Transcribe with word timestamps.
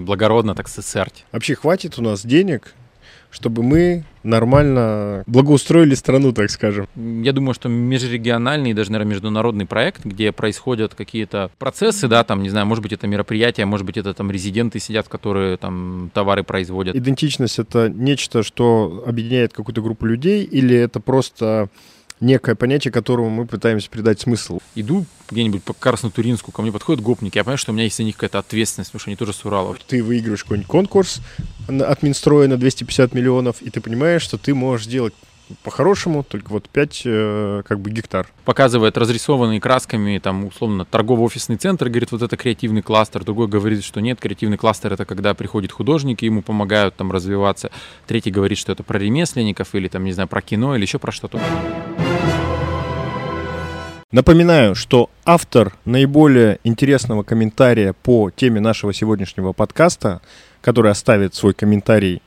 Благородно 0.00 0.54
так 0.54 0.68
сесерть. 0.68 1.24
Вообще 1.32 1.56
хватит 1.56 1.98
у 1.98 2.02
нас 2.02 2.24
денег, 2.24 2.72
чтобы 3.30 3.64
мы 3.64 4.04
нормально 4.22 5.24
благоустроили 5.26 5.96
страну, 5.96 6.32
так 6.32 6.50
скажем. 6.50 6.86
Я 6.94 7.32
думаю, 7.32 7.52
что 7.52 7.68
межрегиональный, 7.68 8.74
даже, 8.74 8.92
наверное, 8.92 9.14
международный 9.14 9.66
проект, 9.66 10.04
где 10.04 10.30
происходят 10.30 10.94
какие-то 10.94 11.50
процессы, 11.58 12.06
да, 12.06 12.22
там, 12.22 12.44
не 12.44 12.48
знаю, 12.48 12.64
может 12.64 12.80
быть, 12.82 12.92
это 12.92 13.08
мероприятия, 13.08 13.64
может 13.64 13.84
быть, 13.84 13.96
это 13.96 14.14
там 14.14 14.30
резиденты 14.30 14.78
сидят, 14.78 15.08
которые 15.08 15.56
там 15.56 16.12
товары 16.14 16.44
производят. 16.44 16.94
Идентичность— 16.94 17.58
это 17.58 17.88
нечто, 17.88 18.44
что 18.44 19.02
объединяет 19.04 19.52
какую-то 19.52 19.82
группу 19.82 20.06
людей, 20.06 20.44
или 20.44 20.76
это 20.76 21.00
просто 21.00 21.70
некое 22.20 22.54
понятие, 22.54 22.92
которому 22.92 23.30
мы 23.30 23.46
пытаемся 23.46 23.90
придать 23.90 24.20
смысл. 24.20 24.60
Иду 24.74 25.06
где-нибудь 25.30 25.62
по 25.62 25.74
Краснотуринску, 25.74 26.52
ко 26.52 26.62
мне 26.62 26.72
подходят 26.72 27.02
гопники, 27.02 27.38
я 27.38 27.44
понимаю, 27.44 27.58
что 27.58 27.72
у 27.72 27.74
меня 27.74 27.84
есть 27.84 27.96
за 27.96 28.02
них 28.02 28.16
какая-то 28.16 28.38
ответственность, 28.38 28.90
потому 28.90 29.00
что 29.00 29.10
они 29.10 29.16
тоже 29.16 29.32
с 29.32 29.44
Урала. 29.44 29.76
Ты 29.86 30.02
выигрываешь 30.02 30.42
какой-нибудь 30.42 30.68
конкурс 30.68 31.20
от 31.68 32.02
Минстроя 32.02 32.48
на 32.48 32.56
250 32.56 33.14
миллионов, 33.14 33.60
и 33.60 33.70
ты 33.70 33.80
понимаешь, 33.80 34.22
что 34.22 34.38
ты 34.38 34.54
можешь 34.54 34.86
делать 34.86 35.14
по-хорошему, 35.62 36.22
только 36.24 36.50
вот 36.50 36.68
5 36.68 37.02
э, 37.04 37.62
как 37.66 37.80
бы 37.80 37.90
гектар. 37.90 38.28
Показывает 38.44 38.96
разрисованные 38.96 39.60
красками, 39.60 40.18
там, 40.18 40.46
условно, 40.46 40.84
торгово-офисный 40.84 41.56
центр, 41.56 41.88
говорит, 41.88 42.12
вот 42.12 42.22
это 42.22 42.36
креативный 42.36 42.82
кластер. 42.82 43.24
Другой 43.24 43.48
говорит, 43.48 43.84
что 43.84 44.00
нет, 44.00 44.20
креативный 44.20 44.56
кластер— 44.56 44.92
это 44.94 45.04
когда 45.04 45.34
приходит 45.34 45.72
художник, 45.72 46.22
и 46.22 46.26
ему 46.26 46.42
помогают 46.42 46.96
там 46.96 47.10
развиваться. 47.10 47.70
Третий 48.06 48.30
говорит, 48.30 48.58
что 48.58 48.72
это 48.72 48.82
про 48.82 48.98
ремесленников 48.98 49.74
или, 49.74 49.88
там, 49.88 50.04
не 50.04 50.12
знаю, 50.12 50.28
про 50.28 50.42
кино 50.42 50.76
или 50.76 50.82
еще 50.82 50.98
про 50.98 51.12
что-то. 51.12 51.40
Напоминаю, 54.10 54.74
что 54.74 55.10
автор 55.26 55.76
наиболее 55.84 56.60
интересного 56.64 57.24
комментария 57.24 57.92
по 57.92 58.30
теме 58.30 58.58
нашего 58.58 58.94
сегодняшнего 58.94 59.52
подкаста, 59.52 60.22
который 60.62 60.90
оставит 60.90 61.34
свой 61.34 61.52
комментарий 61.52 62.22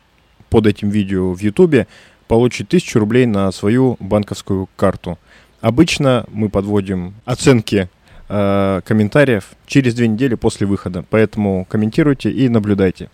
под 0.52 0.68
этим 0.68 0.92
видео 0.92 1.34
в 1.34 1.40
YouTube, 1.40 1.88
получит 2.28 2.68
1000 2.68 3.00
рублей 3.00 3.26
на 3.26 3.52
свою 3.52 3.98
банковскую 4.00 4.70
карту. 4.76 5.18
Обычно 5.60 6.26
мы 6.32 6.50
подводим 6.50 7.16
оценки 7.26 7.90
э, 8.30 8.82
комментариев 8.86 9.46
через 9.66 9.96
две 9.96 10.08
недели 10.08 10.36
после 10.36 10.68
выхода, 10.68 11.04
поэтому 11.10 11.66
комментируйте 11.68 12.30
и 12.30 12.48
наблюдайте. 12.48 13.10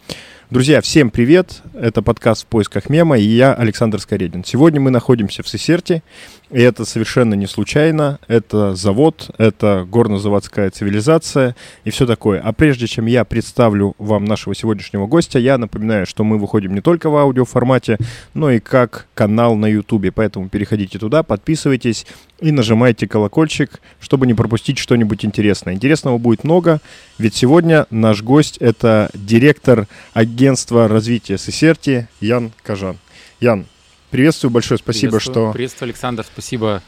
Друзья, 0.49 0.79
всем 0.79 1.09
привет! 1.09 1.61
Это 1.73 2.01
подкаст 2.01 2.43
«В 2.43 2.45
поисках 2.45 2.89
мема» 2.89 3.17
и 3.17 3.23
я, 3.23 3.53
Александр 3.53 3.99
Скоредин. 3.99 4.45
Сегодня 4.45 4.79
мы 4.79 4.91
находимся 4.91 5.43
в 5.43 5.49
Сесерте, 5.49 6.03
и 6.49 6.61
это 6.61 6.85
совершенно 6.85 7.33
не 7.33 7.47
случайно. 7.47 8.19
Это 8.27 8.75
завод, 8.75 9.29
это 9.37 9.85
горно-заводская 9.89 10.69
цивилизация 10.69 11.55
и 11.83 11.89
все 11.89 12.05
такое. 12.05 12.39
А 12.39 12.53
прежде 12.53 12.87
чем 12.87 13.05
я 13.05 13.25
представлю 13.25 13.95
вам 13.97 14.25
нашего 14.25 14.55
сегодняшнего 14.55 15.07
гостя, 15.07 15.39
я 15.39 15.57
напоминаю, 15.57 16.05
что 16.05 16.23
мы 16.23 16.37
выходим 16.37 16.73
не 16.73 16.81
только 16.81 17.09
в 17.09 17.17
аудиоформате, 17.17 17.97
но 18.33 18.49
и 18.51 18.59
как 18.59 19.07
канал 19.13 19.55
на 19.55 19.65
YouTube. 19.65 20.13
Поэтому 20.13 20.49
переходите 20.49 20.99
туда, 20.99 21.23
подписывайтесь 21.23 22.05
и 22.39 22.51
нажимайте 22.51 23.07
колокольчик, 23.07 23.81
чтобы 23.99 24.25
не 24.27 24.33
пропустить 24.33 24.77
что-нибудь 24.77 25.25
интересное. 25.25 25.73
Интересного 25.73 26.17
будет 26.17 26.43
много, 26.43 26.79
ведь 27.17 27.35
сегодня 27.35 27.87
наш 27.89 28.21
гость— 28.21 28.57
это 28.59 29.09
директор 29.13 29.87
агентства 30.13 30.87
развития 30.87 31.37
Сесерти 31.37 32.07
Ян 32.21 32.51
Кажан. 32.63 32.97
Ян, 33.39 33.65
приветствую 34.11 34.51
большое, 34.51 34.77
спасибо, 34.77 35.11
приветствую, 35.11 35.45
что... 35.47 35.51
Приветствую, 35.53 35.87
Александр, 35.87 36.25
спасибо 36.25 36.81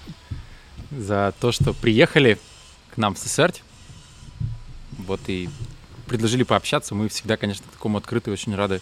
за 0.92 1.34
то, 1.40 1.52
что 1.52 1.74
приехали 1.74 2.38
к 2.94 2.98
нам 2.98 3.16
в 3.16 3.20
Сесерть. 3.20 3.64
Вот 4.98 5.22
и 5.28 5.50
предложили 6.08 6.44
пообщаться. 6.44 6.96
Мы 6.96 7.10
всегда, 7.10 7.38
конечно, 7.38 7.66
такому 7.72 7.98
открыты, 7.98 8.32
очень 8.32 8.56
рады. 8.56 8.82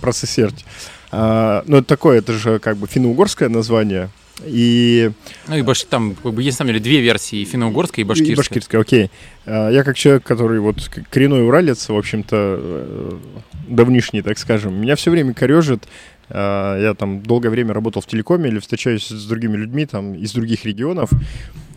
Про 0.00 0.12
Сесерть. 0.12 0.64
А, 1.10 1.62
ну, 1.66 1.78
это 1.78 1.86
такое, 1.86 2.18
это 2.18 2.32
же 2.32 2.58
как 2.58 2.76
бы 2.76 2.86
финно-угорское 2.86 3.48
название. 3.48 4.10
И... 4.44 5.10
Ну 5.46 5.56
и 5.56 5.62
баш... 5.62 5.84
там 5.84 6.14
как 6.14 6.34
бы 6.34 6.42
есть 6.42 6.56
на 6.56 6.64
самом 6.64 6.72
деле 6.72 6.80
две 6.80 7.00
версии, 7.00 7.44
финно-угорская 7.44 8.04
и 8.04 8.06
башкирская. 8.06 8.34
И 8.34 8.36
башкирская, 8.36 8.80
окей. 8.80 9.10
А, 9.46 9.70
я 9.70 9.84
как 9.84 9.96
человек, 9.96 10.24
который 10.24 10.60
вот 10.60 10.90
коренной 11.10 11.46
уралец, 11.46 11.88
в 11.88 11.96
общем-то, 11.96 12.36
э, 12.36 13.18
давнишний, 13.68 14.22
так 14.22 14.38
скажем, 14.38 14.74
меня 14.74 14.96
все 14.96 15.10
время 15.10 15.32
корежит. 15.32 15.84
А, 16.28 16.80
я 16.80 16.94
там 16.94 17.22
долгое 17.22 17.50
время 17.50 17.74
работал 17.74 18.02
в 18.02 18.06
телекоме 18.06 18.48
или 18.48 18.58
встречаюсь 18.58 19.08
с 19.08 19.26
другими 19.26 19.56
людьми 19.56 19.86
там 19.86 20.14
из 20.14 20.32
других 20.32 20.64
регионов. 20.64 21.10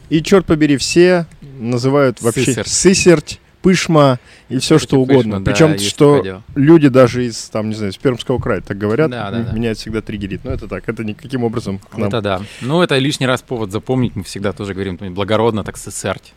И, 0.09 0.23
черт 0.23 0.45
побери, 0.45 0.77
все 0.77 1.27
называют 1.59 2.21
вообще 2.21 2.45
Сысерть. 2.45 2.67
Сысерть 2.67 3.39
пышма 3.61 4.19
и 4.47 4.57
все 4.59 4.79
что 4.79 4.97
угодно. 4.99 5.39
Пышма, 5.39 5.45
Причем, 5.45 5.71
да, 5.73 5.79
что 5.79 6.43
люди 6.55 6.87
даже 6.87 7.25
из, 7.25 7.49
там, 7.49 7.69
не 7.69 7.75
знаю, 7.75 7.91
из 7.91 7.97
Пермского 7.97 8.39
края 8.39 8.61
так 8.61 8.77
говорят, 8.77 9.11
да, 9.11 9.29
да, 9.31 9.51
меня 9.51 9.71
это 9.71 9.79
всегда 9.79 10.01
триггерит. 10.01 10.43
Но 10.43 10.51
это 10.51 10.67
так, 10.67 10.87
это 10.87 11.03
никаким 11.03 11.43
образом 11.43 11.79
к 11.79 11.97
нам. 11.97 12.07
Это 12.07 12.21
да. 12.21 12.41
Ну, 12.61 12.81
это 12.81 12.97
лишний 12.97 13.27
раз 13.27 13.41
повод 13.41 13.71
запомнить. 13.71 14.15
Мы 14.15 14.23
всегда 14.23 14.53
тоже 14.53 14.73
говорим 14.73 14.97
благородно, 15.13 15.63
так 15.63 15.77
сесерть. 15.77 16.33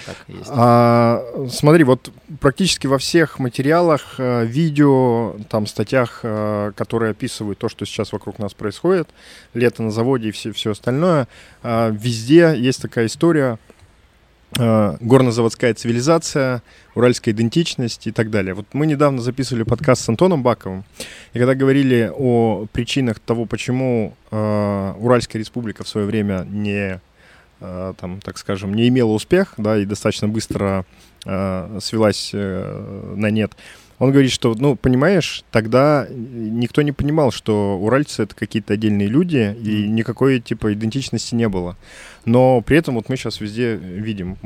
Сесерть. 0.00 0.18
Вот. 0.28 0.46
А, 0.50 1.46
смотри, 1.50 1.84
вот 1.84 2.12
практически 2.40 2.86
во 2.86 2.98
всех 2.98 3.38
материалах, 3.38 4.14
э, 4.18 4.44
видео, 4.44 5.36
там, 5.48 5.66
статьях, 5.66 6.20
э, 6.22 6.72
которые 6.76 7.12
описывают 7.12 7.58
то, 7.58 7.68
что 7.68 7.84
сейчас 7.84 8.12
вокруг 8.12 8.38
нас 8.38 8.54
происходит, 8.54 9.08
лето 9.54 9.82
на 9.82 9.90
заводе 9.90 10.28
и 10.28 10.32
все, 10.32 10.52
все 10.52 10.72
остальное, 10.72 11.28
э, 11.62 11.90
везде 11.92 12.54
есть 12.56 12.82
такая 12.82 13.06
история 13.06 13.58
горнозаводская 14.52 15.74
цивилизация, 15.74 16.62
уральская 16.94 17.32
идентичность 17.32 18.06
и 18.06 18.12
так 18.12 18.30
далее. 18.30 18.54
Вот 18.54 18.66
мы 18.72 18.86
недавно 18.86 19.22
записывали 19.22 19.62
подкаст 19.62 20.04
с 20.04 20.08
Антоном 20.08 20.42
Баковым, 20.42 20.84
и 21.32 21.38
когда 21.38 21.54
говорили 21.54 22.10
о 22.12 22.66
причинах 22.72 23.20
того, 23.20 23.46
почему 23.46 24.16
э, 24.30 24.94
Уральская 24.98 25.38
республика 25.40 25.84
в 25.84 25.88
свое 25.88 26.06
время 26.06 26.46
не, 26.50 27.00
там, 27.60 28.20
так 28.20 28.38
скажем, 28.38 28.74
не 28.74 28.88
имела 28.88 29.10
успех, 29.12 29.54
да, 29.56 29.78
и 29.78 29.84
достаточно 29.84 30.28
быстро 30.28 30.84
э, 31.24 31.78
свелась 31.80 32.30
э, 32.32 33.14
на 33.16 33.30
нет, 33.30 33.52
он 34.00 34.12
говорит, 34.12 34.32
что, 34.32 34.54
ну, 34.54 34.76
понимаешь, 34.76 35.44
тогда 35.50 36.06
никто 36.10 36.80
не 36.80 36.90
понимал, 36.90 37.30
что 37.30 37.78
уральцы— 37.78 38.22
это 38.24 38.34
какие-то 38.34 38.72
отдельные 38.72 39.08
люди, 39.08 39.54
и 39.62 39.86
никакой, 39.88 40.40
типа, 40.40 40.72
идентичности 40.72 41.34
не 41.34 41.50
было. 41.50 41.76
Но 42.24 42.62
при 42.62 42.78
этом 42.78 42.94
вот 42.94 43.10
мы 43.10 43.18
сейчас 43.18 43.42
везде 43.42 43.76
видим 43.76 44.38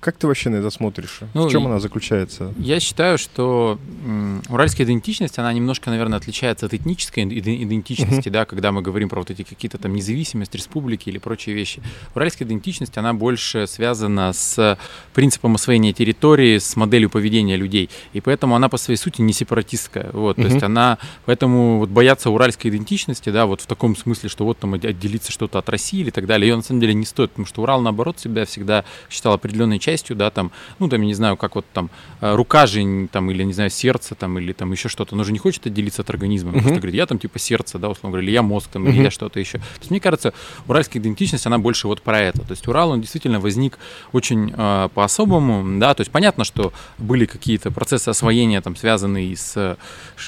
как 0.00 0.16
ты 0.16 0.28
вообще 0.28 0.48
на 0.48 0.56
это 0.56 0.70
смотришь? 0.70 1.20
Ну, 1.34 1.48
в 1.48 1.50
чем 1.50 1.66
она 1.66 1.80
заключается? 1.80 2.54
Я 2.56 2.78
считаю, 2.78 3.18
что 3.18 3.78
м, 4.04 4.42
уральская 4.48 4.86
идентичность, 4.86 5.38
она 5.38 5.52
немножко, 5.52 5.90
наверное, 5.90 6.18
отличается 6.18 6.66
от 6.66 6.74
этнической 6.74 7.24
идентичности, 7.24 8.28
uh-huh. 8.28 8.32
да, 8.32 8.44
когда 8.44 8.70
мы 8.70 8.80
говорим 8.80 9.08
про 9.08 9.18
вот 9.18 9.30
эти 9.30 9.42
какие-то 9.42 9.76
там 9.78 9.94
независимость 9.94 10.54
республики 10.54 11.08
или 11.08 11.18
прочие 11.18 11.56
вещи. 11.56 11.82
Уральская 12.14 12.46
идентичность, 12.46 12.96
она 12.96 13.12
больше 13.12 13.66
связана 13.66 14.32
с 14.32 14.78
принципом 15.14 15.56
освоения 15.56 15.92
территории, 15.92 16.58
с 16.58 16.76
моделью 16.76 17.10
поведения 17.10 17.56
людей, 17.56 17.90
и 18.12 18.20
поэтому 18.20 18.54
она 18.54 18.68
по 18.68 18.76
своей 18.76 18.98
сути 18.98 19.20
не 19.20 19.32
сепаратистская. 19.32 20.10
Вот, 20.12 20.38
uh-huh. 20.38 20.42
то 20.42 20.48
есть 20.48 20.62
она, 20.62 20.98
поэтому 21.24 21.78
вот 21.78 21.88
бояться 21.88 22.30
уральской 22.30 22.70
идентичности, 22.70 23.30
да, 23.30 23.46
вот 23.46 23.62
в 23.62 23.66
таком 23.66 23.96
смысле, 23.96 24.28
что 24.28 24.44
вот 24.44 24.58
там 24.58 24.74
отделиться 24.74 25.32
что-то 25.32 25.58
от 25.58 25.68
России 25.68 26.00
или 26.00 26.10
так 26.10 26.26
далее, 26.26 26.48
ее 26.48 26.56
на 26.56 26.62
самом 26.62 26.80
деле 26.80 26.94
не 26.94 27.04
стоит, 27.04 27.30
потому 27.30 27.46
что 27.46 27.62
Урал, 27.62 27.80
наоборот, 27.80 28.20
себя 28.20 28.44
всегда 28.44 28.84
считал 29.10 29.32
определенной 29.32 29.78
частью, 29.78 29.87
да, 30.14 30.30
там, 30.30 30.52
ну, 30.78 30.88
там, 30.88 31.00
я 31.00 31.06
не 31.06 31.14
знаю, 31.14 31.36
как 31.36 31.54
вот 31.54 31.66
там 31.72 31.90
э, 32.20 32.34
рука 32.34 32.66
же, 32.66 33.08
там, 33.10 33.30
или, 33.30 33.42
не 33.42 33.52
знаю, 33.52 33.70
сердце, 33.70 34.14
там, 34.14 34.38
или 34.38 34.52
там 34.52 34.72
еще 34.72 34.88
что-то, 34.88 35.14
оно 35.14 35.24
же 35.24 35.32
не 35.32 35.38
хочет 35.38 35.66
отделиться 35.66 36.02
от 36.02 36.10
организма, 36.10 36.50
uh-huh. 36.50 36.60
просто 36.60 36.76
говорит, 36.76 36.94
я 36.94 37.06
там, 37.06 37.18
типа, 37.18 37.38
сердце, 37.38 37.78
да, 37.78 37.88
условно 37.88 38.10
говоря, 38.10 38.26
или 38.26 38.32
я 38.32 38.42
мозг, 38.42 38.68
там, 38.72 38.86
uh-huh. 38.86 38.90
или 38.90 39.02
я 39.04 39.10
что-то 39.10 39.40
еще. 39.40 39.58
То 39.58 39.80
есть, 39.80 39.90
мне 39.90 40.00
кажется, 40.00 40.32
уральская 40.66 41.00
идентичность, 41.02 41.46
она 41.46 41.58
больше 41.58 41.88
вот 41.88 42.02
про 42.02 42.20
это. 42.20 42.42
То 42.42 42.52
есть, 42.52 42.66
Урал, 42.68 42.90
он 42.90 43.00
действительно 43.00 43.40
возник 43.40 43.78
очень 44.12 44.52
э, 44.56 44.88
по-особому, 44.94 45.78
да, 45.78 45.94
то 45.94 46.02
есть, 46.02 46.10
понятно, 46.10 46.44
что 46.44 46.72
были 46.98 47.26
какие-то 47.26 47.70
процессы 47.70 48.08
освоения, 48.08 48.60
там, 48.60 48.76
связанные 48.76 49.36
с 49.36 49.76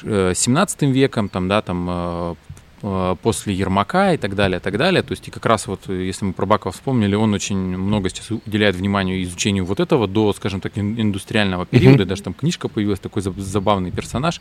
э, 0.04 0.32
17 0.34 0.82
веком, 0.82 1.28
там, 1.28 1.48
да, 1.48 1.62
там, 1.62 1.90
Э, 1.90 2.34
после 2.80 3.54
Ермака 3.54 4.14
и 4.14 4.16
так 4.16 4.34
далее, 4.34 4.58
и 4.58 4.62
так 4.62 4.78
далее. 4.78 5.02
То 5.02 5.12
есть 5.12 5.28
и 5.28 5.30
как 5.30 5.44
раз 5.44 5.66
вот, 5.66 5.82
э, 5.88 6.06
если 6.06 6.24
мы 6.24 6.32
про 6.32 6.46
Бакова 6.46 6.72
вспомнили, 6.72 7.14
он 7.14 7.34
очень 7.34 7.56
много 7.56 8.08
сейчас 8.08 8.30
уделяет 8.30 8.74
вниманию 8.76 9.22
изучению 9.22 9.66
вот 9.66 9.80
этого 9.80 10.06
до, 10.06 10.32
скажем 10.32 10.60
так, 10.60 10.78
индустриального 10.78 11.66
периода. 11.66 12.04
Mm-hmm. 12.04 12.06
Даже 12.06 12.22
там 12.22 12.34
книжка 12.34 12.68
появилась, 12.68 13.00
такой 13.00 13.22
забавный 13.22 13.90
персонаж, 13.90 14.40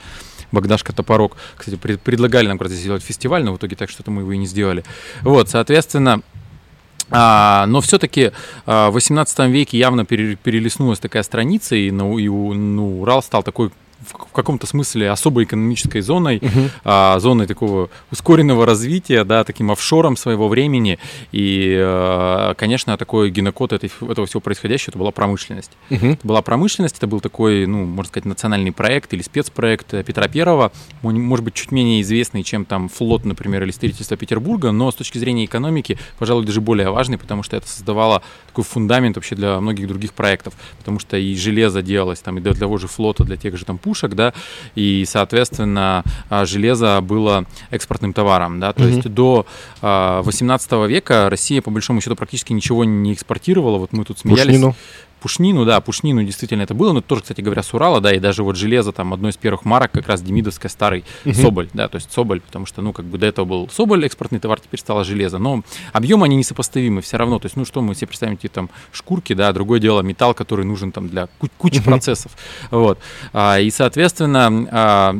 Богдашка 0.52 0.94
Топорок. 0.94 1.36
Кстати, 1.58 1.76
предлагали 1.76 2.48
нам 2.48 2.58
как 2.58 2.70
раз 2.70 2.78
сделать 2.78 3.04
фестиваль, 3.04 3.44
но 3.44 3.54
в 3.54 3.58
итоге 3.58 3.76
так 3.76 3.90
что-то 3.90 4.12
мы 4.12 4.22
его 4.22 4.32
и 4.32 4.38
не 4.38 4.46
сделали. 4.46 4.86
Вот, 5.22 5.50
соответственно, 5.50 6.22
а, 7.12 7.66
но 7.68 7.82
все-таки 7.82 8.32
а, 8.66 8.90
в 8.90 8.94
18 8.94 9.40
веке 9.50 9.78
явно 9.78 10.06
перелистнулась 10.06 11.00
такая 11.00 11.24
страница, 11.24 11.76
и, 11.76 11.92
ну, 11.92 12.18
и 12.18 12.28
ну, 12.30 13.02
Урал 13.02 13.22
стал 13.24 13.44
такой 13.44 13.72
в 14.02 14.32
каком-то 14.32 14.66
смысле 14.68 15.12
особой 15.12 15.44
экономической 15.44 16.02
зоной, 16.02 16.38
uh-huh. 16.38 16.70
а, 16.84 17.20
зоной 17.20 17.48
такого 17.48 17.90
ускоренного 18.12 18.66
развития, 18.66 19.24
да, 19.24 19.44
таким 19.44 19.72
офшором 19.72 20.16
своего 20.16 20.48
времени. 20.48 21.00
И, 21.32 21.76
а, 21.80 22.54
конечно, 22.56 22.98
такой 22.98 23.30
генокод 23.30 23.74
этой, 23.74 23.92
этого 24.02 24.26
всего 24.28 24.40
происходящего 24.40 24.92
это 24.92 25.00
была 25.00 25.12
промышленность. 25.12 25.72
Uh-huh. 25.90 26.14
Это 26.14 26.28
была 26.28 26.42
промышленность, 26.42 26.98
это 26.98 27.08
был 27.08 27.20
такой, 27.20 27.66
ну, 27.66 27.86
можно 27.86 28.10
сказать, 28.10 28.26
национальный 28.26 28.72
проект 28.72 29.14
или 29.14 29.22
спецпроект 29.22 29.90
Петра 30.06 30.28
Первого, 30.28 30.72
может 31.02 31.44
быть, 31.44 31.54
чуть 31.54 31.72
менее 31.72 32.02
известный, 32.02 32.44
чем 32.44 32.66
там 32.66 32.90
флот, 32.90 33.26
например, 33.26 33.64
или 33.64 33.72
строительство 33.72 34.16
Петербурга, 34.16 34.72
но 34.72 34.92
с 34.92 34.96
точки 34.96 35.18
зрения 35.18 35.46
экономики, 35.46 35.98
пожалуй, 36.18 36.46
даже 36.46 36.62
более 36.62 36.90
важный, 36.90 37.18
потому 37.18 37.44
что 37.44 37.58
это 37.58 37.68
создавало 37.68 38.22
такой 38.48 38.64
фундамент 38.64 39.16
вообще 39.18 39.36
для 39.36 39.60
многих 39.60 39.88
других 39.88 40.14
проектов, 40.14 40.54
потому 40.78 41.00
что 41.00 41.18
и 41.18 41.36
железо 41.36 41.82
делалось 41.82 42.20
там 42.20 42.38
и 42.38 42.42
для 42.42 42.54
того 42.54 42.78
же 42.78 42.88
флота, 42.88 43.24
для 43.24 43.38
тех 43.38 43.58
же 43.58 43.66
там 43.66 43.78
пушек, 43.90 44.14
да, 44.14 44.34
и, 44.76 45.04
соответственно, 45.08 46.04
а, 46.30 46.46
железо 46.46 47.02
было 47.02 47.46
экспортным 47.72 48.14
товаром, 48.14 48.60
да, 48.60 48.72
то 48.72 48.84
mm-hmm. 48.84 48.96
есть 48.96 49.10
до 49.10 49.48
18 49.82 50.68
а, 50.72 50.86
века 50.86 51.28
Россия, 51.28 51.64
по 51.64 51.72
большому 51.72 52.02
счету, 52.02 52.16
практически 52.16 52.54
ничего 52.54 52.84
не 52.86 53.14
экспортировала, 53.14 53.80
вот 53.80 53.92
мы 53.94 54.06
тут 54.06 54.20
смеялись. 54.20 54.54
Пушнину. 54.54 54.76
Пушнину, 55.20 55.66
да, 55.66 55.82
Пушнину 55.82 56.24
действительно 56.24 56.64
это 56.64 56.74
было, 56.74 56.94
но 56.94 57.02
тоже, 57.02 57.22
кстати 57.22 57.42
говоря, 57.42 57.64
с 57.64 57.74
Урала, 57.74 58.02
да, 58.02 58.14
и 58.14 58.20
даже 58.20 58.44
вот 58.44 58.56
железо, 58.56 58.92
там, 58.92 59.14
одной 59.14 59.32
из 59.32 59.38
первых 59.38 59.66
марок, 59.66 59.92
как 59.92 60.08
раз 60.08 60.22
Демидовская 60.22 60.70
старый 60.70 61.04
uh-huh. 61.26 61.34
Соболь, 61.34 61.70
да, 61.74 61.88
то 61.88 61.96
есть 61.96 62.12
Соболь, 62.12 62.42
потому 62.42 62.66
что, 62.66 62.82
ну, 62.82 62.94
как 62.94 63.06
бы 63.06 63.18
до 63.18 63.26
этого 63.26 63.46
был 63.46 63.70
Соболь, 63.70 64.06
экспортный 64.06 64.40
товар, 64.40 64.60
теперь 64.60 64.80
стало 64.80 65.04
железо, 65.04 65.38
но 65.38 65.64
объемы 65.94 66.26
они 66.26 66.36
несопоставимы 66.36 67.02
все 67.02 67.18
равно, 67.18 67.40
то 67.40 67.46
есть, 67.46 67.56
ну, 67.56 67.66
что 67.66 67.82
мы 67.82 67.96
себе 67.96 68.08
представим, 68.08 68.36
эти 68.36 68.48
там 68.48 68.70
шкурки, 68.92 69.34
да, 69.34 69.52
другое 69.52 69.80
дело 69.80 70.02
металл, 70.02 70.34
который 70.34 70.66
нужен 70.66 70.92
там 70.92 71.10
для 71.10 71.28
кучи 71.58 71.80
uh-huh. 71.80 71.84
процессов, 71.84 72.32
вот, 72.72 73.00
а, 73.34 73.60
и, 73.60 73.70
соответственно, 73.70 74.68
а, 74.72 75.16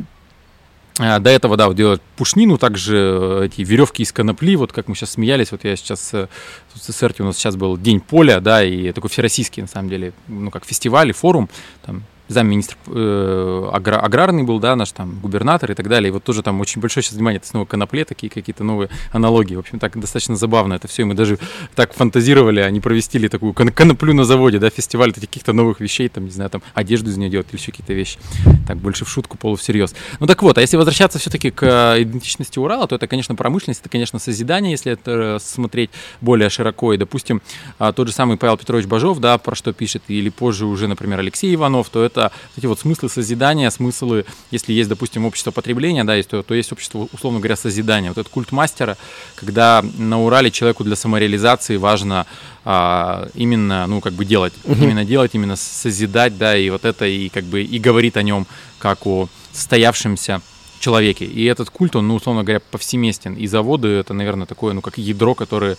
до 1.00 1.30
этого, 1.30 1.56
да, 1.56 1.66
вот 1.66 1.76
делать 1.76 2.02
пушнину, 2.16 2.58
также 2.58 2.96
э, 2.96 3.46
эти 3.46 3.62
веревки 3.62 4.02
из 4.02 4.12
конопли, 4.12 4.54
вот 4.56 4.72
как 4.72 4.86
мы 4.86 4.94
сейчас 4.94 5.12
смеялись, 5.12 5.50
вот 5.50 5.64
я 5.64 5.74
сейчас 5.74 6.12
э, 6.12 6.28
в 6.74 6.78
СССР 6.78 7.14
у 7.20 7.24
нас 7.24 7.36
сейчас 7.36 7.56
был 7.56 7.78
День 7.78 8.00
поля, 8.00 8.40
да, 8.40 8.62
и 8.62 8.92
такой 8.92 9.08
всероссийский, 9.08 9.62
на 9.62 9.68
самом 9.68 9.88
деле, 9.88 10.12
ну, 10.28 10.50
как 10.50 10.66
фестиваль 10.66 11.08
и 11.08 11.12
форум, 11.12 11.48
там 11.86 12.02
замминистр 12.30 12.76
э, 12.86 13.70
агра, 13.72 13.96
аграрный 13.96 14.42
был, 14.42 14.58
да, 14.58 14.76
наш 14.76 14.92
там 14.92 15.18
губернатор 15.20 15.70
и 15.70 15.74
так 15.74 15.88
далее. 15.88 16.08
И 16.08 16.12
вот 16.12 16.24
тоже 16.24 16.42
там 16.42 16.60
очень 16.60 16.80
большое 16.80 17.02
сейчас 17.02 17.14
внимание, 17.14 17.38
это 17.38 17.48
снова 17.48 17.64
конопле, 17.64 18.04
такие 18.04 18.30
какие-то 18.30 18.64
новые 18.64 18.88
аналогии. 19.12 19.56
В 19.56 19.60
общем, 19.60 19.78
так 19.78 19.98
достаточно 19.98 20.36
забавно 20.36 20.74
это 20.74 20.88
все. 20.88 21.02
И 21.02 21.04
мы 21.04 21.14
даже 21.14 21.38
так 21.74 21.92
фантазировали, 21.92 22.60
они 22.60 22.80
провести 22.80 23.18
такую 23.28 23.52
коноплю 23.52 24.14
на 24.14 24.24
заводе, 24.24 24.58
да, 24.58 24.70
фестиваль 24.70 25.12
каких-то 25.12 25.52
новых 25.52 25.80
вещей, 25.80 26.08
там, 26.08 26.24
не 26.24 26.30
знаю, 26.30 26.50
там, 26.50 26.62
одежду 26.74 27.10
из 27.10 27.16
нее 27.16 27.30
делать 27.30 27.48
или 27.50 27.60
еще 27.60 27.72
какие-то 27.72 27.92
вещи. 27.92 28.18
Так, 28.66 28.78
больше 28.78 29.04
в 29.04 29.08
шутку, 29.08 29.36
полу 29.36 29.56
всерьез. 29.56 29.94
Ну 30.20 30.26
так 30.26 30.42
вот, 30.42 30.58
а 30.58 30.60
если 30.60 30.76
возвращаться 30.76 31.18
все-таки 31.18 31.50
к 31.50 31.62
э, 31.62 32.02
идентичности 32.02 32.58
Урала, 32.58 32.86
то 32.86 32.94
это, 32.94 33.06
конечно, 33.06 33.34
промышленность, 33.34 33.80
это, 33.80 33.88
конечно, 33.88 34.18
созидание, 34.18 34.72
если 34.72 34.92
это 34.92 35.10
э, 35.10 35.38
смотреть 35.40 35.90
более 36.20 36.50
широко. 36.50 36.92
И, 36.92 36.96
допустим, 36.96 37.42
а, 37.78 37.92
тот 37.92 38.08
же 38.08 38.14
самый 38.14 38.36
Павел 38.36 38.56
Петрович 38.56 38.86
Бажов, 38.86 39.18
да, 39.18 39.38
про 39.38 39.54
что 39.54 39.72
пишет, 39.72 40.02
или 40.08 40.28
позже 40.28 40.66
уже, 40.66 40.88
например, 40.88 41.20
Алексей 41.20 41.54
Иванов, 41.54 41.88
то 41.90 42.04
это 42.04 42.19
это 42.20 42.32
эти 42.56 42.66
вот 42.66 42.78
смыслы 42.80 43.08
созидания, 43.08 43.70
смыслы, 43.70 44.24
если 44.50 44.72
есть, 44.72 44.88
допустим, 44.88 45.24
общество 45.24 45.50
потребления, 45.50 46.04
да, 46.04 46.14
есть, 46.14 46.28
то, 46.28 46.42
то 46.42 46.54
есть 46.54 46.72
общество, 46.72 47.08
условно 47.12 47.40
говоря, 47.40 47.56
созидания. 47.56 48.08
Вот 48.08 48.18
этот 48.18 48.32
культ 48.32 48.52
мастера, 48.52 48.96
когда 49.36 49.84
на 49.98 50.22
Урале 50.22 50.50
человеку 50.50 50.84
для 50.84 50.96
самореализации 50.96 51.76
важно 51.76 52.26
а, 52.64 53.28
именно, 53.34 53.86
ну, 53.86 54.00
как 54.00 54.12
бы 54.12 54.24
делать, 54.24 54.52
uh-huh. 54.64 54.82
именно 54.82 55.04
делать, 55.04 55.34
именно 55.34 55.56
созидать, 55.56 56.36
да, 56.36 56.56
и 56.56 56.68
вот 56.70 56.84
это 56.84 57.06
и 57.06 57.28
как 57.28 57.44
бы 57.44 57.62
и 57.62 57.78
говорит 57.78 58.16
о 58.16 58.22
нем 58.22 58.46
как 58.78 59.06
о 59.06 59.28
состоявшемся 59.52 60.42
человеке. 60.78 61.26
И 61.26 61.44
этот 61.44 61.70
культ, 61.70 61.94
он, 61.96 62.08
ну, 62.08 62.14
условно 62.14 62.42
говоря, 62.42 62.60
повсеместен. 62.70 63.34
И 63.34 63.46
заводы 63.46 63.88
это, 63.88 64.14
наверное, 64.14 64.46
такое, 64.46 64.72
ну, 64.72 64.80
как 64.80 64.96
ядро, 64.96 65.34
которое 65.34 65.76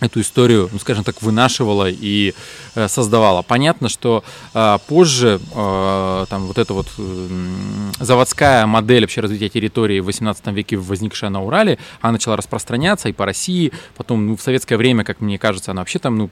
эту 0.00 0.20
историю, 0.20 0.68
ну, 0.72 0.78
скажем 0.78 1.04
так, 1.04 1.22
вынашивала 1.22 1.88
и 1.88 2.34
э, 2.74 2.88
создавала. 2.88 3.42
Понятно, 3.42 3.88
что 3.88 4.24
э, 4.52 4.78
позже 4.88 5.40
э, 5.54 6.26
там 6.28 6.46
вот 6.46 6.58
эта 6.58 6.74
вот 6.74 6.88
заводская 8.00 8.66
модель 8.66 9.02
вообще 9.02 9.20
развития 9.20 9.48
территории 9.48 10.00
в 10.00 10.06
18 10.06 10.46
веке, 10.48 10.76
возникшая 10.76 11.30
на 11.30 11.42
Урале, 11.42 11.78
она 12.00 12.12
начала 12.12 12.36
распространяться 12.36 13.08
и 13.08 13.12
по 13.12 13.24
России, 13.24 13.72
потом 13.96 14.26
ну, 14.26 14.36
в 14.36 14.42
советское 14.42 14.76
время, 14.76 15.04
как 15.04 15.20
мне 15.20 15.38
кажется, 15.38 15.70
она 15.70 15.82
вообще 15.82 15.98
там 15.98 16.16
ну, 16.16 16.30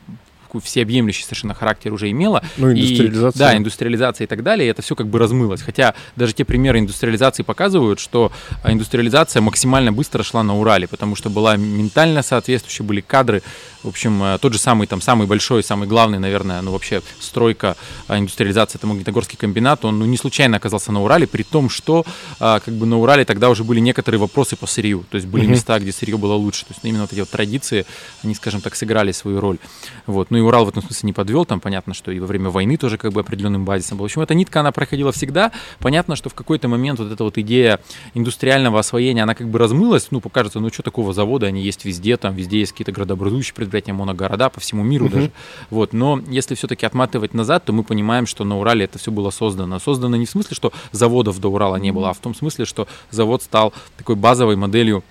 такой 0.53 0.61
всеобъемлющий 0.61 1.25
совершенно 1.25 1.55
характер 1.55 1.93
уже 1.95 2.11
имела. 2.11 2.43
Ну, 2.59 2.73
индустриализация. 2.73 3.31
И, 3.31 3.39
да, 3.39 3.57
индустриализация 3.57 4.25
и 4.27 4.29
так 4.29 4.43
далее, 4.43 4.69
и 4.69 4.71
это 4.71 4.83
все 4.83 4.95
как 4.95 5.07
бы 5.07 5.19
размылось. 5.19 5.63
Хотя 5.63 5.95
даже 6.15 6.35
те 6.35 6.45
примеры 6.45 6.79
индустриализации 6.79 7.43
показывают, 7.43 8.01
что 8.01 8.31
индустриализация 8.63 9.41
максимально 9.41 9.93
быстро 9.93 10.23
шла 10.23 10.43
на 10.43 10.59
Урале, 10.59 10.87
потому 10.87 11.17
что 11.17 11.31
была 11.31 11.57
ментально 11.57 12.23
соответствующая, 12.23 12.85
были 12.85 13.01
кадры, 13.01 13.43
в 13.83 13.89
общем, 13.89 14.23
э, 14.23 14.39
тот 14.41 14.53
же 14.53 14.59
самый, 14.59 14.87
там, 14.87 15.01
самый 15.01 15.27
большой, 15.27 15.63
самый 15.63 15.89
главный, 15.89 16.19
наверное, 16.19 16.63
ну, 16.63 16.71
вообще 16.71 17.03
стройка, 17.19 17.77
э, 18.09 18.19
индустриализация, 18.19 18.79
это 18.79 18.87
Магнитогорский 18.87 19.37
комбинат, 19.37 19.85
он, 19.85 19.99
ну, 19.99 20.05
не 20.05 20.17
случайно 20.17 20.57
оказался 20.57 20.93
на 20.93 21.03
Урале, 21.03 21.27
при 21.27 21.43
том, 21.43 21.69
что, 21.69 22.05
э, 22.39 22.61
как 22.65 22.75
бы, 22.75 22.87
на 22.87 22.99
Урале 22.99 23.25
тогда 23.25 23.51
уже 23.51 23.65
были 23.65 23.81
некоторые 23.81 24.21
вопросы 24.21 24.57
по 24.57 24.67
сырью, 24.67 25.05
то 25.11 25.17
есть 25.17 25.27
были 25.27 25.47
места, 25.47 25.79
где 25.81 25.93
сырье 25.93 26.17
было 26.17 26.35
лучше, 26.35 26.65
то 26.65 26.73
есть 26.73 26.81
именно 26.85 27.03
вот 27.03 27.13
эти 27.13 27.21
вот 27.21 27.31
традиции, 27.31 27.85
они, 28.23 28.35
скажем 28.35 28.61
так, 28.61 28.77
сыграли 28.77 29.13
свою 29.13 29.41
роль, 29.41 29.59
вот, 30.07 30.31
ну, 30.31 30.39
и 30.39 30.42
Урал 30.43 30.65
в 30.65 30.69
этом 30.69 30.83
смысле 30.83 31.07
не 31.07 31.13
подвел, 31.13 31.45
там, 31.45 31.61
понятно, 31.61 31.95
что 31.95 32.11
и 32.11 32.19
во 32.19 32.27
время 32.27 32.51
войны 32.51 32.77
тоже, 32.77 32.99
как 32.99 33.13
бы, 33.13 33.21
определенным 33.21 33.65
базисом 33.65 33.99
был, 33.99 34.05
в 34.05 34.07
общем, 34.07 34.23
эта 34.23 34.35
нитка, 34.35 34.61
она 34.61 34.73
проходила 34.73 35.13
всегда, 35.13 35.53
понятно, 35.79 36.17
что 36.17 36.29
в 36.29 36.35
какой-то 36.35 36.69
момент 36.69 36.99
вот 36.99 37.11
эта 37.11 37.25
вот 37.25 37.39
идея 37.39 37.81
индустриального 38.15 38.79
освоения, 38.79 39.23
она 39.23 39.35
как 39.35 39.49
бы 39.49 39.59
размылась, 39.59 40.09
ну, 40.11 40.21
покажется, 40.21 40.61
ну, 40.61 40.71
что 40.71 40.83
такого 40.83 41.13
завода, 41.13 41.47
они 41.47 41.63
есть 41.63 41.85
везде, 41.85 42.17
там, 42.17 42.35
везде 42.35 42.61
есть 42.61 42.73
какие-то 42.73 42.93
градообразующие 42.93 43.55
предприятия, 43.55 43.93
моногорода 43.93 44.49
по 44.51 44.61
всему 44.61 44.83
миру 44.83 45.07
uh-huh. 45.07 45.13
даже. 45.13 45.33
Вот. 45.71 45.93
Но 45.93 46.21
если 46.29 46.55
все-таки 46.55 46.87
отматывать 46.87 47.35
назад, 47.35 47.65
то 47.65 47.73
мы 47.73 47.85
понимаем, 47.85 48.27
что 48.27 48.45
на 48.45 48.59
Урале 48.59 48.85
это 48.85 48.99
все 48.99 49.11
было 49.11 49.31
создано. 49.31 49.79
Создано 49.79 50.17
не 50.17 50.27
в 50.27 50.31
смысле, 50.31 50.55
что 50.57 50.73
заводов 50.93 51.41
до 51.41 51.49
Урала 51.49 51.77
не 51.77 51.93
было, 51.93 52.11
а 52.11 52.13
в 52.13 52.19
том 52.19 52.35
смысле, 52.35 52.65
что 52.65 52.89
завод 53.11 53.43
стал 53.43 53.73
такой 53.97 54.17
базовой 54.17 54.57
моделью 54.57 55.05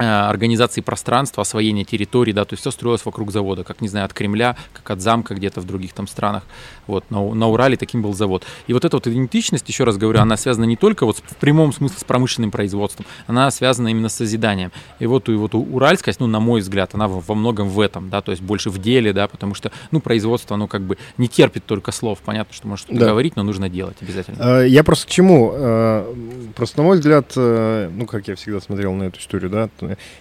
организации 0.00 0.80
пространства, 0.80 1.42
освоения 1.42 1.84
территорий, 1.84 2.32
да, 2.32 2.44
то 2.44 2.54
есть 2.54 2.62
все 2.62 2.70
строилось 2.70 3.04
вокруг 3.04 3.30
завода, 3.30 3.64
как, 3.64 3.80
не 3.80 3.88
знаю, 3.88 4.06
от 4.06 4.12
Кремля, 4.12 4.56
как 4.72 4.90
от 4.90 5.00
замка 5.00 5.34
где-то 5.34 5.60
в 5.60 5.64
других 5.64 5.92
там 5.92 6.06
странах. 6.06 6.44
Вот, 6.86 7.08
на, 7.10 7.34
на 7.34 7.48
Урале 7.48 7.76
таким 7.76 8.02
был 8.02 8.14
завод. 8.14 8.44
И 8.66 8.72
вот 8.72 8.84
эта 8.84 8.96
вот 8.96 9.06
идентичность, 9.06 9.68
еще 9.68 9.84
раз 9.84 9.96
говорю, 9.96 10.20
она 10.20 10.36
связана 10.36 10.64
не 10.64 10.76
только 10.76 11.06
вот 11.06 11.18
в 11.18 11.36
прямом 11.36 11.72
смысле 11.72 11.98
с 11.98 12.04
промышленным 12.04 12.50
производством, 12.50 13.06
она 13.26 13.50
связана 13.50 13.88
именно 13.88 14.08
с 14.08 14.14
созиданием. 14.14 14.72
И 14.98 15.06
вот, 15.06 15.28
и 15.28 15.32
вот 15.32 15.54
уральскость, 15.54 16.20
ну, 16.20 16.26
на 16.26 16.40
мой 16.40 16.60
взгляд, 16.60 16.94
она 16.94 17.06
во 17.06 17.34
многом 17.34 17.68
в 17.68 17.80
этом, 17.80 18.10
да, 18.10 18.20
то 18.20 18.32
есть 18.32 18.42
больше 18.42 18.70
в 18.70 18.78
деле, 18.78 19.12
да, 19.12 19.28
потому 19.28 19.54
что, 19.54 19.70
ну, 19.90 20.00
производство, 20.00 20.54
оно 20.54 20.66
как 20.66 20.82
бы 20.82 20.98
не 21.18 21.28
терпит 21.28 21.64
только 21.64 21.92
слов. 21.92 22.18
Понятно, 22.24 22.54
что 22.54 22.66
можно 22.66 22.86
что-то 22.86 23.00
да. 23.00 23.06
говорить, 23.06 23.36
но 23.36 23.42
нужно 23.42 23.68
делать 23.68 23.96
обязательно. 24.00 24.38
А, 24.40 24.62
я 24.62 24.82
просто 24.82 25.06
к 25.06 25.10
чему? 25.10 25.52
А, 25.54 26.14
просто, 26.56 26.78
на 26.78 26.84
мой 26.84 26.96
взгляд, 26.96 27.32
э, 27.36 27.90
ну, 27.94 28.06
как 28.06 28.28
я 28.28 28.34
всегда 28.34 28.60
смотрел 28.60 28.92
на 28.94 29.04
эту 29.04 29.20
историю, 29.20 29.50
да, 29.50 29.68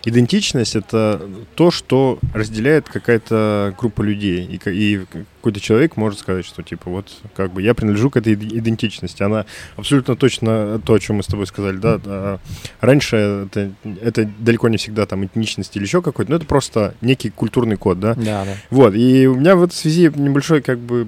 идентичность 0.03 0.75
это 0.75 1.21
то, 1.55 1.71
что 1.71 2.19
разделяет 2.33 2.87
какая-то 2.87 3.75
группа 3.77 4.01
людей. 4.01 4.45
И, 4.45 4.69
и 4.69 5.05
какой-то 5.39 5.59
человек 5.59 5.95
может 5.95 6.19
сказать, 6.19 6.45
что 6.45 6.63
типа 6.63 6.89
вот 6.89 7.09
как 7.35 7.53
бы 7.53 7.61
я 7.61 7.73
принадлежу 7.73 8.09
к 8.09 8.17
этой 8.17 8.33
идентичности. 8.33 9.23
Она 9.23 9.45
абсолютно 9.77 10.15
точно 10.15 10.79
то, 10.79 10.93
о 10.93 10.99
чем 10.99 11.17
мы 11.17 11.23
с 11.23 11.27
тобой 11.27 11.47
сказали, 11.47 11.77
да. 11.77 11.97
да. 11.97 12.39
Раньше 12.81 13.47
это, 13.47 13.71
это 14.01 14.29
далеко 14.39 14.67
не 14.69 14.77
всегда 14.77 15.05
там 15.05 15.25
этничность 15.25 15.75
или 15.75 15.83
еще 15.83 16.01
какой-то, 16.01 16.31
но 16.31 16.37
это 16.37 16.45
просто 16.45 16.95
некий 17.01 17.29
культурный 17.29 17.77
код, 17.77 17.99
да. 17.99 18.13
Да, 18.15 18.45
да. 18.45 18.55
Вот. 18.69 18.95
И 18.95 19.27
у 19.27 19.35
меня 19.35 19.55
в 19.55 19.63
этой 19.63 19.73
связи 19.73 20.11
небольшой 20.13 20.61
как 20.61 20.79
бы 20.79 21.07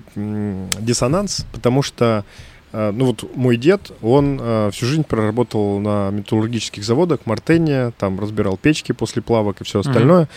диссонанс, 0.80 1.46
потому 1.52 1.82
что 1.82 2.26
ну 2.74 3.06
вот 3.06 3.36
мой 3.36 3.58
дед, 3.58 3.92
он 4.02 4.40
э, 4.42 4.70
всю 4.72 4.86
жизнь 4.86 5.04
проработал 5.04 5.80
на 5.80 6.10
металлургических 6.12 6.84
заводах, 6.84 7.20
Мартене, 7.26 7.92
там 7.98 8.20
разбирал 8.20 8.58
печки 8.58 8.92
после 8.94 9.22
плавок 9.22 9.62
и 9.62 9.64
все 9.64 9.80
остальное, 9.80 10.24
mm-hmm. 10.24 10.28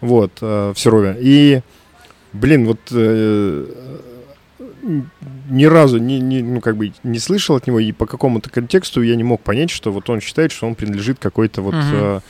вот, 0.00 0.32
э, 0.40 0.72
в 0.74 0.78
Серове. 0.78 1.16
И, 1.20 1.60
блин, 2.32 2.66
вот 2.66 2.80
ни 5.48 5.64
разу 5.64 5.98
не, 5.98 6.20
не, 6.20 6.42
ну, 6.42 6.60
как 6.60 6.76
бы 6.76 6.92
не 7.02 7.18
слышал 7.18 7.56
от 7.56 7.66
него, 7.66 7.80
и 7.80 7.92
по 7.92 8.06
какому-то 8.06 8.50
контексту 8.50 9.02
я 9.02 9.16
не 9.16 9.24
мог 9.24 9.40
понять, 9.40 9.70
что 9.70 9.92
вот 9.92 10.10
он 10.10 10.20
считает, 10.20 10.52
что 10.52 10.66
он 10.66 10.74
принадлежит 10.74 11.18
какой-то 11.18 11.62
вот, 11.62 11.74
mm-hmm. 11.74 12.22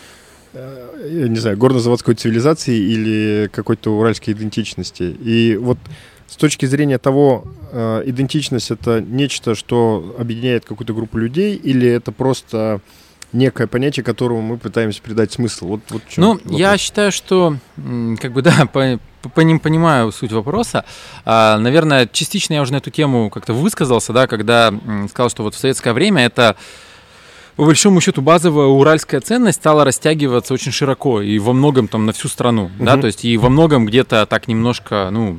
э, 0.52 0.88
я 1.10 1.28
не 1.28 1.38
знаю, 1.38 1.56
горнозаводской 1.56 2.14
цивилизации 2.14 2.76
или 2.76 3.48
какой-то 3.52 3.96
уральской 3.98 4.34
идентичности. 4.34 5.04
И 5.24 5.56
вот 5.56 5.78
с 6.26 6.36
точки 6.36 6.66
зрения 6.66 6.98
того, 6.98 7.44
э, 7.72 8.02
идентичность 8.06 8.70
это 8.70 9.00
нечто, 9.00 9.54
что 9.54 10.14
объединяет 10.18 10.64
какую-то 10.64 10.94
группу 10.94 11.18
людей, 11.18 11.54
или 11.56 11.88
это 11.88 12.12
просто 12.12 12.80
некое 13.34 13.66
понятие, 13.66 14.04
которому 14.04 14.40
мы 14.40 14.58
пытаемся 14.58 15.02
придать 15.02 15.32
смысл. 15.32 15.66
Вот, 15.66 15.80
вот 15.90 16.02
ну, 16.16 16.34
вопрос. 16.34 16.58
я 16.58 16.78
считаю, 16.78 17.12
что, 17.12 17.56
как 18.20 18.32
бы, 18.32 18.42
да, 18.42 18.66
по, 18.72 18.98
по 19.28 19.40
ним 19.40 19.58
понимаю 19.60 20.12
суть 20.12 20.32
вопроса. 20.32 20.84
А, 21.24 21.58
наверное, 21.58 22.08
частично 22.10 22.54
я 22.54 22.62
уже 22.62 22.72
на 22.72 22.76
эту 22.76 22.90
тему 22.90 23.30
как-то 23.30 23.52
высказался, 23.52 24.12
да, 24.12 24.26
когда 24.26 24.72
сказал, 25.10 25.30
что 25.30 25.42
вот 25.42 25.54
в 25.54 25.58
советское 25.58 25.92
время 25.92 26.24
это 26.24 26.56
по 27.56 27.64
большому 27.64 28.00
счету 28.00 28.22
базовая 28.22 28.66
уральская 28.66 29.20
ценность 29.20 29.58
стала 29.58 29.84
растягиваться 29.84 30.54
очень 30.54 30.72
широко 30.72 31.20
и 31.20 31.38
во 31.38 31.52
многом 31.52 31.88
там 31.88 32.06
на 32.06 32.12
всю 32.12 32.28
страну, 32.28 32.64
угу. 32.64 32.84
да, 32.84 32.96
то 32.96 33.06
есть 33.06 33.24
и 33.24 33.36
во 33.36 33.48
многом 33.48 33.86
где-то 33.86 34.26
так 34.26 34.48
немножко, 34.48 35.08
ну, 35.12 35.38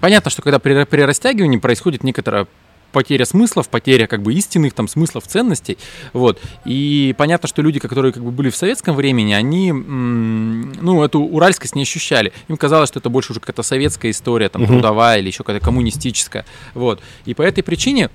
понятно, 0.00 0.30
что 0.30 0.42
когда 0.42 0.58
при, 0.58 0.84
при 0.84 1.00
растягивании 1.02 1.58
происходит 1.58 2.04
некоторая 2.04 2.46
потеря 2.92 3.26
смыслов, 3.26 3.68
потеря 3.68 4.06
как 4.06 4.22
бы 4.22 4.32
истинных 4.34 4.72
там 4.72 4.86
смыслов, 4.86 5.24
ценностей, 5.26 5.76
вот. 6.12 6.40
И 6.64 7.14
понятно, 7.18 7.48
что 7.48 7.60
люди, 7.60 7.80
которые 7.80 8.12
как 8.12 8.22
бы 8.22 8.30
были 8.30 8.50
в 8.50 8.56
советском 8.56 8.94
времени, 8.94 9.32
они, 9.32 9.72
ну, 9.72 11.02
эту 11.02 11.20
уральскость 11.20 11.74
не 11.74 11.82
ощущали. 11.82 12.32
Им 12.48 12.56
казалось, 12.56 12.88
что 12.88 13.00
это 13.00 13.10
больше 13.10 13.32
уже 13.32 13.40
какая-то 13.40 13.64
советская 13.64 14.12
история, 14.12 14.48
там, 14.48 14.64
трудовая 14.66 15.18
или 15.18 15.26
еще 15.26 15.38
какая-то 15.38 15.64
коммунистическая, 15.64 16.46
вот. 16.72 17.02
И 17.24 17.34
по 17.34 17.42
этой 17.42 17.64
причине 17.64 18.10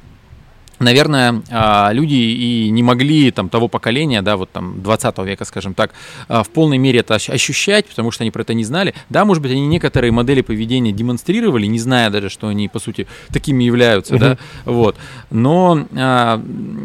наверное, 0.79 1.41
а, 1.49 1.91
люди 1.91 2.15
и 2.15 2.69
не 2.69 2.83
могли 2.83 3.31
там 3.31 3.49
того 3.49 3.67
поколения, 3.67 4.21
да, 4.21 4.37
вот 4.37 4.51
там 4.51 4.81
20 4.81 5.17
века, 5.19 5.45
скажем 5.45 5.73
так, 5.73 5.91
а, 6.27 6.43
в 6.43 6.49
полной 6.49 6.77
мере 6.77 6.99
это 6.99 7.15
ощущать, 7.15 7.87
потому 7.87 8.11
что 8.11 8.23
они 8.23 8.31
про 8.31 8.41
это 8.41 8.53
не 8.53 8.63
знали. 8.63 8.93
Да, 9.09 9.25
может 9.25 9.43
быть, 9.43 9.51
они 9.51 9.67
некоторые 9.67 10.11
модели 10.11 10.41
поведения 10.41 10.91
демонстрировали, 10.91 11.65
не 11.65 11.79
зная 11.79 12.09
даже, 12.09 12.29
что 12.29 12.47
они, 12.47 12.67
по 12.67 12.79
сути, 12.79 13.07
такими 13.31 13.63
являются, 13.63 14.17
да, 14.17 14.37
вот. 14.65 14.95
Но, 15.29 15.85
а, 15.95 16.41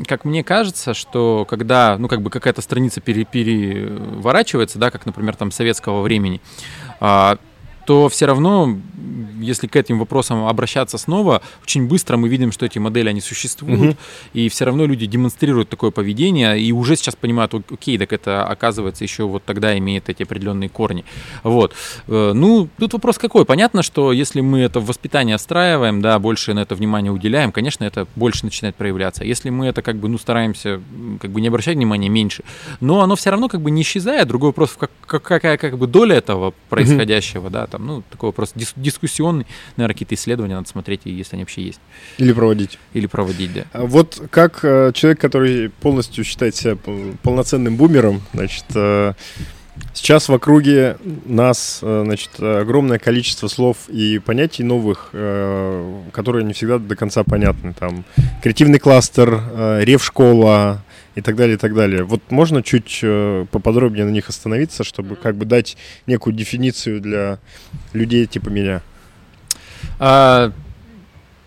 как 0.06 0.24
мне 0.24 0.44
кажется, 0.44 0.94
что 0.94 1.46
когда, 1.48 1.96
ну, 1.98 2.08
как 2.08 2.22
бы 2.22 2.30
какая-то 2.30 2.62
страница 2.62 3.00
пере 3.00 3.24
переворачивается, 3.24 4.78
да, 4.78 4.90
как, 4.90 5.06
например, 5.06 5.36
там 5.36 5.50
советского 5.50 6.02
времени, 6.02 6.40
то 7.86 8.08
все 8.08 8.26
равно, 8.26 8.76
если 9.40 9.66
к 9.66 9.76
этим 9.76 9.98
вопросам 9.98 10.46
обращаться 10.46 10.98
снова, 10.98 11.42
очень 11.62 11.86
быстро 11.86 12.16
мы 12.16 12.28
видим, 12.28 12.52
что 12.52 12.66
эти 12.66 12.78
модели, 12.78 13.08
они 13.08 13.20
существуют, 13.20 13.80
угу. 13.80 13.96
и 14.32 14.48
все 14.48 14.64
равно 14.64 14.86
люди 14.86 15.06
демонстрируют 15.06 15.68
такое 15.68 15.90
поведение, 15.90 16.60
и 16.60 16.72
уже 16.72 16.96
сейчас 16.96 17.16
понимают, 17.16 17.54
окей, 17.54 17.98
так 17.98 18.12
это, 18.12 18.46
оказывается, 18.46 19.04
еще 19.04 19.24
вот 19.24 19.44
тогда 19.44 19.76
имеет 19.78 20.08
эти 20.08 20.22
определенные 20.22 20.68
корни. 20.68 21.04
Вот. 21.42 21.74
Э, 22.08 22.32
ну, 22.34 22.68
тут 22.78 22.92
вопрос 22.94 23.18
какой? 23.18 23.44
Понятно, 23.44 23.82
что 23.82 24.12
если 24.12 24.40
мы 24.40 24.60
это 24.60 24.80
в 24.80 24.86
воспитании 24.86 25.34
отстраиваем, 25.34 26.00
да, 26.00 26.18
больше 26.18 26.54
на 26.54 26.60
это 26.60 26.74
внимание 26.74 27.12
уделяем, 27.12 27.52
конечно, 27.52 27.84
это 27.84 28.06
больше 28.16 28.44
начинает 28.44 28.76
проявляться. 28.76 29.24
Если 29.24 29.50
мы 29.50 29.66
это 29.66 29.82
как 29.82 29.96
бы, 29.96 30.08
ну, 30.08 30.18
стараемся 30.18 30.80
как 31.20 31.30
бы 31.30 31.40
не 31.40 31.48
обращать 31.48 31.76
внимания 31.76 32.08
меньше, 32.08 32.44
но 32.80 33.02
оно 33.02 33.16
все 33.16 33.30
равно 33.30 33.48
как 33.48 33.60
бы 33.60 33.70
не 33.70 33.82
исчезает. 33.82 34.28
Другой 34.28 34.50
вопрос, 34.50 34.76
как, 34.78 34.90
какая 35.06 35.56
как 35.56 35.78
бы 35.78 35.86
доля 35.86 36.16
этого 36.16 36.54
происходящего, 36.68 37.46
угу. 37.46 37.50
да, 37.50 37.66
там, 37.74 37.86
ну, 37.86 38.02
такой 38.08 38.28
вопрос 38.28 38.52
дис- 38.54 38.72
дискуссионный, 38.76 39.46
наверное, 39.76 39.94
какие-то 39.94 40.14
исследования 40.14 40.54
надо 40.54 40.68
смотреть, 40.68 41.02
если 41.04 41.34
они 41.34 41.42
вообще 41.42 41.62
есть. 41.62 41.80
Или 42.18 42.32
проводить. 42.32 42.78
Или 42.92 43.06
проводить, 43.06 43.52
да. 43.52 43.64
А 43.72 43.84
вот 43.84 44.22
как 44.30 44.60
э, 44.62 44.92
человек, 44.94 45.20
который 45.20 45.70
полностью 45.70 46.22
считает 46.24 46.54
себя 46.54 46.76
полноценным 47.22 47.76
бумером, 47.76 48.22
значит, 48.32 48.64
э, 48.74 49.12
Сейчас 49.92 50.28
в 50.28 50.32
округе 50.32 50.98
нас, 51.24 51.80
э, 51.82 52.02
значит, 52.04 52.30
огромное 52.38 53.00
количество 53.00 53.48
слов 53.48 53.88
и 53.88 54.20
понятий 54.20 54.62
новых, 54.62 55.10
э, 55.12 56.00
которые 56.12 56.44
не 56.44 56.52
всегда 56.52 56.78
до 56.78 56.94
конца 56.94 57.24
понятны. 57.24 57.72
Там 57.72 58.04
креативный 58.40 58.78
кластер, 58.78 59.40
э, 59.52 59.80
рев-школа, 59.82 60.80
и 61.14 61.20
так 61.20 61.36
далее, 61.36 61.54
и 61.54 61.58
так 61.58 61.74
далее. 61.74 62.04
Вот 62.04 62.22
можно 62.30 62.62
чуть 62.62 63.00
э, 63.02 63.46
поподробнее 63.50 64.04
на 64.04 64.10
них 64.10 64.28
остановиться, 64.28 64.84
чтобы 64.84 65.16
как 65.16 65.36
бы 65.36 65.44
дать 65.44 65.76
некую 66.06 66.34
дефиницию 66.34 67.00
для 67.00 67.38
людей 67.92 68.26
типа 68.26 68.48
меня? 68.48 68.82
А, 69.98 70.52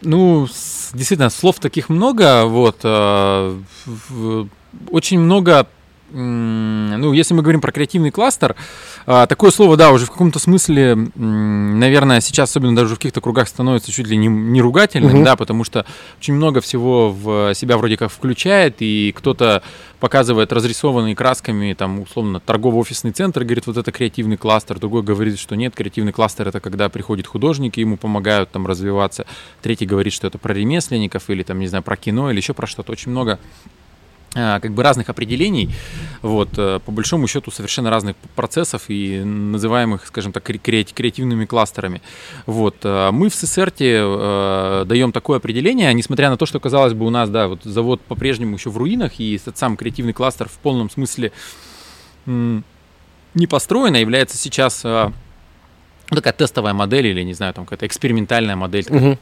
ну, 0.01 0.47
действительно, 0.93 1.29
слов 1.29 1.59
таких 1.59 1.89
много, 1.89 2.45
вот, 2.45 2.79
а, 2.83 3.59
в, 3.85 4.47
очень 4.89 5.19
много 5.19 5.67
ну, 6.11 7.13
если 7.13 7.33
мы 7.33 7.41
говорим 7.41 7.59
про 7.59 7.71
креативный 7.71 8.11
кластер, 8.11 8.55
а, 9.05 9.27
такое 9.27 9.51
слово, 9.51 9.75
да, 9.75 9.91
уже 9.91 10.05
в 10.05 10.11
каком-то 10.11 10.39
смысле, 10.39 10.95
наверное, 11.15 12.21
сейчас, 12.21 12.49
особенно 12.49 12.75
даже 12.75 12.95
в 12.95 12.97
каких-то 12.97 13.19
кругах, 13.19 13.47
становится 13.47 13.91
чуть 13.91 14.07
ли 14.07 14.15
не, 14.15 14.27
не 14.27 14.61
ругательным, 14.61 15.15
угу. 15.15 15.25
да, 15.25 15.35
потому 15.35 15.63
что 15.63 15.85
очень 16.19 16.33
много 16.33 16.61
всего 16.61 17.09
в 17.11 17.53
себя 17.53 17.77
вроде 17.77 17.97
как 17.97 18.11
включает, 18.11 18.77
и 18.79 19.13
кто-то 19.17 19.63
показывает 19.99 20.53
разрисованные 20.53 21.15
красками, 21.15 21.73
там, 21.73 22.01
условно, 22.01 22.39
торгово-офисный 22.39 23.11
центр, 23.11 23.43
говорит, 23.43 23.67
вот 23.67 23.77
это 23.77 23.91
креативный 23.91 24.37
кластер, 24.37 24.79
другой 24.79 25.03
говорит, 25.03 25.39
что 25.39 25.55
нет, 25.55 25.75
креативный 25.75 26.13
кластер 26.13 26.47
это 26.47 26.59
когда 26.59 26.87
приходит 26.87 27.27
художник, 27.27 27.77
и 27.77 27.81
ему 27.81 27.97
помогают 27.97 28.51
там 28.51 28.65
развиваться, 28.65 29.25
третий 29.61 29.85
говорит, 29.85 30.13
что 30.13 30.27
это 30.27 30.37
про 30.37 30.53
ремесленников, 30.53 31.29
или 31.29 31.43
там, 31.43 31.59
не 31.59 31.67
знаю, 31.67 31.83
про 31.83 31.97
кино, 31.97 32.31
или 32.31 32.37
еще 32.37 32.53
про 32.53 32.67
что-то, 32.67 32.91
очень 32.91 33.11
много 33.11 33.39
как 34.33 34.71
бы 34.71 34.83
разных 34.83 35.09
определений, 35.09 35.69
вот, 36.21 36.49
э, 36.57 36.79
по 36.85 36.91
большому 36.91 37.27
счету 37.27 37.51
совершенно 37.51 37.89
разных 37.89 38.15
процессов 38.35 38.83
и 38.89 39.23
называемых, 39.23 40.05
скажем 40.05 40.31
так, 40.31 40.43
креативными 40.43 41.45
кластерами. 41.45 42.01
Вот. 42.45 42.77
Э, 42.83 43.11
мы 43.11 43.29
в 43.29 43.35
ССРТе 43.35 43.99
э, 43.99 44.83
даем 44.85 45.11
такое 45.11 45.37
определение, 45.37 45.93
несмотря 45.93 46.29
на 46.29 46.37
то, 46.37 46.45
что, 46.45 46.59
казалось 46.59 46.93
бы, 46.93 47.05
у 47.05 47.09
нас, 47.09 47.29
да, 47.29 47.47
вот 47.47 47.63
завод 47.63 48.01
по-прежнему 48.01 48.55
еще 48.55 48.69
в 48.69 48.77
руинах, 48.77 49.19
и 49.19 49.35
этот 49.35 49.57
сам 49.57 49.77
креативный 49.77 50.13
кластер 50.13 50.47
в 50.49 50.57
полном 50.59 50.89
смысле 50.89 51.31
не 52.25 53.47
построен, 53.49 53.95
а 53.95 53.99
является 53.99 54.37
сейчас 54.37 54.81
такая 56.09 56.33
тестовая 56.33 56.73
модель 56.73 57.07
или, 57.07 57.21
не 57.21 57.33
знаю, 57.33 57.53
там 57.53 57.65
какая-то 57.65 57.85
экспериментальная 57.87 58.55
модель, 58.55 58.85
угу. 58.89 59.17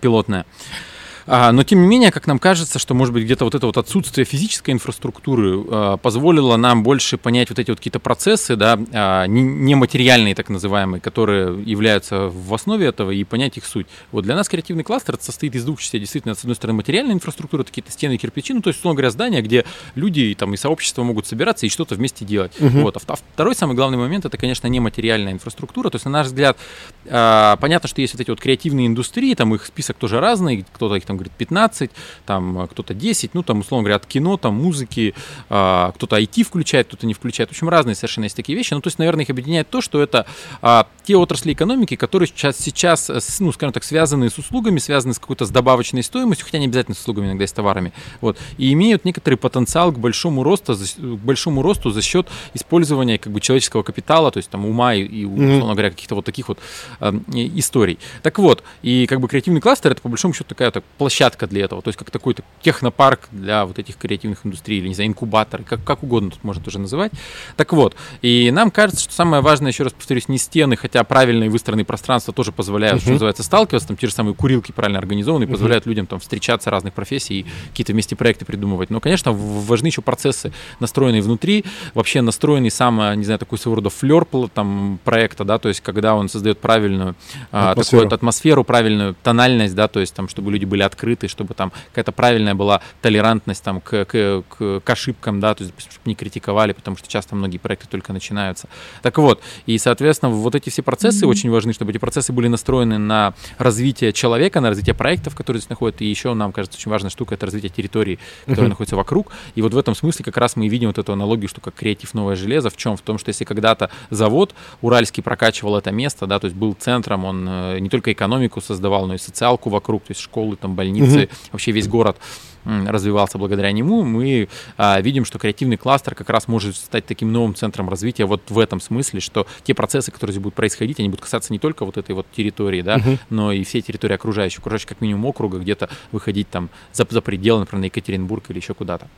пилотная. 0.00 0.42
А, 0.42 0.97
но 1.28 1.62
тем 1.62 1.82
не 1.82 1.86
менее, 1.86 2.10
как 2.10 2.26
нам 2.26 2.38
кажется, 2.38 2.78
что 2.78 2.94
может 2.94 3.12
быть 3.12 3.24
где-то 3.24 3.44
вот 3.44 3.54
это 3.54 3.66
вот 3.66 3.76
отсутствие 3.76 4.24
физической 4.24 4.70
инфраструктуры 4.70 5.62
а, 5.70 5.96
позволило 5.98 6.56
нам 6.56 6.82
больше 6.82 7.18
понять 7.18 7.50
вот 7.50 7.58
эти 7.58 7.70
вот 7.70 7.78
какие-то 7.78 8.00
процессы, 8.00 8.56
да, 8.56 8.78
а, 8.92 9.26
нематериальные 9.26 10.34
так 10.34 10.48
называемые, 10.48 11.00
которые 11.00 11.62
являются 11.62 12.28
в 12.28 12.54
основе 12.54 12.86
этого 12.86 13.10
и 13.10 13.24
понять 13.24 13.58
их 13.58 13.66
суть. 13.66 13.86
Вот 14.10 14.24
для 14.24 14.34
нас 14.34 14.48
креативный 14.48 14.84
кластер 14.84 15.18
состоит 15.20 15.54
из 15.54 15.64
двух 15.64 15.80
частей. 15.80 16.00
Действительно, 16.00 16.34
с 16.34 16.40
одной 16.40 16.56
стороны, 16.56 16.78
материальная 16.78 17.14
инфраструктура, 17.14 17.62
какие-то 17.62 17.92
стены, 17.92 18.16
кирпичи, 18.16 18.54
ну 18.54 18.62
то 18.62 18.68
есть, 18.68 18.78
условно 18.80 18.96
говоря, 18.96 19.10
здания, 19.10 19.42
где 19.42 19.66
люди 19.94 20.20
и, 20.20 20.34
там, 20.34 20.54
и 20.54 20.56
сообщества 20.56 21.02
могут 21.02 21.26
собираться 21.26 21.66
и 21.66 21.68
что-то 21.68 21.94
вместе 21.94 22.24
делать. 22.24 22.52
Угу. 22.58 22.80
Вот. 22.80 22.96
А 22.96 23.16
второй 23.16 23.54
самый 23.54 23.76
главный 23.76 23.98
момент 23.98 24.24
это, 24.24 24.38
конечно, 24.38 24.66
нематериальная 24.66 25.34
инфраструктура. 25.34 25.90
То 25.90 25.96
есть, 25.96 26.06
на 26.06 26.10
наш 26.10 26.28
взгляд, 26.28 26.56
понятно, 27.04 27.86
что 27.86 28.00
есть 28.00 28.14
вот 28.14 28.20
эти 28.20 28.30
вот 28.30 28.40
креативные 28.40 28.86
индустрии, 28.86 29.34
там 29.34 29.54
их 29.54 29.66
список 29.66 29.98
тоже 29.98 30.20
разный, 30.20 30.64
кто-то 30.72 30.94
их 30.94 31.04
там 31.04 31.17
говорит, 31.18 31.32
15, 31.34 31.90
там 32.26 32.60
э, 32.60 32.66
кто-то 32.68 32.94
10, 32.94 33.34
ну, 33.34 33.42
там, 33.42 33.60
условно 33.60 33.84
говоря, 33.84 33.96
от 33.96 34.06
кино, 34.06 34.36
там, 34.36 34.54
музыки, 34.54 35.14
а, 35.50 35.92
кто-то 35.92 36.18
IT 36.18 36.42
включает, 36.44 36.88
кто-то 36.88 37.06
не 37.06 37.14
включает. 37.14 37.50
В 37.50 37.52
общем, 37.52 37.68
разные 37.68 37.94
совершенно 37.94 38.24
есть 38.24 38.36
такие 38.36 38.56
вещи. 38.56 38.74
Ну, 38.74 38.80
то 38.80 38.88
есть, 38.88 38.98
наверное, 38.98 39.24
их 39.24 39.30
объединяет 39.30 39.68
то, 39.68 39.80
что 39.80 40.02
это 40.02 40.26
а, 40.62 40.86
те 41.04 41.16
отрасли 41.16 41.52
экономики, 41.52 41.96
которые 41.96 42.26
сейчас, 42.26 42.58
сейчас, 42.58 43.10
э, 43.10 43.18
ну, 43.40 43.52
скажем 43.52 43.72
так, 43.72 43.84
связаны 43.84 44.30
с 44.30 44.38
услугами, 44.38 44.78
связаны 44.78 45.14
с 45.14 45.18
какой-то 45.18 45.46
с 45.46 45.50
добавочной 45.50 46.02
стоимостью, 46.02 46.46
хотя 46.46 46.58
не 46.58 46.66
обязательно 46.66 46.94
с 46.94 47.00
услугами, 47.00 47.26
иногда 47.26 47.44
и 47.44 47.46
с 47.46 47.52
товарами. 47.52 47.92
Вот. 48.20 48.38
И 48.56 48.72
имеют 48.72 49.04
некоторый 49.04 49.36
потенциал 49.36 49.92
к 49.92 49.98
большому 49.98 50.42
росту, 50.42 50.74
к 50.74 51.00
большому 51.00 51.62
росту 51.62 51.90
за 51.90 52.02
счет 52.02 52.28
использования 52.54 53.18
как 53.18 53.32
бы 53.32 53.40
человеческого 53.40 53.82
капитала, 53.82 54.30
то 54.30 54.38
есть 54.38 54.50
там 54.50 54.66
ума 54.66 54.94
и, 54.94 55.02
и 55.02 55.24
условно 55.24 55.72
говоря, 55.72 55.90
каких-то 55.90 56.14
вот 56.14 56.24
таких 56.24 56.48
вот 56.48 56.58
э, 57.00 57.12
историй. 57.34 57.98
Так 58.22 58.38
вот, 58.38 58.62
и 58.82 59.06
как 59.06 59.20
бы 59.20 59.28
креативный 59.28 59.60
кластер 59.60 59.92
это 59.92 60.02
по 60.02 60.08
большому 60.08 60.34
счету 60.34 60.48
такая 60.48 60.70
так, 60.70 60.84
площадка 61.08 61.46
для 61.46 61.64
этого, 61.64 61.80
то 61.80 61.88
есть 61.88 61.98
как 61.98 62.10
такой-то 62.10 62.42
технопарк 62.60 63.28
для 63.32 63.64
вот 63.64 63.78
этих 63.78 63.96
креативных 63.96 64.44
индустрий, 64.44 64.78
или, 64.78 64.88
не 64.88 64.94
знаю, 64.94 65.08
инкубатор, 65.08 65.62
как, 65.62 65.82
как 65.82 66.02
угодно 66.02 66.30
тут 66.30 66.44
можно 66.44 66.62
тоже 66.62 66.78
называть. 66.78 67.12
Так 67.56 67.72
вот, 67.72 67.96
и 68.20 68.50
нам 68.50 68.70
кажется, 68.70 69.04
что 69.04 69.14
самое 69.14 69.42
важное, 69.42 69.72
еще 69.72 69.84
раз 69.84 69.94
повторюсь, 69.94 70.28
не 70.28 70.36
стены, 70.36 70.76
хотя 70.76 71.02
правильные 71.04 71.48
выстроенные 71.48 71.86
пространства 71.86 72.34
тоже 72.34 72.52
позволяют, 72.52 72.98
uh-huh. 72.98 73.04
что 73.04 73.12
называется, 73.12 73.42
сталкиваться, 73.42 73.88
там 73.88 73.96
те 73.96 74.06
же 74.06 74.12
самые 74.12 74.34
курилки 74.34 74.70
правильно 74.70 74.98
организованы, 74.98 75.44
uh-huh. 75.44 75.50
позволяют 75.50 75.86
людям 75.86 76.06
там 76.06 76.20
встречаться 76.20 76.68
разных 76.68 76.92
профессий 76.92 77.40
и 77.40 77.46
какие-то 77.70 77.94
вместе 77.94 78.14
проекты 78.14 78.44
придумывать. 78.44 78.90
Но, 78.90 79.00
конечно, 79.00 79.32
важны 79.32 79.86
еще 79.86 80.02
процессы, 80.02 80.52
настроенные 80.78 81.22
внутри, 81.22 81.64
вообще 81.94 82.20
настроенный 82.20 82.70
сам, 82.70 83.18
не 83.18 83.24
знаю, 83.24 83.38
такой 83.38 83.56
своего 83.56 83.76
рода 83.76 83.88
флер 83.88 84.26
там 84.52 84.98
проекта, 85.04 85.44
да, 85.44 85.58
то 85.58 85.68
есть 85.70 85.80
когда 85.80 86.14
он 86.14 86.28
создает 86.28 86.58
правильную 86.58 87.16
атмосферу. 87.50 87.52
А, 87.52 87.74
такую 87.74 88.14
атмосферу, 88.14 88.64
правильную 88.64 89.16
тональность, 89.22 89.74
да, 89.74 89.88
то 89.88 90.00
есть 90.00 90.12
там, 90.12 90.28
чтобы 90.28 90.52
люди 90.52 90.66
были 90.66 90.82
открыты, 90.88 91.28
чтобы 91.28 91.54
там 91.54 91.72
какая-то 91.90 92.12
правильная 92.12 92.54
была 92.54 92.80
толерантность 93.00 93.62
там 93.62 93.80
к, 93.80 94.04
к, 94.04 94.42
к, 94.48 94.80
к 94.80 94.90
ошибкам, 94.90 95.38
да, 95.40 95.54
то 95.54 95.62
есть 95.64 95.74
чтобы 95.78 96.02
не 96.06 96.14
критиковали, 96.14 96.72
потому 96.72 96.96
что 96.96 97.08
часто 97.08 97.36
многие 97.36 97.58
проекты 97.58 97.86
только 97.88 98.12
начинаются. 98.12 98.68
Так 99.02 99.18
вот, 99.18 99.40
и, 99.66 99.78
соответственно, 99.78 100.32
вот 100.32 100.54
эти 100.54 100.70
все 100.70 100.82
процессы 100.82 101.24
mm-hmm. 101.24 101.28
очень 101.28 101.50
важны, 101.50 101.72
чтобы 101.72 101.92
эти 101.92 101.98
процессы 101.98 102.32
были 102.32 102.48
настроены 102.48 102.98
на 102.98 103.34
развитие 103.58 104.12
человека, 104.12 104.60
на 104.60 104.68
развитие 104.68 104.94
проектов, 104.94 105.36
которые 105.36 105.60
здесь 105.60 105.70
находятся, 105.70 106.04
и 106.04 106.08
еще 106.08 106.34
нам 106.34 106.52
кажется 106.52 106.78
очень 106.78 106.90
важная 106.90 107.10
штука— 107.10 107.34
это 107.36 107.46
развитие 107.46 107.70
территории, 107.70 108.18
которая 108.40 108.66
mm-hmm. 108.66 108.68
находится 108.70 108.96
вокруг, 108.96 109.32
и 109.54 109.62
вот 109.62 109.74
в 109.74 109.78
этом 109.78 109.94
смысле 109.94 110.24
как 110.24 110.36
раз 110.36 110.56
мы 110.56 110.68
видим 110.68 110.88
вот 110.88 110.98
эту 110.98 111.12
аналогию, 111.12 111.48
что 111.48 111.60
как 111.60 111.74
креатив 111.74 112.14
новое 112.14 112.36
железо, 112.36 112.70
в 112.70 112.76
чем? 112.76 112.96
В 112.96 113.02
том, 113.02 113.18
что 113.18 113.28
если 113.28 113.44
когда-то 113.44 113.90
завод 114.10 114.54
уральский 114.82 115.22
прокачивал 115.22 115.76
это 115.76 115.90
место, 115.90 116.26
да, 116.26 116.38
то 116.38 116.46
есть 116.46 116.56
был 116.56 116.74
центром, 116.74 117.24
он 117.24 117.46
э, 117.48 117.78
не 117.80 117.88
только 117.88 118.12
экономику 118.12 118.60
создавал, 118.60 119.06
но 119.06 119.14
и 119.14 119.18
социалку 119.18 119.70
вокруг, 119.70 120.04
то 120.04 120.12
есть 120.12 120.20
школы, 120.20 120.56
там, 120.56 120.74
больницы, 120.78 121.24
mm-hmm. 121.24 121.48
вообще 121.52 121.72
весь 121.72 121.88
город 121.88 122.16
развивался 122.64 123.38
благодаря 123.38 123.72
нему, 123.72 124.04
мы 124.04 124.48
а, 124.76 125.00
видим, 125.00 125.24
что 125.24 125.38
креативный 125.38 125.76
кластер 125.76 126.14
как 126.14 126.30
раз 126.30 126.48
может 126.48 126.76
стать 126.76 127.06
таким 127.06 127.32
новым 127.32 127.54
центром 127.54 127.88
развития 127.88 128.24
вот 128.24 128.42
в 128.50 128.58
этом 128.58 128.80
смысле, 128.80 129.20
что 129.20 129.46
те 129.62 129.74
процессы, 129.74 130.10
которые 130.10 130.32
здесь 130.32 130.42
будут 130.42 130.54
происходить, 130.54 130.98
они 130.98 131.08
будут 131.08 131.22
касаться 131.22 131.52
не 131.52 131.58
только 131.58 131.84
вот 131.84 131.96
этой 131.96 132.14
вот 132.14 132.26
территории, 132.34 132.82
да, 132.82 132.96
uh-huh. 132.96 133.18
но 133.30 133.52
и 133.52 133.64
всей 133.64 133.82
территории 133.82 134.14
окружающей, 134.14 134.58
окружающей 134.58 134.86
как 134.86 135.00
минимум 135.00 135.26
округа, 135.26 135.58
где-то 135.58 135.88
выходить 136.12 136.50
там 136.50 136.70
за, 136.92 137.06
за 137.08 137.20
пределы, 137.20 137.60
например, 137.60 137.80
на 137.80 137.84
Екатеринбург 137.86 138.44
или 138.48 138.58
еще 138.58 138.74
куда-то. 138.74 139.08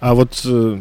А 0.00 0.14
вот 0.14 0.40
э, 0.44 0.78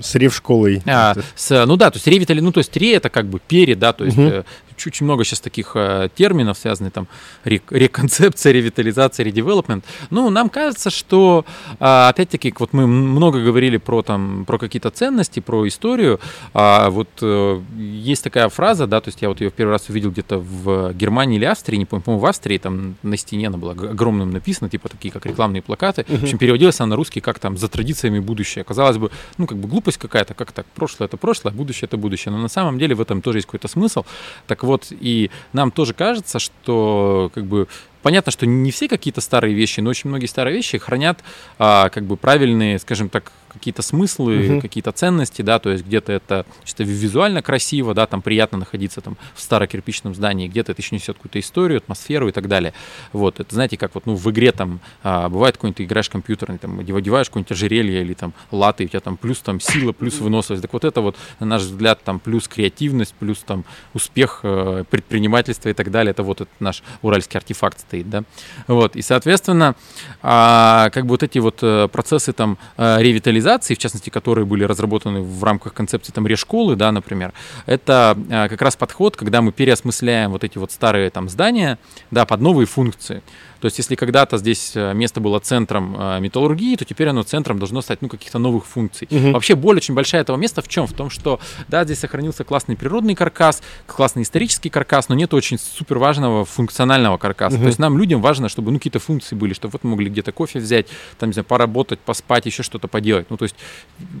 с 0.00 0.14
рев-школой? 0.14 0.82
А, 0.86 1.14
с, 1.34 1.66
ну 1.66 1.76
да, 1.76 1.90
то 1.90 1.96
есть 1.96 2.06
ревитали, 2.06 2.40
ну 2.40 2.52
то 2.52 2.58
есть 2.58 2.76
ре 2.76 2.94
это 2.94 3.10
как 3.10 3.26
бы 3.26 3.38
перед, 3.38 3.78
да, 3.78 3.92
то 3.92 4.04
есть 4.04 4.16
uh-huh. 4.16 4.44
очень 4.86 5.04
много 5.04 5.24
сейчас 5.24 5.40
таких 5.40 5.72
э, 5.74 6.08
терминов, 6.14 6.58
связанных 6.58 6.92
там 6.92 7.08
рек, 7.44 7.70
реконцепция, 7.70 8.52
ревитализация, 8.52 9.24
редевелопмент. 9.24 9.84
Ну, 10.10 10.30
нам 10.30 10.48
кажется, 10.48 10.90
что 10.90 11.44
опять-таки, 11.78 12.54
вот 12.58 12.72
мы 12.72 12.86
много 12.86 13.42
говорили 13.42 13.76
про 13.76 14.02
там, 14.02 14.44
про 14.46 14.58
какие-то 14.58 14.90
ценности, 14.90 15.40
про 15.40 15.66
историю. 15.66 16.20
А 16.54 16.90
вот 16.90 17.08
э, 17.20 17.60
есть 17.76 18.24
такая 18.24 18.48
фраза, 18.48 18.86
да, 18.86 19.00
то 19.00 19.08
есть 19.08 19.22
я 19.22 19.28
вот 19.28 19.40
ее 19.40 19.50
в 19.50 19.54
первый 19.54 19.72
раз 19.72 19.88
увидел 19.88 20.10
где-то 20.10 20.38
в 20.38 20.92
Германии 20.92 21.36
или 21.36 21.44
Австрии, 21.44 21.76
не 21.76 21.86
помню, 21.86 22.02
по-моему, 22.02 22.20
в 22.20 22.26
Австрии 22.26 22.58
там 22.58 22.96
на 23.02 23.16
стене 23.16 23.48
она 23.48 23.58
была 23.58 23.72
огромным 23.72 24.30
написано, 24.30 24.68
типа 24.68 24.88
такие, 24.88 25.12
как 25.12 25.26
рекламные 25.26 25.62
плакаты. 25.62 26.02
Uh-huh. 26.02 26.18
В 26.18 26.22
общем, 26.22 26.38
переводилась 26.38 26.80
она 26.80 26.90
на 26.90 26.96
русский 26.96 27.20
как 27.20 27.38
там 27.38 27.56
«За 27.56 27.68
традициями 27.68 28.18
будущее». 28.18 28.64
Казалось 28.64 28.98
бы, 28.98 29.10
ну, 29.38 29.46
как 29.46 29.58
бы 29.58 29.68
глупость 29.68 29.98
какая-то, 29.98 30.34
как 30.34 30.52
так, 30.52 30.66
прошлое 30.74 31.08
это 31.08 31.16
прошлое, 31.16 31.52
будущее 31.52 31.86
это 31.86 31.96
будущее. 31.96 32.32
Но 32.32 32.38
на 32.38 32.48
самом 32.48 32.78
деле 32.78 32.94
в 32.94 33.00
этом 33.00 33.22
тоже 33.22 33.38
есть 33.38 33.46
какой-то 33.46 33.68
смысл. 33.68 34.04
Так 34.46 34.64
вот, 34.64 34.86
и 34.90 35.30
нам 35.52 35.70
тоже 35.70 35.94
кажется, 35.94 36.38
что 36.38 37.30
как 37.34 37.44
бы 37.44 37.68
понятно, 38.02 38.32
что 38.32 38.46
не 38.46 38.70
все 38.70 38.88
какие-то 38.88 39.20
старые 39.20 39.54
вещи, 39.54 39.80
но 39.80 39.90
очень 39.90 40.08
многие 40.10 40.26
старые 40.26 40.54
вещи 40.54 40.78
хранят 40.78 41.20
а, 41.58 41.88
как 41.88 42.04
бы 42.04 42.16
правильные, 42.16 42.78
скажем 42.78 43.08
так, 43.08 43.32
какие-то 43.52 43.82
смыслы, 43.82 44.54
угу. 44.54 44.60
какие-то 44.60 44.92
ценности, 44.92 45.42
да, 45.42 45.58
то 45.58 45.70
есть 45.70 45.84
где-то 45.84 46.12
это 46.12 46.46
чисто 46.64 46.84
визуально 46.84 47.42
красиво, 47.42 47.94
да, 47.94 48.06
там 48.06 48.22
приятно 48.22 48.58
находиться 48.58 49.00
там 49.00 49.16
в 49.34 49.40
старокирпичном 49.40 50.14
здании, 50.14 50.48
где-то 50.48 50.72
это 50.72 50.82
еще 50.82 50.94
несет 50.94 51.16
какую-то 51.16 51.40
историю, 51.40 51.78
атмосферу 51.78 52.28
и 52.28 52.32
так 52.32 52.48
далее. 52.48 52.72
Вот, 53.12 53.40
это 53.40 53.54
знаете, 53.54 53.76
как 53.76 53.94
вот, 53.94 54.06
ну, 54.06 54.14
в 54.14 54.30
игре 54.30 54.52
там 54.52 54.80
а, 55.02 55.28
бывает 55.28 55.56
какой-нибудь, 55.56 55.76
ты 55.78 55.84
играешь 55.84 56.08
компьютерный, 56.08 56.58
там, 56.58 56.78
одеваешь 56.80 57.28
какое-нибудь 57.28 57.52
ожерелье 57.52 58.02
или 58.02 58.14
там 58.14 58.32
латы, 58.50 58.84
у 58.84 58.88
тебя 58.88 59.00
там 59.00 59.16
плюс 59.16 59.38
там 59.38 59.60
сила, 59.60 59.92
плюс 59.92 60.18
выносливость. 60.18 60.62
Так 60.62 60.72
вот 60.72 60.84
это 60.84 61.00
вот, 61.00 61.16
на 61.40 61.46
наш 61.46 61.62
взгляд, 61.62 62.02
там 62.02 62.18
плюс 62.18 62.48
креативность, 62.48 63.14
плюс 63.14 63.38
там 63.38 63.64
успех 63.94 64.40
э, 64.42 64.84
предпринимательства 64.90 65.68
и 65.68 65.74
так 65.74 65.90
далее. 65.90 66.10
Это 66.10 66.22
вот 66.22 66.40
этот 66.40 66.60
наш 66.60 66.82
уральский 67.02 67.38
артефакт 67.38 67.80
стоит, 67.80 68.08
да. 68.08 68.24
Вот, 68.66 68.96
и, 68.96 69.02
соответственно, 69.02 69.74
а, 70.22 70.90
как 70.90 71.04
бы 71.04 71.10
вот 71.10 71.22
эти 71.22 71.38
вот 71.38 71.58
э, 71.62 71.88
процессы 71.88 72.32
там 72.32 72.58
э, 72.76 72.98
ревитализации 73.00 73.41
организаций, 73.42 73.76
в 73.76 73.78
частности, 73.78 74.10
которые 74.10 74.44
были 74.44 74.64
разработаны 74.64 75.20
в 75.20 75.44
рамках 75.44 75.74
концепции 75.74 76.12
там 76.12 76.26
решколы, 76.26 76.76
да, 76.76 76.92
например, 76.92 77.32
это 77.66 78.16
а, 78.30 78.48
как 78.48 78.62
раз 78.62 78.76
подход, 78.76 79.16
когда 79.16 79.42
мы 79.42 79.52
переосмысляем 79.52 80.30
вот 80.30 80.44
эти 80.44 80.58
вот 80.58 80.70
старые 80.72 81.10
там 81.10 81.28
здания, 81.28 81.78
да, 82.10 82.24
под 82.24 82.40
новые 82.40 82.66
функции. 82.66 83.22
То 83.62 83.66
есть, 83.66 83.78
если 83.78 83.94
когда-то 83.94 84.38
здесь 84.38 84.72
э, 84.74 84.92
место 84.92 85.20
было 85.20 85.38
центром 85.38 85.96
э, 85.96 86.18
металлургии, 86.18 86.74
то 86.74 86.84
теперь 86.84 87.06
оно 87.06 87.22
центром 87.22 87.60
должно 87.60 87.80
стать 87.80 88.02
ну, 88.02 88.08
каких-то 88.08 88.40
новых 88.40 88.66
функций. 88.66 89.06
Угу. 89.08 89.30
Вообще, 89.30 89.54
боль 89.54 89.76
очень 89.76 89.94
большая 89.94 90.22
этого 90.22 90.36
места 90.36 90.62
в 90.62 90.68
чем? 90.68 90.88
В 90.88 90.92
том, 90.92 91.10
что 91.10 91.38
да, 91.68 91.84
здесь 91.84 92.00
сохранился 92.00 92.42
классный 92.42 92.76
природный 92.76 93.14
каркас, 93.14 93.62
классный 93.86 94.24
исторический 94.24 94.68
каркас, 94.68 95.08
но 95.08 95.14
нет 95.14 95.32
очень 95.32 95.60
супер 95.60 95.98
важного 95.98 96.44
функционального 96.44 97.18
каркаса. 97.18 97.54
Угу. 97.54 97.62
То 97.62 97.68
есть 97.68 97.78
нам, 97.78 97.96
людям, 97.96 98.20
важно, 98.20 98.48
чтобы 98.48 98.72
ну, 98.72 98.78
какие-то 98.78 98.98
функции 98.98 99.36
были, 99.36 99.54
чтобы 99.54 99.70
вот 99.70 99.84
мы 99.84 99.90
могли 99.90 100.10
где-то 100.10 100.32
кофе 100.32 100.58
взять, 100.58 100.88
там, 101.20 101.28
не 101.28 101.34
знаю, 101.34 101.44
поработать, 101.44 102.00
поспать, 102.00 102.46
еще 102.46 102.64
что-то 102.64 102.88
поделать. 102.88 103.30
Ну, 103.30 103.36
то 103.36 103.44
есть 103.44 103.54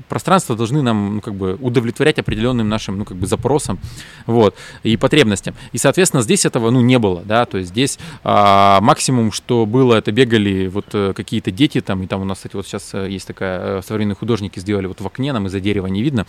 пространства 0.08 0.54
должны 0.54 0.82
нам 0.82 1.16
ну, 1.16 1.20
как 1.20 1.34
бы 1.34 1.58
удовлетворять 1.60 2.20
определенным 2.20 2.68
нашим 2.68 2.96
ну, 2.96 3.04
как 3.04 3.16
бы 3.16 3.26
запросам 3.26 3.80
вот, 4.26 4.54
и 4.84 4.96
потребностям. 4.96 5.56
И, 5.72 5.78
соответственно, 5.78 6.22
здесь 6.22 6.46
этого 6.46 6.70
ну, 6.70 6.80
не 6.80 7.00
было. 7.00 7.22
Да? 7.24 7.44
То 7.44 7.58
есть 7.58 7.70
здесь 7.70 7.98
а, 8.22 8.80
максимум, 8.80 9.31
что 9.32 9.66
было, 9.66 9.94
это 9.94 10.12
бегали 10.12 10.68
вот 10.68 10.86
э, 10.92 11.12
какие-то 11.14 11.50
дети 11.50 11.80
там, 11.80 12.02
и 12.02 12.06
там 12.06 12.22
у 12.22 12.24
нас, 12.24 12.38
кстати, 12.38 12.56
вот 12.56 12.66
сейчас 12.66 12.94
э, 12.94 13.10
есть 13.10 13.26
такая, 13.26 13.78
э, 13.78 13.82
современные 13.82 14.16
художники 14.16 14.58
сделали 14.58 14.86
вот 14.86 15.00
в 15.00 15.06
окне, 15.06 15.32
нам 15.32 15.46
из-за 15.46 15.60
дерева 15.60 15.86
не 15.86 16.02
видно. 16.02 16.26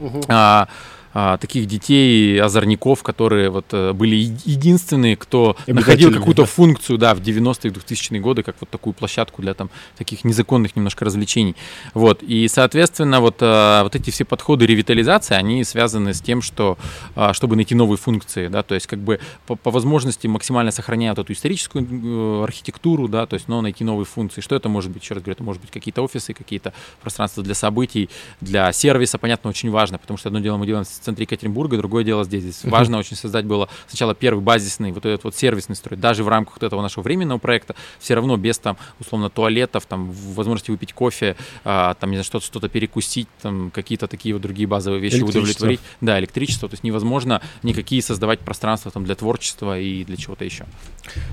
Угу. 0.00 0.22
А, 0.28 0.68
а, 1.14 1.36
таких 1.36 1.66
детей, 1.66 2.40
озорников, 2.40 3.02
которые 3.02 3.50
вот 3.50 3.66
э, 3.72 3.92
были 3.92 4.16
единственные, 4.44 5.16
кто 5.16 5.56
находил 5.66 6.12
какую-то 6.12 6.46
функцию, 6.46 6.98
да, 6.98 7.14
в 7.14 7.20
90-е, 7.20 7.70
2000-е 7.70 8.20
годы, 8.20 8.42
как 8.42 8.56
вот 8.60 8.70
такую 8.70 8.94
площадку 8.94 9.42
для 9.42 9.54
там 9.54 9.70
таких 9.96 10.24
незаконных 10.24 10.74
немножко 10.74 11.04
развлечений. 11.04 11.54
Вот, 11.94 12.22
и, 12.22 12.48
соответственно, 12.48 13.20
вот, 13.20 13.36
а, 13.40 13.82
вот 13.82 13.94
эти 13.94 14.10
все 14.10 14.24
подходы 14.24 14.66
ревитализации, 14.66 15.34
они 15.34 15.64
связаны 15.64 16.14
с 16.14 16.20
тем, 16.20 16.40
что, 16.40 16.78
а, 17.14 17.34
чтобы 17.34 17.56
найти 17.56 17.74
новые 17.74 17.98
функции, 17.98 18.48
да, 18.48 18.62
то 18.62 18.74
есть 18.74 18.86
как 18.86 18.98
бы 18.98 19.20
по, 19.46 19.56
по 19.56 19.70
возможности 19.70 20.26
максимально 20.26 20.70
сохраняют 20.70 21.18
эту 21.18 21.32
историческую 21.32 21.86
э, 21.86 22.44
архитектуру, 22.44 23.08
да, 23.08 23.26
то 23.26 23.34
есть, 23.34 23.48
но 23.48 23.60
найти 23.60 23.84
новые 23.84 24.06
функции. 24.06 24.40
Что 24.40 24.56
это 24.56 24.68
может 24.68 24.90
быть? 24.90 25.02
Еще 25.02 25.14
раз 25.14 25.22
говорю, 25.22 25.34
это 25.34 25.42
может 25.42 25.60
быть 25.60 25.70
какие-то 25.70 26.02
офисы, 26.02 26.32
какие-то 26.32 26.72
пространства 27.02 27.42
для 27.42 27.54
событий, 27.54 28.08
для 28.40 28.72
сервиса, 28.72 29.18
понятно, 29.18 29.50
очень 29.50 29.70
важно, 29.70 29.98
потому 29.98 30.16
что 30.16 30.28
одно 30.28 30.40
дело 30.40 30.56
мы 30.56 30.66
делаем 30.66 30.84
в 31.02 31.04
центре 31.04 31.24
Екатеринбурга, 31.24 31.76
другое 31.76 32.04
дело 32.04 32.24
здесь. 32.24 32.42
Здесь 32.42 32.64
важно 32.64 32.98
очень 32.98 33.16
создать 33.16 33.44
было 33.44 33.68
сначала 33.88 34.14
первый 34.14 34.40
базисный, 34.40 34.92
вот 34.92 35.04
этот 35.04 35.24
вот 35.24 35.36
сервисный 35.36 35.76
строй. 35.76 35.98
Даже 35.98 36.24
в 36.24 36.28
рамках 36.28 36.56
вот 36.56 36.62
этого 36.62 36.80
нашего 36.80 37.02
временного 37.02 37.38
проекта 37.38 37.74
все 37.98 38.14
равно 38.14 38.36
без 38.36 38.58
там, 38.58 38.76
условно, 39.00 39.28
туалетов, 39.30 39.86
там, 39.86 40.12
возможности 40.12 40.70
выпить 40.70 40.92
кофе, 40.92 41.36
а, 41.64 41.94
там, 41.94 42.10
не 42.10 42.16
знаю, 42.16 42.24
что-то, 42.24 42.46
что-то 42.46 42.68
перекусить, 42.68 43.28
там, 43.40 43.70
какие-то 43.70 44.06
такие 44.06 44.34
вот 44.34 44.42
другие 44.42 44.66
базовые 44.66 45.00
вещи 45.00 45.22
удовлетворить. 45.22 45.80
Да, 46.00 46.18
электричество. 46.18 46.68
То 46.68 46.74
есть 46.74 46.84
невозможно 46.84 47.42
никакие 47.62 48.02
создавать 48.02 48.40
пространства 48.40 48.90
там 48.90 49.04
для 49.04 49.14
творчества 49.14 49.78
и 49.78 50.04
для 50.04 50.16
чего-то 50.16 50.44
еще. 50.44 50.66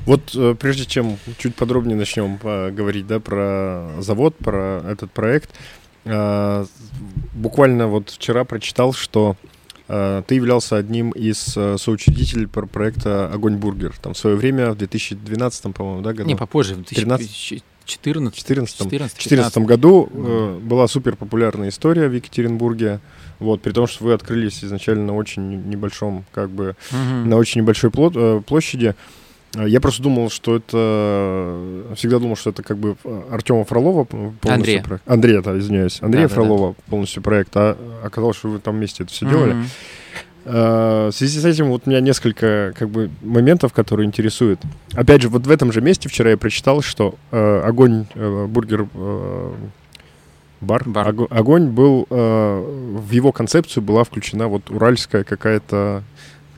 Вот 0.05 0.36
э, 0.36 0.55
прежде 0.60 0.86
чем 0.86 1.17
чуть 1.38 1.55
подробнее 1.55 1.95
начнем 1.95 2.38
говорить, 2.38 3.08
да, 3.08 3.19
про 3.19 3.91
завод, 3.99 4.36
про 4.38 4.82
этот 4.86 5.12
проект, 5.12 5.51
э, 6.05 6.65
буквально 7.34 7.88
вот 7.88 8.10
вчера 8.10 8.43
прочитал, 8.43 8.93
что 8.93 9.36
ты 10.28 10.36
являлся 10.36 10.78
одним 10.78 11.10
из 11.12 11.58
э, 11.58 11.78
соучредителей 11.80 12.47
проекта 12.47 13.28
«Огонь 13.34 13.58
бургер». 13.58 13.95
Там 14.02 14.13
в 14.13 14.17
свое 14.17 14.36
время, 14.36 14.71
в 14.71 14.78
2012, 14.78 15.73
по-моему, 15.73 16.02
да, 16.02 16.13
году? 16.13 16.28
Не, 16.28 16.36
попозже, 16.36 16.73
в 16.73 16.78
2014. 16.78 17.63
2014 19.17 19.58
году 19.65 20.08
э, 20.13 20.60
была 20.62 20.88
супер 20.88 21.15
популярная 21.15 21.69
история 21.69 22.08
в 22.08 22.13
Екатеринбурге. 22.13 22.99
Вот, 23.39 23.62
при 23.62 23.71
том, 23.71 23.88
что 23.88 24.04
вы 24.04 24.13
открылись 24.13 24.63
изначально 24.63 25.06
на 25.08 25.15
очень 25.15 25.67
небольшом, 25.67 26.25
как 26.32 26.52
бы, 26.52 26.75
угу. 26.91 27.28
на 27.28 27.38
очень 27.38 27.62
небольшой 27.62 27.89
плод, 27.89 28.13
э, 28.15 28.41
площади. 28.45 28.93
А, 29.55 29.67
я 29.67 29.81
просто 29.81 30.03
думал, 30.03 30.29
что 30.29 30.55
это... 30.55 31.95
Всегда 31.95 32.19
думал, 32.19 32.35
что 32.35 32.51
это 32.51 32.63
как 32.63 32.77
бы 32.77 32.95
Артема 33.31 33.65
Фролова 33.65 34.03
полностью 34.03 34.53
Андрея. 34.53 34.83
проект. 34.83 35.09
Андрея, 35.09 35.41
да, 35.41 35.57
извиняюсь. 35.57 36.01
Андрея 36.01 36.27
да, 36.27 36.33
Фролова 36.33 36.69
да, 36.69 36.75
да. 36.77 36.91
полностью 36.91 37.23
проект, 37.23 37.55
а 37.55 37.77
оказалось, 38.03 38.38
что 38.38 38.49
вы 38.49 38.59
там 38.59 38.75
вместе 38.77 39.03
это 39.03 39.12
все 39.12 39.25
mm-hmm. 39.25 39.29
делали. 39.29 39.55
В 40.45 41.12
связи 41.12 41.39
с 41.39 41.45
этим 41.45 41.67
вот 41.67 41.83
у 41.85 41.89
меня 41.89 41.99
несколько 41.99 42.73
как 42.75 42.89
бы 42.89 43.12
моментов, 43.21 43.73
которые 43.73 44.07
интересуют. 44.07 44.59
Опять 44.93 45.21
же, 45.21 45.29
вот 45.29 45.45
в 45.45 45.51
этом 45.51 45.71
же 45.71 45.81
месте 45.81 46.09
вчера 46.09 46.31
я 46.31 46.38
прочитал, 46.38 46.81
что 46.81 47.15
uh, 47.31 47.62
огонь 47.62 48.07
uh, 48.15 48.47
бургер 48.47 48.88
бар, 50.62 50.83
бар. 50.89 51.15
огонь 51.29 51.67
был 51.67 52.07
в 52.09 53.12
его 53.12 53.31
концепцию 53.31 53.83
была 53.83 54.03
включена 54.03 54.47
вот 54.47 54.71
уральская 54.71 55.23
какая-то 55.23 56.03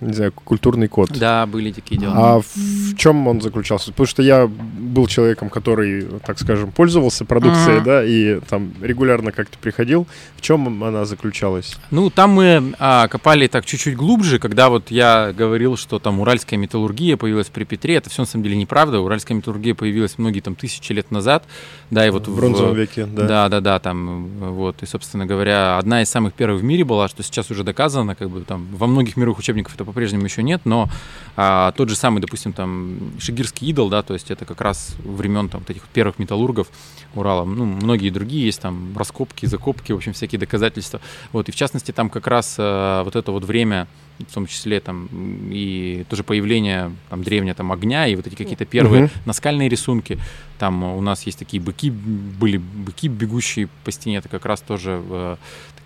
не 0.02 0.14
знаю, 0.14 0.32
культурный 0.34 0.88
код. 0.88 1.12
Да, 1.12 1.46
были 1.46 1.72
такие 1.72 2.00
дела. 2.00 2.14
А 2.18 2.42
в, 2.42 2.96
чем 2.98 3.28
он 3.28 3.40
заключался? 3.40 3.92
Потому 3.92 4.08
что 4.08 4.24
я 4.24 4.48
был 4.48 5.08
человеком, 5.08 5.50
который, 5.50 6.08
так 6.26 6.40
скажем, 6.40 6.72
пользовался 6.72 7.24
продукцией, 7.24 7.80
uh-huh. 7.80 7.84
да, 7.84 8.04
и 8.04 8.40
там 8.50 8.74
регулярно 8.82 9.32
как-то 9.32 9.58
приходил. 9.60 10.08
В 10.38 10.42
чем 10.42 10.84
она 10.84 11.06
заключалась? 11.06 11.78
Ну, 11.92 12.10
там 12.10 12.32
мы 12.32 12.74
а, 12.80 13.08
копали 13.08 13.48
так 13.48 13.66
чуть-чуть 13.66 13.96
глубже, 13.96 14.40
когда 14.40 14.70
вот 14.70 14.90
я 14.90 15.34
говорил, 15.34 15.78
что 15.78 16.00
там 16.00 16.20
уральская 16.20 16.60
металлургия 16.60 17.16
появилась 17.16 17.48
при 17.48 17.64
Петре. 17.64 17.96
Это 17.96 18.10
все 18.10 18.24
на 18.24 18.26
самом 18.26 18.44
деле 18.44 18.56
неправда. 18.56 19.00
Уральская 19.00 19.38
металлургия 19.38 19.76
появилась 19.76 20.18
многие 20.18 20.40
там 20.40 20.56
тысячи 20.56 20.92
лет 20.94 21.12
назад. 21.12 21.46
Да, 21.92 22.08
и 22.08 22.10
вот 22.10 22.28
в 22.28 22.36
бронзовом 22.36 22.74
в, 22.74 22.78
веке, 22.78 23.06
да. 23.06 23.28
Да, 23.28 23.50
да, 23.50 23.62
да, 23.62 23.80
там 23.80 24.28
вот. 24.40 24.82
И, 24.82 24.86
собственно 24.88 25.28
говоря, 25.28 25.78
одна 25.78 26.02
из 26.02 26.10
самых 26.10 26.34
первых 26.34 26.62
в 26.62 26.64
мире 26.64 26.84
была, 26.84 27.08
что 27.08 27.22
сейчас 27.22 27.52
уже 27.52 27.64
доказано, 27.64 28.16
как 28.16 28.30
бы 28.32 28.42
там 28.42 28.68
во 28.74 28.88
многих 28.88 29.16
мировых 29.16 29.38
учебниках 29.40 29.76
это 29.76 29.91
по-прежнему 29.92 30.26
еще 30.26 30.44
нет, 30.44 30.62
но 30.66 30.90
а, 31.36 31.72
тот 31.74 31.90
же 31.90 31.96
самый, 31.96 32.22
допустим, 32.22 32.54
там 32.54 33.12
Шигирский 33.20 33.68
идол, 33.70 33.90
да, 33.90 34.02
то 34.02 34.14
есть 34.14 34.32
это 34.32 34.46
как 34.46 34.62
раз 34.62 34.96
времен 35.04 35.50
там 35.50 35.62
вот 35.62 35.70
этих 35.70 35.84
первых 35.90 36.20
металлургов 36.20 36.68
Урала, 37.14 37.44
ну, 37.46 37.66
многие 37.66 38.10
другие 38.10 38.46
есть 38.46 38.62
там 38.62 38.98
раскопки, 38.98 39.46
закопки, 39.46 39.92
в 39.92 39.98
общем, 39.98 40.14
всякие 40.14 40.40
доказательства. 40.40 41.02
Вот, 41.32 41.50
и 41.50 41.52
в 41.52 41.56
частности 41.56 41.92
там 41.92 42.10
как 42.10 42.28
раз 42.28 42.56
а, 42.58 43.04
вот 43.04 43.16
это 43.16 43.32
вот 43.32 43.44
время 43.44 43.88
в 44.20 44.34
том 44.34 44.46
числе 44.46 44.80
там 44.80 45.10
и 45.52 46.06
тоже 46.10 46.24
появление 46.24 46.92
там 47.10 47.24
древнего 47.24 47.56
там 47.56 47.72
огня 47.72 48.08
и 48.08 48.16
вот 48.16 48.28
эти 48.28 48.36
какие-то 48.36 48.66
первые 48.66 49.06
uh-huh. 49.06 49.12
наскальные 49.26 49.70
рисунки. 49.70 50.20
Там 50.60 50.84
у 50.84 51.02
нас 51.02 51.24
есть 51.24 51.40
такие 51.40 51.62
быки, 51.62 51.90
были 51.90 52.58
быки, 52.58 53.08
бегущие 53.08 53.68
по 53.84 53.92
стене, 53.92 54.18
это 54.18 54.30
как 54.30 54.46
раз 54.46 54.62
тоже 54.62 55.02
э, 55.10 55.36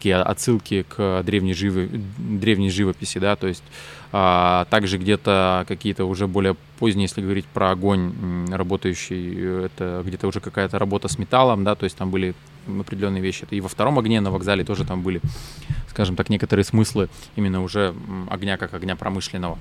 такие 0.06 0.22
отсылки 0.22 0.86
к 0.88 1.24
древней, 1.24 1.56
живы, 1.56 1.90
древней 2.20 2.70
живописи, 2.70 3.18
да, 3.18 3.36
то 3.36 3.48
есть 3.48 3.64
а, 4.12 4.66
также 4.70 5.00
где-то 5.00 5.66
какие-то 5.68 6.06
уже 6.06 6.28
более 6.28 6.56
поздние, 6.78 7.06
если 7.06 7.22
говорить 7.22 7.46
про 7.46 7.72
огонь 7.72 8.14
работающий, 8.52 9.66
это 9.66 10.04
где-то 10.06 10.28
уже 10.28 10.42
какая-то 10.42 10.78
работа 10.78 11.08
с 11.08 11.18
металлом, 11.18 11.64
да, 11.64 11.74
то 11.74 11.86
есть 11.86 11.98
там 11.98 12.12
были 12.12 12.36
определенные 12.68 13.24
вещи. 13.24 13.48
И 13.50 13.62
во 13.62 13.68
втором 13.68 13.98
огне 13.98 14.22
на 14.22 14.30
вокзале 14.30 14.64
тоже 14.64 14.86
там 14.86 15.02
были, 15.02 15.22
скажем 15.90 16.16
так, 16.16 16.30
некоторые 16.30 16.66
смыслы 16.66 17.10
именно 17.36 17.64
уже 17.64 17.96
огня 18.30 18.58
как 18.58 18.76
огня 18.76 18.96
промышленного. 18.96 19.58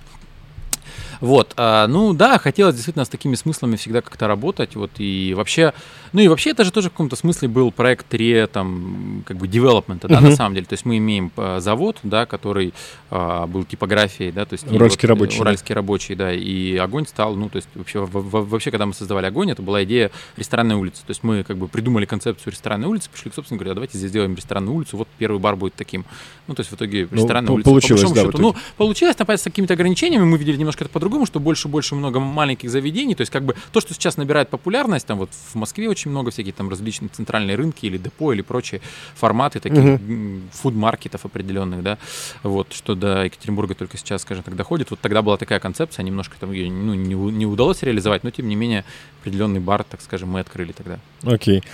Вот, 1.20 1.52
а, 1.56 1.86
ну 1.86 2.12
да, 2.12 2.38
хотелось 2.38 2.74
действительно 2.74 3.04
с 3.04 3.08
такими 3.08 3.34
смыслами 3.34 3.76
всегда 3.76 4.00
как-то 4.00 4.26
работать, 4.26 4.76
вот, 4.76 4.90
и 4.98 5.34
вообще, 5.34 5.72
ну 6.12 6.20
и 6.20 6.28
вообще 6.28 6.50
это 6.50 6.64
же 6.64 6.72
тоже 6.72 6.88
в 6.88 6.92
каком-то 6.92 7.16
смысле 7.16 7.48
был 7.48 7.70
проект 7.70 8.06
3, 8.08 8.46
там, 8.46 9.22
как 9.26 9.36
бы, 9.36 9.48
девелопмента, 9.48 10.08
да, 10.08 10.18
uh-huh. 10.18 10.30
на 10.30 10.36
самом 10.36 10.54
деле, 10.54 10.66
то 10.66 10.74
есть 10.74 10.84
мы 10.84 10.98
имеем 10.98 11.30
а, 11.36 11.60
завод, 11.60 11.98
да, 12.02 12.26
который 12.26 12.74
а, 13.10 13.46
был 13.46 13.64
типографией, 13.64 14.32
да, 14.32 14.44
то 14.44 14.54
есть... 14.54 14.70
Уральский 14.70 15.08
вот, 15.08 15.14
рабочий. 15.14 15.40
Уральский 15.40 15.74
рабочий, 15.74 16.14
да, 16.14 16.32
и 16.32 16.76
огонь 16.76 17.06
стал, 17.06 17.36
ну, 17.36 17.48
то 17.48 17.56
есть 17.56 17.68
вообще, 17.74 18.00
вообще, 18.00 18.70
когда 18.70 18.86
мы 18.86 18.94
создавали 18.94 19.26
огонь, 19.26 19.50
это 19.50 19.62
была 19.62 19.84
идея 19.84 20.10
ресторанной 20.36 20.74
улицы, 20.74 21.02
то 21.06 21.10
есть 21.10 21.22
мы 21.22 21.44
как 21.44 21.56
бы 21.56 21.68
придумали 21.68 22.06
концепцию 22.06 22.52
ресторанной 22.52 22.88
улицы, 22.88 23.10
пришли 23.10 23.30
к 23.30 23.34
собственно 23.34 23.58
говоря, 23.58 23.74
давайте 23.74 23.98
здесь 23.98 24.10
сделаем 24.10 24.34
ресторанную 24.34 24.74
улицу, 24.74 24.96
вот 24.96 25.08
первый 25.18 25.38
бар 25.38 25.56
будет 25.56 25.74
таким, 25.74 26.04
ну, 26.46 26.54
то 26.54 26.60
есть 26.60 26.70
в 26.70 26.74
итоге 26.74 27.08
ну, 27.10 27.16
ресторанная 27.16 27.48
ну, 27.48 27.54
улица. 27.54 27.70
Получилось, 27.70 28.02
по 28.02 28.14
да, 28.14 28.22
счету, 28.22 28.38
ну, 28.38 28.56
получилось, 28.76 29.16
там, 29.16 29.28
с 29.28 29.42
какими-то 29.42 29.74
ограничениями, 29.74 30.24
мы 30.24 30.38
видели 30.38 30.56
немножко 30.56 30.84
это 30.84 30.92
по-другому, 31.04 31.26
что 31.26 31.38
больше 31.38 31.68
больше 31.68 31.94
много 31.94 32.18
маленьких 32.18 32.70
заведений. 32.70 33.14
То 33.14 33.20
есть, 33.20 33.32
как 33.32 33.44
бы 33.44 33.54
то, 33.72 33.80
что 33.80 33.92
сейчас 33.92 34.16
набирает 34.16 34.48
популярность, 34.48 35.06
там 35.06 35.18
вот 35.18 35.30
в 35.52 35.54
Москве 35.54 35.88
очень 35.90 36.10
много 36.10 36.30
всяких 36.30 36.54
там 36.54 36.70
различных 36.70 37.12
центральные 37.12 37.56
рынки 37.56 37.84
или 37.84 37.98
депо 37.98 38.32
или 38.32 38.40
прочие 38.40 38.80
форматы 39.14 39.60
таких 39.60 39.78
uh-huh. 39.78 40.40
фуд-маркетов 40.52 41.26
определенных, 41.26 41.82
да. 41.82 41.98
Вот, 42.42 42.72
что 42.72 42.94
до 42.94 43.24
Екатеринбурга 43.24 43.74
только 43.74 43.98
сейчас, 43.98 44.22
скажем 44.22 44.44
так, 44.44 44.56
доходит. 44.56 44.90
Вот 44.90 45.00
тогда 45.00 45.20
была 45.20 45.36
такая 45.36 45.60
концепция, 45.60 46.04
немножко 46.04 46.36
там 46.40 46.52
ее 46.52 46.70
ну, 46.70 46.94
не, 46.94 47.14
не 47.14 47.44
удалось 47.46 47.82
реализовать, 47.82 48.24
но 48.24 48.30
тем 48.30 48.48
не 48.48 48.56
менее 48.56 48.84
определенный 49.20 49.60
бар, 49.60 49.84
так 49.84 50.00
скажем, 50.00 50.30
мы 50.30 50.40
открыли 50.40 50.72
тогда. 50.72 50.98
Окей. 51.22 51.58
Okay. 51.58 51.64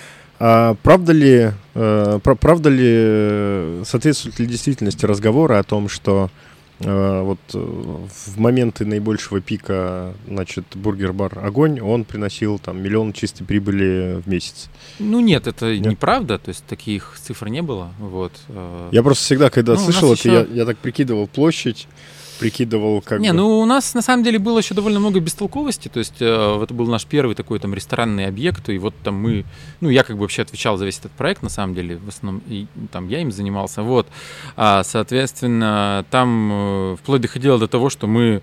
А 0.43 0.75
правда 0.83 1.13
ли, 1.13 1.53
э, 1.75 2.19
правда 2.23 2.71
ли, 2.71 3.85
соответствует 3.85 4.41
ли 4.41 4.47
действительности 4.47 5.07
разговоры 5.07 5.57
о 5.57 5.63
том, 5.63 5.89
что 5.89 6.31
Э, 6.31 6.50
вот 6.81 7.39
э, 7.53 7.59
в 7.59 8.39
моменты 8.39 8.85
наибольшего 8.85 9.41
пика, 9.41 10.15
значит, 10.27 10.65
бургер-бар 10.75 11.41
«Огонь», 11.45 11.81
он 11.81 12.05
приносил 12.05 12.59
там 12.59 12.83
миллион 12.83 13.13
чистой 13.13 13.45
прибыли 13.45 14.23
в 14.25 14.29
месяц. 14.29 14.71
Ну 14.99 15.21
нет, 15.21 15.47
это 15.47 15.75
нет? 15.75 15.87
неправда, 15.87 16.39
то 16.39 16.49
есть 16.49 16.65
таких 16.65 17.19
цифр 17.23 17.49
не 17.49 17.63
было, 17.63 17.93
вот. 17.99 18.33
Э. 18.49 18.89
Я 18.93 19.03
просто 19.03 19.25
всегда, 19.25 19.51
когда 19.51 19.75
ну, 19.75 19.79
слышал 19.79 20.13
это, 20.13 20.29
еще... 20.29 20.47
я, 20.51 20.61
я 20.61 20.65
так 20.65 20.79
прикидывал 20.79 21.27
площадь, 21.27 21.87
прикидывал, 22.41 23.01
как 23.03 23.21
Не, 23.21 23.31
бы... 23.31 23.37
ну 23.37 23.61
у 23.61 23.67
нас 23.67 23.95
на 23.95 24.03
самом 24.03 24.25
деле 24.25 24.39
было 24.39 24.59
еще 24.59 24.75
довольно 24.75 24.99
много 24.99 25.21
бестолковости, 25.21 25.89
то 25.89 25.99
есть 25.99 26.17
э, 26.21 26.61
это 26.63 26.75
был 26.75 26.87
наш 26.87 27.05
первый 27.05 27.35
такой 27.35 27.59
там 27.59 27.75
ресторанный 27.75 28.27
объект, 28.27 28.69
и 28.71 28.79
вот 28.79 28.95
там 29.05 29.15
мы, 29.15 29.45
ну 29.81 29.91
я 29.91 30.03
как 30.03 30.17
бы 30.17 30.23
вообще 30.23 30.43
отвечал 30.43 30.77
за 30.77 30.87
весь 30.87 30.99
этот 30.99 31.13
проект, 31.13 31.43
на 31.43 31.51
самом 31.51 31.75
деле, 31.75 31.99
в 31.99 32.09
основном, 32.09 32.43
и 32.49 32.67
там 32.91 33.09
я 33.09 33.21
им 33.21 33.31
занимался, 33.31 33.83
вот. 33.83 34.09
А, 34.57 34.83
соответственно, 34.83 36.05
там 36.11 36.51
э, 36.53 36.97
вплоть 36.97 37.21
доходило 37.21 37.59
до 37.59 37.69
того, 37.69 37.91
что 37.91 38.07
мы 38.07 38.43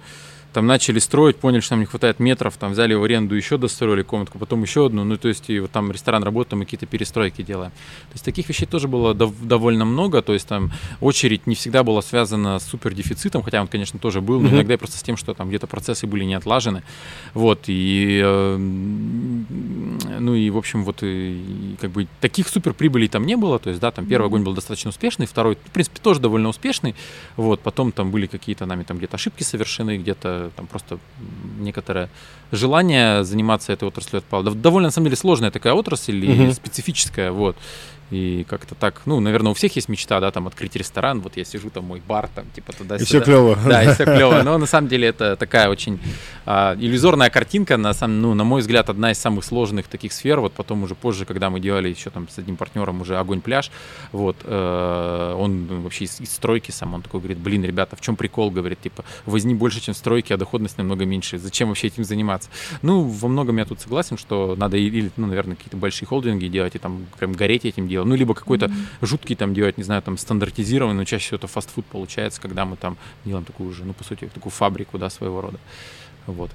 там 0.58 0.65
начали 0.65 0.98
строить, 0.98 1.36
поняли, 1.36 1.60
что 1.60 1.76
нам 1.76 1.82
не 1.82 1.86
хватает 1.86 2.20
метров, 2.20 2.58
там 2.58 2.72
взяли 2.72 2.96
в 2.96 3.04
аренду 3.04 3.36
еще 3.36 3.60
достроили 3.60 4.02
комнатку, 4.02 4.39
потом 4.39 4.63
еще 4.63 4.88
одну, 4.88 5.04
ну 5.04 5.15
то 5.15 5.28
есть 5.28 5.52
и 5.52 5.60
вот 5.60 5.70
там 5.70 5.91
ресторан 5.91 6.24
работает, 6.24 6.54
мы 6.54 6.65
какие-то 6.65 6.88
перестройки 6.88 7.43
делаем. 7.43 7.70
То 7.70 8.13
есть 8.13 8.26
таких 8.26 8.50
вещей 8.50 8.65
тоже 8.65 8.88
было 8.88 9.13
дов- 9.13 9.36
довольно 9.39 9.86
много, 9.86 10.24
то 10.24 10.34
есть 10.34 10.48
там 10.48 10.72
очередь 11.00 11.46
не 11.46 11.54
всегда 11.54 11.84
была 11.84 12.02
связана 12.02 12.58
с 12.58 12.63
супер 12.63 12.96
дефицитом, 12.96 13.43
хотя 13.43 13.62
он, 13.62 13.67
конечно, 13.67 14.00
тоже 14.00 14.20
был, 14.20 14.39
но 14.39 14.50
mm-hmm. 14.50 14.54
иногда 14.56 14.78
просто 14.80 14.98
с 14.98 15.04
тем, 15.04 15.15
что 15.15 15.36
там 15.36 15.50
где-то 15.50 15.67
процессы 15.67 16.08
были 16.08 16.24
не 16.24 16.34
отлажены, 16.34 16.82
вот, 17.36 17.65
и, 17.67 18.20
э, 18.26 18.58
ну 18.58 20.34
и, 20.34 20.50
в 20.50 20.58
общем, 20.58 20.86
вот, 20.86 21.04
и, 21.04 21.76
как 21.80 21.91
бы 21.91 22.08
таких 22.20 22.48
супер 22.48 22.74
прибылей 22.74 23.10
там 23.10 23.28
не 23.28 23.38
было, 23.38 23.60
то 23.60 23.70
есть, 23.70 23.80
да, 23.80 23.91
там 23.91 24.08
первый 24.08 24.26
огонь 24.26 24.41
был 24.41 24.56
достаточно 24.56 24.89
успешный, 24.89 25.28
второй, 25.28 25.54
в 25.54 25.72
принципе, 25.72 26.00
тоже 26.02 26.20
довольно 26.20 26.50
успешный, 26.50 26.96
вот, 27.36 27.60
потом 27.60 27.91
там 27.91 28.10
были 28.10 28.26
какие-то 28.26 28.65
нами 28.65 28.82
там 28.82 28.98
где-то 28.98 29.17
ошибки 29.17 29.43
совершены, 29.43 30.00
где-то 30.00 30.46
там 30.55 30.67
просто 30.67 30.99
некоторое 31.60 32.10
желание 32.51 33.23
заниматься 33.23 33.73
этой 33.73 33.88
отраслью 33.88 34.19
отпало. 34.19 34.43
Довольно, 34.43 34.88
на 34.88 34.91
самом 34.91 35.05
деле, 35.05 35.17
сложная 35.17 35.51
такая 35.51 35.73
отрасль 35.73 36.23
и 36.25 36.51
специфическая, 36.53 37.31
вот. 37.31 37.55
И 38.10 38.46
как-то 38.50 38.74
так, 38.74 39.02
ну, 39.06 39.20
наверное, 39.20 39.52
у 39.52 39.54
всех 39.54 39.76
есть 39.76 39.89
мечта, 39.89 40.20
да, 40.20 40.32
там, 40.32 40.48
открыть 40.48 40.76
ресторан, 40.76 41.20
вот 41.20 41.36
я 41.36 41.43
сижу, 41.43 41.70
там, 41.70 41.86
мой 41.86 42.02
бар, 42.08 42.30
там, 42.34 42.46
типа, 42.56 42.72
туда-сюда. 42.72 43.04
И 43.04 43.06
все 43.06 43.22
клево. 43.22 43.58
Да, 43.67 43.84
и 43.84 43.93
все 43.93 44.06
клево. 44.06 44.43
Но 44.43 44.58
на 44.58 44.65
самом 44.65 44.88
деле 44.88 45.10
это 45.10 45.36
такая 45.36 45.70
очень 45.70 46.00
а, 46.46 46.76
иллюзорная 46.80 47.30
картинка, 47.30 47.76
на 47.76 47.93
самом, 47.93 48.22
ну, 48.22 48.34
на 48.34 48.46
мой 48.46 48.62
взгляд, 48.62 48.89
одна 48.89 49.12
из 49.12 49.17
самых 49.17 49.43
сложных 49.43 49.88
таких 49.88 50.13
сфер. 50.13 50.39
Вот 50.39 50.54
потом 50.54 50.84
уже 50.84 50.96
позже, 50.96 51.26
когда 51.26 51.50
мы 51.50 51.60
делали 51.60 51.89
еще 51.89 52.10
там 52.10 52.30
с 52.30 52.38
одним 52.38 52.56
партнером 52.56 53.02
уже 53.02 53.17
огонь 53.17 53.41
пляж, 53.41 53.72
вот, 54.13 54.38
э, 54.43 55.36
он 55.38 55.82
вообще 55.82 56.06
из, 56.06 56.22
из 56.22 56.32
стройки 56.32 56.72
сам, 56.72 56.93
он 56.93 57.02
такой 57.02 57.20
говорит, 57.20 57.39
блин, 57.39 57.65
ребята, 57.65 57.98
в 57.98 58.02
чем 58.02 58.15
прикол, 58.15 58.52
говорит, 58.52 58.80
типа, 58.82 59.04
возни 59.26 59.54
больше, 59.54 59.82
чем 59.82 59.93
стройки, 59.93 60.32
а 60.32 60.38
доходность 60.38 60.78
намного 60.78 61.06
меньше. 61.06 61.38
Зачем 61.38 61.67
вообще 61.67 61.88
этим 61.88 62.06
заниматься? 62.06 62.50
Ну, 62.82 63.04
во 63.04 63.28
многом 63.28 63.58
я 63.58 63.65
тут 63.65 63.82
согласен, 63.82 64.17
что 64.17 64.56
надо 64.58 64.78
или, 64.78 65.12
ну, 65.17 65.28
наверное, 65.28 65.56
какие-то 65.56 65.78
большие 65.78 66.08
холдинги 66.08 66.48
делать 66.48 66.76
и 66.76 66.80
там 66.80 67.06
прям 67.20 67.34
гореть 67.34 67.65
этим 67.65 67.88
делом, 67.97 68.10
ну, 68.10 68.15
либо 68.15 68.33
какой-то 68.33 68.67
mm-hmm. 68.67 69.05
жуткий 69.05 69.36
там 69.36 69.53
делать, 69.53 69.77
не 69.77 69.83
знаю, 69.83 70.01
там 70.01 70.17
стандартизированный, 70.17 70.95
но 70.95 71.05
чаще 71.05 71.25
всего 71.25 71.38
это 71.38 71.47
фастфуд 71.47 71.86
получается, 71.86 72.41
когда 72.41 72.65
мы 72.65 72.75
там 72.77 72.97
делаем 73.25 73.45
такую 73.45 73.73
же, 73.73 73.83
ну, 73.86 73.93
по 73.93 74.03
сути, 74.03 74.29
такую 74.33 74.51
фабрику, 74.51 74.97
да, 74.97 75.10
своего 75.10 75.41
рода. 75.41 75.60
Вот. 76.27 76.51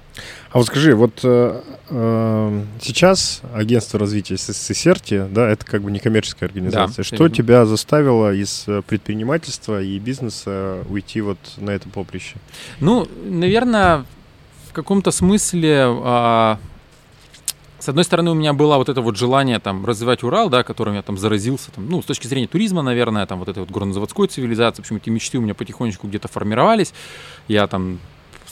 А 0.51 0.59
вот 0.59 0.67
скажи, 0.67 0.95
вот 0.95 1.21
э, 1.23 1.61
э, 1.89 2.63
сейчас 2.79 3.41
агентство 3.55 3.99
развития 3.99 4.37
Сесерти, 4.37 5.25
да, 5.31 5.49
это 5.49 5.65
как 5.65 5.81
бы 5.81 5.89
некоммерческая 5.89 6.47
организация. 6.47 6.97
Да, 6.97 7.03
Что 7.03 7.15
именно. 7.15 7.29
тебя 7.35 7.65
заставило 7.65 8.31
из 8.31 8.65
э, 8.67 8.83
предпринимательства 8.83 9.81
и 9.81 9.97
бизнеса 9.97 10.83
уйти 10.89 11.21
вот 11.21 11.39
на 11.57 11.71
это 11.71 11.89
поприще? 11.89 12.35
Ну, 12.81 13.07
наверное, 13.25 14.05
в 14.69 14.73
каком-то 14.73 15.09
смысле 15.09 15.87
э, 15.89 16.57
с 17.83 17.89
одной 17.89 18.05
стороны, 18.05 18.31
у 18.31 18.33
меня 18.33 18.53
было 18.53 18.77
вот 18.77 18.87
это 18.87 19.01
вот 19.01 19.17
желание 19.17 19.59
там 19.59 19.85
развивать 19.85 20.23
Урал, 20.23 20.49
да, 20.49 20.63
которым 20.63 20.93
я 20.93 21.01
там 21.01 21.17
заразился, 21.17 21.69
там, 21.69 21.89
ну, 21.89 22.01
с 22.01 22.05
точки 22.05 22.27
зрения 22.27 22.47
туризма, 22.47 22.81
наверное, 22.81 23.25
там 23.25 23.39
вот 23.39 23.49
этой 23.49 23.59
вот 23.59 23.71
горнозаводской 23.71 24.29
цивилизации, 24.29 24.81
в 24.81 24.85
общем, 24.85 24.95
эти 24.95 25.09
мечты 25.09 25.37
у 25.37 25.41
меня 25.41 25.53
потихонечку 25.53 26.07
где-то 26.07 26.29
формировались. 26.29 26.93
Я 27.49 27.67
там 27.67 27.99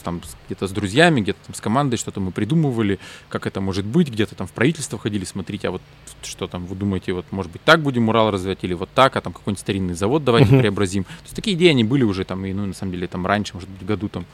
там 0.02 0.20
где-то 0.46 0.66
с 0.66 0.72
друзьями, 0.72 1.20
где-то 1.20 1.38
там 1.46 1.54
с 1.54 1.60
командой 1.60 1.96
что-то 1.96 2.18
мы 2.18 2.32
придумывали, 2.32 2.98
как 3.28 3.46
это 3.46 3.60
может 3.60 3.86
быть, 3.86 4.10
где-то 4.10 4.34
там 4.34 4.48
в 4.48 4.50
правительство 4.50 4.98
ходили 4.98 5.24
смотрите, 5.24 5.68
а 5.68 5.70
вот 5.70 5.82
что 6.24 6.48
там 6.48 6.66
вы 6.66 6.74
думаете, 6.74 7.12
вот 7.12 7.24
может 7.30 7.52
быть 7.52 7.62
так 7.62 7.80
будем 7.80 8.08
Урал 8.08 8.32
развивать 8.32 8.58
или 8.62 8.74
вот 8.74 8.88
так, 8.96 9.14
а 9.14 9.20
там 9.20 9.32
какой-нибудь 9.32 9.60
старинный 9.60 9.94
завод 9.94 10.24
давайте 10.24 10.56
uh-huh. 10.56 10.58
преобразим. 10.58 11.04
То 11.04 11.22
есть 11.22 11.36
такие 11.36 11.56
идеи 11.56 11.68
они 11.68 11.84
были 11.84 12.02
уже 12.02 12.24
там, 12.24 12.44
и 12.44 12.52
ну 12.52 12.66
на 12.66 12.74
самом 12.74 12.92
деле 12.92 13.06
там 13.06 13.24
раньше, 13.26 13.54
может 13.54 13.68
быть, 13.68 13.86
году 13.86 14.08
там 14.08 14.26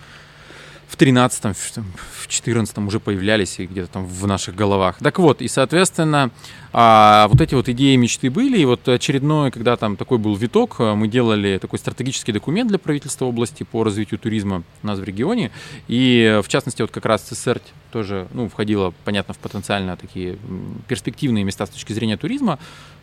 в 0.88 0.96
13 0.96 1.54
в 1.54 2.28
14 2.28 2.78
уже 2.78 2.98
появлялись 2.98 3.60
и 3.60 3.66
где-то 3.66 3.92
там 3.92 4.06
в 4.06 4.26
наших 4.26 4.54
головах. 4.54 4.96
Так 5.00 5.18
вот, 5.18 5.42
и, 5.42 5.48
соответственно, 5.48 6.30
а, 6.72 7.28
вот 7.28 7.40
эти 7.40 7.54
вот 7.54 7.68
идеи, 7.68 7.96
мечты 7.96 8.30
были, 8.30 8.58
и 8.58 8.64
вот 8.64 8.88
очередной, 8.88 9.50
когда 9.50 9.76
там 9.76 9.96
такой 9.96 10.18
был 10.18 10.34
виток, 10.34 10.76
э, 10.78 10.94
мы 10.94 11.08
делали 11.08 11.58
такой 11.58 11.78
стратегический 11.78 12.32
документ 12.32 12.68
для 12.68 12.78
правительства 12.78 13.26
области 13.26 13.62
по 13.64 13.84
развитию 13.84 14.18
туризма 14.18 14.62
у 14.82 14.86
нас 14.86 14.98
в 14.98 15.04
регионе, 15.04 15.50
и 15.88 16.40
в 16.42 16.48
частности 16.48 16.82
вот 16.82 16.90
как 16.90 17.04
раз 17.04 17.22
ЦСР 17.22 17.60
тоже, 17.90 18.28
ну, 18.32 18.48
входила, 18.48 18.92
понятно, 19.04 19.34
в 19.34 19.38
потенциально 19.38 19.96
такие 19.96 20.38
перспективные 20.86 21.44
места 21.44 21.66
с 21.66 21.70
точки 21.70 21.92
зрения 21.92 22.16
туризма, 22.16 22.58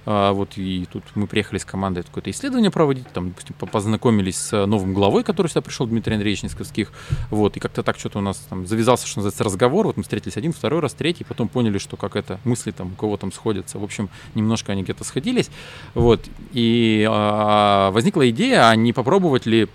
а, 0.05 0.33
вот 0.33 0.57
и 0.57 0.87
тут 0.91 1.03
мы 1.15 1.25
приехали 1.25 1.57
с 1.57 1.65
командой 1.65 2.03
какое-то 2.03 2.29
исследование 2.29 2.69
проводить, 2.69 3.07
там, 3.09 3.29
допустим, 3.29 3.55
познакомились 3.55 4.37
с 4.37 4.65
новым 4.65 4.93
главой, 4.93 5.23
который 5.23 5.47
сюда 5.47 5.61
пришел, 5.61 5.87
Дмитрий 5.87 6.13
Андреевич 6.13 6.43
Несковских, 6.43 6.91
вот, 7.31 7.57
и 7.57 7.59
как-то 7.59 7.81
так 7.81 7.97
что-то 7.97 8.19
у 8.19 8.21
нас 8.21 8.37
там 8.49 8.67
завязался, 8.67 9.07
что 9.07 9.19
называется, 9.19 9.43
разговор, 9.43 9.87
вот 9.87 9.97
мы 9.97 10.03
встретились 10.03 10.37
один, 10.37 10.53
второй 10.53 10.79
раз, 10.79 10.93
третий, 10.93 11.23
потом 11.23 11.47
поняли, 11.47 11.79
что 11.79 11.97
как 11.97 12.15
это, 12.15 12.39
мысли 12.43 12.71
там 12.71 12.91
у 12.93 12.95
кого 12.95 13.17
там 13.17 13.31
сходятся, 13.31 13.79
в 13.79 13.83
общем, 13.83 14.09
немножко 14.35 14.71
они 14.71 14.83
где-то 14.83 15.03
сходились, 15.03 15.49
вот, 15.95 16.21
и 16.53 17.05
а, 17.09 17.89
возникла 17.91 18.29
идея, 18.29 18.69
а 18.69 18.75
не 18.75 18.93
попробовать 18.93 19.45
ли 19.45 19.67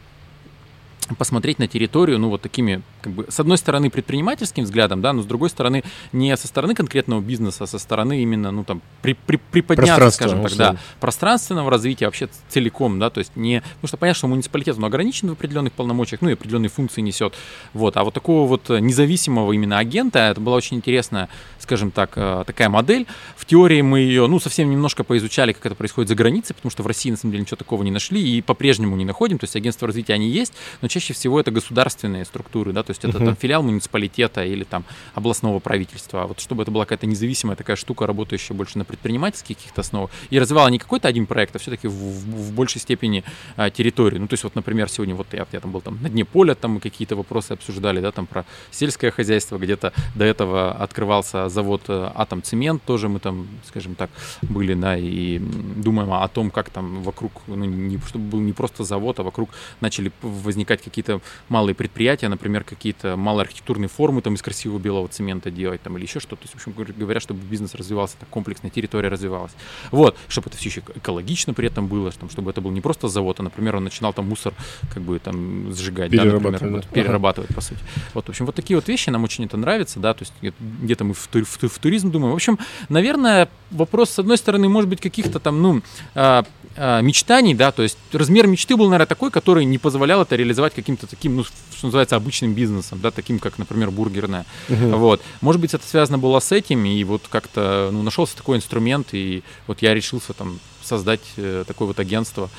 посмотреть 1.16 1.58
на 1.58 1.66
территорию, 1.66 2.18
ну, 2.18 2.28
вот 2.28 2.42
такими, 2.42 2.82
как 3.02 3.12
бы, 3.12 3.26
с 3.28 3.40
одной 3.40 3.58
стороны, 3.58 3.90
предпринимательским 3.90 4.64
взглядом, 4.64 5.00
да, 5.00 5.12
но 5.12 5.22
с 5.22 5.26
другой 5.26 5.50
стороны, 5.50 5.82
не 6.12 6.36
со 6.36 6.46
стороны 6.46 6.74
конкретного 6.74 7.20
бизнеса, 7.20 7.64
а 7.64 7.66
со 7.66 7.78
стороны 7.78 8.22
именно, 8.22 8.50
ну, 8.50 8.64
там, 8.64 8.82
при, 9.02 9.14
при, 9.14 9.36
приподняться, 9.36 10.10
скажем 10.10 10.42
так, 10.42 10.56
да, 10.56 10.76
пространственного 11.00 11.70
развития 11.70 12.06
вообще 12.06 12.28
целиком, 12.48 12.98
да, 12.98 13.10
то 13.10 13.18
есть 13.18 13.36
не, 13.36 13.60
потому 13.60 13.88
что 13.88 13.96
понятно, 13.96 14.18
что 14.18 14.28
муниципалитет, 14.28 14.76
он 14.76 14.84
ограничен 14.84 15.28
в 15.28 15.32
определенных 15.32 15.72
полномочиях, 15.72 16.20
ну, 16.22 16.28
и 16.28 16.34
определенные 16.34 16.70
функции 16.70 17.00
несет, 17.00 17.34
вот, 17.74 17.96
а 17.96 18.04
вот 18.04 18.14
такого 18.14 18.46
вот 18.46 18.68
независимого 18.68 19.52
именно 19.52 19.78
агента, 19.78 20.18
это 20.18 20.40
была 20.40 20.56
очень 20.56 20.76
интересная, 20.76 21.28
скажем 21.58 21.90
так, 21.90 22.12
э, 22.16 22.44
такая 22.46 22.68
модель, 22.68 23.06
в 23.36 23.44
теории 23.44 23.80
мы 23.80 24.00
ее, 24.00 24.26
ну, 24.26 24.40
совсем 24.40 24.70
немножко 24.70 25.04
поизучали, 25.04 25.52
как 25.52 25.66
это 25.66 25.74
происходит 25.74 26.08
за 26.08 26.14
границей, 26.14 26.54
потому 26.54 26.70
что 26.70 26.82
в 26.82 26.86
России, 26.86 27.10
на 27.10 27.16
самом 27.16 27.32
деле, 27.32 27.42
ничего 27.42 27.56
такого 27.56 27.82
не 27.82 27.90
нашли 27.90 28.20
и 28.20 28.42
по-прежнему 28.42 28.96
не 28.96 29.04
находим, 29.04 29.38
то 29.38 29.44
есть 29.44 29.56
агентства 29.56 29.86
развития 29.86 30.14
они 30.14 30.28
есть, 30.28 30.52
но 30.80 30.88
чаще 30.88 30.99
чаще 31.00 31.14
всего 31.14 31.40
это 31.40 31.50
государственные 31.50 32.24
структуры, 32.24 32.72
да, 32.72 32.82
то 32.82 32.90
есть 32.90 33.04
это 33.04 33.16
uh-huh. 33.16 33.24
там, 33.24 33.36
филиал 33.36 33.62
муниципалитета 33.62 34.44
или 34.44 34.64
там 34.64 34.84
областного 35.14 35.58
правительства. 35.58 36.22
А 36.22 36.26
вот 36.26 36.40
чтобы 36.40 36.62
это 36.62 36.70
была 36.70 36.84
какая-то 36.84 37.06
независимая 37.06 37.56
такая 37.56 37.76
штука, 37.76 38.06
работающая 38.06 38.54
больше 38.54 38.76
на 38.76 38.84
предпринимательских 38.84 39.56
каких-то 39.56 39.80
основах, 39.80 40.10
и 40.28 40.38
развивала 40.38 40.68
не 40.68 40.78
какой-то 40.78 41.08
один 41.08 41.26
проект, 41.26 41.56
а 41.56 41.58
все-таки 41.58 41.88
в, 41.88 41.92
в, 41.92 42.48
в 42.48 42.52
большей 42.52 42.80
степени 42.80 43.24
а, 43.56 43.70
территорию. 43.70 44.20
Ну, 44.20 44.28
то 44.28 44.34
есть 44.34 44.44
вот, 44.44 44.54
например, 44.54 44.88
сегодня 44.90 45.14
вот 45.14 45.26
я, 45.32 45.46
я 45.50 45.60
там 45.60 45.72
был 45.72 45.80
там 45.80 45.98
на 46.02 46.10
дне 46.10 46.24
поля, 46.24 46.54
там 46.54 46.72
мы 46.72 46.80
какие-то 46.80 47.16
вопросы 47.16 47.52
обсуждали, 47.52 48.00
да, 48.00 48.12
там 48.12 48.26
про 48.26 48.44
сельское 48.70 49.10
хозяйство, 49.10 49.56
где-то 49.56 49.92
до 50.14 50.24
этого 50.24 50.72
открывался 50.72 51.48
завод 51.48 51.82
э, 51.88 52.10
Атом 52.14 52.42
Цемент, 52.42 52.82
тоже 52.82 53.08
мы 53.08 53.20
там, 53.20 53.48
скажем 53.66 53.94
так, 53.94 54.10
были, 54.42 54.74
да, 54.74 54.98
и 54.98 55.38
думаем 55.38 56.12
о 56.12 56.28
том, 56.28 56.50
как 56.50 56.68
там 56.68 57.02
вокруг, 57.02 57.32
ну, 57.46 57.64
не, 57.64 57.98
чтобы 58.06 58.24
был 58.26 58.40
не 58.40 58.52
просто 58.52 58.84
завод, 58.84 59.18
а 59.20 59.22
вокруг 59.22 59.50
начали 59.80 60.12
возникать 60.20 60.82
какие-то 60.90 61.20
малые 61.48 61.74
предприятия, 61.74 62.29
например, 62.29 62.64
какие-то 62.64 63.16
малые 63.16 63.44
архитектурные 63.44 63.88
формы 63.88 64.20
там 64.20 64.35
из 64.35 64.42
красивого 64.42 64.79
белого 64.79 65.09
цемента 65.09 65.50
делать 65.50 65.83
там 65.83 65.96
или 65.96 66.05
еще 66.05 66.20
что-то. 66.20 66.42
То 66.42 66.42
есть, 66.44 66.55
в 66.55 66.68
общем 66.68 66.94
говоря, 66.96 67.20
чтобы 67.20 67.40
бизнес 67.44 67.74
развивался 67.74 68.16
так 68.18 68.29
комплексно, 68.29 68.70
территория 68.70 69.09
развивалась. 69.09 69.53
Вот, 69.90 70.16
чтобы 70.29 70.48
это 70.48 70.59
все 70.59 70.68
еще 70.68 70.83
экологично 70.94 71.55
при 71.55 71.66
этом 71.68 71.87
было, 71.87 72.12
чтобы 72.12 72.50
это 72.50 72.61
был 72.61 72.70
не 72.70 72.81
просто 72.81 73.09
завод, 73.09 73.40
а, 73.40 73.42
например, 73.42 73.76
он 73.76 73.85
начинал 73.85 74.12
там 74.12 74.29
мусор 74.29 74.53
как 74.92 75.03
бы 75.03 75.18
там 75.18 75.72
сжигать, 75.72 76.11
да, 76.11 76.24
например, 76.24 76.59
вот, 76.62 76.87
перерабатывать, 76.88 77.55
по 77.55 77.61
сути. 77.61 77.81
Вот, 78.14 78.26
в 78.26 78.29
общем, 78.29 78.46
вот 78.46 78.55
такие 78.55 78.76
вот 78.76 78.88
вещи 78.88 79.11
нам 79.11 79.24
очень 79.24 79.44
это 79.44 79.57
нравится, 79.57 80.00
да, 80.00 80.14
то 80.14 80.22
есть 80.22 80.33
где-то 80.61 81.05
мы 81.05 81.14
в, 81.14 81.29
в, 81.33 81.68
в 81.68 81.79
туризм 81.79 82.11
думаем. 82.11 82.33
В 82.33 82.37
общем, 82.37 82.59
наверное, 82.88 83.48
вопрос, 83.70 84.11
с 84.11 84.18
одной 84.18 84.38
стороны, 84.38 84.68
может 84.68 84.88
быть, 84.88 85.00
каких-то 85.00 85.38
там, 85.38 85.62
ну, 85.62 85.83
а, 86.14 86.44
а, 86.76 87.00
мечтаний, 87.00 87.55
да, 87.55 87.72
то 87.72 87.83
есть 87.83 87.98
размер 88.12 88.46
мечты 88.46 88.76
был, 88.76 88.87
наверное, 88.87 89.07
такой, 89.07 89.31
который 89.31 89.64
не 89.64 89.79
позволял 89.79 90.22
это 90.22 90.37
реализовать 90.37 90.69
каким-то 90.74 91.06
таким, 91.06 91.37
ну, 91.37 91.44
что 91.44 91.87
называется, 91.87 92.16
обычным 92.16 92.54
бизнесом, 92.54 93.00
да, 93.00 93.11
таким, 93.11 93.38
как, 93.38 93.59
например, 93.59 93.90
бургерная. 93.90 94.44
Угу. 94.68 94.96
Вот. 94.96 95.22
Может 95.40 95.61
быть, 95.61 95.74
это 95.74 95.87
связано 95.87 96.18
было 96.18 96.40
с 96.40 96.52
этим, 96.52 96.85
и 96.85 97.02
вот 97.04 97.22
как-то, 97.28 97.90
ну, 97.92 98.02
нашелся 98.02 98.37
такой 98.37 98.56
инструмент, 98.56 99.09
и 99.12 99.42
вот 99.66 99.83
я 99.83 99.94
решился 99.94 100.33
там 100.33 100.61
создать 100.83 101.20
э, 101.37 101.64
такое 101.66 101.88
вот 101.88 102.00
агентство, 102.00 102.50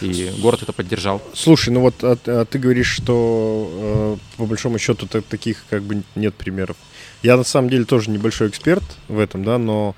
и 0.00 0.32
город 0.38 0.62
это 0.62 0.72
поддержал. 0.72 1.20
Слушай, 1.34 1.70
ну 1.70 1.80
вот 1.80 2.02
а, 2.02 2.16
а 2.26 2.44
ты 2.44 2.58
говоришь, 2.58 2.88
что 2.88 4.18
э, 4.36 4.38
по 4.38 4.46
большому 4.46 4.78
счету 4.78 5.06
таких 5.06 5.64
как 5.68 5.82
бы 5.82 6.02
нет 6.14 6.34
примеров. 6.34 6.76
Я 7.22 7.36
на 7.36 7.44
самом 7.44 7.70
деле 7.70 7.84
тоже 7.84 8.10
небольшой 8.10 8.48
эксперт 8.48 8.84
в 9.08 9.18
этом, 9.18 9.44
да, 9.44 9.58
но 9.58 9.94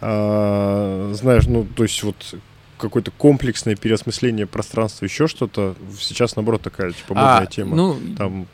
э, 0.00 1.12
знаешь, 1.14 1.46
ну, 1.46 1.64
то 1.64 1.82
есть 1.82 2.02
вот 2.02 2.34
какое-то 2.80 3.10
комплексное 3.10 3.76
переосмысление 3.76 4.46
пространства, 4.46 5.04
еще 5.04 5.26
что-то. 5.26 5.74
Сейчас, 6.00 6.36
наоборот, 6.36 6.62
такая, 6.62 6.92
типа, 6.92 7.14
модная 7.14 7.40
а, 7.40 7.46
тема. 7.46 7.76
Ну, 7.76 7.98
там, 8.16 8.46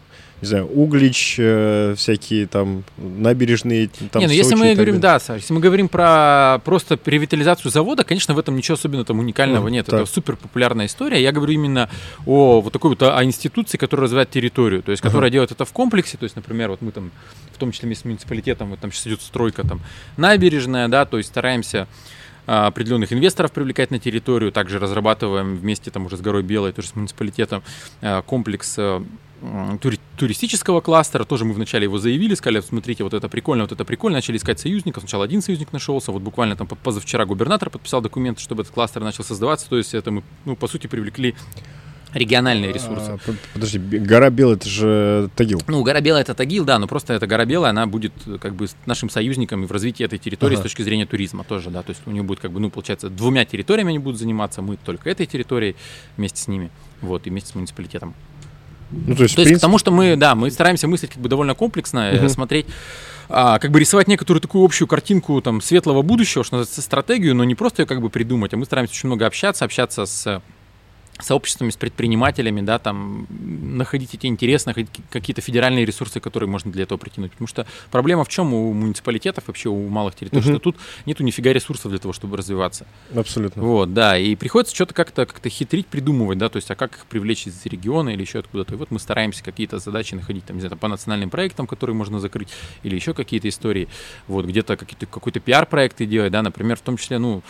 не 0.42 0.48
знаю, 0.48 0.66
Углич, 0.66 1.36
э, 1.38 1.94
всякие 1.96 2.46
там 2.46 2.84
набережные, 2.98 3.88
там 4.10 4.20
Не, 4.20 4.26
ну 4.26 4.34
если 4.34 4.54
мы 4.54 4.74
говорим, 4.74 5.00
да, 5.00 5.18
Саш, 5.18 5.40
если 5.40 5.54
мы 5.54 5.60
говорим 5.60 5.88
про 5.88 6.60
просто 6.62 6.98
ревитализацию 7.06 7.70
завода, 7.70 8.04
конечно, 8.04 8.34
в 8.34 8.38
этом 8.38 8.54
ничего 8.54 8.74
особенно 8.74 9.04
там 9.04 9.18
уникального 9.18 9.68
mm, 9.68 9.70
нет. 9.70 9.86
Так. 9.86 10.02
Это 10.02 10.10
супер 10.12 10.36
популярная 10.36 10.86
история. 10.86 11.22
Я 11.22 11.32
говорю 11.32 11.54
именно 11.54 11.88
о 12.26 12.60
вот 12.60 12.72
такой 12.72 12.90
вот 12.90 13.02
о 13.02 13.24
институции, 13.24 13.78
которая 13.78 14.04
развивает 14.04 14.30
территорию, 14.30 14.82
то 14.82 14.90
есть 14.90 15.02
которая 15.02 15.30
uh-huh. 15.30 15.32
делает 15.32 15.52
это 15.52 15.64
в 15.64 15.72
комплексе. 15.72 16.18
То 16.18 16.24
есть, 16.24 16.36
например, 16.36 16.68
вот 16.68 16.82
мы 16.82 16.92
там, 16.92 17.12
в 17.54 17.58
том 17.58 17.72
числе 17.72 17.94
с 17.94 18.04
муниципалитетом, 18.04 18.70
вот 18.70 18.80
там 18.80 18.92
сейчас 18.92 19.06
идет 19.06 19.22
стройка 19.22 19.66
там 19.66 19.80
набережная, 20.18 20.88
да, 20.88 21.06
то 21.06 21.16
есть 21.16 21.30
стараемся 21.30 21.88
определенных 22.46 23.12
инвесторов 23.12 23.52
привлекать 23.52 23.90
на 23.90 23.98
территорию. 23.98 24.52
Также 24.52 24.78
разрабатываем 24.78 25.56
вместе 25.56 25.90
там 25.90 26.06
уже 26.06 26.16
с 26.16 26.20
Горой 26.20 26.42
Белой, 26.42 26.72
тоже 26.72 26.88
с 26.88 26.94
муниципалитетом, 26.94 27.62
а, 28.00 28.22
комплекс 28.22 28.76
а, 28.78 29.04
тури 29.80 29.98
туристического 30.16 30.80
кластера. 30.80 31.24
Тоже 31.24 31.44
мы 31.44 31.52
вначале 31.52 31.84
его 31.84 31.98
заявили, 31.98 32.34
сказали, 32.34 32.60
смотрите, 32.60 33.04
вот 33.04 33.14
это 33.14 33.28
прикольно, 33.28 33.64
вот 33.64 33.72
это 33.72 33.84
прикольно. 33.84 34.18
Начали 34.18 34.36
искать 34.36 34.60
союзников. 34.60 35.02
Сначала 35.02 35.24
один 35.24 35.42
союзник 35.42 35.72
нашелся, 35.72 36.12
вот 36.12 36.22
буквально 36.22 36.56
там 36.56 36.66
позавчера 36.66 37.26
губернатор 37.26 37.68
подписал 37.68 38.00
документы, 38.00 38.40
чтобы 38.40 38.62
этот 38.62 38.72
кластер 38.72 39.02
начал 39.02 39.24
создаваться. 39.24 39.68
То 39.68 39.76
есть 39.76 39.94
это 39.94 40.10
мы, 40.10 40.22
ну, 40.44 40.56
по 40.56 40.68
сути, 40.68 40.86
привлекли 40.86 41.34
региональные 42.16 42.72
ресурсы. 42.72 43.12
А, 43.12 43.18
подожди, 43.52 43.78
гора 43.78 44.30
Белая 44.30 44.56
это 44.56 44.68
же 44.68 45.30
Тагил. 45.36 45.62
Ну, 45.66 45.82
гора 45.82 46.00
Белая 46.00 46.22
это 46.22 46.34
Тагил, 46.34 46.64
да, 46.64 46.78
но 46.78 46.86
просто 46.86 47.14
эта 47.14 47.26
гора 47.26 47.44
Белая, 47.44 47.70
она 47.70 47.86
будет 47.86 48.12
как 48.40 48.54
бы 48.54 48.66
нашим 48.86 49.10
союзником 49.10 49.66
в 49.66 49.72
развитии 49.72 50.04
этой 50.04 50.18
территории 50.18 50.54
ага. 50.54 50.62
с 50.62 50.64
точки 50.64 50.82
зрения 50.82 51.06
туризма 51.06 51.44
тоже, 51.44 51.70
да, 51.70 51.82
то 51.82 51.90
есть 51.90 52.02
у 52.06 52.10
нее 52.10 52.22
будет 52.22 52.40
как 52.40 52.52
бы, 52.52 52.60
ну, 52.60 52.70
получается, 52.70 53.08
двумя 53.10 53.44
территориями 53.44 53.90
они 53.90 53.98
будут 53.98 54.18
заниматься, 54.18 54.62
мы 54.62 54.76
только 54.76 55.10
этой 55.10 55.26
территорией 55.26 55.76
вместе 56.16 56.40
с 56.40 56.48
ними, 56.48 56.70
вот, 57.00 57.26
и 57.26 57.30
вместе 57.30 57.50
с 57.50 57.54
муниципалитетом. 57.54 58.14
Ну, 58.90 59.16
то 59.16 59.22
есть, 59.24 59.34
то 59.34 59.40
есть 59.40 59.48
принципе... 59.48 59.56
потому 59.56 59.78
что 59.78 59.90
мы, 59.90 60.16
да, 60.16 60.34
мы 60.34 60.50
стараемся 60.50 60.86
мыслить 60.86 61.10
как 61.10 61.20
бы 61.20 61.28
довольно 61.28 61.54
комплексно, 61.54 62.12
угу. 62.14 62.28
смотреть 62.28 62.66
а, 63.28 63.58
как 63.58 63.72
бы 63.72 63.80
рисовать 63.80 64.06
некоторую 64.06 64.40
такую 64.40 64.64
общую 64.64 64.86
картинку 64.86 65.40
там 65.40 65.60
светлого 65.60 66.02
будущего, 66.02 66.44
что 66.44 66.56
называется, 66.56 66.82
стратегию, 66.82 67.34
но 67.34 67.44
не 67.44 67.54
просто 67.54 67.82
ее 67.82 67.86
как 67.86 68.00
бы 68.00 68.10
придумать, 68.10 68.54
а 68.54 68.56
мы 68.56 68.64
стараемся 68.64 68.92
очень 68.92 69.08
много 69.08 69.26
общаться, 69.26 69.64
общаться 69.64 70.06
с 70.06 70.42
сообществами, 71.20 71.70
с 71.70 71.76
предпринимателями, 71.76 72.60
да, 72.60 72.78
там, 72.78 73.26
находить 73.30 74.14
эти 74.14 74.26
интересные, 74.26 74.86
какие-то 75.10 75.40
федеральные 75.40 75.84
ресурсы, 75.84 76.20
которые 76.20 76.48
можно 76.48 76.70
для 76.70 76.82
этого 76.84 76.98
притянуть. 76.98 77.32
Потому 77.32 77.48
что 77.48 77.66
проблема 77.90 78.24
в 78.24 78.28
чем 78.28 78.52
у 78.52 78.72
муниципалитетов, 78.72 79.44
вообще 79.46 79.68
у 79.68 79.88
малых 79.88 80.14
территорий, 80.14 80.42
угу. 80.42 80.50
что 80.50 80.58
тут 80.58 80.76
нету 81.06 81.22
нифига 81.24 81.52
ресурсов 81.52 81.90
для 81.90 81.98
того, 81.98 82.12
чтобы 82.12 82.36
развиваться. 82.36 82.86
Абсолютно. 83.14 83.62
Вот, 83.62 83.94
да, 83.94 84.18
и 84.18 84.34
приходится 84.34 84.74
что-то 84.74 84.94
как-то 84.94 85.26
как 85.26 85.46
хитрить, 85.46 85.86
придумывать, 85.86 86.38
да, 86.38 86.48
то 86.48 86.56
есть, 86.56 86.70
а 86.70 86.74
как 86.74 86.96
их 86.96 87.06
привлечь 87.06 87.46
из 87.46 87.64
региона 87.66 88.10
или 88.10 88.20
еще 88.20 88.40
откуда-то. 88.40 88.74
И 88.74 88.76
вот 88.76 88.90
мы 88.90 88.98
стараемся 88.98 89.42
какие-то 89.42 89.78
задачи 89.78 90.14
находить, 90.14 90.44
там, 90.44 90.56
не 90.56 90.60
знаю, 90.60 90.76
по 90.76 90.88
национальным 90.88 91.30
проектам, 91.30 91.66
которые 91.66 91.96
можно 91.96 92.20
закрыть, 92.20 92.48
или 92.82 92.94
еще 92.94 93.14
какие-то 93.14 93.48
истории, 93.48 93.88
вот, 94.28 94.44
где-то 94.44 94.76
какие-то, 94.76 95.06
какой-то 95.06 95.40
пиар-проекты 95.40 96.06
делать, 96.06 96.32
да, 96.32 96.42
например, 96.42 96.76
в 96.76 96.82
том 96.82 96.96
числе, 96.96 97.18
ну, 97.18 97.42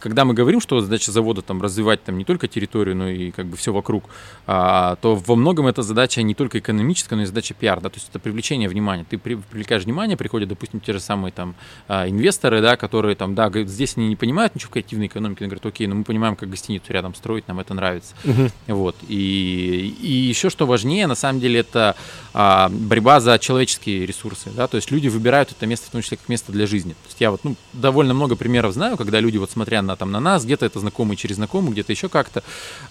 когда 0.00 0.24
мы 0.24 0.34
говорим, 0.34 0.60
что 0.60 0.80
задача 0.80 1.10
завода 1.12 1.42
там 1.42 1.62
развивать 1.62 2.02
там 2.04 2.18
не 2.18 2.24
только 2.24 2.48
территорию, 2.48 2.96
но 2.96 3.08
и 3.08 3.30
как 3.30 3.46
бы 3.46 3.56
все 3.56 3.72
вокруг, 3.72 4.04
а, 4.46 4.96
то 4.96 5.16
во 5.16 5.36
многом 5.36 5.66
это 5.66 5.82
задача 5.82 6.22
не 6.22 6.34
только 6.34 6.58
экономическая, 6.58 7.16
но 7.16 7.22
и 7.22 7.26
задача 7.26 7.54
пиар, 7.54 7.80
да, 7.80 7.88
то 7.88 7.96
есть 7.96 8.08
это 8.10 8.18
привлечение 8.18 8.68
внимания. 8.68 9.06
Ты 9.08 9.18
при, 9.18 9.34
привлекаешь 9.34 9.84
внимание, 9.84 10.16
приходят, 10.16 10.48
допустим, 10.48 10.80
те 10.80 10.92
же 10.92 11.00
самые 11.00 11.32
там 11.32 11.54
а, 11.88 12.08
инвесторы, 12.08 12.60
да, 12.60 12.76
которые 12.76 13.16
там, 13.16 13.34
да, 13.34 13.50
здесь 13.64 13.96
они 13.96 14.08
не 14.08 14.16
понимают 14.16 14.54
ничего 14.54 14.70
в 14.70 14.72
креативной 14.72 15.06
экономике, 15.06 15.44
они 15.44 15.48
говорят, 15.48 15.66
окей, 15.66 15.86
но 15.86 15.94
мы 15.94 16.04
понимаем, 16.04 16.36
как 16.36 16.50
гостиницу 16.50 16.92
рядом 16.92 17.14
строить, 17.14 17.48
нам 17.48 17.60
это 17.60 17.74
нравится. 17.74 18.14
Uh-huh. 18.24 18.50
Вот. 18.68 18.96
И, 19.08 19.96
и 20.00 20.10
еще 20.10 20.50
что 20.50 20.66
важнее, 20.66 21.06
на 21.06 21.14
самом 21.14 21.40
деле, 21.40 21.60
это 21.60 21.96
а, 22.34 22.68
борьба 22.68 23.20
за 23.20 23.38
человеческие 23.38 24.04
ресурсы, 24.04 24.50
да, 24.50 24.66
то 24.66 24.76
есть 24.76 24.90
люди 24.90 25.08
выбирают 25.08 25.52
это 25.52 25.66
место 25.66 25.86
в 25.88 25.90
том 25.90 26.02
числе 26.02 26.16
как 26.16 26.28
место 26.28 26.52
для 26.52 26.66
жизни. 26.66 26.92
То 26.92 27.06
есть 27.06 27.20
я 27.20 27.30
вот, 27.30 27.44
ну, 27.44 27.56
довольно 27.72 28.14
много 28.14 28.36
примеров 28.36 28.74
знаю, 28.74 28.96
когда 28.96 29.20
люди 29.20 29.38
вот 29.38 29.50
смотря 29.50 29.82
на, 29.86 29.96
там, 29.96 30.12
на 30.12 30.20
нас, 30.20 30.44
где-то 30.44 30.66
это 30.66 30.80
знакомые 30.80 31.16
через 31.16 31.36
знакомых, 31.36 31.72
где-то 31.72 31.92
еще 31.92 32.08
как-то, 32.08 32.42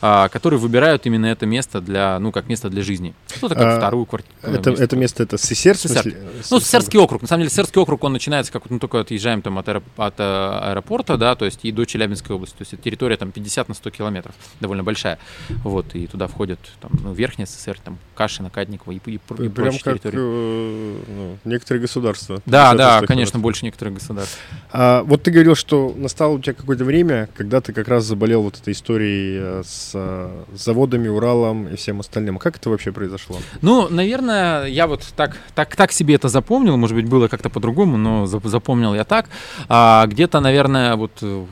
а, 0.02 0.30
которые 0.30 0.60
выбирают 0.60 1.06
именно 1.06 1.28
это 1.28 1.46
место 1.46 1.82
для, 1.82 2.20
ну, 2.20 2.32
как 2.32 2.48
место 2.48 2.70
для 2.70 2.82
жизни. 2.82 3.14
Кто-то 3.38 3.56
как 3.56 3.66
а, 3.66 3.78
вторую 3.78 4.06
квартиру. 4.06 4.34
Это, 4.42 4.70
место. 4.70 4.84
это 4.84 4.96
место, 4.96 5.24
это 5.24 5.38
СССР? 5.38 5.78
СССР. 5.78 6.16
Ну, 6.52 6.60
Сесерский 6.60 7.00
округ. 7.00 7.22
На 7.22 7.28
самом 7.28 7.42
деле, 7.42 7.50
Сесерский 7.50 7.82
округ, 7.82 8.04
он 8.04 8.14
начинается, 8.14 8.52
как 8.52 8.64
вот 8.64 8.72
мы 8.72 8.80
только 8.80 9.00
отъезжаем 9.00 9.42
там 9.42 9.58
от, 9.60 9.68
от 9.70 9.84
э, 9.98 10.60
аэропорта, 10.72 11.18
да, 11.18 11.36
то 11.36 11.46
есть 11.46 11.60
и 11.64 11.72
до 11.72 11.86
Челябинской 11.86 12.36
области. 12.36 12.56
То 12.58 12.62
есть 12.62 12.74
это 12.74 12.84
территория 12.84 13.18
там 13.18 13.32
50 13.32 13.70
на 13.70 13.76
100 13.76 13.90
километров, 13.90 14.36
довольно 14.60 14.84
большая. 14.84 15.20
Вот, 15.64 15.96
и 15.96 16.08
туда 16.08 16.28
входят 16.28 16.60
там, 16.82 16.92
ну, 17.04 17.14
Верхняя 17.14 17.46
СССР, 17.46 17.78
там, 17.84 17.98
Кашина, 18.16 18.50
Кадникова 18.50 18.94
и, 18.94 18.98
и, 19.06 19.16
и 19.16 19.18
Прям 19.18 19.52
прочие 19.52 19.82
как, 19.82 19.94
территории. 20.00 20.18
Э, 20.20 20.98
ну, 21.08 21.38
некоторые 21.44 21.82
государства. 21.82 22.42
Да, 22.46 22.74
да, 22.74 23.02
конечно, 23.02 23.40
больше 23.40 23.66
некоторых 23.66 23.96
государств. 23.96 24.40
А, 24.72 25.04
вот 25.04 25.24
ты 25.24 25.32
говорил, 25.32 25.56
что 25.56 25.94
настало 25.96 26.34
у 26.34 26.40
тебя 26.40 26.54
какое-то 26.54 26.85
время, 26.86 27.28
когда 27.36 27.62
ты 27.62 27.74
как 27.74 27.88
раз 27.88 28.06
заболел 28.06 28.44
вот 28.44 28.58
этой 28.58 28.74
историей 28.74 29.40
э, 29.42 29.64
с, 29.66 29.92
с 29.92 30.64
заводами, 30.64 31.08
Уралом 31.08 31.68
и 31.68 31.76
всем 31.76 32.00
остальным. 32.00 32.38
Как 32.38 32.58
это 32.58 32.70
вообще 32.70 32.92
произошло? 32.92 33.38
Ну, 33.62 33.90
наверное, 33.90 34.66
я 34.66 34.88
вот 34.88 35.04
так, 35.16 35.38
так, 35.54 35.76
так 35.76 35.92
себе 35.92 36.16
это 36.16 36.30
запомнил, 36.30 36.78
может 36.78 36.96
быть, 36.96 37.08
было 37.08 37.28
как-то 37.28 37.50
по-другому, 37.50 37.98
но 37.98 38.26
запомнил 38.26 38.96
я 38.96 39.04
так. 39.04 39.30
А, 39.68 40.06
где-то, 40.08 40.40
наверное, 40.40 40.96
вот 40.96 41.12
э, 41.22 41.46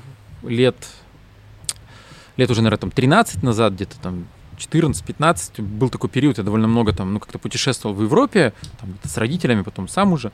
лет, 0.43 0.75
лет 2.37 2.49
уже, 2.49 2.61
наверное, 2.61 2.79
там 2.79 2.91
13 2.91 3.43
назад, 3.43 3.73
где-то 3.73 3.99
там 4.01 4.27
14-15 4.57 5.61
был 5.61 5.89
такой 5.89 6.09
период, 6.09 6.37
я 6.37 6.43
довольно 6.43 6.67
много 6.67 6.93
там, 6.93 7.13
ну, 7.13 7.19
как-то 7.19 7.39
путешествовал 7.39 7.95
в 7.95 8.03
Европе, 8.03 8.53
там, 8.79 8.95
с 9.03 9.17
родителями, 9.17 9.61
потом 9.61 9.87
сам 9.87 10.13
уже, 10.13 10.31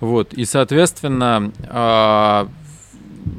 вот, 0.00 0.34
и, 0.34 0.44
соответственно, 0.44 1.52
э, 1.58 2.48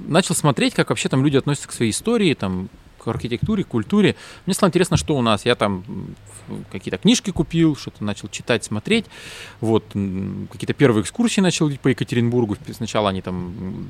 начал 0.07 0.35
смотреть, 0.35 0.73
как 0.73 0.89
вообще 0.89 1.09
там 1.09 1.23
люди 1.23 1.37
относятся 1.37 1.67
к 1.67 1.71
своей 1.71 1.91
истории, 1.91 2.33
там, 2.33 2.69
к 2.97 3.07
архитектуре, 3.07 3.63
к 3.63 3.67
культуре. 3.67 4.15
Мне 4.45 4.53
стало 4.53 4.69
интересно, 4.69 4.97
что 4.97 5.15
у 5.15 5.21
нас. 5.21 5.45
Я 5.45 5.55
там 5.55 5.83
какие-то 6.71 6.97
книжки 6.97 7.31
купил, 7.31 7.75
что-то 7.75 8.03
начал 8.03 8.27
читать, 8.29 8.63
смотреть. 8.63 9.05
Вот, 9.61 9.83
какие-то 10.51 10.73
первые 10.73 11.03
экскурсии 11.03 11.41
начал 11.41 11.69
по 11.77 11.89
Екатеринбургу. 11.89 12.57
Сначала 12.71 13.09
они 13.09 13.21
там 13.21 13.87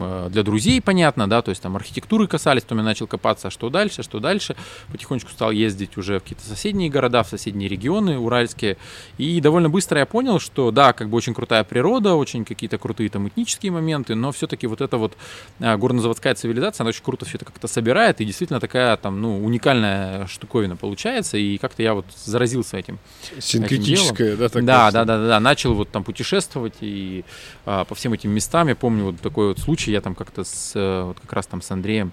э, 0.00 0.28
для 0.30 0.42
друзей, 0.42 0.80
понятно, 0.80 1.28
да, 1.28 1.42
то 1.42 1.50
есть 1.50 1.62
там 1.62 1.76
архитектуры 1.76 2.26
касались, 2.26 2.62
потом 2.62 2.78
я 2.78 2.84
начал 2.84 3.06
копаться, 3.06 3.48
а 3.48 3.50
что 3.50 3.70
дальше, 3.70 4.02
что 4.02 4.20
дальше. 4.20 4.56
Потихонечку 4.92 5.30
стал 5.30 5.50
ездить 5.50 5.96
уже 5.96 6.18
в 6.18 6.22
какие-то 6.22 6.44
соседние 6.46 6.90
города, 6.90 7.22
в 7.22 7.28
соседние 7.28 7.68
регионы 7.68 8.18
уральские. 8.18 8.76
И 9.18 9.40
довольно 9.40 9.68
быстро 9.68 9.98
я 9.98 10.06
понял, 10.06 10.38
что 10.38 10.70
да, 10.70 10.92
как 10.92 11.08
бы 11.08 11.16
очень 11.16 11.34
крутая 11.34 11.64
природа, 11.64 12.14
очень 12.14 12.44
какие-то 12.44 12.78
крутые 12.78 13.08
там 13.08 13.28
этнические 13.28 13.72
моменты, 13.72 14.14
но 14.14 14.32
все-таки 14.32 14.66
вот 14.66 14.80
эта 14.80 14.96
вот 14.96 15.16
э, 15.60 15.76
горнозаводская 15.76 16.34
цивилизация, 16.34 16.84
она 16.84 16.90
очень 16.90 17.04
круто 17.04 17.24
все 17.24 17.36
это 17.38 17.44
как-то 17.44 17.68
собирает, 17.68 18.20
и 18.20 18.24
действительно 18.24 18.45
такая 18.48 18.96
там, 18.96 19.20
ну, 19.20 19.44
уникальная 19.44 20.26
штуковина 20.26 20.76
получается, 20.76 21.36
и 21.36 21.58
как-то 21.58 21.82
я 21.82 21.94
вот 21.94 22.06
заразился 22.24 22.76
этим. 22.76 22.98
Синтетическое, 23.38 24.34
этим 24.34 24.38
да, 24.38 24.48
так 24.48 24.64
да, 24.64 24.90
да, 24.90 25.04
да, 25.04 25.18
да, 25.18 25.28
да, 25.28 25.40
начал 25.40 25.74
вот 25.74 25.90
там 25.90 26.04
путешествовать 26.04 26.74
и 26.80 27.24
а, 27.64 27.84
по 27.84 27.94
всем 27.94 28.12
этим 28.12 28.30
местам. 28.30 28.68
Я 28.68 28.76
помню 28.76 29.04
вот 29.04 29.20
такой 29.20 29.48
вот 29.48 29.58
случай, 29.58 29.92
я 29.92 30.00
там 30.00 30.14
как-то 30.14 30.44
с, 30.44 30.72
э, 30.74 31.02
вот 31.04 31.20
как 31.20 31.32
раз 31.32 31.46
там 31.46 31.62
с 31.62 31.70
Андреем 31.70 32.12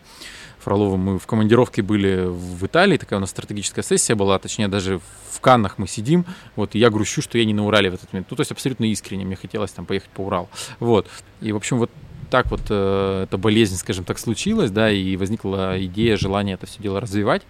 Фроловым 0.63 0.99
мы 1.01 1.19
в 1.19 1.27
командировке 1.27 1.81
были 1.81 2.25
в 2.25 2.65
Италии, 2.65 2.97
такая 2.97 3.17
у 3.17 3.21
нас 3.21 3.31
стратегическая 3.31 3.83
сессия 3.83 4.15
была, 4.15 4.39
точнее 4.39 4.69
даже 4.69 5.01
в 5.31 5.41
Каннах 5.41 5.77
мы 5.77 5.87
сидим, 5.87 6.25
вот, 6.55 6.73
и 6.75 6.79
я 6.79 6.89
грущу, 6.89 7.21
что 7.21 7.37
я 7.37 7.43
не 7.43 7.53
на 7.53 7.65
Урале 7.65 7.91
в 7.91 7.95
этот 7.95 8.13
момент. 8.13 8.27
Ну, 8.31 8.37
то 8.37 8.41
есть 8.41 8.51
абсолютно 8.51 8.85
искренне, 8.85 9.25
мне 9.25 9.35
хотелось 9.35 9.71
там 9.71 9.85
поехать 9.85 10.09
по 10.09 10.21
Уралу. 10.21 10.49
Вот, 10.79 11.09
и, 11.41 11.51
в 11.51 11.57
общем, 11.57 11.79
вот 11.79 11.91
так 12.33 12.49
вот 12.49 12.61
э, 12.69 13.25
эта 13.25 13.37
болезнь, 13.37 13.75
скажем 13.75 14.05
так, 14.05 14.17
случилась, 14.17 14.71
да, 14.71 14.89
и 14.89 15.15
возникла 15.17 15.75
идея, 15.85 16.17
желание 16.17 16.55
это 16.55 16.65
все 16.65 16.81
дело 16.81 16.99
развивать. 16.99 17.43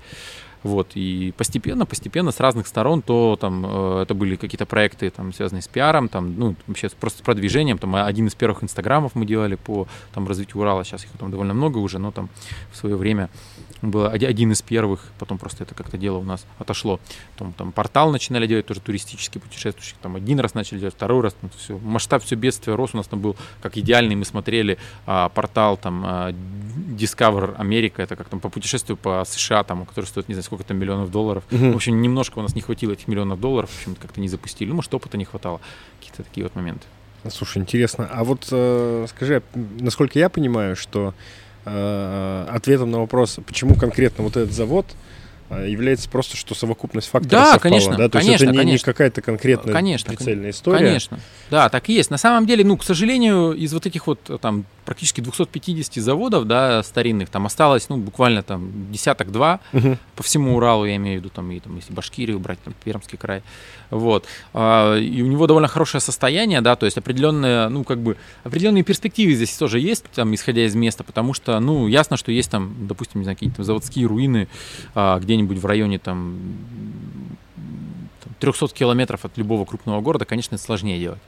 Вот, 0.64 0.92
и 0.96 1.34
постепенно, 1.38 1.86
постепенно 1.86 2.32
с 2.32 2.40
разных 2.40 2.68
сторон, 2.68 3.02
то 3.02 3.38
там 3.40 3.66
э, 3.66 4.02
это 4.04 4.14
были 4.14 4.38
какие-то 4.38 4.66
проекты, 4.66 5.10
там, 5.10 5.34
связанные 5.34 5.62
с 5.62 5.68
пиаром, 5.68 6.08
там, 6.08 6.38
ну, 6.38 6.56
вообще 6.68 6.90
просто 6.90 7.20
с 7.20 7.22
продвижением, 7.22 7.78
там, 7.78 7.96
один 7.96 8.28
из 8.28 8.36
первых 8.36 8.64
инстаграмов 8.64 9.14
мы 9.16 9.26
делали 9.26 9.56
по 9.56 9.88
там, 10.14 10.28
развитию 10.28 10.62
Урала, 10.62 10.86
сейчас 10.86 11.04
их 11.04 11.12
там 11.20 11.32
довольно 11.32 11.54
много 11.54 11.80
уже, 11.80 12.00
но 12.00 12.12
там 12.12 12.30
в 12.72 12.78
свое 12.78 12.96
время 12.96 13.30
был 13.84 14.06
один 14.06 14.52
из 14.52 14.62
первых, 14.62 15.12
потом 15.20 15.38
просто 15.38 15.64
это 15.64 15.76
как-то 15.76 15.98
дело 15.98 16.18
у 16.18 16.24
нас 16.24 16.46
отошло. 16.58 17.00
Потом 17.34 17.54
там 17.54 17.72
портал 17.72 18.12
начинали 18.12 18.48
делать, 18.48 18.66
тоже 18.66 18.80
туристический 18.80 19.42
путешествующий, 19.42 19.96
там 20.02 20.16
один 20.16 20.40
раз 20.40 20.54
начали 20.54 20.80
делать, 20.80 20.96
второй 20.96 21.22
раз, 21.22 21.34
там, 21.34 21.50
все, 21.58 21.78
масштаб 21.78 22.24
все 22.24 22.36
бедствия 22.36 22.76
рос, 22.76 22.92
у 22.94 22.98
нас 22.98 23.08
там 23.08 23.20
был 23.20 23.36
как 23.62 23.78
идеальный, 23.78 24.16
мы 24.16 24.26
смотрели 24.26 24.78
а, 25.06 25.30
портал 25.30 25.76
там 25.76 26.04
а, 26.06 26.32
Discover 26.32 27.58
America, 27.58 27.96
это 27.98 28.16
как 28.16 28.30
там 28.30 28.40
по 28.40 28.50
путешествию 28.50 28.96
по 28.96 29.24
США, 29.28 29.64
там, 29.64 29.86
который 29.86 30.06
стоит, 30.06 30.30
не 30.30 30.36
знаю, 30.36 30.44
сколько 30.56 30.68
там 30.68 30.78
миллионов 30.78 31.12
долларов. 31.12 31.44
Uh-huh. 31.50 31.74
В 31.74 31.76
общем, 31.76 32.02
немножко 32.02 32.40
у 32.40 32.42
нас 32.42 32.56
не 32.56 32.62
хватило 32.62 32.94
этих 32.94 33.08
миллионов 33.08 33.40
долларов, 33.40 33.70
в 33.70 33.78
общем, 33.78 33.96
как-то 33.96 34.22
не 34.22 34.28
запустили, 34.28 34.70
ну, 34.70 34.76
может, 34.76 34.94
опыта 34.94 35.18
не 35.18 35.26
хватало, 35.26 35.60
какие-то 36.00 36.24
такие 36.24 36.44
вот 36.44 36.56
моменты. 36.56 36.86
Слушай, 37.30 37.60
интересно. 37.60 38.10
А 38.12 38.24
вот 38.24 38.48
э, 38.52 39.06
скажи, 39.10 39.42
насколько 39.80 40.20
я 40.20 40.30
понимаю, 40.30 40.76
что 40.76 41.14
Э, 41.66 42.46
ответом 42.50 42.92
на 42.92 43.00
вопрос, 43.00 43.40
почему 43.46 43.76
конкретно 43.76 44.26
вот 44.26 44.36
этот 44.36 44.52
завод 44.52 44.86
э, 45.50 45.70
является 45.70 46.10
просто, 46.10 46.36
что 46.36 46.56
совокупность 46.56 47.08
факторов 47.08 47.32
да, 47.32 47.52
совпала, 47.54 47.62
конечно, 47.62 47.96
да? 47.96 48.10
То 48.10 48.18
конечно, 48.18 48.32
есть 48.32 48.44
это 48.44 48.52
не, 48.52 48.58
конечно. 48.58 48.86
не 48.86 48.94
какая-то 48.94 49.22
конкретная 49.22 49.74
конечно, 49.74 50.14
прицельная 50.14 50.50
история. 50.50 50.88
Конечно, 50.88 51.20
да, 51.50 51.70
так 51.70 51.88
и 51.88 51.94
есть. 51.94 52.10
На 52.10 52.18
самом 52.18 52.46
деле, 52.46 52.66
ну, 52.66 52.76
к 52.76 52.84
сожалению, 52.84 53.54
из 53.54 53.74
вот 53.74 53.86
этих 53.86 54.08
вот 54.08 54.20
там 54.42 54.66
практически 54.86 55.22
250 55.22 55.96
заводов, 56.04 56.46
да, 56.46 56.84
старинных, 56.84 57.30
там 57.30 57.46
осталось, 57.46 57.90
ну, 57.90 57.98
буквально 57.98 58.44
там 58.44 58.92
десяток-два. 58.92 59.60
Угу. 59.74 59.98
по 60.16 60.24
всему 60.24 60.56
Уралу, 60.56 60.86
я 60.86 60.96
имею 60.96 61.20
в 61.20 61.24
виду, 61.24 61.30
там, 61.34 61.52
и 61.52 61.60
там, 61.60 61.76
если 61.76 61.94
Башкирию 61.94 62.40
брать, 62.40 62.60
там, 62.64 62.74
Пермский 62.84 63.18
край, 63.18 63.44
вот, 63.90 64.26
а, 64.54 64.96
и 64.98 65.22
у 65.22 65.28
него 65.28 65.48
довольно 65.48 65.68
хорошее 65.68 66.02
состояние, 66.02 66.62
да, 66.62 66.76
то 66.76 66.86
есть 66.86 66.98
определенные, 66.98 67.70
ну, 67.70 67.84
как 67.84 68.00
бы, 68.00 68.18
определенные 68.44 68.84
перспективы 68.84 69.34
здесь 69.34 69.56
тоже 69.58 69.80
есть, 69.80 70.06
там, 70.14 70.34
исходя 70.36 70.66
из 70.66 70.76
места, 70.76 71.04
потому 71.04 71.34
что, 71.34 71.60
ну, 71.60 71.88
ясно, 71.88 72.18
что 72.18 72.32
есть 72.32 72.52
там, 72.52 72.88
допустим, 72.88 73.22
не 73.22 73.24
знаю, 73.24 73.36
какие-то 73.36 73.64
заводские 73.64 74.08
руины 74.08 74.48
а, 74.96 75.20
где-нибудь 75.20 75.58
в 75.58 75.66
районе, 75.66 76.00
там, 76.00 76.38
300 78.40 78.68
километров 78.70 79.26
от 79.26 79.38
любого 79.38 79.66
крупного 79.66 80.02
города, 80.02 80.26
конечно, 80.26 80.56
это 80.56 80.64
сложнее 80.64 81.00
делать 81.00 81.22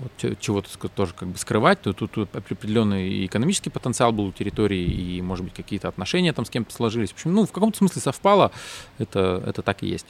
вот, 0.00 0.38
чего-то 0.40 0.68
тоже 0.88 1.12
как 1.14 1.28
бы 1.28 1.38
скрывать, 1.38 1.82
то 1.82 1.92
тут, 1.92 2.12
тут 2.12 2.34
определенный 2.34 3.26
экономический 3.26 3.70
потенциал 3.70 4.12
был 4.12 4.26
у 4.26 4.32
территории, 4.32 4.82
и, 4.82 5.22
может 5.22 5.44
быть, 5.44 5.54
какие-то 5.54 5.88
отношения 5.88 6.32
там 6.32 6.44
с 6.44 6.50
кем-то 6.50 6.72
сложились. 6.74 7.10
В 7.10 7.14
общем, 7.14 7.34
ну, 7.34 7.46
в 7.46 7.52
каком-то 7.52 7.78
смысле 7.78 8.00
совпало, 8.00 8.52
это, 8.98 9.42
это 9.46 9.62
так 9.62 9.82
и 9.82 9.86
есть. 9.86 10.06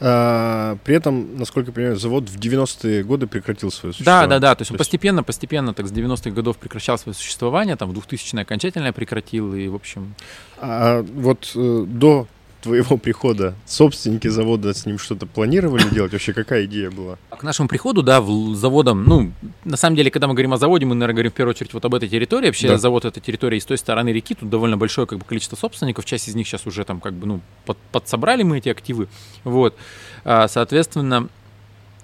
А, 0.00 0.76
при 0.84 0.96
этом, 0.96 1.36
насколько 1.36 1.70
я 1.70 1.74
понимаю, 1.74 1.96
завод 1.96 2.28
в 2.28 2.38
90-е 2.38 3.04
годы 3.04 3.26
прекратил 3.26 3.70
свое 3.70 3.92
существование. 3.92 4.28
Да, 4.28 4.34
да, 4.38 4.48
да, 4.48 4.54
то 4.54 4.62
есть 4.62 4.70
он 4.70 4.78
постепенно, 4.78 5.22
постепенно, 5.22 5.74
так 5.74 5.86
с 5.86 5.92
90-х 5.92 6.30
годов 6.30 6.56
прекращал 6.58 6.98
свое 6.98 7.14
существование, 7.14 7.76
там 7.76 7.90
в 7.90 7.98
2000-е 7.98 8.42
окончательно 8.42 8.92
прекратил, 8.92 9.54
и, 9.54 9.68
в 9.68 9.74
общем... 9.74 10.14
А 10.58 11.02
вот 11.02 11.52
э, 11.54 11.84
до 11.86 12.26
твоего 12.62 12.96
прихода 12.96 13.54
собственники 13.66 14.28
завода 14.28 14.72
с 14.72 14.86
ним 14.86 14.98
что-то 14.98 15.26
планировали 15.26 15.82
делать? 15.92 16.12
Вообще 16.12 16.32
какая 16.32 16.64
идея 16.64 16.90
была? 16.90 17.18
К 17.30 17.42
нашему 17.42 17.68
приходу, 17.68 18.02
да, 18.02 18.20
в 18.20 18.54
заводом, 18.54 19.04
ну, 19.04 19.32
на 19.64 19.76
самом 19.76 19.96
деле, 19.96 20.10
когда 20.10 20.28
мы 20.28 20.34
говорим 20.34 20.54
о 20.54 20.56
заводе, 20.56 20.86
мы, 20.86 20.94
наверное, 20.94 21.14
говорим 21.14 21.32
в 21.32 21.34
первую 21.34 21.54
очередь 21.54 21.74
вот 21.74 21.84
об 21.84 21.94
этой 21.94 22.08
территории. 22.08 22.46
Вообще 22.46 22.68
да. 22.68 22.78
завод 22.78 23.04
это 23.04 23.20
территория 23.20 23.60
с 23.60 23.64
той 23.64 23.76
стороны 23.76 24.10
реки, 24.10 24.34
тут 24.34 24.48
довольно 24.48 24.76
большое 24.76 25.06
как 25.06 25.18
бы, 25.18 25.24
количество 25.24 25.56
собственников, 25.56 26.04
часть 26.04 26.28
из 26.28 26.34
них 26.34 26.46
сейчас 26.46 26.66
уже 26.66 26.84
там 26.84 27.00
как 27.00 27.12
бы, 27.12 27.26
ну, 27.26 27.40
под, 27.66 27.76
подсобрали 27.90 28.42
мы 28.42 28.58
эти 28.58 28.68
активы, 28.68 29.08
вот. 29.44 29.76
А, 30.24 30.48
соответственно, 30.48 31.28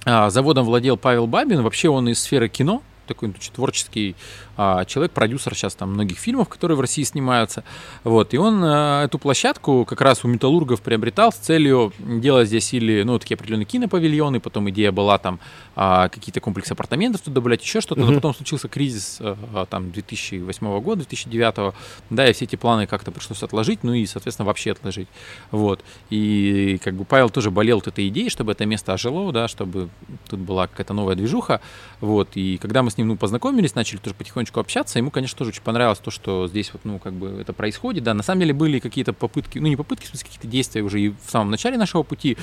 а, 0.05 0.31
заводом 0.31 0.65
владел 0.65 0.97
Павел 0.97 1.27
Бабин, 1.27 1.63
вообще 1.63 1.89
он 1.89 2.09
из 2.09 2.21
сферы 2.21 2.49
кино, 2.49 2.83
такой 3.09 3.33
творческий 3.55 4.15
а, 4.57 4.85
человек, 4.85 5.13
продюсер 5.13 5.55
сейчас 5.55 5.75
там 5.75 5.93
многих 5.93 6.19
фильмов, 6.19 6.49
которые 6.49 6.77
в 6.77 6.81
России 6.81 7.05
снимаются. 7.05 7.65
Вот, 8.05 8.35
и 8.35 8.39
он 8.39 8.61
а, 8.65 9.05
эту 9.05 9.19
площадку 9.19 9.85
как 9.85 10.01
раз 10.01 10.25
у 10.25 10.29
металлургов 10.29 10.83
приобретал 10.83 11.33
с 11.33 11.37
целью 11.37 11.93
делать 11.99 12.49
здесь 12.49 12.75
или, 12.75 13.03
ну, 13.03 13.19
такие 13.19 13.37
определенные 13.37 13.67
кинопавильоны, 13.67 14.41
потом 14.41 14.69
идея 14.71 14.93
была 14.93 15.19
там 15.19 15.41
а, 15.77 16.09
какие-то 16.09 16.41
комплексы 16.41 16.73
апартаментов 16.73 17.21
туда 17.21 17.37
добавлять, 17.37 17.63
еще 17.63 17.81
что-то, 17.81 18.01
но 18.01 18.13
потом 18.15 18.35
случился 18.35 18.69
кризис 18.69 19.19
а, 19.21 19.67
там 19.67 19.93
2008 19.93 20.81
года, 20.81 21.03
2009, 21.03 21.75
да, 22.11 22.29
и 22.29 22.33
все 22.33 22.45
эти 22.45 22.57
планы 22.57 22.89
как-то 22.89 23.13
пришлось 23.13 23.43
отложить, 23.45 23.85
ну 23.85 23.93
и, 23.95 24.05
соответственно, 24.07 24.47
вообще 24.47 24.73
отложить. 24.73 25.09
Вот, 25.53 25.85
и 26.11 26.81
как 26.83 26.95
бы 26.95 27.05
Павел 27.05 27.31
тоже 27.31 27.53
болел 27.53 27.77
вот 27.77 27.87
этой 27.87 28.09
идеей, 28.09 28.29
чтобы 28.29 28.53
это 28.53 28.67
место 28.67 28.93
ожило, 28.93 29.33
да, 29.33 29.47
чтобы 29.47 29.89
тут 30.29 30.41
была 30.41 30.67
какая-то 30.67 30.95
новая 30.95 31.15
движуха, 31.15 31.61
вот, 32.01 32.31
и 32.35 32.59
когда 32.59 32.83
мы 32.83 32.91
с 32.91 32.98
ним, 32.99 33.09
ну, 33.09 33.17
познакомились, 33.17 33.75
начали 33.75 33.99
тоже 33.99 34.15
потихонечку 34.15 34.61
общаться, 34.61 34.99
ему, 34.99 35.11
конечно, 35.11 35.39
тоже 35.39 35.51
очень 35.51 35.63
понравилось 35.63 35.99
то, 35.99 36.11
что 36.11 36.49
здесь 36.49 36.73
вот, 36.73 36.85
ну, 36.85 36.99
как 36.99 37.15
бы 37.15 37.29
это 37.41 37.53
происходит, 37.53 38.05
да, 38.05 38.15
на 38.15 38.23
самом 38.23 38.41
деле 38.41 38.53
были 38.53 38.79
какие-то 38.79 39.13
попытки, 39.13 39.59
ну, 39.59 39.67
не 39.69 39.77
попытки, 39.77 40.07
в 40.07 40.09
смысле, 40.09 40.27
какие-то 40.27 40.49
действия 40.49 40.83
уже 40.83 41.01
и 41.01 41.09
в 41.09 41.31
самом 41.31 41.51
начале 41.51 41.79
нашего 41.79 42.03
пути, 42.03 42.37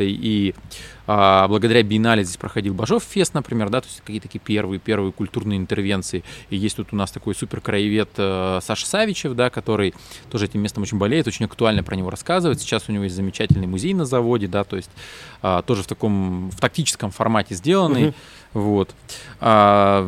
этой. 0.00 0.12
И 0.12 0.54
а, 1.06 1.46
благодаря 1.48 1.82
биеннале 1.82 2.24
здесь 2.24 2.36
проходил 2.36 2.74
Бажов 2.74 3.02
фест, 3.02 3.34
например, 3.34 3.68
да, 3.68 3.80
то 3.80 3.86
есть 3.86 4.00
какие-то 4.00 4.28
такие 4.28 4.40
первые, 4.40 4.78
первые 4.78 5.12
культурные 5.12 5.58
интервенции. 5.58 6.24
И 6.50 6.56
есть 6.56 6.76
тут 6.76 6.92
у 6.92 6.96
нас 6.96 7.10
такой 7.10 7.34
супер 7.34 7.60
краевед 7.60 8.10
э, 8.16 8.60
Саша 8.62 8.86
Савичев, 8.86 9.34
да, 9.34 9.50
который 9.50 9.94
тоже 10.30 10.46
этим 10.46 10.60
местом 10.60 10.82
очень 10.82 10.98
болеет, 10.98 11.26
очень 11.26 11.44
актуально 11.44 11.82
про 11.82 11.96
него 11.96 12.10
рассказывает. 12.10 12.60
Сейчас 12.60 12.88
у 12.88 12.92
него 12.92 13.04
есть 13.04 13.16
замечательный 13.16 13.66
музей 13.66 13.94
на 13.94 14.04
заводе, 14.04 14.46
да, 14.46 14.64
то 14.64 14.76
есть 14.76 14.90
а, 15.42 15.62
тоже 15.62 15.82
в 15.82 15.86
таком, 15.86 16.50
в 16.50 16.60
тактическом 16.60 17.10
формате 17.10 17.54
сделанный. 17.54 18.08
Uh-huh. 18.08 18.14
Вот. 18.52 18.94
А, 19.40 20.04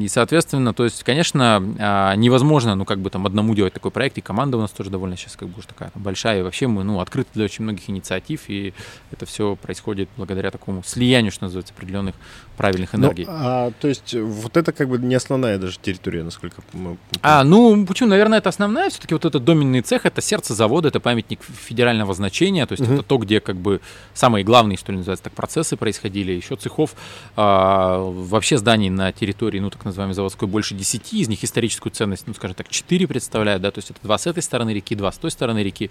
и, 0.00 0.08
соответственно, 0.08 0.72
то 0.72 0.84
есть, 0.84 1.04
конечно, 1.04 1.62
а, 1.78 2.14
невозможно, 2.16 2.74
ну, 2.74 2.84
как 2.84 2.98
бы 2.98 3.10
там 3.10 3.26
одному 3.26 3.54
делать 3.54 3.74
такой 3.74 3.90
проект, 3.90 4.16
и 4.16 4.20
команда 4.22 4.56
у 4.56 4.60
нас 4.60 4.70
тоже 4.70 4.90
довольно 4.90 5.16
сейчас 5.16 5.36
как 5.36 5.48
бы 5.48 5.58
уж 5.58 5.66
такая 5.66 5.90
там, 5.90 6.02
большая, 6.02 6.40
и 6.40 6.42
вообще 6.42 6.66
мы, 6.66 6.82
ну, 6.82 7.00
открыты 7.00 7.30
для 7.34 7.44
очень 7.44 7.64
многих 7.64 7.90
инициатив, 7.90 8.44
и 8.48 8.72
это 9.10 9.26
все 9.26 9.54
происходит 9.56 10.08
благодаря 10.16 10.50
такому 10.50 10.82
слиянию, 10.82 11.30
что 11.30 11.44
называется, 11.44 11.74
определенных 11.74 12.14
правильных 12.56 12.94
ну, 12.94 13.00
энергий. 13.00 13.26
Ну, 13.26 13.32
а, 13.34 13.70
то 13.78 13.86
есть, 13.86 14.14
вот 14.14 14.56
это 14.56 14.72
как 14.72 14.88
бы 14.88 14.98
не 14.98 15.14
основная 15.14 15.58
даже 15.58 15.78
территория, 15.78 16.22
насколько 16.22 16.62
мы... 16.72 16.96
А, 17.22 17.44
ну, 17.44 17.84
почему, 17.86 18.08
наверное, 18.08 18.38
это 18.38 18.48
основная, 18.48 18.88
все-таки 18.88 19.14
вот 19.14 19.26
этот 19.26 19.44
доменный 19.44 19.82
цех, 19.82 20.06
это 20.06 20.22
сердце 20.22 20.54
завода, 20.54 20.88
это 20.88 21.00
памятник 21.00 21.40
федерального 21.42 22.14
значения, 22.14 22.64
то 22.64 22.72
есть 22.72 22.84
угу. 22.84 22.94
это 22.94 23.02
то, 23.02 23.18
где 23.18 23.40
как 23.40 23.56
бы 23.56 23.82
самые 24.14 24.42
главные, 24.42 24.78
что 24.78 24.90
ли, 24.90 24.98
называется, 24.98 25.24
так 25.24 25.34
процессы 25.34 25.76
происходили, 25.76 26.32
еще 26.32 26.56
цехов 26.56 26.94
а, 27.36 27.57
а, 27.60 27.98
вообще 27.98 28.56
зданий 28.56 28.88
на 28.88 29.10
территории, 29.10 29.58
ну, 29.58 29.68
так 29.68 29.84
называемой 29.84 30.14
заводской, 30.14 30.46
больше 30.46 30.76
10, 30.76 31.12
из 31.14 31.28
них 31.28 31.42
историческую 31.42 31.92
ценность, 31.92 32.28
ну, 32.28 32.34
скажем 32.34 32.54
так, 32.54 32.68
4 32.68 33.08
представляют, 33.08 33.62
да, 33.62 33.72
то 33.72 33.78
есть 33.78 33.90
это 33.90 33.98
два 34.00 34.16
с 34.16 34.28
этой 34.28 34.44
стороны 34.44 34.70
реки, 34.70 34.94
два 34.94 35.10
с 35.10 35.18
той 35.18 35.32
стороны 35.32 35.60
реки, 35.64 35.90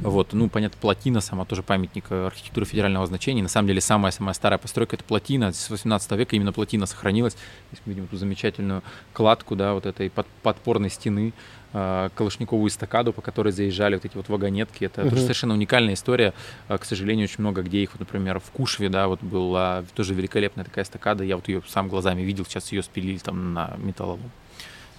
вот, 0.00 0.32
ну, 0.32 0.48
понятно, 0.48 0.76
плотина 0.80 1.20
сама 1.20 1.44
тоже 1.44 1.62
памятник 1.62 2.10
архитектуры 2.10 2.66
федерального 2.66 3.06
значения, 3.06 3.44
на 3.44 3.48
самом 3.48 3.68
деле 3.68 3.80
самая-самая 3.80 4.34
старая 4.34 4.58
постройка 4.58 4.96
это 4.96 5.04
плотина, 5.04 5.52
с 5.52 5.70
18 5.70 6.10
века 6.12 6.34
именно 6.34 6.52
плотина 6.52 6.86
сохранилась, 6.86 7.36
здесь 7.70 7.82
мы 7.86 7.92
видим 7.92 8.06
эту 8.06 8.16
замечательную 8.16 8.82
кладку, 9.12 9.54
да, 9.54 9.74
вот 9.74 9.86
этой 9.86 10.10
под, 10.10 10.26
подпорной 10.42 10.90
стены, 10.90 11.32
Э, 11.32 11.63
Калашниковую 11.74 12.68
эстакаду, 12.68 13.12
по 13.12 13.20
которой 13.20 13.52
заезжали 13.52 13.96
вот 13.96 14.04
эти 14.04 14.16
вот 14.16 14.28
вагонетки. 14.28 14.84
Это 14.84 15.02
uh-huh. 15.02 15.10
тоже 15.10 15.22
совершенно 15.22 15.54
уникальная 15.54 15.94
история. 15.94 16.32
Э, 16.68 16.78
к 16.78 16.84
сожалению, 16.84 17.24
очень 17.24 17.40
много 17.40 17.62
где 17.62 17.82
их, 17.82 17.90
вот, 17.94 18.00
например, 18.00 18.38
в 18.38 18.50
Кушве, 18.52 18.88
да, 18.88 19.08
вот 19.08 19.20
была 19.22 19.84
тоже 19.94 20.14
великолепная 20.14 20.64
такая 20.64 20.84
эстакада. 20.84 21.24
Я 21.24 21.34
вот 21.34 21.48
ее 21.48 21.62
сам 21.66 21.88
глазами 21.88 22.22
видел, 22.22 22.44
сейчас 22.44 22.70
ее 22.70 22.84
спилили 22.84 23.18
там 23.18 23.54
на 23.54 23.74
металлолом. 23.78 24.30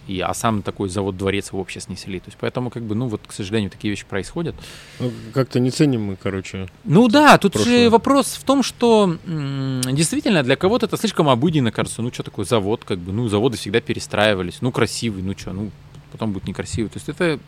И, 0.08 0.20
а 0.20 0.34
сам 0.34 0.62
такой 0.62 0.90
завод-дворец 0.90 1.52
вообще 1.52 1.80
снесли. 1.80 2.20
То 2.20 2.28
есть 2.28 2.38
поэтому, 2.40 2.70
как 2.70 2.84
бы, 2.84 2.94
ну 2.94 3.08
вот, 3.08 3.22
к 3.26 3.32
сожалению, 3.32 3.72
такие 3.72 3.90
вещи 3.90 4.06
происходят. 4.06 4.54
Ну, 5.00 5.12
как-то 5.34 5.60
не 5.60 5.72
ценим 5.72 6.04
мы, 6.04 6.16
короче. 6.16 6.68
Ну 6.84 7.08
да, 7.08 7.38
тут 7.38 7.54
прошлое. 7.54 7.86
же 7.86 7.90
вопрос 7.90 8.34
в 8.34 8.44
том, 8.44 8.62
что 8.62 9.18
м- 9.26 9.82
действительно 9.82 10.44
для 10.44 10.58
кого-то 10.58 10.86
это 10.86 10.98
слишком 10.98 11.30
обыденно 11.30 11.72
кажется. 11.72 12.02
Ну 12.02 12.12
что 12.14 12.22
такое 12.22 12.46
завод, 12.46 12.84
как 12.86 13.00
бы, 13.00 13.14
ну 13.14 13.28
заводы 13.30 13.58
всегда 13.58 13.82
перестраивались. 13.82 14.58
Ну 14.62 14.72
красивый, 14.72 15.24
ну 15.24 15.36
что, 15.36 15.54
ну 15.54 15.72
потом 16.16 16.32
будет 16.32 16.48
некрасиво. 16.48 16.90
То 16.90 16.98
есть 16.98 17.10
это 17.10 17.40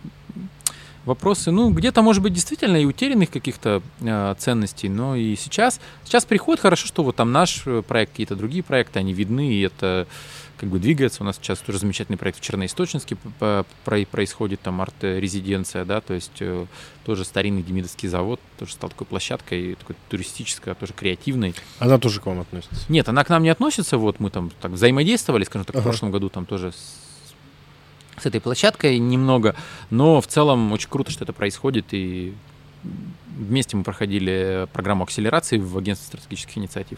вопросы, 1.07 1.51
ну, 1.51 1.71
где-то, 1.71 2.01
может 2.01 2.21
быть, 2.21 2.33
действительно 2.33 2.77
и 2.77 2.85
утерянных 2.85 3.31
каких-то 3.31 3.81
э, 4.01 4.35
ценностей, 4.37 4.89
но 4.89 5.15
и 5.15 5.35
сейчас, 5.35 5.79
сейчас 6.03 6.25
приходит 6.25 6.61
хорошо, 6.61 6.85
что 6.85 7.03
вот 7.03 7.15
там 7.15 7.31
наш 7.31 7.63
э, 7.65 7.81
проект, 7.81 8.11
какие-то 8.11 8.35
другие 8.35 8.61
проекты, 8.61 8.99
они 8.99 9.13
видны, 9.13 9.53
и 9.53 9.61
это 9.61 10.05
как 10.57 10.69
бы 10.69 10.79
двигается. 10.79 11.23
У 11.23 11.25
нас 11.25 11.37
сейчас 11.37 11.59
тоже 11.59 11.79
замечательный 11.79 12.17
проект 12.17 12.39
в 12.39 12.41
Черноисточинске 12.41 13.15
происходит, 14.11 14.61
там 14.61 14.81
арт-резиденция, 14.81 15.85
да, 15.85 16.01
то 16.01 16.13
есть 16.13 16.41
э, 16.41 16.65
тоже 17.05 17.23
старинный 17.23 17.63
демидовский 17.63 18.09
завод, 18.09 18.41
тоже 18.59 18.73
стал 18.73 18.89
такой 18.89 19.07
площадкой, 19.07 19.75
такой 19.75 19.95
туристической, 20.09 20.75
тоже 20.75 20.93
креативной. 20.93 21.55
Она 21.79 21.97
тоже 21.97 22.19
к 22.19 22.25
вам 22.25 22.41
относится? 22.41 22.75
Нет, 22.89 23.07
она 23.07 23.23
к 23.23 23.29
нам 23.29 23.43
не 23.43 23.49
относится, 23.49 23.97
вот 23.97 24.19
мы 24.19 24.29
там 24.29 24.51
так 24.61 24.71
взаимодействовали, 24.71 25.45
скажем 25.45 25.65
так, 25.65 25.75
ага. 25.75 25.81
в 25.81 25.83
прошлом 25.83 26.11
году 26.11 26.29
там 26.29 26.45
тоже 26.45 26.73
с 26.73 27.06
с 28.19 28.25
этой 28.25 28.41
площадкой 28.41 28.97
немного, 28.99 29.55
но 29.89 30.21
в 30.21 30.27
целом 30.27 30.71
очень 30.71 30.89
круто, 30.89 31.11
что 31.11 31.23
это 31.23 31.33
происходит, 31.33 31.85
и 31.91 32.33
вместе 33.37 33.77
мы 33.77 33.83
проходили 33.83 34.67
программу 34.73 35.03
акселерации 35.03 35.57
в 35.57 35.77
агентстве 35.77 36.07
стратегических 36.07 36.57
инициатив. 36.57 36.97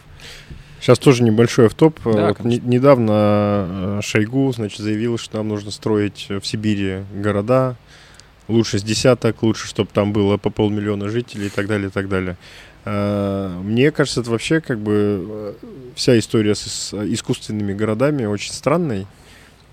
Сейчас 0.80 0.98
тоже 0.98 1.22
небольшой 1.22 1.66
автоп. 1.66 2.00
Да, 2.04 2.28
вот 2.28 2.40
не, 2.40 2.58
недавно 2.58 3.98
э, 3.98 4.00
Шойгу 4.02 4.50
значит, 4.52 4.78
заявил, 4.78 5.18
что 5.18 5.36
нам 5.36 5.48
нужно 5.48 5.70
строить 5.70 6.28
в 6.30 6.42
Сибири 6.42 7.04
города, 7.14 7.76
лучше 8.48 8.78
с 8.78 8.82
десяток, 8.82 9.42
лучше, 9.42 9.68
чтобы 9.68 9.90
там 9.92 10.14
было 10.14 10.38
по 10.38 10.48
полмиллиона 10.48 11.10
жителей 11.10 11.48
и 11.48 11.50
так 11.50 11.66
далее, 11.66 11.88
и 11.88 11.90
так 11.90 12.08
далее. 12.08 12.38
Э, 12.86 13.60
мне 13.62 13.90
кажется, 13.90 14.22
это 14.22 14.30
вообще 14.30 14.62
как 14.62 14.78
бы 14.78 15.26
э, 15.28 15.54
вся 15.94 16.18
история 16.18 16.54
с 16.54 16.94
искусственными 16.94 17.74
городами 17.74 18.24
очень 18.24 18.52
странной. 18.52 19.06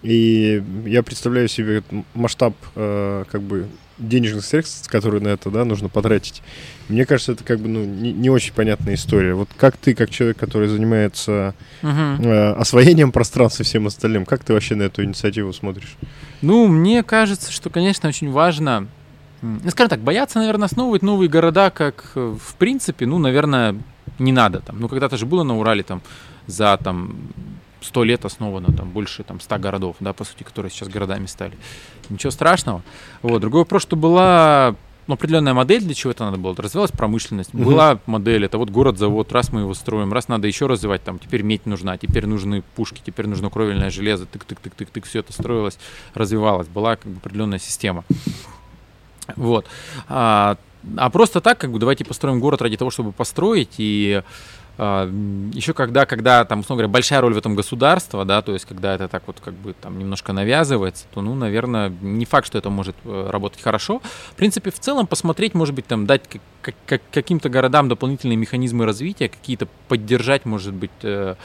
И 0.04 0.64
я 0.86 1.04
представляю 1.04 1.48
себе 1.48 1.84
масштаб 2.14 2.54
э, 2.76 3.26
как 3.30 3.42
бы 3.42 3.68
денежных 3.98 4.46
средств, 4.46 4.88
которые 4.90 5.22
на 5.22 5.30
это 5.30 5.50
да, 5.50 5.66
нужно 5.66 5.90
потратить. 5.90 6.44
Мне 6.88 7.06
кажется, 7.06 7.32
это 7.32 7.44
как 7.44 7.60
бы 7.60 7.68
ну, 7.68 7.84
не, 7.84 8.14
не 8.14 8.30
очень 8.30 8.54
понятная 8.54 8.94
история. 8.94 9.34
Вот 9.34 9.50
как 9.58 9.76
ты, 9.78 9.96
как 9.96 10.10
человек, 10.10 10.38
который 10.38 10.68
занимается 10.68 11.56
uh-huh. 11.82 12.24
э, 12.24 12.54
освоением 12.54 13.12
пространства 13.12 13.64
и 13.64 13.66
всем 13.66 13.88
остальным, 13.88 14.26
как 14.26 14.44
ты 14.44 14.54
вообще 14.54 14.76
на 14.76 14.84
эту 14.84 15.04
инициативу 15.04 15.52
смотришь? 15.52 15.98
Ну, 16.42 16.68
мне 16.68 17.04
кажется, 17.04 17.52
что, 17.52 17.70
конечно, 17.70 18.08
очень 18.08 18.32
важно, 18.32 18.88
ну, 19.42 19.70
скажем 19.72 19.90
так, 19.90 20.00
бояться, 20.00 20.40
наверное, 20.40 20.66
основывать 20.66 21.02
новые 21.02 21.30
города, 21.30 21.72
как 21.72 22.12
э, 22.16 22.36
в 22.40 22.56
принципе, 22.56 23.08
ну, 23.08 23.18
наверное, 23.18 23.76
не 24.20 24.32
надо. 24.32 24.60
Там. 24.60 24.80
Ну, 24.80 24.88
когда-то 24.88 25.18
же 25.18 25.26
было 25.26 25.44
на 25.44 25.58
Урале 25.58 25.84
там 25.84 26.02
за 26.46 26.78
там 26.82 27.18
сто 27.88 28.04
лет 28.04 28.26
основано 28.26 28.72
там 28.72 28.90
больше 28.90 29.24
там 29.24 29.40
100 29.40 29.58
городов, 29.60 29.96
да, 30.00 30.14
по 30.14 30.24
сути, 30.24 30.44
которые 30.44 30.72
сейчас 30.72 30.90
городами 30.90 31.26
стали. 31.26 31.58
Ничего 32.10 32.32
страшного. 32.32 32.84
Вот. 33.22 33.40
Другой 33.42 33.62
вопрос, 33.62 33.82
что 33.82 33.96
была 33.96 34.76
ну, 35.08 35.14
определенная 35.14 35.54
модель, 35.54 35.82
для 35.82 35.94
чего 35.94 36.12
это 36.12 36.26
надо 36.26 36.38
было. 36.38 36.54
Развивалась 36.56 36.92
промышленность. 36.92 37.54
Угу. 37.54 37.64
Была 37.64 38.00
модель, 38.06 38.46
это 38.46 38.58
вот 38.58 38.70
город-завод, 38.70 39.32
раз 39.32 39.52
мы 39.52 39.62
его 39.62 39.74
строим, 39.74 40.12
раз 40.12 40.28
надо 40.28 40.48
еще 40.48 40.68
развивать, 40.68 41.04
там, 41.04 41.18
теперь 41.18 41.44
медь 41.44 41.66
нужна, 41.66 41.98
теперь 41.98 42.26
нужны 42.26 42.62
пушки, 42.76 43.02
теперь 43.04 43.28
нужно 43.28 43.50
кровельное 43.50 43.90
железо, 43.90 44.26
тык-тык-тык-тык-тык, 44.26 45.06
все 45.06 45.20
это 45.20 45.32
строилось, 45.32 45.80
развивалось. 46.14 46.68
Была 46.68 46.98
как 46.98 47.12
бы 47.12 47.18
определенная 47.18 47.60
система. 47.60 48.04
Вот. 49.36 49.66
А, 50.08 50.58
а 50.96 51.10
просто 51.10 51.42
так, 51.42 51.58
как 51.58 51.72
бы, 51.72 51.80
давайте 51.80 52.06
построим 52.06 52.40
город 52.40 52.62
ради 52.62 52.78
того, 52.78 52.92
чтобы 52.92 53.12
построить, 53.12 53.76
и 53.78 54.24
еще 54.78 55.74
когда, 55.74 56.06
когда 56.06 56.46
там, 56.46 56.60
условно 56.60 56.84
говоря, 56.84 56.94
большая 56.94 57.22
роль 57.22 57.34
в 57.34 57.38
этом 57.38 57.56
государства, 57.56 58.26
да, 58.26 58.44
то 58.44 58.54
есть 58.54 58.66
когда 58.66 58.94
это 58.94 59.08
так 59.08 59.24
вот 59.26 59.40
как 59.44 59.56
бы 59.56 59.74
там 59.74 59.98
немножко 59.98 60.34
навязывается, 60.34 61.06
то, 61.14 61.22
ну, 61.22 61.34
наверное, 61.34 61.92
не 62.02 62.26
факт, 62.26 62.46
что 62.46 62.60
это 62.60 62.70
может 62.70 62.96
э, 63.04 63.30
работать 63.32 63.62
хорошо. 63.62 64.02
В 64.32 64.36
принципе, 64.36 64.70
в 64.70 64.80
целом 64.80 65.08
посмотреть, 65.08 65.56
может 65.56 65.74
быть, 65.74 65.88
там 65.88 66.06
дать 66.06 66.22
как, 66.62 66.76
как, 66.86 67.02
каким-то 67.12 67.50
городам 67.50 67.90
дополнительные 67.90 68.38
механизмы 68.38 68.86
развития, 68.86 69.30
какие-то 69.30 69.68
поддержать, 69.88 70.46
может 70.46 70.76
быть, 70.76 70.92
э, 71.02 71.34
а, 71.34 71.36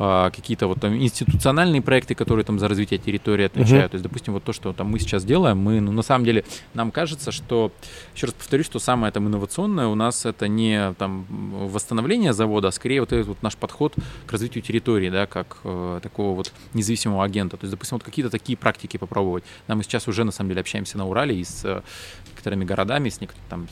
какие-то 0.00 0.66
вот 0.66 0.80
там 0.80 0.96
институциональные 0.96 1.82
проекты, 1.82 2.14
которые 2.14 2.44
там 2.44 2.58
за 2.58 2.68
развитие 2.68 2.98
территории 2.98 3.44
отвечают. 3.44 3.86
Uh-huh. 3.86 3.90
То 3.90 3.94
есть, 3.96 4.02
допустим, 4.02 4.32
вот 4.32 4.44
то, 4.44 4.52
что 4.52 4.72
там 4.72 4.86
мы 4.88 4.98
сейчас 4.98 5.24
делаем, 5.24 5.58
мы, 5.58 5.80
ну, 5.80 5.92
на 5.92 6.02
самом 6.02 6.24
деле, 6.24 6.44
нам 6.72 6.90
кажется, 6.90 7.32
что, 7.32 7.70
еще 8.14 8.26
раз 8.26 8.34
повторюсь, 8.34 8.66
что 8.66 8.78
самое 8.78 9.12
там 9.12 9.26
инновационное 9.26 9.88
у 9.88 9.94
нас 9.94 10.24
это 10.24 10.48
не 10.48 10.94
там 10.94 11.26
восстановление 11.28 12.32
завода, 12.32 12.68
а 12.68 12.72
скорее 12.72 13.00
вот 13.00 13.12
этот 13.12 13.28
вот 13.28 13.42
наш 13.42 13.56
подход 13.56 13.94
к 14.26 14.32
развитию 14.32 14.62
территории, 14.62 15.10
да, 15.10 15.26
как 15.26 15.58
э, 15.64 16.00
такого 16.02 16.34
вот 16.34 16.52
независимого 16.72 17.22
агента. 17.22 17.56
То 17.56 17.64
есть, 17.64 17.72
допустим, 17.72 17.96
вот 17.96 18.02
какие-то 18.02 18.30
такие 18.30 18.56
практики 18.56 18.96
попробовать. 18.96 19.44
Нам 19.68 19.80
мы 19.80 19.84
сейчас 19.84 20.08
уже, 20.08 20.24
на 20.24 20.32
самом 20.32 20.50
деле, 20.50 20.60
общаемся 20.60 20.98
на 20.98 21.06
Урале 21.06 21.36
и 21.36 21.44
с 21.44 21.64
э, 21.64 21.82
некоторыми 22.30 22.64
городами, 22.64 23.08
с 23.08 23.20
некоторыми 23.20 23.48
там 23.48 23.68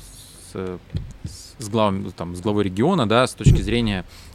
с, 0.52 0.78
с, 1.58 1.68
главами, 1.68 2.10
там, 2.16 2.34
с 2.34 2.40
главой 2.40 2.64
региона, 2.64 3.06
да, 3.06 3.26
с 3.26 3.34
точки 3.34 3.60
зрения 3.60 4.00
а, 4.00 4.27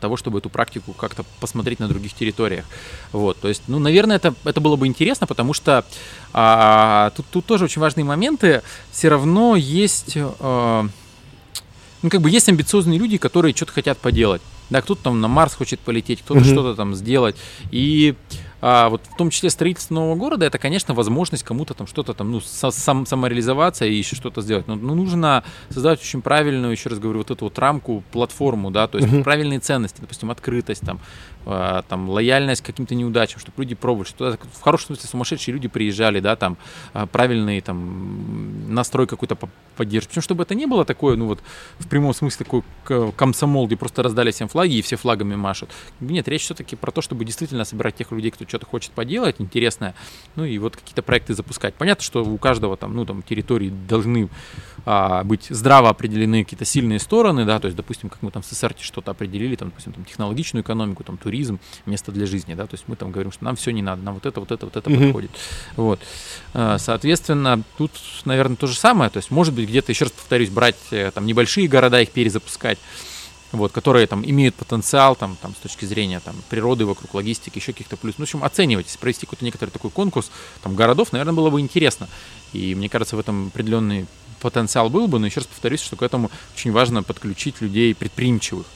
того, 0.00 0.16
чтобы 0.16 0.38
эту 0.38 0.50
практику 0.50 0.92
как-то 0.92 1.24
посмотреть 1.40 1.78
на 1.78 1.88
других 1.88 2.12
территориях. 2.14 2.64
Вот, 3.12 3.38
то 3.38 3.48
есть, 3.48 3.62
ну, 3.68 3.78
наверное, 3.78 4.16
это, 4.16 4.34
это 4.44 4.60
было 4.60 4.76
бы 4.76 4.86
интересно, 4.86 5.26
потому 5.26 5.52
что 5.52 5.84
а, 6.32 7.12
тут, 7.16 7.26
тут 7.30 7.46
тоже 7.46 7.64
очень 7.64 7.80
важные 7.80 8.04
моменты. 8.04 8.62
Все 8.90 9.08
равно 9.08 9.56
есть, 9.56 10.14
а, 10.16 10.86
ну, 12.02 12.10
как 12.10 12.20
бы 12.20 12.30
есть 12.30 12.48
амбициозные 12.48 12.98
люди, 12.98 13.18
которые 13.18 13.54
что-то 13.54 13.72
хотят 13.72 13.98
поделать. 13.98 14.42
Да, 14.70 14.82
кто-то 14.82 15.02
там 15.02 15.20
на 15.20 15.28
Марс 15.28 15.54
хочет 15.54 15.80
полететь, 15.80 16.20
кто-то 16.22 16.40
mm-hmm. 16.40 16.52
что-то 16.52 16.74
там 16.76 16.94
сделать. 16.94 17.36
И 17.72 18.14
а, 18.60 18.88
вот 18.88 19.02
в 19.06 19.16
том 19.16 19.30
числе 19.30 19.50
строительство 19.50 19.94
нового 19.94 20.16
города, 20.16 20.46
это, 20.46 20.58
конечно, 20.58 20.94
возможность 20.94 21.42
кому-то 21.42 21.74
там 21.74 21.86
что-то 21.86 22.14
там, 22.14 22.30
ну, 22.30 22.40
сам, 22.40 23.06
самореализоваться 23.06 23.86
и 23.86 23.94
еще 23.94 24.16
что-то 24.16 24.42
сделать. 24.42 24.68
Но 24.68 24.74
ну, 24.74 24.94
нужно 24.94 25.44
создать 25.70 26.00
очень 26.00 26.22
правильную, 26.22 26.72
еще 26.72 26.88
раз 26.88 26.98
говорю, 26.98 27.18
вот 27.18 27.30
эту 27.30 27.46
вот 27.46 27.58
рамку, 27.58 28.02
платформу, 28.12 28.70
да, 28.70 28.86
то 28.86 28.98
есть 28.98 29.10
uh-huh. 29.10 29.22
правильные 29.22 29.60
ценности, 29.60 30.00
допустим, 30.00 30.30
открытость, 30.30 30.82
там, 30.84 31.00
а, 31.46 31.82
там, 31.88 32.10
лояльность 32.10 32.62
к 32.62 32.66
каким-то 32.66 32.94
неудачам, 32.94 33.40
чтобы 33.40 33.62
люди 33.62 33.74
пробовали, 33.74 34.08
что 34.08 34.38
в 34.52 34.60
хорошем 34.60 34.88
смысле 34.88 35.08
сумасшедшие 35.08 35.54
люди 35.54 35.68
приезжали, 35.68 36.20
да, 36.20 36.36
там, 36.36 36.58
а, 36.92 37.06
правильный 37.06 37.60
там 37.62 38.74
настрой 38.74 39.06
какой-то 39.06 39.38
поддержки. 39.76 40.10
Причем, 40.10 40.22
чтобы 40.22 40.42
это 40.42 40.54
не 40.54 40.66
было 40.66 40.84
такое, 40.84 41.16
ну 41.16 41.26
вот, 41.26 41.40
в 41.78 41.88
прямом 41.88 42.12
смысле 42.12 42.44
такой 42.44 43.12
комсомол, 43.12 43.66
где 43.66 43.76
просто 43.76 44.02
раздали 44.02 44.30
всем 44.30 44.48
флаги 44.48 44.74
и 44.74 44.82
все 44.82 44.96
флагами 44.96 45.34
машут. 45.34 45.70
Нет, 46.00 46.28
речь 46.28 46.42
все-таки 46.42 46.76
про 46.76 46.90
то, 46.90 47.00
чтобы 47.00 47.24
действительно 47.24 47.64
собирать 47.64 47.96
тех 47.96 48.12
людей, 48.12 48.30
кто 48.30 48.44
что-то 48.50 48.66
хочет 48.66 48.92
поделать 48.92 49.36
интересное, 49.38 49.94
ну 50.36 50.44
и 50.44 50.58
вот 50.58 50.76
какие-то 50.76 51.02
проекты 51.02 51.34
запускать. 51.34 51.74
Понятно, 51.74 52.04
что 52.04 52.22
у 52.22 52.36
каждого 52.36 52.76
там, 52.76 52.94
ну 52.94 53.06
там, 53.06 53.22
территории 53.22 53.70
должны 53.70 54.28
а, 54.84 55.24
быть 55.24 55.46
здраво 55.50 55.88
определены 55.88 56.44
какие-то 56.44 56.64
сильные 56.64 56.98
стороны, 56.98 57.44
да, 57.44 57.58
то 57.58 57.66
есть, 57.66 57.76
допустим, 57.76 58.08
как 58.08 58.22
мы 58.22 58.30
там 58.30 58.42
в 58.42 58.46
СССР 58.46 58.74
что-то 58.80 59.10
определили, 59.10 59.56
там, 59.56 59.68
допустим, 59.68 59.92
там, 59.92 60.04
технологичную 60.04 60.62
экономику, 60.62 61.04
там, 61.04 61.16
туризм, 61.16 61.58
место 61.86 62.12
для 62.12 62.26
жизни, 62.26 62.54
да, 62.54 62.66
то 62.66 62.74
есть 62.74 62.84
мы 62.86 62.96
там 62.96 63.10
говорим, 63.10 63.32
что 63.32 63.44
нам 63.44 63.56
все 63.56 63.70
не 63.70 63.82
надо, 63.82 64.02
нам 64.02 64.14
вот 64.14 64.26
это, 64.26 64.40
вот 64.40 64.50
это, 64.50 64.66
вот 64.66 64.76
это 64.76 64.90
mm-hmm. 64.90 65.04
подходит. 65.06 65.30
Вот. 65.76 66.00
А, 66.54 66.78
соответственно, 66.78 67.62
тут, 67.78 67.92
наверное, 68.24 68.56
то 68.56 68.66
же 68.66 68.76
самое, 68.76 69.10
то 69.10 69.18
есть, 69.18 69.30
может 69.30 69.54
быть, 69.54 69.68
где-то, 69.68 69.92
еще 69.92 70.04
раз 70.04 70.12
повторюсь, 70.12 70.50
брать 70.50 70.76
э, 70.90 71.10
там 71.10 71.26
небольшие 71.26 71.68
города, 71.68 72.00
их 72.00 72.10
перезапускать, 72.10 72.78
вот, 73.52 73.72
которые 73.72 74.06
там 74.06 74.24
имеют 74.24 74.54
потенциал 74.54 75.16
там, 75.16 75.36
там, 75.40 75.54
с 75.54 75.58
точки 75.58 75.84
зрения 75.84 76.20
там, 76.20 76.36
природы 76.48 76.86
вокруг, 76.86 77.14
логистики, 77.14 77.58
еще 77.58 77.72
каких-то 77.72 77.96
плюс. 77.96 78.14
Ну, 78.18 78.24
в 78.24 78.28
общем, 78.28 78.44
оценивать, 78.44 78.96
провести 79.00 79.26
какой-то 79.26 79.44
некоторый 79.44 79.70
такой 79.70 79.90
конкурс 79.90 80.30
там, 80.62 80.74
городов, 80.74 81.12
наверное, 81.12 81.34
было 81.34 81.50
бы 81.50 81.60
интересно. 81.60 82.08
И 82.52 82.74
мне 82.74 82.88
кажется, 82.88 83.16
в 83.16 83.20
этом 83.20 83.48
определенный 83.48 84.06
потенциал 84.40 84.88
был 84.88 85.06
бы, 85.08 85.18
но 85.18 85.26
еще 85.26 85.40
раз 85.40 85.46
повторюсь, 85.46 85.80
что 85.80 85.96
к 85.96 86.02
этому 86.02 86.30
очень 86.54 86.72
важно 86.72 87.02
подключить 87.02 87.60
людей 87.60 87.94
предприимчивых. 87.94 88.66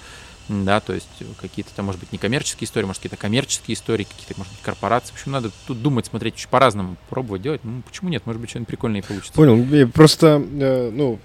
Да, 0.46 0.80
то 0.80 0.92
есть 0.92 1.08
какие-то 1.40 1.70
там, 1.74 1.86
может 1.86 1.98
быть, 1.98 2.12
некоммерческие 2.12 2.66
истории, 2.66 2.84
может, 2.84 3.00
какие-то 3.00 3.16
коммерческие 3.16 3.74
истории, 3.74 4.04
какие-то, 4.04 4.34
может 4.36 4.52
быть, 4.52 4.60
корпорации. 4.60 5.12
В 5.12 5.14
общем, 5.14 5.32
надо 5.32 5.50
тут 5.66 5.80
думать, 5.80 6.04
смотреть, 6.04 6.34
очень 6.34 6.48
по-разному 6.48 6.96
пробовать 7.08 7.40
делать. 7.40 7.62
Ну, 7.64 7.80
почему 7.80 8.10
нет? 8.10 8.26
Может 8.26 8.42
быть, 8.42 8.50
что-нибудь 8.50 8.68
прикольное 8.68 9.02
получится. 9.02 9.32
Понял. 9.32 9.88
Просто, 9.88 10.44
э, 10.60 10.90
ну, 10.90 11.18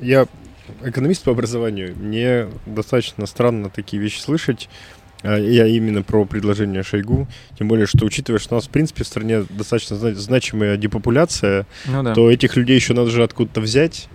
я 0.00 0.28
экономист 0.82 1.24
по 1.24 1.32
образованию. 1.32 1.94
Мне 1.96 2.46
достаточно 2.66 3.26
странно 3.26 3.70
такие 3.70 4.02
вещи 4.02 4.20
слышать. 4.20 4.68
А, 5.22 5.38
я 5.38 5.66
именно 5.66 6.02
про 6.02 6.24
предложение 6.26 6.82
Шойгу. 6.82 7.26
Тем 7.58 7.68
более, 7.68 7.86
что 7.86 8.04
учитывая, 8.04 8.38
что 8.38 8.54
у 8.54 8.58
нас, 8.58 8.66
в 8.66 8.70
принципе, 8.70 9.04
в 9.04 9.06
стране 9.06 9.44
достаточно 9.48 9.96
значимая 9.96 10.76
депопуляция, 10.76 11.66
ну, 11.86 12.02
да. 12.02 12.14
то 12.14 12.30
этих 12.30 12.56
людей 12.56 12.76
еще 12.76 12.92
надо 12.92 13.10
же 13.10 13.22
откуда-то 13.22 13.60
взять, 13.60 14.08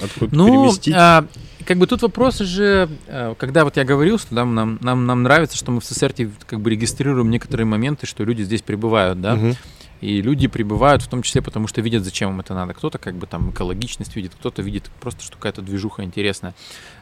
откуда-то 0.00 0.36
ну, 0.36 0.46
переместить. 0.46 0.94
А, 0.94 1.26
как 1.64 1.78
бы 1.78 1.86
тут 1.86 2.02
вопрос 2.02 2.38
же, 2.38 2.88
а, 3.08 3.34
когда 3.36 3.64
вот 3.64 3.76
я 3.78 3.84
говорил, 3.84 4.18
что 4.18 4.34
да, 4.34 4.44
нам, 4.44 4.78
нам, 4.82 5.06
нам 5.06 5.22
нравится, 5.22 5.56
что 5.56 5.72
мы 5.72 5.80
в 5.80 5.84
СССР 5.84 6.12
как 6.46 6.60
бы 6.60 6.70
регистрируем 6.70 7.30
некоторые 7.30 7.66
моменты, 7.66 8.06
что 8.06 8.24
люди 8.24 8.42
здесь 8.42 8.62
прибывают, 8.62 9.20
да, 9.20 9.34
угу. 9.34 9.56
И 10.00 10.22
люди 10.22 10.48
прибывают 10.48 11.02
в 11.02 11.08
том 11.08 11.22
числе 11.22 11.42
потому, 11.42 11.66
что 11.66 11.80
видят, 11.80 12.04
зачем 12.04 12.30
им 12.30 12.40
это 12.40 12.54
надо. 12.54 12.74
Кто-то 12.74 12.98
как 12.98 13.14
бы 13.14 13.26
там 13.26 13.50
экологичность 13.50 14.16
видит, 14.16 14.32
кто-то 14.34 14.62
видит 14.62 14.90
просто, 15.00 15.22
что 15.22 15.36
какая-то 15.36 15.62
движуха 15.62 16.02
интересная. 16.02 16.54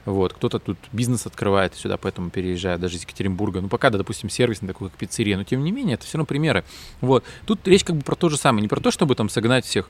Вот. 0.05 0.33
Кто-то 0.33 0.59
тут 0.59 0.79
бизнес 0.93 1.27
открывает 1.27 1.75
сюда, 1.75 1.97
поэтому 1.97 2.31
переезжает 2.31 2.81
даже 2.81 2.97
из 2.97 3.03
Екатеринбурга. 3.03 3.61
Ну, 3.61 3.69
пока, 3.69 3.91
да, 3.91 3.99
допустим, 3.99 4.31
сервис 4.31 4.63
не 4.63 4.69
такой, 4.69 4.89
как 4.89 4.99
пиццерия, 4.99 5.37
но 5.37 5.45
тем 5.45 5.63
не 5.63 5.71
менее, 5.71 5.95
это 5.95 6.07
все 6.07 6.19
равно 6.19 6.27
примеры. 6.27 6.65
Вот. 7.01 7.25
Тут 7.47 7.67
речь 7.69 7.85
как 7.85 7.97
бы 7.97 8.03
про 8.03 8.17
то 8.17 8.29
же 8.29 8.37
самое. 8.37 8.63
Не 8.63 8.69
про 8.69 8.81
то, 8.81 8.91
чтобы 8.91 9.15
там 9.15 9.29
согнать 9.29 9.65
всех 9.65 9.89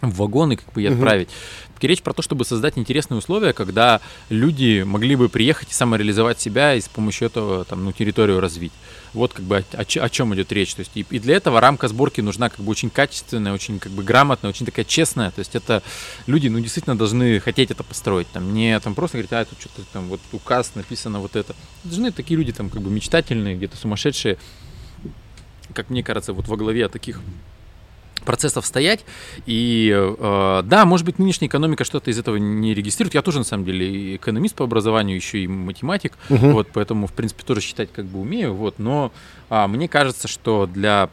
в 0.00 0.16
вагоны 0.16 0.56
как 0.56 0.72
бы 0.72 0.82
и 0.82 0.86
отправить. 0.86 1.28
Uh-huh. 1.28 1.86
Речь 1.86 2.02
про 2.02 2.12
то, 2.12 2.22
чтобы 2.22 2.44
создать 2.44 2.78
интересные 2.78 3.18
условия, 3.18 3.52
когда 3.52 4.00
люди 4.28 4.82
могли 4.82 5.14
бы 5.14 5.28
приехать 5.28 5.70
и 5.70 5.74
самореализовать 5.74 6.40
себя 6.40 6.74
и 6.74 6.80
с 6.80 6.88
помощью 6.88 7.26
этого 7.26 7.64
там, 7.64 7.84
ну, 7.84 7.92
территорию 7.92 8.40
развить. 8.40 8.72
Вот 9.12 9.32
как 9.32 9.44
бы 9.44 9.58
о, 9.58 9.64
о, 9.72 9.82
о 9.82 10.08
чем 10.08 10.34
идет 10.34 10.52
речь. 10.52 10.74
То 10.74 10.80
есть 10.80 10.92
и, 10.94 11.06
и 11.10 11.18
для 11.18 11.36
этого 11.36 11.60
рамка 11.60 11.88
сборки 11.88 12.20
нужна 12.20 12.48
как 12.48 12.60
бы 12.60 12.70
очень 12.70 12.90
качественная, 12.90 13.52
очень 13.52 13.78
как 13.78 13.92
бы 13.92 14.02
грамотная, 14.02 14.50
очень 14.50 14.66
такая 14.66 14.84
честная. 14.84 15.30
То 15.30 15.40
есть 15.40 15.54
это 15.54 15.82
люди, 16.26 16.48
ну, 16.48 16.58
действительно 16.60 16.96
должны 16.96 17.40
хотеть 17.40 17.70
это 17.70 17.84
построить. 17.84 18.28
Там 18.28 18.52
не 18.54 18.78
там 18.80 18.94
просто 18.94 19.18
говорить, 19.18 19.32
а 19.32 19.44
тут 19.44 19.60
что-то 19.60 19.82
там 19.92 20.08
вот 20.08 20.20
указ 20.32 20.72
написано 20.74 21.20
вот 21.20 21.36
это. 21.36 21.54
Должны 21.84 22.10
такие 22.10 22.36
люди 22.36 22.52
там 22.52 22.70
как 22.70 22.82
бы 22.82 22.90
мечтательные, 22.90 23.54
где-то 23.54 23.76
сумасшедшие, 23.76 24.38
как 25.74 25.90
мне 25.90 26.02
кажется, 26.02 26.32
вот 26.32 26.48
во 26.48 26.56
главе 26.56 26.88
таких 26.88 27.20
процессов 28.26 28.66
стоять. 28.66 29.06
И 29.46 29.90
э, 29.94 30.62
да, 30.64 30.84
может 30.84 31.06
быть, 31.06 31.18
нынешняя 31.18 31.48
экономика 31.48 31.84
что-то 31.84 32.10
из 32.10 32.18
этого 32.18 32.36
не 32.36 32.74
регистрирует. 32.74 33.14
Я 33.14 33.22
тоже, 33.22 33.38
на 33.38 33.44
самом 33.44 33.64
деле, 33.64 34.16
экономист 34.16 34.54
по 34.54 34.64
образованию, 34.64 35.16
еще 35.16 35.38
и 35.38 35.46
математик. 35.46 36.12
Угу. 36.28 36.50
Вот, 36.50 36.68
поэтому, 36.72 37.06
в 37.06 37.12
принципе, 37.12 37.42
тоже 37.44 37.62
считать 37.62 37.90
как 37.92 38.04
бы 38.04 38.20
умею. 38.20 38.54
Вот, 38.54 38.78
но 38.78 39.12
а, 39.48 39.66
мне 39.68 39.88
кажется, 39.88 40.28
что 40.28 40.66
для 40.66 41.08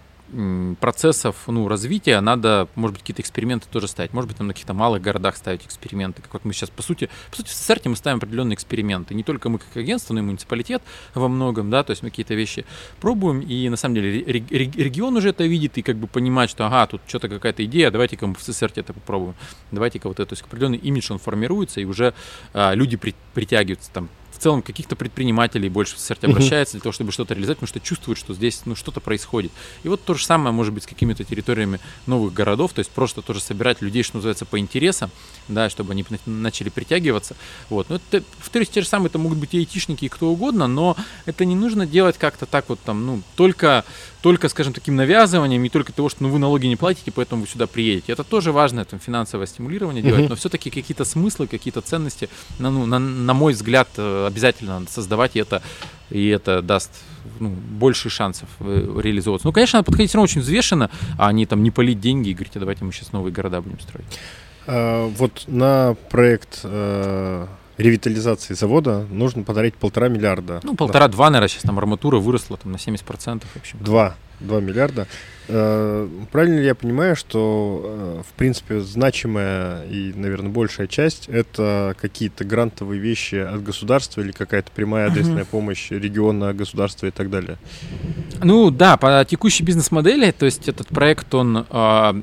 процессов 0.79 1.35
ну, 1.47 1.67
развития 1.67 2.19
надо, 2.21 2.67
может 2.75 2.93
быть, 2.93 3.01
какие-то 3.01 3.21
эксперименты 3.21 3.67
тоже 3.69 3.87
ставить. 3.87 4.13
Может 4.13 4.29
быть, 4.29 4.37
там 4.37 4.47
на 4.47 4.53
каких-то 4.53 4.73
малых 4.73 5.01
городах 5.01 5.35
ставить 5.35 5.65
эксперименты. 5.65 6.21
Как 6.31 6.45
мы 6.45 6.53
сейчас, 6.53 6.69
по 6.69 6.81
сути, 6.81 7.09
по 7.29 7.37
сути, 7.37 7.49
в 7.49 7.51
СССР 7.51 7.81
мы 7.85 7.95
ставим 7.95 8.17
определенные 8.17 8.55
эксперименты. 8.55 9.13
Не 9.13 9.23
только 9.23 9.49
мы 9.49 9.59
как 9.59 9.75
агентство, 9.75 10.13
но 10.13 10.19
и 10.19 10.23
муниципалитет 10.23 10.81
во 11.13 11.27
многом, 11.27 11.69
да, 11.69 11.83
то 11.83 11.91
есть 11.91 12.03
мы 12.03 12.09
какие-то 12.09 12.33
вещи 12.33 12.65
пробуем, 12.99 13.41
и 13.41 13.69
на 13.69 13.77
самом 13.77 13.95
деле 13.95 14.21
регион 14.23 15.15
уже 15.15 15.29
это 15.29 15.43
видит 15.43 15.77
и 15.77 15.81
как 15.81 15.97
бы 15.97 16.07
понимает, 16.07 16.49
что 16.49 16.65
ага, 16.65 16.87
тут 16.87 17.01
что-то 17.07 17.29
какая-то 17.29 17.63
идея, 17.65 17.91
давайте-ка 17.91 18.27
мы 18.27 18.35
в 18.35 18.41
СССР 18.41 18.71
это 18.75 18.93
попробуем. 18.93 19.35
Давайте-ка 19.71 20.07
вот 20.07 20.19
это, 20.19 20.29
то 20.29 20.33
есть 20.33 20.43
определенный 20.43 20.77
имидж 20.77 21.11
он 21.11 21.19
формируется, 21.19 21.81
и 21.81 21.85
уже 21.85 22.13
а, 22.53 22.73
люди 22.73 22.97
при, 22.97 23.15
притягиваются 23.33 23.91
там 23.91 24.09
целом 24.37 24.61
каких-то 24.61 24.95
предпринимателей 24.95 25.69
больше 25.69 25.95
в 25.95 25.99
СССР 25.99 26.17
обращается 26.23 26.73
для 26.73 26.81
того, 26.81 26.93
чтобы 26.93 27.11
что-то 27.11 27.33
реализовать, 27.33 27.57
потому 27.57 27.67
что 27.67 27.79
чувствуют, 27.79 28.19
что 28.19 28.33
здесь 28.33 28.61
ну, 28.65 28.75
что-то 28.75 28.99
происходит. 28.99 29.51
И 29.83 29.87
вот 29.87 30.03
то 30.03 30.13
же 30.13 30.25
самое 30.25 30.53
может 30.53 30.73
быть 30.73 30.83
с 30.83 30.87
какими-то 30.87 31.23
территориями 31.23 31.79
новых 32.05 32.33
городов, 32.33 32.73
то 32.73 32.79
есть 32.79 32.91
просто 32.91 33.21
тоже 33.21 33.41
собирать 33.41 33.81
людей, 33.81 34.03
что 34.03 34.17
называется, 34.17 34.45
по 34.45 34.59
интересам, 34.59 35.11
да, 35.47 35.69
чтобы 35.69 35.93
они 35.93 36.05
начали 36.25 36.69
притягиваться. 36.69 37.35
Вот. 37.69 37.89
Но 37.89 37.95
это, 37.95 38.23
повторюсь, 38.39 38.69
те 38.69 38.81
же 38.81 38.87
самые, 38.87 39.09
это 39.09 39.19
могут 39.19 39.37
быть 39.37 39.53
и 39.53 39.59
айтишники, 39.59 40.05
и 40.05 40.09
кто 40.09 40.29
угодно, 40.29 40.67
но 40.67 40.95
это 41.25 41.45
не 41.45 41.55
нужно 41.55 41.85
делать 41.85 42.17
как-то 42.17 42.45
так 42.45 42.69
вот 42.69 42.79
там, 42.79 43.05
ну, 43.05 43.21
только 43.35 43.85
только, 44.23 44.47
скажем, 44.47 44.71
таким 44.71 44.95
навязыванием, 44.95 45.61
не 45.61 45.69
только 45.69 45.91
того, 45.91 46.07
что 46.07 46.23
ну, 46.23 46.29
вы 46.29 46.39
налоги 46.39 46.65
не 46.65 46.77
платите, 46.77 47.11
поэтому 47.11 47.41
вы 47.41 47.47
сюда 47.47 47.67
приедете. 47.67 48.13
Это 48.13 48.23
тоже 48.23 48.53
важно, 48.53 48.85
там, 48.85 48.97
финансовое 48.97 49.47
стимулирование 49.47 50.01
делать, 50.01 50.23
uh-huh. 50.23 50.29
но 50.29 50.35
все-таки 50.37 50.69
какие-то 50.69 51.03
смыслы, 51.03 51.47
какие-то 51.47 51.81
ценности, 51.81 52.29
на, 52.57 52.71
ну, 52.71 52.85
на, 52.85 52.99
на 52.99 53.33
мой 53.33 53.51
взгляд, 53.51 53.89
э, 53.97 54.22
обязательно 54.25 54.79
надо 54.79 54.91
создавать, 54.91 55.35
и 55.35 55.39
это, 55.39 55.61
и 56.09 56.27
это 56.27 56.61
даст 56.61 56.91
ну, 57.39 57.49
больше 57.49 58.09
шансов 58.09 58.49
э, 58.59 58.99
реализовываться. 59.01 59.47
Ну, 59.47 59.53
конечно, 59.53 59.77
надо 59.77 59.85
подходить 59.85 60.09
все 60.09 60.17
равно 60.17 60.25
очень 60.25 60.41
взвешенно, 60.41 60.89
а 61.17 61.31
не 61.31 61.45
там 61.45 61.63
не 61.63 61.71
полить 61.71 61.99
деньги 61.99 62.29
и 62.29 62.33
говорить, 62.33 62.55
а 62.55 62.59
давайте 62.59 62.83
мы 62.85 62.91
сейчас 62.91 63.11
новые 63.11 63.33
города 63.33 63.61
будем 63.61 63.79
строить. 63.79 64.05
А, 64.67 65.07
вот 65.07 65.43
на 65.47 65.95
проект 66.09 66.61
а 66.63 67.47
ревитализации 67.77 68.53
завода 68.53 69.05
нужно 69.09 69.43
подарить 69.43 69.75
полтора 69.75 70.07
миллиарда. 70.07 70.59
Ну, 70.63 70.75
полтора-два, 70.75 71.25
да. 71.25 71.31
наверное, 71.31 71.49
сейчас 71.49 71.63
там 71.63 71.77
арматура 71.77 72.17
выросла 72.17 72.57
там, 72.57 72.71
на 72.71 72.77
70%. 72.77 73.43
В 73.53 73.57
общем. 73.57 73.79
Два. 73.79 74.15
Два 74.39 74.59
миллиарда. 74.59 75.07
Э, 75.47 76.07
правильно 76.31 76.59
ли 76.59 76.65
я 76.65 76.75
понимаю, 76.75 77.15
что, 77.15 77.81
э, 77.83 78.21
в 78.27 78.33
принципе, 78.37 78.79
значимая 78.79 79.85
и, 79.85 80.13
наверное, 80.15 80.49
большая 80.49 80.87
часть— 80.87 81.27
это 81.29 81.95
какие-то 81.99 82.45
грантовые 82.45 82.99
вещи 82.99 83.35
от 83.35 83.61
государства 83.61 84.21
или 84.21 84.31
какая-то 84.31 84.71
прямая 84.71 85.07
адресная 85.07 85.45
помощь 85.45 85.91
региона, 85.91 86.53
государства 86.53 87.07
и 87.07 87.11
так 87.11 87.29
далее? 87.29 87.57
Ну 88.41 88.71
да, 88.71 88.97
по 88.97 89.25
текущей 89.29 89.63
бизнес-модели, 89.63 90.31
то 90.31 90.45
есть 90.45 90.67
этот 90.67 90.87
проект, 90.87 91.33
он, 91.33 91.65
а, 91.69 92.15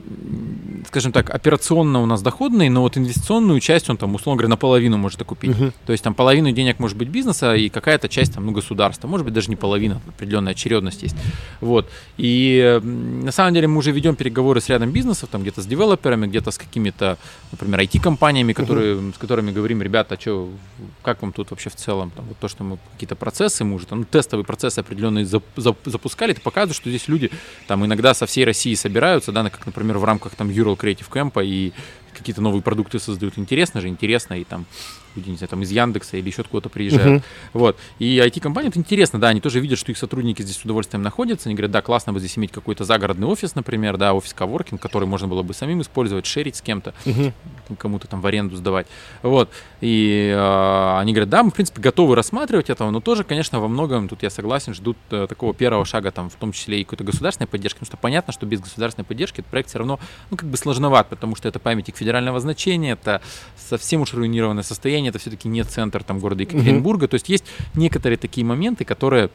скажем 0.87 1.13
так, 1.13 1.31
операционно 1.31 2.01
у 2.01 2.07
нас 2.07 2.23
доходный, 2.23 2.69
но 2.69 2.83
вот 2.83 2.97
инвестиционную 2.97 3.61
часть 3.61 3.91
он 3.91 3.97
там, 3.97 4.15
условно 4.15 4.39
говоря, 4.39 4.51
наполовину 4.51 4.97
может 4.97 5.21
окупить. 5.21 5.51
Uh-huh. 5.51 5.73
То 5.87 5.93
есть 5.93 6.05
там 6.05 6.15
половину 6.15 6.53
денег 6.53 6.79
может 6.79 6.97
быть 6.97 7.09
бизнеса 7.09 7.55
и 7.55 7.69
какая-то 7.69 8.09
часть 8.09 8.35
там, 8.35 8.47
ну, 8.47 8.53
государства. 8.53 9.09
Может 9.09 9.25
быть, 9.25 9.35
даже 9.35 9.51
не 9.51 9.57
половина, 9.57 10.01
определенная 10.09 10.53
очередность 10.53 11.03
есть. 11.03 11.17
Вот. 11.61 11.91
И 12.17 12.81
на 13.11 13.33
самом 13.33 13.55
деле 13.55 13.67
мы 13.67 13.79
уже 13.79 13.93
ведем 13.93 14.17
переговоры 14.17 14.61
с 14.61 14.69
рядом 14.69 14.91
бизнесов, 14.91 15.29
там 15.31 15.43
где-то 15.43 15.63
с 15.63 15.67
девелоперами, 15.67 16.27
где-то 16.27 16.51
с 16.51 16.59
какими-то, 16.59 17.19
например, 17.53 17.81
IT-компаниями, 17.81 18.53
которые, 18.53 18.97
uh-huh. 18.97 19.15
с 19.15 19.19
которыми 19.19 19.51
говорим, 19.51 19.83
ребята, 19.83 20.15
а 20.15 20.21
что, 20.21 20.51
как 21.03 21.23
вам 21.23 21.33
тут 21.33 21.51
вообще 21.51 21.71
в 21.71 21.77
целом? 21.77 22.11
Там, 22.11 22.25
вот 22.27 22.39
то, 22.39 22.49
что 22.49 22.65
мы 22.65 22.79
какие-то 22.93 23.17
процессы, 23.17 23.65
мы 23.65 23.75
уже 23.75 23.87
там, 23.87 24.01
ну, 24.01 24.05
тестовые 24.05 24.45
процессы 24.45 24.79
определенные 24.79 25.27
запускали, 25.27 26.33
это 26.33 26.41
показывает, 26.41 26.77
что 26.77 26.89
здесь 26.89 27.09
люди 27.09 27.31
там 27.67 27.85
иногда 27.85 28.15
со 28.15 28.27
всей 28.27 28.45
России 28.45 28.75
собираются, 28.75 29.33
да, 29.33 29.49
как, 29.51 29.67
например, 29.67 29.99
в 29.99 30.05
рамках 30.05 30.35
там 30.35 30.49
Ural 30.49 30.79
Creative 30.79 31.11
Camp 31.11 31.45
и 31.45 31.73
какие-то 32.17 32.43
новые 32.43 32.63
продукты 32.63 32.99
создают. 32.99 33.39
Интересно 33.39 33.81
же, 33.81 33.89
интересно, 33.89 34.35
и 34.35 34.45
там 34.45 34.67
люди, 35.17 35.31
не 35.31 35.37
знаю, 35.37 35.49
там 35.49 35.63
из 35.63 35.71
Яндекса 35.71 36.17
или 36.17 36.29
еще 36.29 36.43
откуда-то 36.43 36.69
приезжают. 36.69 37.23
Uh-huh. 37.23 37.25
Вот. 37.53 37.77
И 37.99 38.19
IT-компания, 38.19 38.69
это 38.69 38.79
интересно, 38.79 39.21
да, 39.21 39.29
они 39.29 39.41
тоже 39.41 39.61
видят, 39.61 39.79
что 39.79 39.93
их 39.93 39.99
сотрудники 39.99 40.43
здесь 40.43 40.57
с 40.57 40.65
удовольствием 40.65 41.03
находятся. 41.03 41.49
Они 41.49 41.55
говорят, 41.55 41.71
да, 41.71 41.83
классно 41.83 42.13
бы 42.13 42.21
здесь 42.21 42.37
иметь 42.39 42.53
какой-то 42.53 42.85
загородный 42.85 43.27
офис, 43.27 43.55
например, 43.55 43.97
да, 43.97 44.15
офис 44.15 44.33
коворкинг, 44.35 44.81
который 44.81 45.07
можно 45.07 45.29
было 45.29 45.43
бы 45.43 45.55
самим 45.55 45.83
использовать, 45.83 46.27
шерить 46.27 46.57
с 46.57 46.63
кем-то, 46.63 46.95
uh-huh. 47.05 47.33
кому-то 47.79 48.07
там 48.07 48.21
в 48.21 48.27
аренду 48.27 48.57
сдавать. 48.57 48.87
Вот. 49.23 49.51
И 49.81 50.33
э, 50.35 50.99
они 50.99 51.13
говорят, 51.13 51.31
да, 51.31 51.43
мы, 51.43 51.51
в 51.51 51.55
принципе, 51.55 51.81
готовы 51.81 52.15
рассматривать 52.15 52.71
этого, 52.71 52.91
но 52.91 53.01
тоже, 53.01 53.25
конечно, 53.25 53.61
во 53.61 53.69
многом, 53.69 54.09
тут 54.09 54.23
я 54.23 54.31
согласен, 54.31 54.75
ждут 54.75 54.97
э, 55.11 55.27
такого 55.29 55.55
первого 55.55 55.85
шага, 55.85 56.11
там, 56.11 56.31
в 56.31 56.35
том 56.35 56.53
числе 56.53 56.81
и 56.81 56.85
какой-то 56.85 57.05
государственной 57.05 57.47
поддержки, 57.47 57.79
потому 57.79 57.87
что 57.87 57.97
понятно, 57.97 58.33
что 58.33 58.47
без 58.47 58.61
государственной 58.61 59.05
поддержки 59.05 59.41
этот 59.41 59.51
проект 59.51 59.71
все 59.71 59.79
равно, 59.79 59.99
ну, 60.31 60.37
как 60.37 60.49
бы 60.49 60.57
сложноват, 60.57 61.09
потому 61.09 61.37
что 61.37 61.49
это 61.49 61.59
памятник 61.59 61.97
федерального 61.97 62.41
значения, 62.41 62.93
это 62.93 63.23
совсем 63.57 64.03
уж 64.03 64.15
руинированное 64.15 64.63
состояние, 64.63 65.10
это 65.11 65.19
все-таки 65.19 65.49
не 65.49 65.63
центр 65.65 66.03
там 66.03 66.19
города 66.19 66.43
Екатеринбурга, 66.43 67.07
mm-hmm. 67.07 67.11
то 67.11 67.15
есть 67.15 67.29
есть 67.29 67.45
некоторые 67.75 68.17
такие 68.17 68.45
моменты, 68.45 68.85
которые 68.85 69.31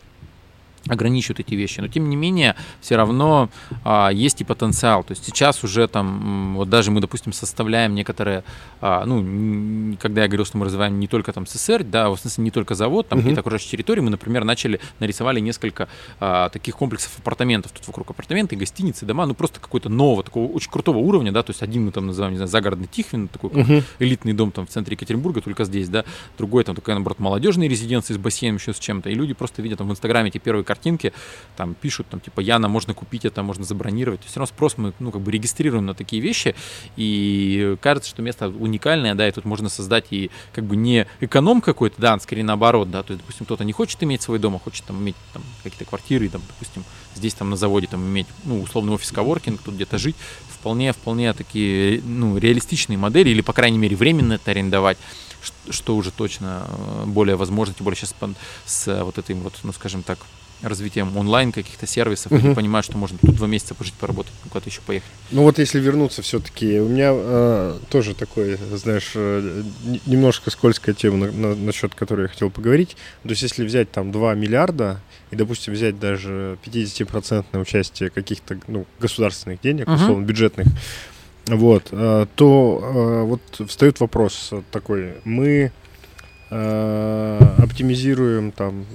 ограничивают 0.88 1.40
эти 1.40 1.56
вещи. 1.56 1.80
Но 1.80 1.88
тем 1.88 2.10
не 2.10 2.16
менее, 2.16 2.56
все 2.82 2.96
равно 2.96 3.50
а, 3.84 4.10
есть 4.10 4.42
и 4.42 4.44
потенциал. 4.44 5.04
То 5.04 5.12
есть 5.12 5.26
сейчас 5.26 5.64
уже 5.64 5.88
там, 5.88 6.56
вот 6.56 6.70
даже 6.70 6.92
мы, 6.92 7.02
допустим, 7.02 7.34
составляем 7.34 7.96
некоторые, 7.96 8.44
а, 8.82 9.06
ну, 9.06 9.96
когда 10.00 10.22
я 10.22 10.28
говорил, 10.28 10.46
что 10.46 10.58
мы 10.58 10.66
развиваем 10.66 11.00
не 11.00 11.08
только 11.08 11.34
там 11.34 11.48
СССР, 11.48 11.84
да, 11.84 12.10
в 12.10 12.18
смысле 12.18 12.44
не 12.44 12.52
только 12.52 12.76
завод, 12.76 13.08
там 13.08 13.20
uh-huh. 13.20 13.22
какие-то 13.22 13.42
окружающие 13.42 13.72
территории, 13.72 14.02
мы, 14.02 14.12
например, 14.12 14.44
начали, 14.44 14.80
нарисовали 15.00 15.40
несколько 15.40 15.88
а, 16.20 16.50
таких 16.50 16.76
комплексов 16.76 17.18
апартаментов. 17.20 17.72
Тут 17.72 17.88
вокруг 17.88 18.12
апартаменты, 18.12 18.56
гостиницы, 18.56 19.06
дома, 19.06 19.26
ну 19.26 19.34
просто 19.34 19.60
какой-то 19.60 19.90
нового, 19.90 20.24
такого 20.24 20.52
очень 20.52 20.70
крутого 20.70 21.00
уровня, 21.00 21.32
да, 21.32 21.44
то 21.44 21.52
есть 21.52 21.64
один 21.64 21.86
мы 21.86 21.92
там 21.92 22.08
называем, 22.08 22.34
не 22.34 22.38
знаю, 22.38 22.50
загородный 22.50 22.88
Тихвин, 22.88 23.28
такой 23.28 23.50
uh-huh. 23.50 23.84
элитный 24.00 24.34
дом 24.34 24.52
там 24.52 24.68
в 24.68 24.70
центре 24.70 24.94
Екатеринбурга, 24.94 25.42
только 25.42 25.64
здесь, 25.64 25.90
да, 25.90 26.06
другой 26.38 26.64
там 26.64 26.76
такая, 26.76 26.96
наоборот, 26.96 27.20
молодежная 27.20 27.68
резиденция 27.68 28.16
с 28.16 28.18
бассейном 28.18 28.58
еще 28.58 28.74
с 28.74 28.80
чем-то, 28.80 29.10
и 29.10 29.16
люди 29.16 29.34
просто 29.34 29.62
видят 29.62 29.80
там 29.80 29.88
в 29.88 29.92
Инстаграме 29.92 30.30
эти 30.30 30.38
первые 30.38 30.64
картинки, 30.76 31.14
там 31.56 31.74
пишут, 31.74 32.08
там, 32.10 32.20
типа, 32.20 32.42
Яна, 32.42 32.68
можно 32.68 32.94
купить 32.94 33.26
это, 33.26 33.42
можно 33.44 33.64
забронировать. 33.64 34.22
Все 34.26 34.40
равно 34.40 34.48
спрос 34.48 34.78
мы, 34.78 34.94
ну, 35.00 35.12
как 35.12 35.22
бы 35.22 35.32
регистрируем 35.32 35.86
на 35.86 35.94
такие 35.94 36.22
вещи, 36.22 36.56
и 36.98 37.78
кажется, 37.82 38.10
что 38.10 38.22
место 38.22 38.50
уникальное, 38.50 39.16
да, 39.16 39.28
и 39.28 39.32
тут 39.32 39.46
можно 39.46 39.70
создать 39.70 40.08
и 40.12 40.30
как 40.54 40.66
бы 40.66 40.76
не 40.76 41.08
эконом 41.22 41.62
какой-то, 41.62 41.96
да, 42.02 42.20
скорее 42.20 42.44
наоборот, 42.44 42.92
да, 42.92 43.04
то 43.04 43.14
есть, 43.14 43.22
допустим, 43.22 43.46
кто-то 43.46 43.64
не 43.64 43.72
хочет 43.72 44.04
иметь 44.04 44.22
свой 44.22 44.40
дом, 44.40 44.56
а 44.56 44.60
хочет 44.60 44.86
там 44.86 45.02
иметь 45.02 45.16
там 45.34 45.44
какие-то 45.64 45.86
квартиры, 45.86 46.30
там, 46.30 46.42
допустим, 46.48 46.84
здесь 47.16 47.34
там 47.34 47.50
на 47.50 47.56
заводе 47.56 47.88
там 47.88 48.04
иметь, 48.06 48.28
ну, 48.44 48.62
условный 48.62 48.94
офис 48.94 49.12
коворкинг, 49.12 49.62
тут 49.62 49.76
где-то 49.76 49.98
жить, 49.98 50.16
вполне, 50.50 50.92
вполне 50.92 51.34
такие, 51.34 52.02
ну, 52.02 52.38
реалистичные 52.38 52.98
модели, 52.98 53.30
или, 53.30 53.42
по 53.42 53.54
крайней 53.54 53.78
мере, 53.78 53.96
временно 53.96 54.34
это 54.34 54.52
арендовать, 54.52 54.98
что 55.70 55.96
уже 55.96 56.12
точно 56.12 56.66
э, 56.68 57.04
более 57.06 57.36
возможно, 57.36 57.74
тем 57.74 57.84
более 57.84 57.98
сейчас 57.98 58.16
с 58.66 59.04
вот 59.04 59.18
этим 59.18 59.40
вот, 59.42 59.54
ну, 59.64 59.72
скажем 59.74 60.04
так, 60.04 60.20
развитием 60.62 61.16
онлайн 61.18 61.51
каких-то 61.51 61.86
сервисов, 61.86 62.32
uh-huh. 62.32 62.51
и 62.51 62.56
понимаю, 62.56 62.84
что 62.84 62.97
можно 62.97 63.18
тут 63.18 63.36
два 63.36 63.47
месяца 63.47 63.76
пожить, 63.76 63.93
поработать, 63.93 64.34
куда-то 64.43 64.70
еще 64.70 64.82
поехать. 64.82 65.10
Ну 65.32 65.43
вот 65.43 65.60
если 65.60 65.80
вернуться 65.80 66.22
все-таки, 66.22 66.80
у 66.80 66.88
меня 66.88 67.12
э, 67.14 67.78
тоже 67.89 68.16
такой, 68.16 68.58
знаешь, 68.74 69.12
э, 69.16 69.64
немножко 70.06 70.51
скользкая 70.51 70.95
тема, 70.95 71.28
на, 71.28 71.32
на, 71.32 71.56
насчет 71.56 71.93
которой 71.93 72.24
я 72.24 72.28
хотел 72.28 72.49
поговорить. 72.49 72.95
То 73.24 73.30
есть 73.30 73.41
если 73.41 73.66
взять 73.66 73.91
там 73.91 74.12
2 74.12 74.36
миллиарда 74.36 75.01
и, 75.32 75.36
допустим, 75.36 75.74
взять 75.74 75.99
даже 75.99 76.58
50% 76.66 77.60
участие 77.60 78.10
каких-то 78.10 78.60
ну, 78.68 78.86
государственных 78.99 79.62
денег, 79.62 79.88
uh-huh. 79.88 79.95
условно, 79.95 80.26
бюджетных, 80.26 80.68
вот, 81.47 81.89
э, 81.91 82.26
то 82.36 82.82
э, 82.82 83.24
вот 83.24 83.70
встает 83.70 83.99
вопрос 83.99 84.51
такой, 84.72 85.16
мы 85.26 85.72
э, 86.49 87.39
оптимизируем 87.58 88.51
там 88.51 88.86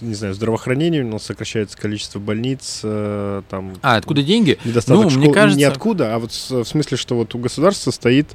не 0.00 0.14
знаю, 0.14 0.34
здравоохранение, 0.34 1.02
у 1.02 1.08
нас 1.08 1.24
сокращается 1.24 1.76
количество 1.76 2.18
больниц, 2.18 2.80
э, 2.82 3.42
там... 3.48 3.74
А, 3.82 3.96
откуда 3.96 4.22
деньги? 4.22 4.58
Недостаток 4.64 5.04
ну, 5.04 5.10
школ. 5.10 5.22
Мне 5.22 5.32
кажется... 5.32 5.58
Не 5.58 5.64
откуда, 5.64 6.14
а 6.14 6.18
вот 6.18 6.32
в 6.32 6.64
смысле, 6.64 6.96
что 6.96 7.16
вот 7.16 7.34
у 7.34 7.38
государства 7.38 7.90
стоит 7.90 8.28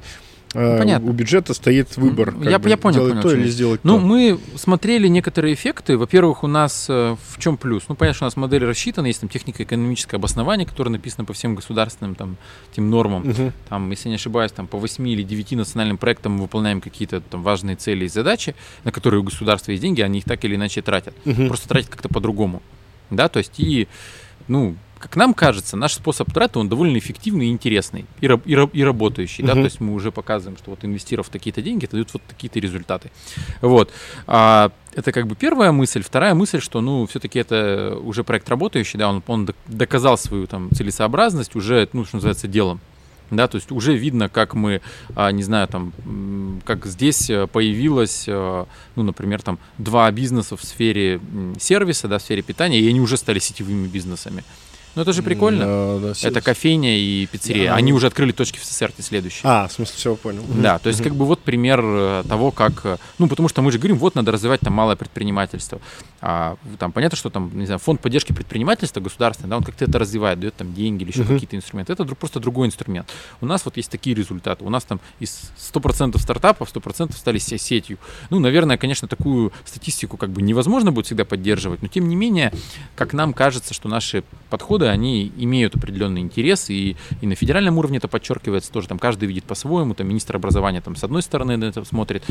ну, 0.54 0.78
понятно. 0.78 1.10
У 1.10 1.12
бюджета 1.12 1.54
стоит 1.54 1.96
выбор. 1.96 2.34
Я, 2.42 2.50
я 2.50 2.58
понял, 2.76 2.76
делать 2.76 3.10
понял, 3.10 3.22
то 3.22 3.34
или 3.34 3.48
сделать 3.48 3.80
ну, 3.84 3.94
то. 3.94 4.00
Ну, 4.00 4.06
мы 4.06 4.38
смотрели 4.56 5.08
некоторые 5.08 5.54
эффекты. 5.54 5.96
Во-первых, 5.96 6.44
у 6.44 6.46
нас 6.46 6.86
э, 6.88 7.16
в 7.28 7.38
чем 7.38 7.56
плюс? 7.56 7.84
Ну, 7.88 7.94
понятно, 7.94 8.14
что 8.16 8.24
у 8.24 8.26
нас 8.26 8.36
модель 8.36 8.64
рассчитана, 8.64 9.06
есть 9.06 9.20
там 9.20 9.28
технико-экономическое 9.28 10.16
обоснование, 10.16 10.66
которое 10.66 10.90
написано 10.90 11.24
по 11.24 11.32
всем 11.32 11.54
государственным 11.54 12.14
там, 12.14 12.36
тем 12.72 12.90
нормам. 12.90 13.28
Угу. 13.28 13.52
Там, 13.68 13.90
если 13.90 14.08
не 14.08 14.16
ошибаюсь, 14.16 14.52
там 14.52 14.66
по 14.66 14.78
8 14.78 15.08
или 15.08 15.22
9 15.22 15.52
национальным 15.52 15.98
проектам 15.98 16.32
мы 16.32 16.42
выполняем 16.42 16.80
какие-то 16.80 17.20
там 17.20 17.42
важные 17.42 17.76
цели 17.76 18.04
и 18.04 18.08
задачи, 18.08 18.54
на 18.84 18.92
которые 18.92 19.20
у 19.20 19.24
государства 19.24 19.70
есть 19.70 19.82
деньги, 19.82 20.02
они 20.02 20.18
их 20.18 20.24
так 20.24 20.44
или 20.44 20.56
иначе 20.56 20.82
тратят. 20.82 21.14
Угу. 21.24 21.46
Просто 21.46 21.68
тратят 21.68 21.90
как-то 21.90 22.08
по-другому. 22.08 22.62
Да, 23.10 23.28
то 23.28 23.38
есть 23.38 23.58
и, 23.58 23.88
ну, 24.48 24.76
как 25.02 25.16
нам 25.16 25.34
кажется, 25.34 25.76
наш 25.76 25.94
способ 25.94 26.32
траты, 26.32 26.60
он 26.60 26.68
довольно 26.68 26.96
эффективный 26.96 27.46
и 27.46 27.50
интересный, 27.50 28.06
и, 28.20 28.26
и, 28.26 28.68
и 28.72 28.84
работающий, 28.84 29.42
uh-huh. 29.42 29.48
да, 29.48 29.54
то 29.54 29.64
есть 29.64 29.80
мы 29.80 29.94
уже 29.94 30.12
показываем, 30.12 30.56
что 30.56 30.70
вот 30.70 30.84
инвестировав 30.84 31.28
такие-то 31.28 31.60
деньги, 31.60 31.86
это 31.86 31.94
дают 31.96 32.12
вот 32.12 32.22
такие-то 32.22 32.60
результаты. 32.60 33.10
Вот. 33.60 33.90
А, 34.28 34.70
это 34.94 35.10
как 35.10 35.26
бы 35.26 35.34
первая 35.34 35.72
мысль. 35.72 36.04
Вторая 36.04 36.34
мысль, 36.34 36.60
что, 36.60 36.80
ну, 36.80 37.04
все-таки 37.06 37.40
это 37.40 37.98
уже 38.00 38.22
проект 38.22 38.48
работающий, 38.48 38.96
да, 38.96 39.08
он, 39.08 39.24
он 39.26 39.50
доказал 39.66 40.16
свою 40.16 40.46
там 40.46 40.70
целесообразность 40.70 41.56
уже, 41.56 41.88
ну, 41.92 42.04
что 42.04 42.18
называется, 42.18 42.46
делом. 42.46 42.80
Да, 43.32 43.48
то 43.48 43.56
есть 43.56 43.72
уже 43.72 43.96
видно, 43.96 44.28
как 44.28 44.54
мы, 44.54 44.82
а, 45.16 45.32
не 45.32 45.42
знаю, 45.42 45.66
там, 45.66 45.92
как 46.64 46.84
здесь 46.84 47.30
э, 47.30 47.46
появилось, 47.46 48.24
э, 48.28 48.64
ну, 48.94 49.02
например, 49.02 49.40
там, 49.40 49.58
два 49.78 50.10
бизнеса 50.10 50.54
в 50.56 50.62
сфере 50.62 51.18
сервиса, 51.58 52.08
да, 52.08 52.18
в 52.18 52.22
сфере 52.22 52.42
питания, 52.42 52.78
и 52.78 52.88
они 52.88 53.00
уже 53.00 53.16
стали 53.16 53.38
сетевыми 53.38 53.88
бизнесами. 53.88 54.44
Ну 54.94 55.02
это 55.02 55.12
же 55.12 55.22
прикольно. 55.22 56.00
Да, 56.00 56.14
да, 56.14 56.28
это 56.28 56.40
кофейня 56.40 56.98
и 56.98 57.26
пиццерия. 57.26 57.70
Да. 57.70 57.76
Они 57.76 57.92
уже 57.92 58.06
открыли 58.06 58.32
точки 58.32 58.58
в 58.58 58.64
СССР 58.64 58.92
следующие. 58.98 59.40
А, 59.44 59.68
в 59.68 59.72
смысле, 59.72 59.94
все 59.96 60.16
понял. 60.16 60.42
Да, 60.48 60.78
то 60.78 60.88
есть 60.88 61.02
как 61.02 61.14
бы 61.14 61.24
вот 61.24 61.40
пример 61.40 61.80
э, 61.82 62.24
того, 62.28 62.50
как... 62.50 62.84
Э, 62.84 62.96
ну, 63.18 63.26
потому 63.26 63.48
что 63.48 63.62
мы 63.62 63.72
же 63.72 63.78
говорим, 63.78 63.96
вот 63.96 64.14
надо 64.14 64.32
развивать 64.32 64.60
там 64.60 64.74
малое 64.74 64.96
предпринимательство. 64.96 65.80
А, 66.24 66.56
там 66.78 66.92
понятно, 66.92 67.18
что 67.18 67.30
там, 67.30 67.50
не 67.58 67.66
знаю, 67.66 67.80
фонд 67.80 68.00
поддержки 68.00 68.32
предпринимательства 68.32 69.00
государственный, 69.00 69.50
да, 69.50 69.56
он 69.56 69.64
как-то 69.64 69.84
это 69.84 69.98
развивает, 69.98 70.38
дает 70.38 70.54
там 70.54 70.72
деньги 70.72 71.02
или 71.02 71.10
еще 71.10 71.22
uh-huh. 71.22 71.34
какие-то 71.34 71.56
инструменты. 71.56 71.92
Это 71.92 72.04
просто 72.04 72.38
другой 72.38 72.68
инструмент. 72.68 73.10
У 73.40 73.46
нас 73.46 73.64
вот 73.64 73.76
есть 73.76 73.90
такие 73.90 74.14
результаты. 74.14 74.64
У 74.64 74.70
нас 74.70 74.84
там 74.84 75.00
из 75.18 75.50
100% 75.74 76.16
стартапов 76.18 76.72
100% 76.72 77.12
стали 77.16 77.38
сетью. 77.38 77.98
Ну, 78.30 78.38
наверное, 78.38 78.78
конечно, 78.78 79.08
такую 79.08 79.52
статистику 79.64 80.16
как 80.16 80.30
бы 80.30 80.42
невозможно 80.42 80.92
будет 80.92 81.06
всегда 81.06 81.24
поддерживать, 81.24 81.82
но 81.82 81.88
тем 81.88 82.08
не 82.08 82.14
менее, 82.14 82.52
как 82.94 83.14
нам 83.14 83.32
кажется, 83.32 83.74
что 83.74 83.88
наши 83.88 84.22
подходы, 84.48 84.86
они 84.86 85.32
имеют 85.36 85.74
определенный 85.74 86.20
интерес, 86.20 86.70
и, 86.70 86.96
и 87.20 87.26
на 87.26 87.34
федеральном 87.34 87.78
уровне 87.78 87.98
это 87.98 88.06
подчеркивается 88.06 88.70
тоже, 88.70 88.86
там 88.86 89.00
каждый 89.00 89.26
видит 89.26 89.44
по-своему, 89.44 89.94
там 89.94 90.06
министр 90.06 90.36
образования 90.36 90.80
там 90.80 90.94
с 90.94 91.02
одной 91.02 91.22
стороны 91.22 91.56
на 91.56 91.64
это 91.64 91.84
смотрит, 91.84 92.22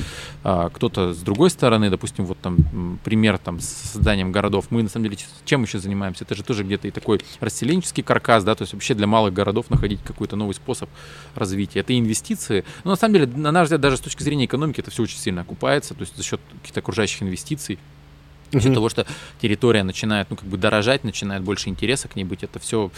а, 0.44 0.70
кто-то 0.70 1.14
с 1.14 1.18
другой 1.18 1.50
стороны, 1.50 1.90
допустим, 1.90 2.26
вот 2.26 2.40
там 2.40 3.00
пример 3.04 3.38
там 3.38 3.60
с 3.60 3.81
созданием 3.88 4.32
городов. 4.32 4.68
Мы, 4.70 4.84
на 4.84 4.90
самом 4.90 5.06
деле, 5.06 5.18
чем 5.46 5.64
еще 5.64 5.80
занимаемся? 5.80 6.24
Это 6.24 6.36
же 6.36 6.44
тоже 6.44 6.64
где-то 6.64 6.88
и 6.88 6.92
такой 6.92 7.22
расселенческий 7.40 8.04
каркас, 8.04 8.44
да, 8.44 8.56
то 8.56 8.64
есть 8.64 8.74
вообще 8.74 8.94
для 8.94 9.08
малых 9.08 9.34
городов 9.34 9.70
находить 9.70 10.02
какой-то 10.04 10.36
новый 10.36 10.54
способ 10.54 10.90
развития. 11.36 11.80
Это 11.80 11.98
инвестиции. 11.98 12.64
Но 12.84 12.92
на 12.92 12.98
самом 12.98 13.16
деле, 13.16 13.28
на 13.28 13.52
наш 13.52 13.66
взгляд, 13.66 13.82
даже 13.82 13.98
с 13.98 14.02
точки 14.02 14.24
зрения 14.24 14.46
экономики 14.46 14.80
это 14.80 14.92
все 14.92 15.04
очень 15.04 15.18
сильно 15.18 15.42
окупается, 15.42 15.94
то 15.94 16.02
есть 16.02 16.16
за 16.16 16.24
счет 16.24 16.42
каких-то 16.62 16.80
окружающих 16.80 17.24
инвестиций. 17.24 17.80
За 18.52 18.60
счет 18.60 18.74
того, 18.74 18.90
что 18.90 19.06
территория 19.42 19.84
начинает, 19.84 20.30
ну, 20.30 20.36
как 20.36 20.46
бы 20.46 20.58
дорожать, 20.58 21.06
начинает 21.06 21.42
больше 21.42 21.70
интереса 21.70 22.10
к 22.10 22.18
ней 22.18 22.26
быть, 22.26 22.44
это 22.44 22.60
все 22.60 22.92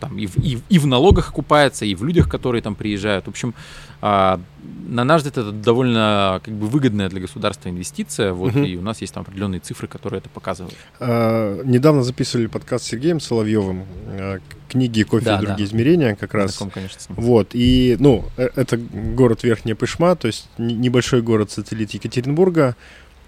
там 0.00 0.18
и 0.18 0.26
в, 0.26 0.36
и, 0.38 0.58
и 0.68 0.78
в 0.78 0.86
налогах 0.86 1.30
окупается, 1.30 1.84
и 1.84 1.94
в 1.94 2.02
людях, 2.04 2.28
которые 2.28 2.62
там 2.62 2.74
приезжают. 2.74 3.26
В 3.26 3.28
общем, 3.28 3.54
а, 4.02 4.40
на 4.88 5.04
наш 5.04 5.22
взгляд, 5.22 5.38
это 5.38 5.52
довольно 5.52 6.40
как 6.42 6.54
бы 6.54 6.66
выгодная 6.66 7.08
для 7.08 7.20
государства 7.20 7.68
инвестиция, 7.68 8.32
вот, 8.32 8.54
угу. 8.54 8.64
и 8.64 8.76
у 8.76 8.82
нас 8.82 9.00
есть 9.00 9.12
там 9.12 9.22
определенные 9.22 9.60
цифры, 9.60 9.88
которые 9.88 10.18
это 10.18 10.28
показывают. 10.28 10.76
А, 10.98 11.62
недавно 11.64 12.02
записывали 12.02 12.46
подкаст 12.46 12.84
с 12.84 12.88
Сергеем 12.88 13.20
Соловьевым, 13.20 13.84
а, 14.08 14.38
книги 14.68 15.02
«Кофе 15.02 15.26
да, 15.26 15.36
и 15.36 15.38
другие 15.38 15.58
да. 15.58 15.64
измерения» 15.64 16.16
как 16.16 16.34
раз. 16.34 16.56
Знаком, 16.56 16.70
конечно, 16.70 16.98
вот, 17.08 17.50
и, 17.52 17.96
ну, 17.98 18.24
э, 18.36 18.48
это 18.56 18.78
город 18.78 19.42
Верхняя 19.42 19.76
Пышма, 19.76 20.16
то 20.16 20.26
есть 20.26 20.48
небольшой 20.58 21.22
город-сателлит 21.22 21.90
Екатеринбурга, 21.90 22.76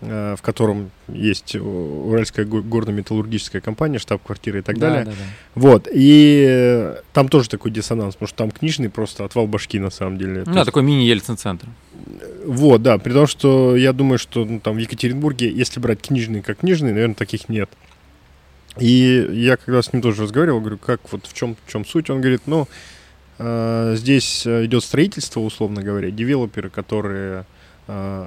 в 0.02 0.38
котором 0.42 0.90
есть 1.06 1.54
Уральская 1.54 2.44
горно-металлургическая 2.44 3.60
компания, 3.60 3.98
штаб-квартира 3.98 4.58
и 4.58 4.62
так 4.62 4.76
да, 4.76 4.90
далее. 4.90 5.04
Да, 5.04 5.10
да. 5.12 5.16
Вот, 5.54 5.88
и 5.92 6.92
там 7.12 7.28
тоже 7.28 7.48
такой 7.48 7.70
диссонанс, 7.70 8.14
потому 8.14 8.28
что 8.28 8.38
там 8.38 8.50
книжный 8.50 8.90
просто 8.90 9.24
отвал 9.24 9.46
башки 9.46 9.78
на 9.78 9.90
самом 9.90 10.18
деле. 10.18 10.42
Ну, 10.44 10.54
да, 10.54 10.64
такой 10.64 10.82
мини-Ельцин-центр. 10.82 11.68
Вот, 12.44 12.82
да, 12.82 12.98
при 12.98 13.12
том, 13.12 13.28
что 13.28 13.76
я 13.76 13.92
думаю, 13.92 14.18
что 14.18 14.44
ну, 14.44 14.58
там 14.58 14.74
в 14.74 14.78
Екатеринбурге, 14.78 15.52
если 15.52 15.78
брать 15.78 16.02
книжный 16.02 16.42
как 16.42 16.58
книжный, 16.58 16.92
наверное, 16.92 17.14
таких 17.14 17.48
нет. 17.48 17.70
И 18.78 19.28
я 19.32 19.56
когда 19.56 19.82
с 19.82 19.92
ним 19.92 20.02
тоже 20.02 20.22
разговаривал, 20.22 20.60
говорю, 20.60 20.78
как 20.78 21.00
вот 21.12 21.26
в 21.26 21.32
чем, 21.32 21.56
в 21.64 21.70
чем 21.70 21.84
суть, 21.84 22.10
он 22.10 22.20
говорит, 22.20 22.42
ну, 22.46 22.66
э, 23.38 23.94
здесь 23.96 24.44
идет 24.46 24.82
строительство, 24.82 25.38
условно 25.40 25.80
говоря, 25.80 26.10
девелоперы, 26.10 26.70
которые 26.70 27.44
э, 27.86 28.26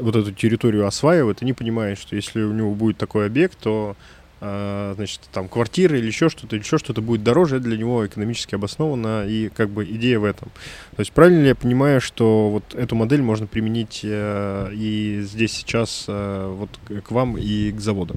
вот 0.00 0.16
эту 0.16 0.32
территорию 0.32 0.86
осваивает, 0.86 1.42
и 1.42 1.44
не 1.44 1.52
понимает, 1.52 1.98
что 1.98 2.16
если 2.16 2.42
у 2.42 2.52
него 2.52 2.74
будет 2.74 2.98
такой 2.98 3.26
объект, 3.26 3.58
то 3.58 3.96
а, 4.38 4.92
значит, 4.94 5.20
там 5.32 5.48
квартиры 5.48 5.98
или 5.98 6.06
еще 6.06 6.28
что-то, 6.28 6.56
еще 6.56 6.76
что-то 6.76 7.00
будет 7.00 7.22
дороже, 7.22 7.56
это 7.56 7.64
для 7.64 7.78
него 7.78 8.06
экономически 8.06 8.54
обосновано, 8.54 9.26
и 9.26 9.48
как 9.48 9.70
бы 9.70 9.84
идея 9.84 10.18
в 10.18 10.24
этом. 10.24 10.50
То 10.96 11.00
есть 11.00 11.12
правильно 11.12 11.42
ли 11.42 11.48
я 11.48 11.54
понимаю, 11.54 12.00
что 12.00 12.48
вот 12.48 12.74
эту 12.74 12.96
модель 12.96 13.20
можно 13.20 13.46
применить 13.46 14.00
э, 14.02 14.70
и 14.72 15.20
здесь 15.20 15.52
сейчас 15.52 16.06
э, 16.08 16.54
вот 16.56 16.70
к 17.02 17.10
вам 17.10 17.36
и 17.36 17.70
к 17.70 17.80
заводу? 17.80 18.16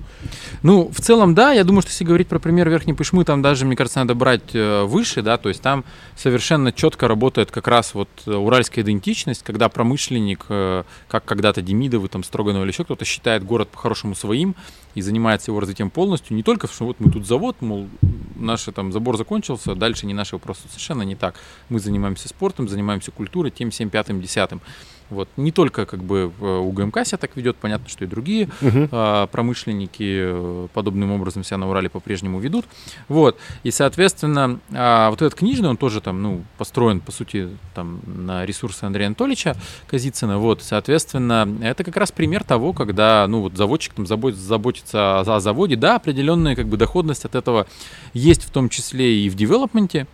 Ну, 0.63 0.89
в 0.89 1.01
целом, 1.01 1.35
да, 1.35 1.51
я 1.51 1.65
думаю, 1.65 1.81
что 1.81 1.91
если 1.91 2.05
говорить 2.05 2.29
про 2.29 2.39
пример 2.39 2.69
Верхней 2.69 2.93
Пышмы, 2.93 3.25
там 3.25 3.41
даже, 3.41 3.65
мне 3.65 3.75
кажется, 3.75 3.99
надо 3.99 4.15
брать 4.15 4.55
э, 4.55 4.83
выше, 4.83 5.21
да, 5.21 5.37
то 5.37 5.49
есть 5.49 5.61
там 5.61 5.83
совершенно 6.15 6.71
четко 6.71 7.09
работает 7.09 7.51
как 7.51 7.67
раз 7.67 7.93
вот 7.93 8.07
уральская 8.25 8.85
идентичность, 8.85 9.43
когда 9.43 9.67
промышленник, 9.67 10.45
э, 10.47 10.83
как 11.09 11.25
когда-то 11.25 11.61
Демидовы, 11.61 12.07
там, 12.07 12.23
Строганов 12.23 12.63
или 12.63 12.71
еще 12.71 12.85
кто-то 12.85 13.03
считает 13.03 13.43
город 13.43 13.67
по-хорошему 13.67 14.15
своим, 14.15 14.55
и 14.95 15.01
занимается 15.01 15.51
его 15.51 15.59
развитием 15.59 15.89
полностью, 15.89 16.35
не 16.35 16.43
только, 16.43 16.67
что 16.67 16.85
вот 16.85 16.99
мы 16.99 17.11
тут 17.11 17.27
завод, 17.27 17.57
мол, 17.59 17.89
наш 18.35 18.63
там 18.63 18.91
забор 18.91 19.17
закончился, 19.17 19.75
дальше 19.75 20.05
не 20.05 20.13
наши 20.13 20.35
вопросы, 20.35 20.61
совершенно 20.69 21.03
не 21.03 21.15
так. 21.15 21.35
Мы 21.67 21.79
занимаемся 21.79 22.29
спортом, 22.29 22.68
занимаемся 22.69 23.11
культурой, 23.11 23.51
тем, 23.51 23.71
всем 23.71 23.89
пятым, 23.89 24.21
десятым. 24.21 24.61
Вот. 25.09 25.27
Не 25.37 25.51
только 25.51 25.85
как 25.85 26.03
бы 26.03 26.31
у 26.39 26.71
ГМК 26.71 27.05
себя 27.05 27.17
так 27.17 27.35
ведет, 27.35 27.57
понятно, 27.57 27.89
что 27.89 28.05
и 28.05 28.07
другие 28.07 28.49
uh-huh. 28.61 28.89
а, 28.91 29.27
промышленники 29.27 30.19
э, 30.21 30.67
подобным 30.73 31.11
образом 31.11 31.43
себя 31.43 31.57
на 31.57 31.69
Урале 31.69 31.89
по-прежнему 31.89 32.39
ведут. 32.39 32.65
Вот. 33.07 33.37
И, 33.63 33.71
соответственно, 33.71 34.59
а, 34.71 35.09
вот 35.09 35.21
этот 35.21 35.37
книжный, 35.37 35.69
он 35.69 35.77
тоже 35.77 36.01
там, 36.01 36.21
ну, 36.21 36.43
построен, 36.57 36.99
по 36.99 37.11
сути, 37.11 37.49
там, 37.73 38.01
на 38.05 38.45
ресурсы 38.45 38.83
Андрея 38.83 39.07
Анатольевича 39.07 39.55
Казицына. 39.87 40.37
Вот, 40.37 40.61
соответственно, 40.61 41.47
это 41.61 41.83
как 41.83 41.97
раз 41.97 42.11
пример 42.11 42.43
того, 42.43 42.73
когда, 42.73 43.25
ну, 43.27 43.41
вот 43.41 43.57
заводчик 43.57 43.93
там 43.93 44.05
заботится 44.05 45.21
о, 45.21 45.35
о 45.35 45.39
заводе. 45.39 45.75
Да, 45.75 45.95
определенная 45.95 46.55
как 46.55 46.67
бы 46.67 46.77
доходность 46.77 47.25
от 47.25 47.33
этого 47.33 47.65
есть 48.13 48.43
в 48.43 48.51
том 48.51 48.69
числе 48.69 49.21
и 49.21 49.29
в 49.29 49.35
девелопменте, 49.35 50.07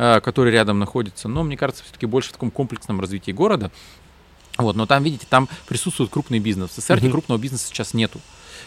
который 0.00 0.50
рядом 0.50 0.78
находится, 0.78 1.28
но 1.28 1.42
мне 1.42 1.56
кажется, 1.58 1.84
все-таки 1.84 2.06
больше 2.06 2.30
в 2.30 2.32
таком 2.32 2.50
комплексном 2.50 3.00
развитии 3.00 3.32
города. 3.32 3.70
Вот, 4.56 4.76
но 4.76 4.86
там, 4.86 5.02
видите, 5.02 5.26
там 5.28 5.48
присутствует 5.66 6.10
крупный 6.10 6.38
бизнес. 6.38 6.70
В 6.70 6.80
СССР 6.80 6.98
uh-huh. 6.98 7.10
крупного 7.10 7.38
бизнеса 7.38 7.66
сейчас 7.68 7.94
нету. 7.94 8.20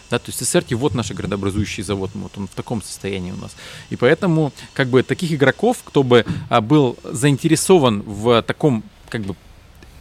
Да, 0.09 0.19
то 0.19 0.29
есть 0.29 0.43
СССР 0.43 0.63
вот 0.71 0.93
наш 0.93 1.11
городообразующий 1.11 1.83
завод, 1.83 2.11
вот 2.13 2.37
он 2.37 2.47
в 2.47 2.51
таком 2.51 2.81
состоянии 2.81 3.31
у 3.31 3.37
нас. 3.37 3.55
И 3.89 3.95
поэтому, 3.95 4.51
как 4.73 4.87
бы, 4.89 5.01
таких 5.03 5.31
игроков, 5.31 5.77
кто 5.83 6.03
бы 6.03 6.25
а, 6.49 6.61
был 6.61 6.97
заинтересован 7.03 8.01
в 8.01 8.41
таком, 8.43 8.83
как 9.09 9.21
бы, 9.21 9.35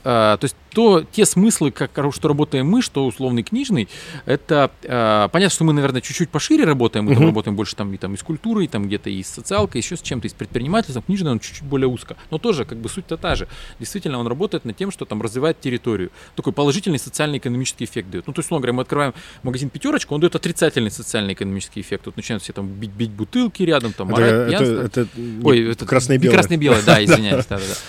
а, 0.05 0.37
то 0.37 0.45
есть 0.45 0.57
то 0.75 1.05
те 1.11 1.27
смыслы, 1.27 1.70
как, 1.70 1.91
что 2.12 2.29
работаем 2.29 2.66
мы, 2.66 2.83
что 2.83 3.07
условный 3.07 3.43
книжный, 3.43 3.89
это 4.27 4.70
э, 4.83 5.29
понятно, 5.31 5.55
что 5.55 5.64
мы, 5.64 5.73
наверное, 5.73 6.01
чуть-чуть 6.01 6.31
пошире 6.31 6.64
работаем, 6.64 7.05
мы 7.05 7.12
uh-huh. 7.12 7.16
там 7.16 7.27
работаем 7.27 7.57
больше 7.57 7.77
там 7.77 7.93
и 7.93 7.97
там 7.97 8.14
и 8.14 8.16
с 8.16 8.23
культурой, 8.23 8.66
там 8.68 8.87
где-то 8.87 9.11
и 9.11 9.23
с 9.23 9.29
социалкой, 9.29 9.81
еще 9.81 9.97
с 9.97 10.03
чем-то, 10.03 10.27
и 10.27 10.31
с 10.31 10.35
предпринимательством. 10.35 11.03
Книжный 11.03 11.33
он 11.33 11.41
чуть-чуть 11.41 11.64
более 11.64 11.89
узко, 11.89 12.16
но 12.31 12.39
тоже 12.39 12.64
как 12.64 12.79
бы 12.79 12.89
суть-то 12.89 13.16
та 13.16 13.35
же. 13.35 13.49
Действительно, 13.79 14.18
он 14.18 14.27
работает 14.27 14.64
над 14.64 14.77
тем, 14.77 14.91
что 14.91 15.05
там 15.05 15.20
развивает 15.23 15.61
территорию. 15.61 16.11
Такой 16.37 16.53
положительный 16.53 16.99
социально-экономический 16.99 17.85
эффект 17.85 18.11
дает. 18.11 18.27
Ну, 18.27 18.33
то 18.33 18.41
есть, 18.41 18.49
условно 18.49 18.62
говоря, 18.62 18.77
мы 18.77 18.83
открываем 18.83 19.14
магазин 19.43 19.68
пятерочку, 19.68 20.14
он 20.14 20.20
дает 20.20 20.35
отрицательный 20.35 20.91
социально-экономический 20.91 21.81
эффект. 21.81 22.05
Тут 22.05 22.16
начинают 22.16 22.43
все 22.43 22.53
там 22.53 22.66
бить, 22.66 22.91
бить 22.91 23.11
бутылки 23.11 23.62
рядом, 23.62 23.93
там, 23.93 24.14
это, 24.14 24.25
это, 24.25 24.64
это, 24.64 25.09
Ой, 25.43 25.73
это 25.73 25.85
красное-белое. 25.85 26.37
Красное-белое, 26.37 26.83
да, 26.87 27.05
извиняюсь. 27.05 27.47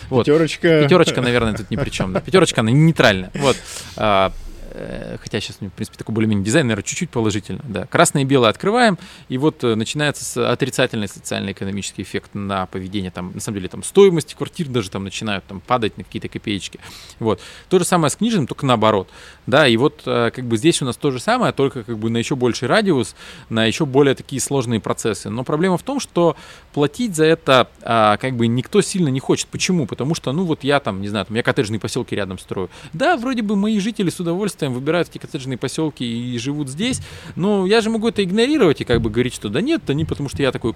Пятерочка. 0.09 0.83
Пятерочка, 0.83 1.21
наверное, 1.21 1.53
тут 1.53 1.71
ни 1.71 1.75
при 1.75 1.89
чем. 1.89 2.13
Пятерочка, 2.13 2.61
она 2.61 2.72
нейтральная. 2.73 3.31
Вот. 3.35 3.43
Вот. 3.43 3.57
А, 3.97 4.33
Э, 4.75 5.17
хотя 5.21 5.39
сейчас, 5.39 5.57
в 5.57 5.69
принципе, 5.69 5.97
такой 5.97 6.15
более-менее 6.15 6.43
дизайн, 6.43 6.65
наверное, 6.65 6.83
чуть-чуть 6.83 7.11
положительно, 7.11 7.61
да. 7.63 7.85
Красное 7.85 8.23
и 8.23 8.25
белое 8.25 8.49
открываем, 8.49 8.97
и 9.29 9.37
вот 9.37 9.63
э, 9.63 9.75
начинается 9.75 10.51
отрицательный 10.51 11.07
социально-экономический 11.07 12.01
эффект 12.01 12.31
на 12.33 12.65
поведение, 12.65 13.11
там, 13.11 13.31
на 13.33 13.39
самом 13.39 13.57
деле, 13.57 13.69
там, 13.69 13.83
стоимости 13.83 14.33
квартир 14.33 14.67
даже 14.67 14.89
там 14.89 15.03
начинают 15.03 15.45
там 15.45 15.59
падать 15.59 15.97
на 15.97 16.03
какие-то 16.03 16.27
копеечки, 16.27 16.79
вот. 17.19 17.39
То 17.69 17.77
же 17.77 17.85
самое 17.85 18.09
с 18.09 18.15
книжным, 18.15 18.47
только 18.47 18.65
наоборот, 18.65 19.09
да, 19.47 19.67
и 19.67 19.77
вот 19.77 20.03
э, 20.05 20.31
как 20.33 20.45
бы 20.45 20.57
здесь 20.57 20.81
у 20.81 20.85
нас 20.85 20.97
то 20.97 21.11
же 21.11 21.19
самое, 21.19 21.53
только 21.53 21.83
как 21.83 21.97
бы 21.97 22.09
на 22.09 22.17
еще 22.17 22.35
больший 22.35 22.67
радиус, 22.67 23.15
на 23.49 23.65
еще 23.65 23.85
более 23.85 24.15
такие 24.15 24.41
сложные 24.41 24.79
процессы, 24.79 25.29
но 25.29 25.43
проблема 25.43 25.77
в 25.77 25.83
том, 25.83 25.99
что 25.99 26.35
платить 26.73 27.15
за 27.15 27.25
это 27.25 27.67
а, 27.81 28.17
как 28.17 28.35
бы 28.35 28.47
никто 28.47 28.81
сильно 28.81 29.09
не 29.09 29.19
хочет. 29.19 29.47
Почему? 29.47 29.85
Потому 29.85 30.15
что, 30.15 30.31
ну 30.31 30.43
вот 30.43 30.63
я 30.63 30.79
там, 30.79 31.01
не 31.01 31.07
знаю, 31.07 31.25
там, 31.25 31.35
я 31.35 31.43
коттеджные 31.43 31.79
поселки 31.79 32.15
рядом 32.15 32.39
строю. 32.39 32.69
Да, 32.93 33.15
вроде 33.17 33.41
бы 33.41 33.55
мои 33.55 33.79
жители 33.79 34.09
с 34.09 34.19
удовольствием 34.19 34.73
выбирают 34.73 35.09
эти 35.09 35.17
коттеджные 35.17 35.57
поселки 35.57 36.03
и 36.03 36.37
живут 36.39 36.69
здесь. 36.69 37.01
Но 37.35 37.65
я 37.65 37.81
же 37.81 37.89
могу 37.89 38.07
это 38.07 38.23
игнорировать 38.23 38.81
и 38.81 38.83
как 38.85 39.01
бы 39.01 39.09
говорить, 39.09 39.35
что 39.35 39.49
да 39.49 39.61
нет, 39.61 39.87
не 39.89 40.05
потому 40.05 40.29
что 40.29 40.41
я 40.41 40.51
такой 40.51 40.73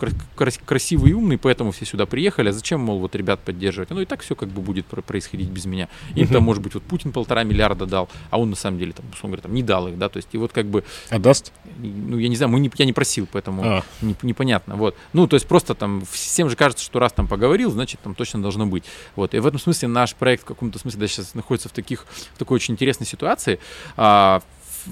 красивый 0.66 1.12
и 1.12 1.14
умный, 1.14 1.38
поэтому 1.38 1.72
все 1.72 1.86
сюда 1.86 2.06
приехали. 2.06 2.50
А 2.50 2.54
зачем, 2.54 2.82
мол, 2.82 3.00
вот 3.00 3.16
ребят 3.16 3.40
поддерживать? 3.40 3.90
Ну 3.90 4.02
и 4.02 4.06
так 4.06 4.22
все 4.22 4.36
как 4.36 4.50
бы 4.50 4.62
будет 4.62 4.86
происходить 4.86 5.50
без 5.50 5.66
меня. 5.66 5.90
Им 6.16 6.28
там, 6.28 6.44
может 6.44 6.62
быть, 6.62 6.74
вот 6.74 6.84
Путин 6.84 7.12
полтора 7.12 7.44
миллиарда 7.44 7.86
дал, 7.86 8.10
а 8.30 8.40
он 8.40 8.52
самом 8.58 8.80
деле, 8.80 8.94
там, 8.94 9.06
условно 9.12 9.36
говоря, 9.38 9.44
там, 9.44 9.54
не 9.54 9.64
дал 9.64 9.88
их, 9.88 9.98
да, 9.98 10.10
то 10.10 10.18
есть 10.18 10.30
и 10.32 10.38
вот 10.38 10.52
как 10.52 10.66
бы... 10.66 10.84
А 11.10 11.20
даст? 11.20 11.52
Ну, 11.78 12.18
я 12.18 12.28
не 12.28 12.36
знаю, 12.36 12.52
мы 12.52 12.60
не, 12.60 12.72
я 12.76 12.86
не 12.86 12.94
просил, 12.94 13.28
поэтому 13.32 13.64
а. 13.64 13.84
не, 14.02 14.16
непонятно, 14.22 14.76
вот. 14.76 14.96
Ну, 15.14 15.28
то 15.28 15.36
есть 15.36 15.48
просто 15.48 15.76
там 15.76 16.04
всем 16.12 16.50
же 16.50 16.56
кажется, 16.56 16.84
что 16.84 17.00
раз 17.00 17.14
там 17.14 17.28
поговорил, 17.28 17.72
значит, 17.72 18.00
там 18.02 18.16
точно 18.16 18.42
должно 18.42 18.66
быть. 18.66 18.84
Вот, 19.16 19.34
и 19.34 19.40
в 19.40 19.48
этом 19.48 19.60
смысле 19.60 19.88
наш 19.88 20.16
проект 20.16 20.44
в 20.44 20.46
каком-то 20.46 20.80
смысле 20.80 21.02
да, 21.02 21.08
сейчас 21.08 21.34
находится 21.34 21.70
в 21.70 21.72
таких, 21.72 22.06
в 22.34 22.38
такой 22.38 22.56
очень 22.56 22.74
интересной 22.74 23.08
ситуации, 23.08 23.60
а, 23.96 24.42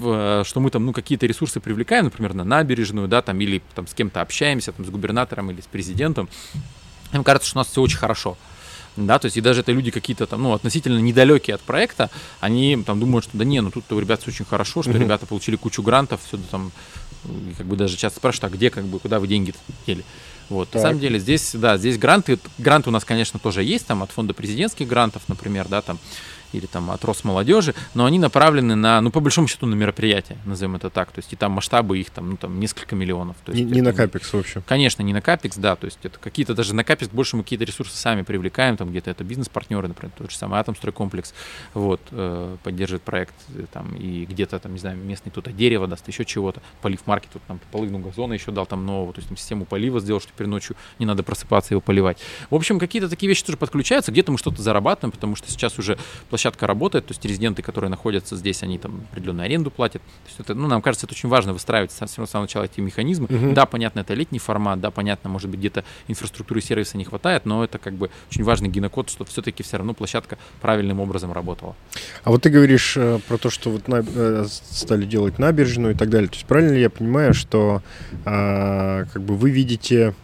Э, 0.02 0.42
что 0.44 0.60
мы 0.60 0.70
там, 0.70 0.84
ну, 0.84 0.92
какие-то 0.92 1.26
ресурсы 1.26 1.60
привлекаем, 1.60 2.04
например, 2.04 2.34
на 2.34 2.44
набережную, 2.44 3.08
да, 3.08 3.22
там, 3.22 3.40
или 3.40 3.62
там 3.74 3.86
с 3.86 3.94
кем-то 3.94 4.20
общаемся, 4.20 4.72
там, 4.72 4.84
с 4.84 4.90
губернатором 4.90 5.50
или 5.50 5.60
с 5.60 5.66
президентом, 5.66 6.28
им 7.12 7.24
кажется, 7.24 7.48
что 7.48 7.58
у 7.58 7.60
нас 7.60 7.68
все 7.68 7.80
очень 7.80 7.98
хорошо. 7.98 8.36
Да, 8.96 9.18
то 9.18 9.26
есть 9.26 9.36
и 9.36 9.40
даже 9.40 9.60
это 9.60 9.72
люди 9.72 9.90
какие-то 9.90 10.26
там, 10.26 10.42
ну, 10.42 10.52
относительно 10.52 10.98
недалекие 10.98 11.54
от 11.54 11.60
проекта, 11.60 12.10
они 12.40 12.82
там 12.84 12.98
думают, 12.98 13.24
что 13.24 13.36
да 13.36 13.44
не, 13.44 13.60
ну 13.60 13.70
тут 13.70 13.90
у 13.92 13.98
ребят 13.98 14.22
все 14.22 14.30
очень 14.30 14.44
хорошо, 14.44 14.82
что 14.82 14.92
uh-huh. 14.92 14.98
ребята 14.98 15.26
получили 15.26 15.56
кучу 15.56 15.82
грантов, 15.82 16.20
все 16.26 16.38
там, 16.50 16.72
как 17.58 17.66
бы 17.66 17.76
даже 17.76 17.96
часто 17.96 18.18
спрашивают, 18.18 18.52
а 18.52 18.56
где, 18.56 18.70
как 18.70 18.84
бы, 18.84 18.98
куда 18.98 19.20
вы 19.20 19.28
деньги 19.28 19.54
дели? 19.86 20.04
Вот, 20.48 20.68
так. 20.70 20.76
на 20.76 20.88
самом 20.88 21.00
деле 21.00 21.18
здесь, 21.18 21.52
да, 21.54 21.76
здесь 21.76 21.98
гранты, 21.98 22.38
гранты 22.58 22.88
у 22.90 22.92
нас, 22.92 23.04
конечно, 23.04 23.38
тоже 23.38 23.64
есть, 23.64 23.86
там, 23.86 24.02
от 24.02 24.12
фонда 24.12 24.32
президентских 24.32 24.86
грантов, 24.86 25.22
например, 25.28 25.66
да, 25.68 25.82
там, 25.82 25.98
или 26.52 26.66
там 26.66 26.90
от 26.90 27.04
Росмолодежи, 27.04 27.74
но 27.94 28.04
они 28.04 28.18
направлены 28.18 28.74
на, 28.74 29.00
ну, 29.00 29.10
по 29.10 29.20
большому 29.20 29.48
счету, 29.48 29.66
на 29.66 29.74
мероприятия, 29.74 30.36
назовем 30.44 30.76
это 30.76 30.90
так. 30.90 31.10
То 31.12 31.18
есть 31.20 31.32
и 31.32 31.36
там 31.36 31.52
масштабы 31.52 31.98
их 31.98 32.10
там, 32.10 32.30
ну, 32.30 32.36
там 32.36 32.60
несколько 32.60 32.94
миллионов. 32.94 33.36
То 33.44 33.52
есть 33.52 33.64
не, 33.64 33.70
не 33.70 33.82
на 33.82 33.92
капекс, 33.92 34.32
в 34.32 34.38
общем. 34.38 34.62
Конечно, 34.66 35.02
не 35.02 35.12
на 35.12 35.20
капекс, 35.20 35.56
да. 35.56 35.76
То 35.76 35.86
есть 35.86 35.98
это 36.02 36.18
какие-то 36.18 36.54
даже 36.54 36.74
на 36.74 36.84
капекс 36.84 37.10
больше 37.10 37.36
мы 37.36 37.42
какие-то 37.42 37.64
ресурсы 37.64 37.96
сами 37.96 38.22
привлекаем, 38.22 38.76
там 38.76 38.90
где-то 38.90 39.10
это 39.10 39.24
бизнес-партнеры, 39.24 39.88
например, 39.88 40.12
тот 40.16 40.30
же 40.30 40.36
самый 40.36 40.60
Атомстройкомплекс, 40.60 41.34
вот, 41.74 42.00
э, 42.10 42.56
поддерживает 42.62 43.02
проект 43.02 43.34
э, 43.54 43.66
там 43.72 43.94
и 43.96 44.24
где-то 44.26 44.58
там, 44.58 44.72
не 44.72 44.78
знаю, 44.78 44.96
местный 44.96 45.30
кто-то 45.30 45.52
дерево 45.52 45.86
даст, 45.86 46.06
еще 46.08 46.24
чего-то. 46.24 46.60
Полив 46.82 47.06
маркет, 47.06 47.30
вот 47.34 47.42
там 47.44 47.60
половину 47.70 47.98
газона 47.98 48.32
еще 48.32 48.50
дал 48.50 48.66
там 48.66 48.86
нового, 48.86 49.12
то 49.12 49.18
есть 49.18 49.28
там 49.28 49.36
систему 49.36 49.64
полива 49.64 50.00
сделал, 50.00 50.20
что 50.20 50.32
теперь 50.32 50.46
ночью 50.46 50.76
не 50.98 51.06
надо 51.06 51.22
просыпаться 51.22 51.74
его 51.74 51.80
поливать. 51.80 52.18
В 52.50 52.54
общем, 52.54 52.78
какие-то 52.78 53.08
такие 53.08 53.28
вещи 53.28 53.44
тоже 53.44 53.58
подключаются, 53.58 54.12
где-то 54.12 54.32
мы 54.32 54.38
что-то 54.38 54.62
зарабатываем, 54.62 55.12
потому 55.12 55.36
что 55.36 55.50
сейчас 55.50 55.78
уже 55.78 55.98
площадка 56.36 56.66
работает, 56.66 57.06
то 57.06 57.12
есть 57.12 57.24
резиденты, 57.24 57.62
которые 57.62 57.88
находятся 57.88 58.36
здесь, 58.36 58.62
они 58.62 58.76
там 58.76 59.06
определенную 59.10 59.46
аренду 59.46 59.70
платят. 59.70 60.02
То 60.02 60.28
есть 60.28 60.40
это, 60.40 60.54
ну, 60.54 60.68
нам 60.68 60.82
кажется, 60.82 61.06
это 61.06 61.14
очень 61.14 61.30
важно 61.30 61.54
выстраивать 61.54 61.92
с 61.92 62.06
самого 62.06 62.42
начала 62.42 62.64
эти 62.64 62.78
механизмы. 62.80 63.26
Uh-huh. 63.26 63.54
Да, 63.54 63.64
понятно, 63.64 64.00
это 64.00 64.12
летний 64.12 64.38
формат, 64.38 64.78
да, 64.78 64.90
понятно, 64.90 65.30
может 65.30 65.48
быть, 65.48 65.60
где-то 65.60 65.82
инфраструктуры 66.08 66.60
и 66.60 66.62
сервиса 66.62 66.98
не 66.98 67.04
хватает, 67.04 67.46
но 67.46 67.64
это 67.64 67.78
как 67.78 67.94
бы 67.94 68.10
очень 68.30 68.44
важный 68.44 68.68
генокод, 68.68 69.08
что 69.08 69.24
все-таки 69.24 69.62
все 69.62 69.78
равно 69.78 69.94
площадка 69.94 70.36
правильным 70.60 71.00
образом 71.00 71.32
работала. 71.32 71.74
А 72.24 72.30
вот 72.30 72.42
ты 72.42 72.50
говоришь 72.50 72.98
э, 72.98 73.18
про 73.26 73.38
то, 73.38 73.48
что 73.48 73.70
вот 73.70 73.88
на, 73.88 74.04
э, 74.06 74.44
стали 74.48 75.06
делать 75.06 75.38
набережную 75.38 75.94
и 75.94 75.96
так 75.96 76.10
далее. 76.10 76.28
То 76.28 76.34
есть 76.34 76.46
правильно 76.46 76.74
ли 76.74 76.82
я 76.82 76.90
понимаю, 76.90 77.32
что 77.32 77.82
э, 78.26 79.06
как 79.10 79.22
бы 79.22 79.36
вы 79.36 79.50
видите 79.50 80.14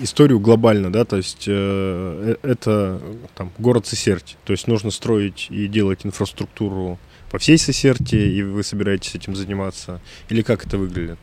историю 0.00 0.40
глобально, 0.40 0.90
да, 0.90 1.04
то 1.04 1.16
есть 1.16 1.44
э, 1.46 2.36
э, 2.42 2.48
это 2.48 3.00
там 3.34 3.52
город 3.58 3.86
Сесерти, 3.86 4.36
то 4.44 4.52
есть 4.52 4.66
нужно 4.66 4.90
строить 4.90 5.48
и 5.50 5.66
делать 5.66 6.06
инфраструктуру 6.06 6.98
по 7.30 7.38
всей 7.38 7.58
Сесерти, 7.58 8.16
и 8.16 8.42
вы 8.42 8.62
собираетесь 8.62 9.14
этим 9.14 9.36
заниматься, 9.36 10.00
или 10.30 10.42
как 10.42 10.66
это 10.66 10.78
выглядит? 10.78 11.18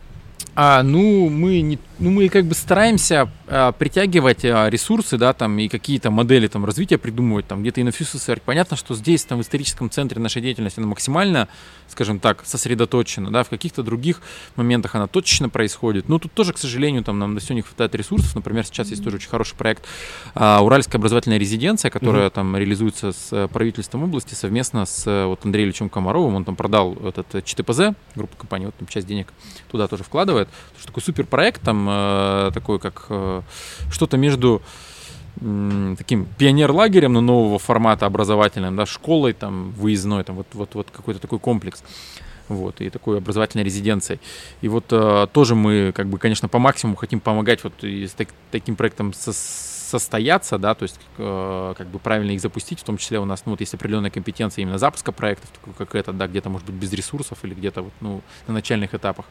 А, 0.59 0.81
ну, 0.81 1.29
мы 1.29 1.61
не, 1.61 1.77
ну, 1.99 2.09
мы 2.09 2.29
как 2.29 2.45
бы 2.45 2.55
стараемся 2.55 3.29
а, 3.47 3.71
притягивать 3.71 4.43
а, 4.43 4.69
ресурсы, 4.69 5.17
да, 5.17 5.33
там, 5.33 5.57
и 5.59 5.67
какие-то 5.67 6.11
модели 6.11 6.47
там 6.47 6.65
развития 6.65 6.97
придумывать, 6.97 7.47
там, 7.47 7.61
где-то 7.61 7.79
и 7.81 7.83
на 7.83 7.91
СССР. 7.91 8.41
Понятно, 8.43 8.75
что 8.75 8.95
здесь, 8.95 9.23
там, 9.23 9.37
в 9.37 9.41
историческом 9.41 9.89
центре 9.89 10.19
нашей 10.19 10.41
деятельности 10.41 10.79
она 10.79 10.87
максимально, 10.87 11.47
скажем 11.87 12.19
так, 12.19 12.43
сосредоточена, 12.43 13.31
да, 13.31 13.43
в 13.43 13.49
каких-то 13.49 13.83
других 13.83 14.21
моментах 14.55 14.95
она 14.95 15.05
точечно 15.05 15.47
происходит. 15.47 16.09
Но 16.09 16.17
тут 16.17 16.33
тоже, 16.33 16.53
к 16.53 16.57
сожалению, 16.57 17.03
там, 17.03 17.19
нам 17.19 17.35
до 17.35 17.41
сегодня 17.41 17.57
не 17.57 17.61
хватает 17.61 17.93
ресурсов. 17.93 18.33
Например, 18.33 18.65
сейчас 18.65 18.89
есть 18.89 19.03
тоже 19.03 19.17
очень 19.17 19.29
хороший 19.29 19.55
проект 19.55 19.85
а, 20.35 20.61
Уральская 20.63 20.99
образовательная 20.99 21.37
резиденция, 21.37 21.91
которая 21.91 22.27
mm-hmm. 22.27 22.33
там 22.33 22.57
реализуется 22.57 23.11
с 23.11 23.29
э, 23.31 23.47
правительством 23.47 24.03
области 24.03 24.33
совместно 24.33 24.85
с 24.85 25.05
э, 25.05 25.25
вот 25.25 25.45
Андреем 25.45 25.69
Ильичем 25.69 25.89
Комаровым. 25.89 26.35
Он 26.35 26.45
там 26.45 26.55
продал 26.55 26.95
этот 26.95 27.45
ЧТПЗ, 27.45 27.95
группа 28.15 28.35
компаний, 28.37 28.65
вот 28.65 28.75
там 28.75 28.87
часть 28.87 29.05
денег 29.05 29.27
туда 29.69 29.87
тоже 29.87 30.03
вкладывает. 30.03 30.46
Что 30.77 30.87
такой 30.87 31.03
супер 31.03 31.25
проект, 31.25 31.61
там 31.61 31.87
э, 31.89 32.51
такой 32.53 32.79
как 32.79 33.05
э, 33.09 33.41
что-то 33.91 34.17
между 34.17 34.61
э, 35.41 35.95
таким 35.97 36.27
пионер-лагерем, 36.37 37.13
но 37.13 37.21
нового 37.21 37.59
формата 37.59 38.05
образовательным, 38.05 38.75
да, 38.75 38.85
школой 38.85 39.33
там 39.33 39.71
выездной, 39.71 40.23
там 40.23 40.35
вот, 40.35 40.47
вот, 40.53 40.75
вот 40.75 40.91
какой-то 40.91 41.19
такой 41.19 41.39
комплекс 41.39 41.83
вот, 42.49 42.81
и 42.81 42.89
такой 42.89 43.17
образовательной 43.17 43.63
резиденцией. 43.63 44.19
И 44.61 44.67
вот 44.67 44.85
э, 44.91 45.27
тоже 45.31 45.55
мы, 45.55 45.91
как 45.95 46.07
бы, 46.07 46.17
конечно, 46.17 46.47
по 46.47 46.59
максимуму 46.59 46.95
хотим 46.95 47.19
помогать 47.19 47.63
вот 47.63 47.83
и 47.83 48.07
с 48.07 48.11
так, 48.11 48.29
таким 48.51 48.75
проектом 48.75 49.13
со, 49.13 49.33
состояться, 49.33 50.57
да, 50.57 50.75
то 50.75 50.83
есть 50.83 50.99
э, 51.17 51.73
как 51.77 51.87
бы 51.87 51.99
правильно 51.99 52.31
их 52.31 52.41
запустить, 52.41 52.79
в 52.79 52.83
том 52.83 52.97
числе 52.97 53.19
у 53.19 53.25
нас, 53.25 53.43
ну, 53.45 53.51
вот 53.51 53.61
есть 53.61 53.73
определенная 53.73 54.11
компетенция 54.11 54.63
именно 54.63 54.77
запуска 54.77 55.11
проектов, 55.11 55.49
как 55.77 55.95
это, 55.95 56.13
да, 56.13 56.27
где-то, 56.27 56.49
может 56.49 56.67
быть, 56.67 56.75
без 56.75 56.91
ресурсов 56.93 57.39
или 57.43 57.53
где-то 57.53 57.83
вот, 57.83 57.93
ну, 58.01 58.21
на 58.47 58.53
начальных 58.53 58.93
этапах. 58.93 59.25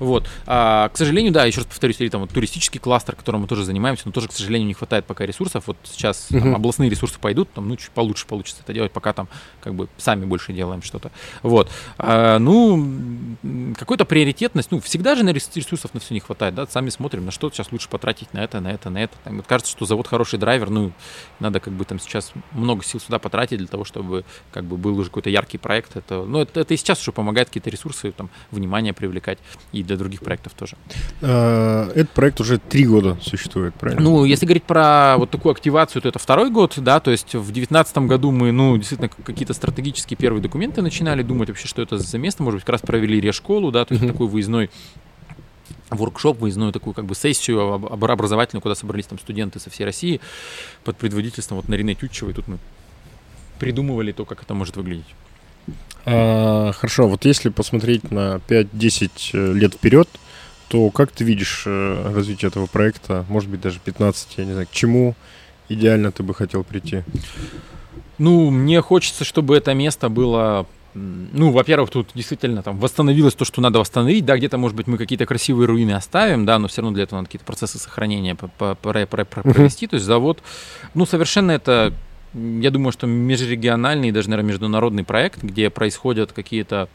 Вот. 0.00 0.26
А, 0.46 0.88
к 0.88 0.96
сожалению, 0.96 1.32
да, 1.32 1.44
еще 1.44 1.58
раз 1.58 1.66
повторюсь, 1.66 2.00
или 2.00 2.08
там 2.08 2.22
вот 2.22 2.30
туристический 2.30 2.80
кластер, 2.80 3.14
которым 3.14 3.42
мы 3.42 3.46
тоже 3.46 3.64
занимаемся, 3.64 4.02
но 4.06 4.12
тоже, 4.12 4.28
к 4.28 4.32
сожалению, 4.32 4.66
не 4.66 4.74
хватает 4.74 5.04
пока 5.04 5.24
ресурсов. 5.24 5.64
Вот 5.66 5.76
сейчас 5.84 6.26
uh-huh. 6.30 6.40
там, 6.40 6.56
областные 6.56 6.90
ресурсы 6.90 7.20
пойдут, 7.20 7.52
там, 7.52 7.68
ну, 7.68 7.76
чуть 7.76 7.90
получше 7.90 8.26
получится 8.26 8.62
это 8.64 8.72
делать, 8.72 8.90
пока 8.90 9.12
там 9.12 9.28
как 9.60 9.74
бы 9.74 9.88
сами 9.98 10.24
больше 10.24 10.52
делаем 10.52 10.82
что-то. 10.82 11.12
Вот. 11.42 11.70
А, 11.98 12.38
ну, 12.38 13.36
какой-то 13.78 14.04
приоритетность, 14.04 14.70
ну, 14.70 14.80
всегда 14.80 15.14
же 15.14 15.22
на 15.22 15.30
ресурсов 15.30 15.92
на 15.94 16.00
все 16.00 16.14
не 16.14 16.20
хватает, 16.20 16.54
да, 16.54 16.66
сами 16.66 16.88
смотрим, 16.88 17.26
на 17.26 17.30
что 17.30 17.50
сейчас 17.50 17.70
лучше 17.70 17.88
потратить, 17.88 18.32
на 18.32 18.42
это, 18.42 18.60
на 18.60 18.68
это, 18.68 18.88
на 18.88 19.02
это. 19.02 19.16
Там, 19.22 19.36
вот 19.36 19.46
кажется, 19.46 19.70
что 19.70 19.84
завод 19.84 20.06
хороший 20.06 20.38
драйвер, 20.38 20.70
ну, 20.70 20.92
надо 21.40 21.60
как 21.60 21.74
бы 21.74 21.84
там 21.84 22.00
сейчас 22.00 22.32
много 22.52 22.82
сил 22.84 23.00
сюда 23.00 23.18
потратить 23.18 23.58
для 23.58 23.68
того, 23.68 23.84
чтобы 23.84 24.24
как 24.50 24.64
бы 24.64 24.78
был 24.78 24.98
уже 24.98 25.10
какой-то 25.10 25.28
яркий 25.28 25.58
проект. 25.58 25.96
Это, 25.96 26.24
ну, 26.24 26.40
это, 26.40 26.60
это 26.60 26.72
и 26.72 26.76
сейчас 26.78 27.02
уже 27.02 27.12
помогает 27.12 27.48
какие-то 27.48 27.68
ресурсы, 27.68 28.12
там, 28.12 28.30
внимание 28.50 28.94
привлекать 28.94 29.38
и 29.72 29.82
для 29.90 29.96
других 29.96 30.20
проектов 30.20 30.52
тоже. 30.54 30.76
А, 31.20 31.90
этот 31.90 32.10
проект 32.10 32.40
уже 32.40 32.58
три 32.58 32.86
года 32.86 33.18
существует, 33.20 33.74
правильно? 33.74 34.02
Ну, 34.02 34.24
если 34.24 34.46
говорить 34.46 34.62
про 34.62 35.16
вот 35.18 35.30
такую 35.30 35.52
активацию, 35.52 36.00
то 36.02 36.08
это 36.08 36.18
второй 36.18 36.50
год, 36.50 36.74
да, 36.76 37.00
то 37.00 37.10
есть 37.10 37.34
в 37.34 37.50
2019 37.52 37.98
году 37.98 38.30
мы, 38.30 38.52
ну, 38.52 38.76
действительно, 38.76 39.08
какие-то 39.08 39.52
стратегические 39.52 40.16
первые 40.16 40.40
документы 40.40 40.80
начинали 40.80 41.22
думать 41.22 41.48
вообще, 41.48 41.66
что 41.66 41.82
это 41.82 41.98
за 41.98 42.18
место, 42.18 42.42
может 42.42 42.58
быть, 42.58 42.64
как 42.64 42.74
раз 42.74 42.82
провели 42.82 43.20
решколу, 43.20 43.72
да, 43.72 43.84
то 43.84 43.94
есть 43.94 44.04
mm-hmm. 44.04 44.12
такой 44.12 44.28
выездной 44.28 44.70
воркшоп, 45.90 46.38
выездную 46.38 46.72
такую 46.72 46.94
как 46.94 47.04
бы 47.04 47.16
сессию 47.16 47.74
образовательную, 47.74 48.62
куда 48.62 48.76
собрались 48.76 49.06
там 49.06 49.18
студенты 49.18 49.58
со 49.58 49.70
всей 49.70 49.84
России 49.84 50.20
под 50.84 50.96
предводительством 50.96 51.56
вот 51.56 51.68
Нарины 51.68 51.96
Тютчевой. 51.96 52.32
Тут 52.32 52.46
мы 52.46 52.58
придумывали 53.58 54.12
то, 54.12 54.24
как 54.24 54.42
это 54.42 54.54
может 54.54 54.76
выглядеть. 54.76 55.06
А, 56.06 56.72
хорошо, 56.72 57.08
вот 57.08 57.24
если 57.24 57.48
посмотреть 57.48 58.10
на 58.10 58.40
5-10 58.48 59.10
э, 59.32 59.52
лет 59.52 59.74
вперед, 59.74 60.08
то 60.68 60.90
как 60.90 61.12
ты 61.12 61.24
видишь 61.24 61.64
э, 61.66 62.12
развитие 62.14 62.48
этого 62.48 62.66
проекта, 62.66 63.24
может 63.28 63.50
быть, 63.50 63.60
даже 63.60 63.80
15, 63.84 64.34
я 64.38 64.44
не 64.44 64.52
знаю, 64.52 64.66
к 64.66 64.70
чему 64.70 65.14
идеально 65.68 66.12
ты 66.12 66.22
бы 66.22 66.34
хотел 66.34 66.64
прийти? 66.64 67.02
Ну, 68.18 68.50
мне 68.50 68.80
хочется, 68.80 69.24
чтобы 69.24 69.56
это 69.56 69.74
место 69.74 70.08
было 70.08 70.66
ну, 70.92 71.52
во-первых, 71.52 71.90
тут 71.90 72.10
действительно 72.14 72.62
там 72.62 72.78
восстановилось 72.78 73.34
то, 73.34 73.44
что 73.44 73.60
надо 73.60 73.78
восстановить, 73.78 74.24
да, 74.24 74.36
где-то, 74.36 74.58
может 74.58 74.76
быть, 74.76 74.88
мы 74.88 74.98
какие-то 74.98 75.24
красивые 75.24 75.66
руины 75.66 75.92
оставим, 75.92 76.44
да, 76.44 76.58
но 76.58 76.66
все 76.66 76.82
равно 76.82 76.94
для 76.94 77.04
этого 77.04 77.18
надо 77.18 77.28
какие-то 77.28 77.44
процессы 77.44 77.78
сохранения 77.78 78.34
провести, 78.34 79.86
то 79.86 79.94
есть 79.94 80.04
завод, 80.04 80.42
ну, 80.94 81.06
совершенно 81.06 81.52
это 81.52 81.94
я 82.34 82.70
думаю, 82.70 82.92
что 82.92 83.06
межрегиональный, 83.06 84.12
даже, 84.12 84.30
наверное, 84.30 84.50
международный 84.50 85.04
проект, 85.04 85.42
где 85.42 85.70
происходят 85.70 86.32
какие-то 86.32 86.88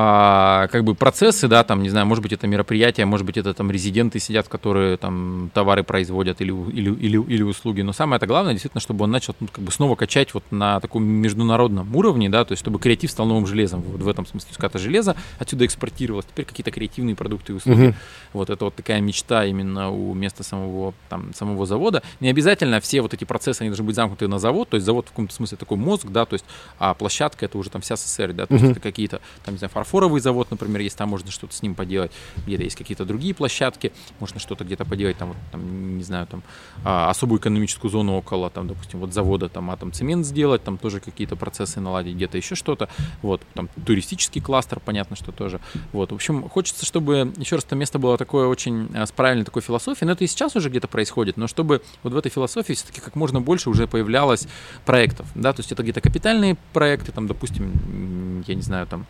а, 0.00 0.68
как 0.68 0.84
бы 0.84 0.94
процессы, 0.94 1.48
да, 1.48 1.64
там, 1.64 1.82
не 1.82 1.88
знаю, 1.88 2.06
может 2.06 2.22
быть, 2.22 2.32
это 2.32 2.46
мероприятие, 2.46 3.04
может 3.04 3.26
быть, 3.26 3.36
это 3.36 3.52
там 3.52 3.68
резиденты 3.68 4.20
сидят, 4.20 4.46
которые 4.46 4.96
там 4.96 5.50
товары 5.52 5.82
производят 5.82 6.40
или, 6.40 6.52
или, 6.52 6.94
или, 6.94 7.20
или 7.20 7.42
услуги. 7.42 7.80
Но 7.80 7.92
самое 7.92 8.18
это 8.18 8.28
главное, 8.28 8.52
действительно, 8.52 8.80
чтобы 8.80 9.06
он 9.06 9.10
начал 9.10 9.34
ну, 9.40 9.48
как 9.50 9.64
бы 9.64 9.72
снова 9.72 9.96
качать 9.96 10.34
вот 10.34 10.44
на 10.52 10.78
таком 10.78 11.02
международном 11.02 11.96
уровне, 11.96 12.30
да, 12.30 12.44
то 12.44 12.52
есть 12.52 12.60
чтобы 12.60 12.78
креатив 12.78 13.10
стал 13.10 13.26
новым 13.26 13.44
железом. 13.48 13.80
Вот 13.80 14.00
в 14.00 14.08
этом 14.08 14.24
смысле, 14.24 14.50
это 14.56 14.78
железо 14.78 15.16
отсюда 15.40 15.66
экспортировалось, 15.66 16.26
теперь 16.26 16.44
какие-то 16.44 16.70
креативные 16.70 17.16
продукты 17.16 17.54
и 17.54 17.56
услуги. 17.56 17.88
Uh-huh. 17.88 17.94
Вот 18.34 18.50
это 18.50 18.66
вот 18.66 18.76
такая 18.76 19.00
мечта 19.00 19.46
именно 19.46 19.90
у 19.90 20.14
места 20.14 20.44
самого, 20.44 20.94
там, 21.08 21.34
самого 21.34 21.66
завода. 21.66 22.04
Не 22.20 22.28
обязательно 22.28 22.80
все 22.80 23.00
вот 23.00 23.14
эти 23.14 23.24
процессы, 23.24 23.62
они 23.62 23.70
должны 23.70 23.84
быть 23.84 23.96
замкнуты 23.96 24.28
на 24.28 24.38
завод, 24.38 24.68
то 24.68 24.76
есть 24.76 24.86
завод 24.86 25.06
в 25.06 25.08
каком-то 25.08 25.34
смысле 25.34 25.58
такой 25.58 25.76
мозг, 25.76 26.06
да, 26.06 26.24
то 26.24 26.34
есть, 26.34 26.44
а 26.78 26.94
площадка 26.94 27.46
это 27.46 27.58
уже 27.58 27.70
там 27.70 27.82
вся 27.82 27.96
СССР, 27.96 28.32
да, 28.32 28.46
то 28.46 28.54
uh-huh. 28.54 28.58
есть 28.58 28.70
это 28.72 28.80
какие-то, 28.80 29.20
там, 29.44 29.54
не 29.54 29.58
знаю, 29.58 29.70
фарфоровый 29.88 30.20
завод, 30.20 30.50
например, 30.50 30.80
есть, 30.82 30.96
там 30.96 31.08
можно 31.08 31.30
что-то 31.30 31.54
с 31.54 31.62
ним 31.62 31.74
поделать, 31.74 32.12
где-то 32.46 32.62
есть 32.62 32.76
какие-то 32.76 33.04
другие 33.04 33.34
площадки, 33.34 33.92
можно 34.20 34.38
что-то 34.38 34.64
где-то 34.64 34.84
поделать, 34.84 35.16
там, 35.16 35.28
вот, 35.28 35.36
там 35.50 35.96
не 35.96 36.04
знаю, 36.04 36.26
там, 36.26 36.42
а, 36.84 37.08
особую 37.08 37.40
экономическую 37.40 37.90
зону 37.90 38.14
около, 38.16 38.50
там, 38.50 38.68
допустим, 38.68 39.00
вот 39.00 39.12
завода, 39.12 39.48
там, 39.48 39.70
атом 39.70 39.92
цемент 39.92 40.26
сделать, 40.26 40.62
там 40.62 40.78
тоже 40.78 41.00
какие-то 41.00 41.36
процессы 41.36 41.80
наладить, 41.80 42.16
где-то 42.16 42.36
еще 42.36 42.54
что-то, 42.54 42.88
вот, 43.22 43.40
там, 43.54 43.68
туристический 43.86 44.40
кластер, 44.40 44.80
понятно, 44.80 45.16
что 45.16 45.32
тоже, 45.32 45.60
вот, 45.92 46.12
в 46.12 46.14
общем, 46.14 46.48
хочется, 46.48 46.84
чтобы, 46.84 47.32
еще 47.38 47.56
раз, 47.56 47.64
это 47.64 47.76
место 47.76 47.98
было 47.98 48.18
такое 48.18 48.46
очень 48.46 48.88
а, 48.94 49.06
с 49.06 49.12
правильной 49.12 49.44
такой 49.44 49.62
философией, 49.62 50.06
но 50.06 50.12
это 50.12 50.24
и 50.24 50.26
сейчас 50.26 50.54
уже 50.56 50.68
где-то 50.68 50.88
происходит, 50.88 51.36
но 51.36 51.46
чтобы 51.46 51.82
вот 52.02 52.12
в 52.12 52.16
этой 52.16 52.30
философии 52.30 52.74
все-таки 52.74 53.00
как 53.00 53.16
можно 53.16 53.40
больше 53.40 53.70
уже 53.70 53.86
появлялось 53.86 54.46
проектов, 54.84 55.26
да, 55.34 55.52
то 55.52 55.60
есть 55.60 55.72
это 55.72 55.82
где-то 55.82 56.00
капитальные 56.00 56.56
проекты, 56.72 57.12
там, 57.12 57.26
допустим, 57.26 58.42
я 58.46 58.54
не 58.54 58.62
знаю, 58.62 58.86
там, 58.86 59.06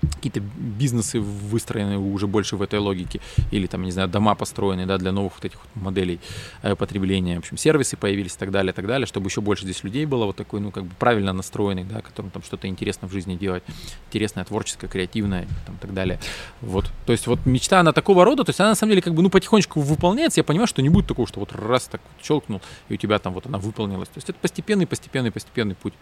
какие-то 0.00 0.40
бизнесы 0.40 1.20
выстроены 1.20 1.98
уже 1.98 2.26
больше 2.26 2.56
в 2.56 2.62
этой 2.62 2.78
логике, 2.78 3.20
или 3.50 3.66
там, 3.66 3.82
не 3.82 3.90
знаю, 3.90 4.08
дома 4.08 4.34
построены, 4.34 4.86
да, 4.86 4.98
для 4.98 5.12
новых 5.12 5.34
вот 5.34 5.44
этих 5.44 5.58
вот 5.58 5.82
моделей 5.82 6.20
э, 6.62 6.74
потребления, 6.74 7.36
в 7.36 7.38
общем, 7.40 7.56
сервисы 7.56 7.96
появились 7.96 8.34
и 8.34 8.38
так 8.38 8.50
далее, 8.50 8.72
и 8.72 8.74
так 8.74 8.86
далее, 8.86 9.06
чтобы 9.06 9.28
еще 9.28 9.40
больше 9.40 9.64
здесь 9.64 9.82
людей 9.84 10.06
было 10.06 10.26
вот 10.26 10.36
такой, 10.36 10.60
ну, 10.60 10.70
как 10.70 10.84
бы 10.84 10.94
правильно 10.98 11.32
настроенных, 11.32 11.88
да, 11.88 12.00
которым 12.00 12.30
там 12.30 12.42
что-то 12.42 12.68
интересно 12.68 13.08
в 13.08 13.12
жизни 13.12 13.36
делать, 13.36 13.62
интересное, 14.06 14.44
творческое, 14.44 14.88
креативное, 14.88 15.46
там, 15.66 15.76
и 15.76 15.78
так 15.78 15.94
далее. 15.94 16.20
Вот, 16.60 16.90
то 17.06 17.12
есть 17.12 17.26
вот 17.26 17.44
мечта, 17.46 17.80
она 17.80 17.92
такого 17.92 18.24
рода, 18.24 18.44
то 18.44 18.50
есть 18.50 18.60
она 18.60 18.70
на 18.70 18.74
самом 18.74 18.90
деле 18.90 19.02
как 19.02 19.14
бы, 19.14 19.22
ну, 19.22 19.30
потихонечку 19.30 19.80
выполняется, 19.80 20.40
я 20.40 20.44
понимаю, 20.44 20.66
что 20.66 20.82
не 20.82 20.88
будет 20.88 21.06
такого, 21.06 21.26
что 21.26 21.40
вот 21.40 21.52
раз 21.52 21.84
так 21.84 22.00
вот 22.04 22.24
щелкнул, 22.24 22.60
и 22.88 22.94
у 22.94 22.96
тебя 22.96 23.18
там 23.18 23.32
вот 23.32 23.46
она 23.46 23.58
выполнилась. 23.58 24.08
То 24.08 24.18
есть 24.18 24.30
это 24.30 24.38
постепенный, 24.40 24.86
постепенный, 24.86 25.30
постепенный 25.30 25.74
путь. 25.74 25.94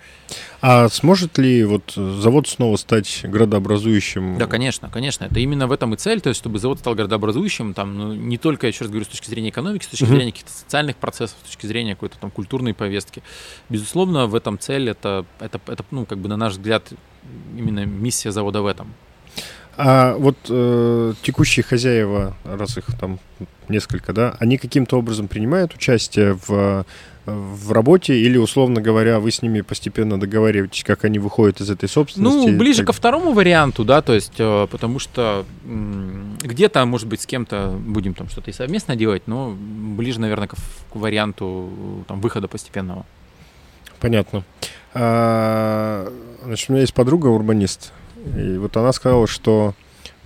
А 0.60 0.88
сможет 0.88 1.38
ли 1.38 1.64
вот 1.64 1.92
завод 1.94 2.48
снова 2.48 2.76
стать 2.76 3.20
градообразующим 3.24 3.85
градообразующим. 3.86 4.38
Да, 4.38 4.46
конечно, 4.46 4.88
конечно. 4.90 5.24
Это 5.24 5.40
именно 5.40 5.66
в 5.66 5.72
этом 5.72 5.94
и 5.94 5.96
цель, 5.96 6.20
то 6.20 6.28
есть 6.28 6.40
чтобы 6.40 6.58
завод 6.58 6.78
стал 6.78 6.94
городообразующим, 6.94 7.74
там, 7.74 7.96
ну, 7.96 8.14
не 8.14 8.38
только, 8.38 8.66
еще 8.66 8.84
раз 8.84 8.90
говорю, 8.90 9.04
с 9.04 9.08
точки 9.08 9.28
зрения 9.28 9.50
экономики, 9.50 9.84
с 9.84 9.88
точки 9.88 10.04
зрения 10.04 10.32
каких-то 10.32 10.52
социальных 10.52 10.96
процессов, 10.96 11.36
с 11.44 11.46
точки 11.46 11.66
зрения 11.66 11.94
какой-то 11.94 12.18
там 12.18 12.30
культурной 12.30 12.74
повестки. 12.74 13.22
Безусловно, 13.68 14.26
в 14.26 14.34
этом 14.34 14.58
цель, 14.58 14.88
это, 14.90 15.24
это, 15.40 15.60
это 15.66 15.84
ну, 15.90 16.04
как 16.04 16.18
бы 16.18 16.28
на 16.28 16.36
наш 16.36 16.54
взгляд, 16.54 16.92
именно 17.56 17.84
миссия 17.84 18.32
завода 18.32 18.62
в 18.62 18.66
этом. 18.66 18.94
А 19.78 20.16
вот 20.16 20.36
э, 20.48 21.12
текущие 21.22 21.62
хозяева, 21.62 22.34
раз 22.44 22.78
их 22.78 22.86
там 22.98 23.18
несколько, 23.68 24.12
да, 24.14 24.34
они 24.40 24.56
каким-то 24.56 24.96
образом 24.98 25.28
принимают 25.28 25.74
участие 25.74 26.38
в 26.46 26.86
в 27.26 27.72
работе 27.72 28.14
или, 28.14 28.38
условно 28.38 28.80
говоря, 28.80 29.18
вы 29.18 29.30
с 29.30 29.42
ними 29.42 29.60
постепенно 29.60 30.18
договариваетесь, 30.18 30.84
как 30.84 31.04
они 31.04 31.18
выходят 31.18 31.60
из 31.60 31.68
этой 31.68 31.88
собственности? 31.88 32.48
Ну, 32.50 32.56
ближе 32.56 32.78
так... 32.78 32.88
ко 32.88 32.92
второму 32.92 33.32
варианту, 33.32 33.84
да, 33.84 34.00
то 34.00 34.14
есть, 34.14 34.34
э, 34.38 34.66
потому 34.70 34.98
что 35.00 35.44
где-то, 35.64 36.84
может 36.86 37.08
быть, 37.08 37.20
с 37.20 37.26
кем-то 37.26 37.76
будем 37.78 38.14
там 38.14 38.28
что-то 38.28 38.50
и 38.50 38.54
совместно 38.54 38.94
делать, 38.94 39.24
но 39.26 39.54
ближе, 39.58 40.20
наверное, 40.20 40.46
к, 40.46 40.54
к 40.54 40.96
варианту 40.96 42.04
там, 42.06 42.20
выхода 42.20 42.46
постепенного. 42.46 43.04
Понятно. 43.98 44.44
А, 44.94 46.12
значит, 46.44 46.70
у 46.70 46.72
меня 46.74 46.82
есть 46.82 46.94
подруга 46.94 47.26
урбанист, 47.26 47.92
и 48.36 48.56
вот 48.56 48.76
она 48.76 48.92
сказала, 48.92 49.26
что 49.26 49.74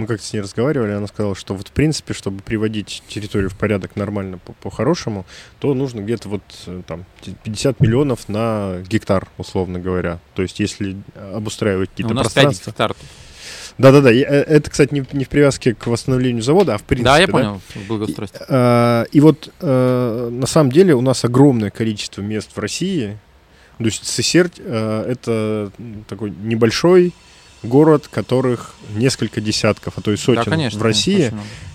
мы 0.01 0.07
как-то 0.07 0.27
с 0.27 0.33
ней 0.33 0.41
разговаривали, 0.41 0.93
она 0.93 1.07
сказала, 1.07 1.35
что 1.35 1.55
вот 1.55 1.69
в 1.69 1.73
принципе, 1.73 2.15
чтобы 2.15 2.43
приводить 2.43 3.03
территорию 3.07 3.51
в 3.51 3.57
порядок 3.57 3.97
нормально, 3.97 4.39
по-хорошему, 4.63 5.27
то 5.59 5.75
нужно 5.75 6.01
где-то 6.01 6.29
вот 6.29 6.43
э, 6.67 6.83
там 6.87 7.05
50 7.45 7.81
миллионов 7.81 8.29
на 8.29 8.83
гектар, 8.89 9.29
условно 9.39 9.79
говоря. 9.79 10.19
То 10.35 10.43
есть 10.43 10.59
если 10.59 10.97
обустраивать 11.35 11.91
какие-то 11.91 12.15
пространства... 12.15 12.73
5 12.73 12.75
гектар. 12.75 12.97
Да-да-да, 13.79 14.11
э, 14.11 14.23
это, 14.23 14.71
кстати, 14.71 14.95
не, 14.95 15.05
не 15.13 15.25
в 15.25 15.29
привязке 15.29 15.75
к 15.75 15.87
восстановлению 15.87 16.43
завода, 16.43 16.75
а 16.75 16.79
в 16.79 16.83
принципе. 16.83 17.05
Да, 17.05 17.19
я 17.19 17.29
понял, 17.29 17.61
в 17.75 17.87
благоустройстве. 17.87 18.41
И, 18.41 18.45
э, 18.49 19.05
и 19.13 19.21
вот 19.21 19.53
на 19.61 20.47
самом 20.47 20.73
деле 20.73 20.95
у 20.95 21.03
нас 21.03 21.25
огромное 21.25 21.71
количество 21.71 22.23
мест 22.23 22.51
в 22.55 22.59
России. 22.59 23.19
То 23.79 23.85
есть 23.85 24.07
Сесерть 24.07 24.59
это 24.59 25.73
такой 26.07 26.31
небольшой 26.31 27.15
город, 27.63 28.09
которых 28.09 28.75
несколько 28.95 29.41
десятков, 29.41 29.95
а 29.97 30.01
то 30.01 30.13
и 30.13 30.17
сотен 30.17 30.45
да, 30.45 30.51
конечно, 30.51 30.79
в 30.79 30.83
России. 30.83 31.33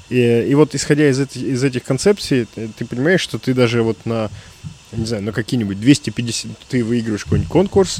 И, 0.09 0.19
и 0.49 0.55
вот 0.55 0.75
исходя 0.75 1.09
из, 1.09 1.19
эти, 1.19 1.39
из 1.39 1.63
этих 1.63 1.83
концепций, 1.83 2.47
ты 2.77 2.85
понимаешь, 2.85 3.21
что 3.21 3.39
ты 3.39 3.53
даже 3.53 3.81
вот 3.81 4.05
на 4.05 4.29
не 4.91 5.05
знаю, 5.05 5.23
на 5.23 5.31
какие-нибудь 5.31 5.79
250, 5.79 6.51
ты 6.69 6.83
выигрываешь 6.83 7.25
какой-нибудь 7.25 7.51
конкурс 7.51 7.99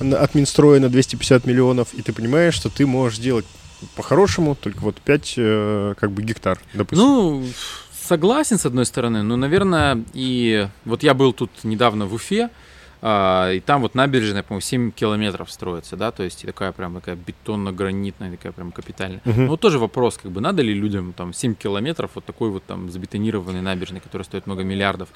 от 0.00 0.34
Минстроя 0.34 0.78
на 0.78 0.88
250 0.88 1.44
миллионов, 1.44 1.88
и 1.92 2.02
ты 2.02 2.12
понимаешь, 2.12 2.54
что 2.54 2.68
ты 2.68 2.86
можешь 2.86 3.18
сделать 3.18 3.46
по-хорошему 3.94 4.54
только 4.54 4.80
вот 4.80 4.96
5 4.96 5.34
э, 5.36 5.94
как 5.98 6.12
бы 6.12 6.22
гектар, 6.22 6.60
допустим. 6.72 7.04
Ну, 7.04 7.44
согласен 8.00 8.58
с 8.58 8.66
одной 8.66 8.86
стороны, 8.86 9.22
но, 9.22 9.36
наверное, 9.36 10.02
и 10.14 10.68
вот 10.84 11.02
я 11.02 11.14
был 11.14 11.32
тут 11.32 11.50
недавно 11.64 12.06
в 12.06 12.14
Уфе, 12.14 12.50
и 13.02 13.62
там 13.66 13.82
вот 13.82 13.94
набережная, 13.94 14.42
по-моему, 14.42 14.60
7 14.60 14.90
километров 14.90 15.50
строится, 15.50 15.96
да, 15.96 16.10
то 16.10 16.22
есть 16.22 16.44
такая 16.46 16.72
прям 16.72 16.94
такая 16.94 17.16
бетонно-гранитная, 17.16 18.30
такая 18.32 18.52
прям 18.52 18.72
капитальная. 18.72 19.20
Uh-huh. 19.24 19.34
Ну, 19.36 19.46
вот 19.48 19.60
тоже 19.60 19.78
вопрос, 19.78 20.18
как 20.22 20.32
бы, 20.32 20.40
надо 20.40 20.62
ли 20.62 20.72
людям 20.74 21.12
там 21.12 21.32
7 21.32 21.54
километров 21.54 22.12
вот 22.14 22.24
такой 22.24 22.50
вот 22.50 22.64
там 22.64 22.90
забетонированной 22.90 23.60
набережной, 23.60 24.00
которая 24.00 24.24
стоит 24.24 24.46
много 24.46 24.64
миллиардов. 24.64 25.08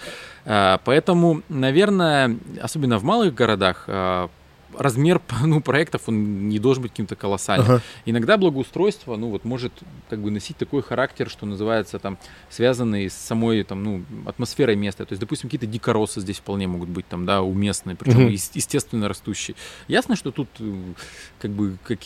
А, 0.45 0.81
поэтому, 0.85 1.43
наверное, 1.49 2.37
особенно 2.61 2.99
в 2.99 3.05
малых 3.05 3.35
городах, 3.35 3.85
а, 3.87 4.29
размер 4.77 5.21
ну, 5.45 5.61
проектов 5.61 6.03
он 6.07 6.49
не 6.49 6.59
должен 6.59 6.83
быть 6.83 6.93
каким-то 6.93 7.17
колоссальным. 7.17 7.67
Ага. 7.67 7.83
Иногда 8.05 8.37
благоустройство, 8.37 9.17
ну 9.17 9.31
вот 9.31 9.45
может 9.45 9.73
как 10.09 10.21
бы 10.21 10.31
носить 10.31 10.57
такой 10.57 10.83
характер, 10.83 11.29
что 11.29 11.47
называется 11.47 11.99
там 11.99 12.19
связанный 12.49 13.09
с 13.09 13.15
самой 13.15 13.63
там 13.65 13.83
ну 13.83 14.05
атмосферой 14.27 14.77
места. 14.77 15.05
То 15.05 15.13
есть, 15.13 15.21
допустим, 15.21 15.49
какие-то 15.49 15.67
дикоросы 15.67 16.21
здесь 16.21 16.39
вполне 16.39 16.67
могут 16.67 16.89
быть 16.89 17.07
там 17.07 17.27
да 17.27 17.43
уместные, 17.43 17.97
причем 17.97 18.25
угу. 18.25 18.31
естественно 18.31 19.09
растущие. 19.09 19.57
Ясно, 19.89 20.17
что 20.17 20.31
тут 20.31 20.49
э, 20.61 20.93
как 21.41 21.51
бы 21.51 21.79
как, 21.85 21.99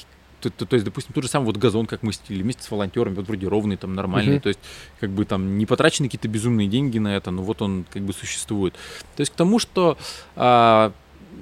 то, 0.45 0.51
то, 0.51 0.67
то 0.67 0.75
есть, 0.75 0.85
допустим, 0.85 1.13
тот 1.15 1.25
же 1.25 1.31
самый 1.31 1.47
вот 1.47 1.57
газон, 1.57 1.87
как 1.87 2.03
мы 2.03 2.13
стили, 2.13 2.43
вместе 2.43 2.63
с 2.63 2.71
волонтерами, 2.71 3.15
вот 3.15 3.27
вроде 3.27 3.49
ровный, 3.49 3.77
там, 3.77 3.95
нормальный, 3.95 4.37
uh-huh. 4.37 4.41
то 4.41 4.49
есть, 4.49 4.61
как 5.01 5.11
бы 5.11 5.25
там 5.25 5.57
не 5.57 5.65
потрачены 5.65 6.09
какие-то 6.09 6.29
безумные 6.29 6.69
деньги 6.69 6.99
на 6.99 7.17
это, 7.17 7.31
но 7.31 7.43
вот 7.43 7.63
он 7.63 7.87
как 7.91 8.03
бы 8.03 8.13
существует. 8.13 8.75
То 9.17 9.21
есть 9.21 9.33
к 9.33 9.37
тому, 9.37 9.59
что 9.59 9.97
а, 10.37 10.93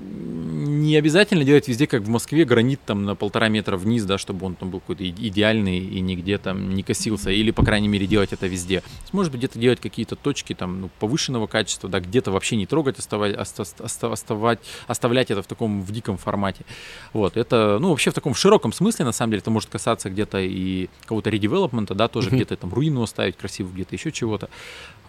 не 0.02 0.96
обязательно 0.96 1.44
делать 1.44 1.68
везде, 1.68 1.86
как 1.86 2.02
в 2.02 2.08
Москве, 2.08 2.44
гранит 2.44 2.80
там 2.84 3.04
на 3.04 3.14
полтора 3.14 3.48
метра 3.48 3.76
вниз, 3.76 4.04
да, 4.04 4.18
чтобы 4.18 4.46
он 4.46 4.54
там 4.54 4.70
был 4.70 4.80
какой-то 4.80 5.08
идеальный 5.08 5.78
и 5.78 6.00
нигде 6.00 6.38
там 6.38 6.74
не 6.74 6.82
косился, 6.82 7.30
или, 7.30 7.50
по 7.50 7.64
крайней 7.64 7.88
мере, 7.88 8.06
делать 8.06 8.32
это 8.32 8.46
везде. 8.46 8.82
Может 9.12 9.32
быть, 9.32 9.40
где-то 9.40 9.58
делать 9.58 9.80
какие-то 9.80 10.16
точки 10.16 10.54
там 10.54 10.82
ну, 10.82 10.90
повышенного 10.98 11.46
качества, 11.46 11.88
да, 11.88 12.00
где-то 12.00 12.30
вообще 12.30 12.56
не 12.56 12.66
трогать, 12.66 12.98
оставать, 12.98 13.34
оставать, 13.36 14.60
оставлять 14.86 15.30
это 15.30 15.42
в 15.42 15.46
таком 15.46 15.82
в 15.82 15.92
диком 15.92 16.16
формате. 16.16 16.64
Вот, 17.12 17.36
это, 17.36 17.78
ну, 17.80 17.90
вообще 17.90 18.10
в 18.10 18.14
таком 18.14 18.34
широком 18.34 18.72
смысле, 18.72 19.04
на 19.04 19.12
самом 19.12 19.32
деле, 19.32 19.40
это 19.40 19.50
может 19.50 19.70
касаться 19.70 20.10
где-то 20.10 20.38
и 20.40 20.88
кого-то 21.06 21.30
редевелопмента, 21.30 21.94
да, 21.94 22.08
тоже 22.08 22.30
mm-hmm. 22.30 22.34
где-то 22.34 22.56
там 22.56 22.72
руину 22.72 23.02
оставить 23.02 23.36
красивую, 23.36 23.74
где-то 23.74 23.94
еще 23.94 24.12
чего-то. 24.12 24.48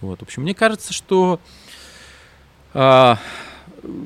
Вот, 0.01 0.19
в 0.19 0.23
общем, 0.23 0.43
мне 0.43 0.53
кажется, 0.53 0.93
что 0.93 1.39
а, 2.73 3.17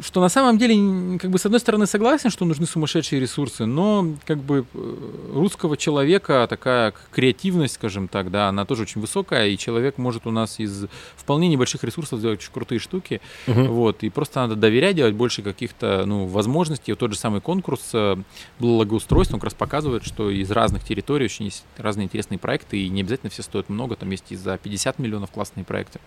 что 0.01 0.21
на 0.21 0.29
самом 0.29 0.57
деле, 0.57 1.17
как 1.19 1.29
бы, 1.29 1.37
с 1.37 1.45
одной 1.45 1.59
стороны, 1.59 1.85
согласен, 1.85 2.29
что 2.29 2.45
нужны 2.45 2.65
сумасшедшие 2.65 3.19
ресурсы, 3.19 3.65
но, 3.65 4.15
как 4.25 4.39
бы, 4.39 4.65
э, 4.73 4.95
русского 5.33 5.77
человека 5.77 6.47
такая 6.49 6.93
креативность, 7.11 7.75
скажем 7.75 8.07
так, 8.07 8.31
да, 8.31 8.49
она 8.49 8.65
тоже 8.65 8.83
очень 8.83 9.01
высокая, 9.01 9.47
и 9.47 9.57
человек 9.57 9.97
может 9.97 10.25
у 10.25 10.31
нас 10.31 10.59
из 10.59 10.85
вполне 11.15 11.47
небольших 11.47 11.83
ресурсов 11.83 12.19
сделать 12.19 12.39
очень 12.39 12.51
крутые 12.51 12.79
штуки, 12.79 13.21
угу. 13.47 13.63
вот, 13.65 14.03
и 14.03 14.09
просто 14.09 14.41
надо 14.41 14.55
доверять, 14.55 14.95
делать 14.95 15.15
больше 15.15 15.41
каких-то, 15.41 16.03
ну, 16.05 16.25
возможностей. 16.25 16.91
Вот 16.91 16.99
тот 16.99 17.13
же 17.13 17.19
самый 17.19 17.41
конкурс 17.41 17.89
э, 17.93 18.15
благоустройства, 18.59 19.35
он 19.35 19.39
как 19.39 19.45
раз 19.45 19.53
показывает, 19.53 20.03
что 20.03 20.29
из 20.29 20.49
разных 20.51 20.83
территорий 20.83 21.25
очень 21.25 21.45
есть 21.45 21.65
разные 21.77 22.05
интересные 22.05 22.39
проекты, 22.39 22.77
и 22.77 22.89
не 22.89 23.01
обязательно 23.01 23.29
все 23.29 23.43
стоят 23.43 23.69
много, 23.69 23.95
там 23.95 24.09
есть 24.09 24.25
и 24.29 24.35
за 24.35 24.57
50 24.57 24.99
миллионов 24.99 25.31
классные 25.31 25.63
проекты 25.63 25.99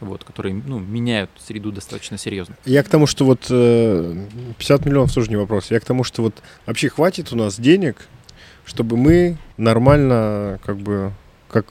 вот, 0.00 0.24
которые 0.24 0.54
ну, 0.54 0.78
меняют 0.78 1.30
среду 1.38 1.72
достаточно 1.72 2.18
серьезно. 2.18 2.56
Я 2.64 2.82
к 2.82 2.88
тому, 2.88 3.06
что 3.06 3.13
вот 3.20 3.40
50 3.40 3.50
э, 3.50 4.88
миллионов 4.88 5.12
тоже 5.12 5.30
не 5.30 5.36
вопрос. 5.36 5.70
Я 5.70 5.78
к 5.78 5.84
тому, 5.84 6.04
что 6.04 6.22
вот 6.22 6.34
вообще 6.66 6.88
хватит 6.88 7.32
у 7.32 7.36
нас 7.36 7.60
денег, 7.60 8.08
чтобы 8.64 8.96
мы 8.96 9.36
нормально, 9.56 10.58
как 10.64 10.78
бы, 10.78 11.12
как 11.48 11.66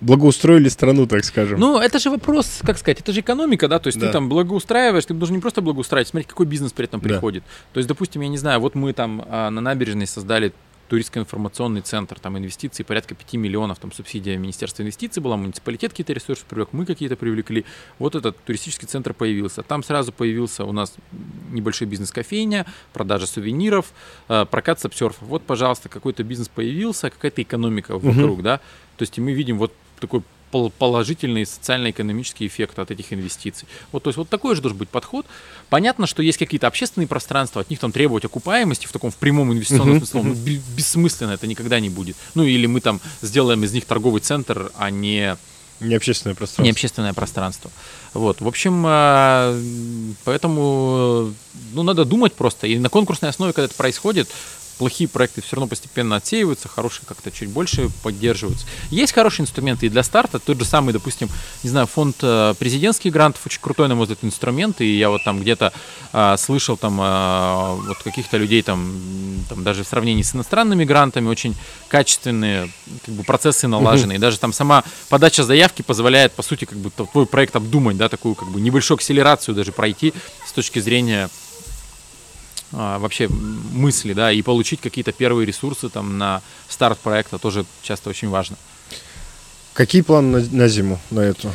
благоустроили 0.00 0.68
страну, 0.68 1.06
так 1.06 1.24
скажем. 1.24 1.58
Ну, 1.58 1.78
это 1.78 1.98
же 1.98 2.10
вопрос, 2.10 2.60
как 2.62 2.78
сказать, 2.78 3.00
это 3.00 3.12
же 3.12 3.20
экономика, 3.20 3.68
да, 3.68 3.78
то 3.78 3.88
есть 3.88 3.98
да. 3.98 4.06
ты 4.06 4.12
там 4.12 4.28
благоустраиваешь, 4.28 5.04
ты 5.04 5.14
должен 5.14 5.36
не 5.36 5.40
просто 5.40 5.62
благоустраивать, 5.62 6.08
смотреть, 6.08 6.28
какой 6.28 6.46
бизнес 6.46 6.72
при 6.72 6.84
этом 6.84 7.00
приходит. 7.00 7.42
Да. 7.42 7.50
То 7.74 7.78
есть, 7.78 7.88
допустим, 7.88 8.22
я 8.22 8.28
не 8.28 8.38
знаю, 8.38 8.60
вот 8.60 8.74
мы 8.74 8.92
там 8.92 9.24
а, 9.28 9.50
на 9.50 9.60
набережной 9.60 10.06
создали 10.06 10.52
туристско-информационный 10.88 11.80
центр, 11.80 12.18
там 12.18 12.38
инвестиции 12.38 12.82
порядка 12.82 13.14
5 13.14 13.34
миллионов, 13.34 13.78
там 13.78 13.92
субсидия 13.92 14.36
Министерства 14.36 14.82
инвестиций 14.82 15.22
была, 15.22 15.36
муниципалитет 15.36 15.92
какие-то 15.92 16.12
ресурсы 16.12 16.44
привлек, 16.48 16.70
мы 16.72 16.86
какие-то 16.86 17.16
привлекли. 17.16 17.64
Вот 17.98 18.14
этот 18.14 18.38
туристический 18.44 18.86
центр 18.86 19.14
появился. 19.14 19.62
Там 19.62 19.82
сразу 19.82 20.12
появился 20.12 20.64
у 20.64 20.72
нас 20.72 20.94
небольшой 21.50 21.86
бизнес-кофейня, 21.88 22.66
продажа 22.92 23.26
сувениров, 23.26 23.92
э, 24.28 24.44
прокат 24.50 24.80
сапсерфов. 24.80 25.26
Вот, 25.28 25.42
пожалуйста, 25.42 25.88
какой-то 25.88 26.22
бизнес 26.24 26.48
появился, 26.48 27.10
какая-то 27.10 27.42
экономика 27.42 27.98
вокруг, 27.98 28.40
uh-huh. 28.40 28.42
да. 28.42 28.58
То 28.96 29.02
есть 29.02 29.18
мы 29.18 29.32
видим 29.32 29.58
вот 29.58 29.72
такой 30.00 30.22
положительный 30.78 31.46
социально-экономический 31.46 32.46
эффект 32.46 32.78
от 32.78 32.90
этих 32.90 33.12
инвестиций. 33.12 33.68
Вот, 33.92 34.02
то 34.02 34.10
есть 34.10 34.16
вот 34.16 34.28
такой 34.28 34.54
же 34.54 34.62
должен 34.62 34.78
быть 34.78 34.88
подход. 34.88 35.26
Понятно, 35.68 36.06
что 36.06 36.22
есть 36.22 36.38
какие-то 36.38 36.66
общественные 36.66 37.08
пространства, 37.08 37.60
от 37.60 37.70
них 37.70 37.78
там 37.78 37.92
требовать 37.92 38.24
окупаемости 38.24 38.86
в 38.86 38.92
таком 38.92 39.10
в 39.10 39.16
прямом 39.16 39.52
инвестиционном 39.52 39.98
смысле, 39.98 40.22
ну, 40.22 40.34
бессмысленно 40.76 41.32
это 41.32 41.46
никогда 41.46 41.80
не 41.80 41.90
будет. 41.90 42.16
Ну 42.34 42.44
или 42.44 42.66
мы 42.66 42.80
там 42.80 43.00
сделаем 43.22 43.64
из 43.64 43.72
них 43.72 43.84
торговый 43.84 44.20
центр, 44.20 44.70
а 44.76 44.90
не 44.90 45.36
не 45.80 45.94
общественное 45.96 46.34
пространство. 46.34 46.62
Не 46.62 46.70
общественное 46.70 47.12
пространство. 47.12 47.70
Вот, 48.14 48.40
в 48.40 48.46
общем, 48.46 48.84
а, 48.86 49.60
поэтому, 50.24 51.32
ну, 51.72 51.82
надо 51.82 52.04
думать 52.04 52.32
просто. 52.32 52.66
И 52.66 52.78
на 52.78 52.88
конкурсной 52.88 53.30
основе, 53.30 53.52
когда 53.52 53.66
это 53.66 53.74
происходит, 53.74 54.28
плохие 54.78 55.08
проекты 55.08 55.42
все 55.42 55.56
равно 55.56 55.68
постепенно 55.68 56.16
отсеиваются, 56.16 56.68
хорошие 56.68 57.06
как-то 57.06 57.30
чуть 57.30 57.48
больше 57.48 57.90
поддерживаются. 58.02 58.66
Есть 58.90 59.12
хорошие 59.12 59.44
инструменты 59.44 59.86
и 59.86 59.88
для 59.88 60.02
старта, 60.02 60.38
тот 60.38 60.58
же 60.58 60.64
самый, 60.64 60.92
допустим, 60.92 61.28
не 61.62 61.70
знаю, 61.70 61.86
фонд 61.86 62.16
э, 62.22 62.54
президентских 62.58 63.12
грантов, 63.12 63.46
очень 63.46 63.60
крутой, 63.60 63.88
на 63.88 63.94
мой 63.94 64.04
взгляд, 64.04 64.18
инструмент, 64.22 64.80
и 64.80 64.98
я 64.98 65.10
вот 65.10 65.24
там 65.24 65.40
где-то 65.40 65.72
а, 66.12 66.36
слышал 66.36 66.76
там 66.76 66.98
а, 67.00 67.74
вот 67.74 67.98
каких-то 68.02 68.36
людей 68.36 68.62
там, 68.62 68.94
там 69.48 69.64
даже 69.64 69.84
в 69.84 69.88
сравнении 69.88 70.22
с 70.22 70.34
иностранными 70.34 70.84
грантами 70.84 71.28
очень 71.28 71.54
качественные 71.88 72.70
как 73.04 73.14
бы, 73.14 73.22
процессы 73.24 73.68
налажены, 73.68 74.12
mm-hmm. 74.12 74.16
и 74.16 74.18
даже 74.18 74.38
там 74.38 74.52
сама 74.52 74.84
подача 75.08 75.44
заявки 75.44 75.82
позволяет, 75.82 76.32
по 76.32 76.42
сути, 76.42 76.64
как 76.64 76.78
бы 76.78 76.90
твой 76.90 77.26
проект 77.26 77.56
обдумать, 77.56 77.96
да, 77.96 78.08
такую 78.08 78.34
как 78.34 78.48
бы 78.48 78.60
небольшую 78.60 78.96
акселерацию 78.96 79.54
даже 79.54 79.72
пройти 79.72 80.12
с 80.46 80.52
точки 80.52 80.78
зрения 80.78 81.28
а, 82.76 82.98
вообще 82.98 83.28
мысли, 83.28 84.12
да, 84.12 84.32
и 84.32 84.42
получить 84.42 84.80
какие-то 84.80 85.12
первые 85.12 85.46
ресурсы 85.46 85.88
там 85.88 86.18
на 86.18 86.42
старт 86.68 86.98
проекта 86.98 87.38
тоже 87.38 87.64
часто 87.82 88.10
очень 88.10 88.28
важно. 88.28 88.56
Какие 89.72 90.02
планы 90.02 90.40
на, 90.40 90.56
на 90.56 90.68
зиму, 90.68 91.00
на 91.10 91.20
эту? 91.20 91.50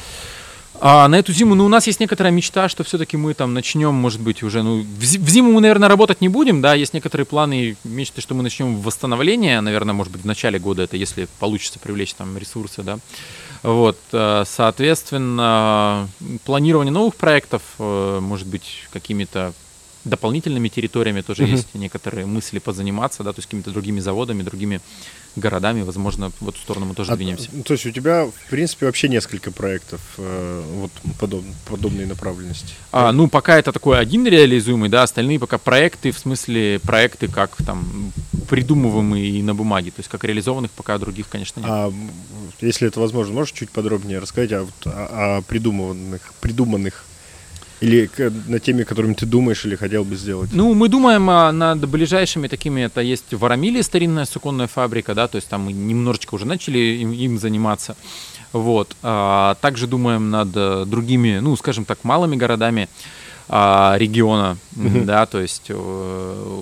А 0.81 1.07
на 1.09 1.19
эту 1.19 1.33
зиму, 1.33 1.55
ну, 1.55 1.65
у 1.65 1.69
нас 1.69 1.87
есть 1.87 1.99
некоторая 1.99 2.31
мечта, 2.31 2.69
что 2.69 2.85
все-таки 2.85 3.17
мы 3.17 3.33
там 3.33 3.53
начнем, 3.53 3.93
может 3.93 4.21
быть, 4.21 4.43
уже, 4.43 4.63
ну, 4.63 4.81
в 4.81 5.03
зиму 5.03 5.51
мы, 5.51 5.59
наверное, 5.59 5.89
работать 5.89 6.21
не 6.21 6.29
будем, 6.29 6.61
да, 6.61 6.73
есть 6.73 6.93
некоторые 6.93 7.25
планы 7.25 7.61
и 7.61 7.75
мечты, 7.83 8.21
что 8.21 8.33
мы 8.33 8.43
начнем 8.43 8.79
восстановление, 8.79 9.59
наверное, 9.59 9.93
может 9.93 10.13
быть, 10.13 10.21
в 10.21 10.25
начале 10.25 10.57
года, 10.57 10.83
это 10.83 10.95
если 10.95 11.27
получится 11.39 11.79
привлечь 11.79 12.13
там 12.13 12.37
ресурсы, 12.37 12.81
да. 12.81 12.99
Вот, 13.61 13.97
э, 14.13 14.43
соответственно, 14.47 16.07
планирование 16.45 16.93
новых 16.93 17.15
проектов, 17.15 17.61
э, 17.77 18.19
может 18.21 18.47
быть, 18.47 18.87
какими-то 18.93 19.53
дополнительными 20.03 20.69
территориями 20.69 21.21
тоже 21.21 21.43
uh-huh. 21.43 21.51
есть 21.51 21.75
некоторые 21.75 22.25
мысли 22.25 22.59
позаниматься, 22.59 23.23
да, 23.23 23.33
то 23.33 23.39
есть 23.39 23.47
какими-то 23.47 23.71
другими 23.71 23.99
заводами, 23.99 24.43
другими 24.43 24.81
городами, 25.35 25.81
возможно, 25.81 26.31
в 26.39 26.49
эту 26.49 26.57
сторону 26.57 26.87
мы 26.87 26.95
тоже 26.95 27.11
а, 27.11 27.15
двинемся. 27.15 27.49
То 27.65 27.73
есть 27.73 27.85
у 27.85 27.91
тебя, 27.91 28.25
в 28.25 28.49
принципе, 28.49 28.85
вообще 28.85 29.09
несколько 29.09 29.51
проектов 29.51 30.01
э, 30.17 30.63
вот 30.75 30.91
подоб, 31.19 31.43
подобной 31.67 32.05
направленности? 32.05 32.73
А, 32.91 33.11
ну, 33.11 33.27
пока 33.27 33.59
это 33.59 33.71
такой 33.71 33.99
один 33.99 34.25
реализуемый, 34.25 34.89
да, 34.89 35.03
остальные 35.03 35.39
пока 35.39 35.57
проекты, 35.57 36.11
в 36.11 36.19
смысле 36.19 36.79
проекты 36.79 37.27
как 37.27 37.55
там 37.57 38.11
придумываемые 38.49 39.29
и 39.29 39.43
на 39.43 39.53
бумаге, 39.53 39.91
то 39.91 39.99
есть 39.99 40.09
как 40.09 40.23
реализованных, 40.23 40.71
пока 40.71 40.97
других, 40.97 41.27
конечно, 41.29 41.59
нет. 41.59 41.69
А 41.69 41.93
если 42.61 42.87
это 42.87 42.99
возможно, 42.99 43.33
можешь 43.33 43.53
чуть 43.53 43.69
подробнее 43.69 44.19
рассказать 44.19 44.51
о, 44.51 44.67
о, 44.85 45.37
о 45.37 45.41
придуманных, 45.43 46.33
придуманных 46.41 47.05
Или 47.81 48.09
на 48.47 48.59
теми, 48.59 48.83
которыми 48.83 49.13
ты 49.13 49.25
думаешь 49.25 49.65
или 49.65 49.75
хотел 49.75 50.03
бы 50.03 50.15
сделать? 50.15 50.49
Ну, 50.53 50.73
мы 50.73 50.89
думаем 50.89 51.29
а, 51.29 51.51
над 51.51 51.87
ближайшими 51.87 52.47
такими, 52.47 52.81
это 52.81 52.99
есть 52.99 53.33
в 53.33 53.45
Арамиле 53.45 53.83
старинная 53.83 54.25
суконная 54.25 54.67
фабрика, 54.67 55.15
да, 55.15 55.27
то 55.27 55.37
есть 55.37 55.47
там 55.47 55.61
мы 55.61 55.71
немножечко 55.71 56.35
уже 56.35 56.45
начали 56.45 56.77
им, 56.77 57.13
им 57.13 57.39
заниматься. 57.39 57.95
Вот. 58.51 58.95
А, 59.01 59.55
также 59.61 59.87
думаем 59.87 60.29
над 60.29 60.49
э, 60.55 60.85
другими, 60.87 61.39
ну, 61.39 61.55
скажем 61.55 61.85
так, 61.85 62.03
малыми 62.03 62.35
городами 62.35 62.89
а, 63.47 63.95
региона, 63.97 64.57
mm-hmm. 64.75 65.05
да, 65.05 65.25
то 65.25 65.39
есть 65.39 65.67
э, 65.69 66.61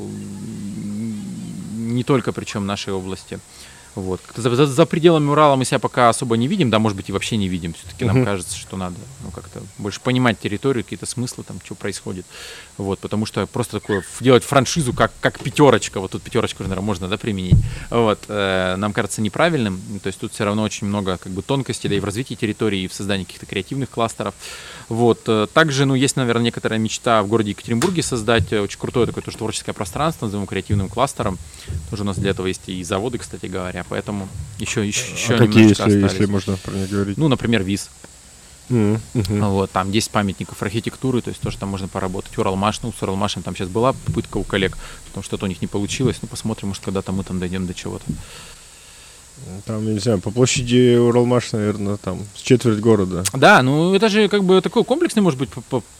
не 1.76 2.04
только 2.04 2.32
причем 2.32 2.66
нашей 2.66 2.94
области. 2.94 3.40
Вот. 3.98 4.22
За, 4.36 4.56
за, 4.56 4.68
за 4.68 4.86
пределами 4.86 5.28
Урала 5.28 5.56
мы 5.56 5.66
себя 5.66 5.80
пока 5.80 6.10
особо 6.10 6.38
не 6.38 6.48
видим, 6.48 6.70
да, 6.70 6.78
может 6.78 6.96
быть, 6.96 7.10
и 7.10 7.12
вообще 7.12 7.36
не 7.36 7.48
видим. 7.48 7.74
Все-таки 7.74 8.06
нам 8.06 8.24
кажется, 8.24 8.56
что 8.56 8.78
надо 8.78 8.96
ну, 9.24 9.32
как-то 9.32 9.64
больше 9.80 10.00
понимать 10.02 10.40
территорию, 10.40 10.84
какие-то 10.84 11.08
смыслы, 11.08 11.44
там, 11.44 11.60
что 11.66 11.74
происходит. 11.74 12.24
Вот, 12.78 13.00
потому 13.00 13.26
что 13.26 13.48
просто 13.48 13.80
такое 13.80 14.04
делать 14.20 14.44
франшизу, 14.44 14.94
как, 14.94 15.12
как 15.20 15.40
пятерочка, 15.40 16.00
вот 16.00 16.12
тут 16.12 16.22
пятерочку, 16.22 16.62
наверное, 16.62 16.84
можно 16.84 17.08
да, 17.08 17.18
применить. 17.18 17.58
Вот, 17.90 18.20
э, 18.28 18.76
нам 18.78 18.94
кажется 18.94 19.20
неправильным. 19.20 19.82
То 20.04 20.08
есть 20.08 20.20
тут 20.20 20.32
все 20.32 20.46
равно 20.46 20.62
очень 20.62 20.86
много 20.86 21.18
как 21.18 21.32
бы 21.32 21.42
тонкостей, 21.42 21.90
да, 21.90 21.96
и 21.96 22.00
в 22.00 22.06
развитии 22.06 22.36
территории, 22.36 22.82
и 22.82 22.88
в 22.88 22.94
создании 22.94 23.24
каких-то 23.24 23.48
креативных 23.48 23.90
кластеров. 23.90 24.36
Вот. 24.90 25.22
Э, 25.28 25.48
также, 25.54 25.86
ну, 25.86 25.96
есть, 25.96 26.16
наверное, 26.16 26.46
некоторая 26.46 26.80
мечта 26.80 27.22
в 27.22 27.28
городе 27.28 27.52
Екатеринбурге 27.52 28.02
создать 28.02 28.54
э, 28.54 28.62
очень 28.62 28.80
крутое 28.80 29.06
такое 29.06 29.24
тоже 29.24 29.38
творческое 29.38 29.74
пространство, 29.74 30.26
назовем 30.26 30.48
креативным 30.48 30.88
кластером. 30.88 31.38
Тоже 31.90 32.04
у 32.04 32.06
нас 32.06 32.18
для 32.18 32.32
этого 32.32 32.48
есть 32.48 32.68
и 32.68 32.84
заводы, 32.84 33.18
кстати 33.18 33.48
говоря, 33.48 33.86
поэтому 33.90 34.30
еще, 34.60 34.88
еще, 34.88 35.12
еще 35.12 35.36
а 35.36 35.38
какие, 35.38 35.70
если, 35.70 36.00
если 36.00 36.26
можно 36.26 36.56
про 36.58 36.72
них 36.72 36.90
говорить? 36.90 37.18
Ну, 37.18 37.28
например, 37.28 37.64
ВИЗ. 37.64 37.90
Mm-hmm. 38.70 39.50
Вот, 39.50 39.72
там 39.72 39.92
10 39.92 40.12
памятников 40.12 40.62
архитектуры, 40.62 41.22
то 41.22 41.30
есть 41.30 41.42
тоже 41.42 41.58
там 41.58 41.70
можно 41.70 41.88
поработать. 41.88 42.38
Уралмаш, 42.38 42.82
ну, 42.82 42.94
с 42.98 43.02
Уралмашем 43.02 43.42
там 43.42 43.56
сейчас 43.56 43.70
была 43.70 43.94
попытка 43.94 44.38
у 44.38 44.44
коллег, 44.44 44.78
потому 45.06 45.24
что 45.24 45.30
что-то 45.30 45.46
у 45.46 45.50
них 45.50 45.62
не 45.62 45.68
получилось. 45.68 46.18
Ну, 46.22 46.28
посмотрим, 46.28 46.70
может, 46.70 46.84
когда-то 46.84 47.12
мы 47.12 47.24
там 47.24 47.40
дойдем 47.40 47.66
до 47.66 47.74
чего-то. 47.74 48.04
Там, 49.66 49.86
я 49.88 49.94
не 49.94 50.00
знаю, 50.00 50.20
по 50.20 50.32
площади 50.32 50.98
Уралмаш, 50.98 51.52
наверное, 51.52 51.98
там 51.98 52.26
с 52.36 52.42
четверть 52.42 52.80
города. 52.80 53.24
Да, 53.34 53.62
ну 53.62 53.94
это 53.94 54.10
же 54.10 54.28
как 54.28 54.44
бы 54.44 54.62
такой 54.62 54.84
комплексный, 54.84 55.22
может 55.22 55.40
быть, 55.40 55.50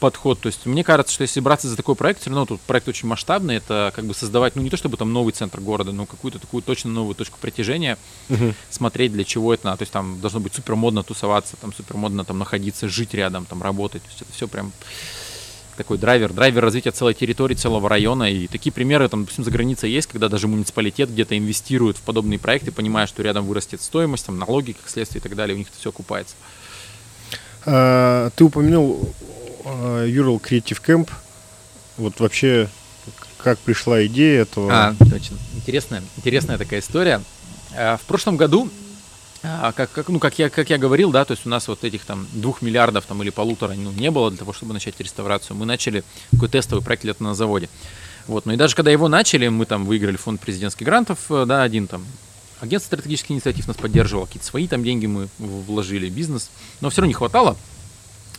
подход. 0.00 0.40
То 0.40 0.48
есть 0.48 0.66
мне 0.66 0.84
кажется, 0.84 1.12
что 1.12 1.22
если 1.22 1.40
браться 1.40 1.68
за 1.68 1.76
такой 1.76 1.94
проект, 1.94 2.20
все 2.20 2.30
равно 2.30 2.46
тут 2.46 2.60
проект 2.60 2.88
очень 2.88 3.08
масштабный, 3.08 3.56
это 3.56 3.92
как 3.94 4.04
бы 4.04 4.14
создавать, 4.14 4.56
ну 4.56 4.62
не 4.62 4.70
то 4.70 4.76
чтобы 4.76 4.96
там 4.96 5.12
новый 5.12 5.32
центр 5.32 5.60
города, 5.60 5.92
но 5.92 6.06
какую-то 6.06 6.38
такую 6.38 6.62
точно 6.62 6.90
новую 6.90 7.14
точку 7.14 7.38
притяжения, 7.40 7.98
угу. 8.28 8.54
смотреть, 8.70 9.12
для 9.12 9.24
чего 9.24 9.54
это 9.54 9.66
надо. 9.66 9.78
То 9.78 9.82
есть 9.82 9.92
там 9.92 10.20
должно 10.20 10.40
быть 10.40 10.54
супер 10.54 10.74
модно 10.74 11.02
тусоваться, 11.02 11.56
там 11.60 11.72
супер 11.72 11.96
модно 11.96 12.24
там 12.24 12.38
находиться, 12.38 12.88
жить 12.88 13.14
рядом, 13.14 13.46
там 13.46 13.62
работать. 13.62 14.02
То 14.02 14.08
есть 14.08 14.22
это 14.22 14.32
все 14.32 14.48
прям 14.48 14.72
такой 15.78 15.96
драйвер, 15.96 16.32
драйвер 16.32 16.62
развития 16.62 16.90
целой 16.90 17.14
территории, 17.14 17.54
целого 17.54 17.88
района. 17.88 18.30
И 18.30 18.48
такие 18.48 18.72
примеры, 18.72 19.08
там, 19.08 19.22
допустим, 19.22 19.44
за 19.44 19.50
границей 19.50 19.90
есть, 19.90 20.08
когда 20.08 20.28
даже 20.28 20.48
муниципалитет 20.48 21.10
где-то 21.10 21.38
инвестирует 21.38 21.96
в 21.96 22.02
подобные 22.02 22.38
проекты, 22.38 22.72
понимая, 22.72 23.06
что 23.06 23.22
рядом 23.22 23.46
вырастет 23.46 23.80
стоимость, 23.80 24.26
там, 24.26 24.38
налоги, 24.38 24.72
как 24.72 24.90
следствие 24.90 25.20
и 25.20 25.22
так 25.22 25.34
далее, 25.34 25.54
у 25.54 25.58
них 25.58 25.68
это 25.68 25.78
все 25.78 25.88
окупается. 25.88 26.34
А, 27.64 28.30
ты 28.30 28.44
упомянул 28.44 29.14
Ural 29.64 30.42
Creative 30.42 30.82
Camp. 30.84 31.08
Вот 31.96 32.20
вообще, 32.20 32.68
как 33.38 33.58
пришла 33.60 34.04
идея 34.06 34.42
этого? 34.42 34.72
А, 34.72 34.94
очень 35.00 35.38
интересная, 35.54 36.02
интересная 36.16 36.58
такая 36.58 36.80
история. 36.80 37.22
А, 37.76 37.96
в 37.96 38.02
прошлом 38.02 38.36
году 38.36 38.68
как, 39.42 39.92
как, 39.92 40.08
ну, 40.08 40.18
как 40.18 40.38
я, 40.38 40.50
как 40.50 40.68
я 40.70 40.78
говорил, 40.78 41.10
да, 41.10 41.24
то 41.24 41.32
есть 41.32 41.46
у 41.46 41.48
нас 41.48 41.68
вот 41.68 41.84
этих 41.84 42.04
там 42.04 42.26
двух 42.32 42.60
миллиардов 42.60 43.06
там 43.06 43.22
или 43.22 43.30
полутора 43.30 43.74
ну, 43.74 43.92
не 43.92 44.10
было 44.10 44.30
для 44.30 44.38
того, 44.38 44.52
чтобы 44.52 44.72
начать 44.72 44.98
реставрацию. 45.00 45.56
Мы 45.56 45.64
начали 45.64 46.02
такой 46.32 46.48
тестовый 46.48 46.84
проект 46.84 47.04
лет 47.04 47.20
на 47.20 47.34
заводе. 47.34 47.68
Вот, 48.26 48.46
ну 48.46 48.52
и 48.52 48.56
даже 48.56 48.74
когда 48.74 48.90
его 48.90 49.08
начали, 49.08 49.48
мы 49.48 49.64
там 49.64 49.86
выиграли 49.86 50.16
фонд 50.16 50.40
президентских 50.40 50.86
грантов, 50.86 51.18
э, 51.30 51.44
да, 51.46 51.62
один 51.62 51.86
там 51.86 52.04
агентство 52.60 52.96
стратегических 52.96 53.30
инициатив 53.30 53.68
нас 53.68 53.76
поддерживало, 53.76 54.26
какие-то 54.26 54.46
свои 54.46 54.66
там 54.66 54.82
деньги 54.82 55.06
мы 55.06 55.28
вложили, 55.38 56.08
бизнес, 56.08 56.50
но 56.80 56.90
все 56.90 57.00
равно 57.00 57.08
не 57.08 57.14
хватало. 57.14 57.56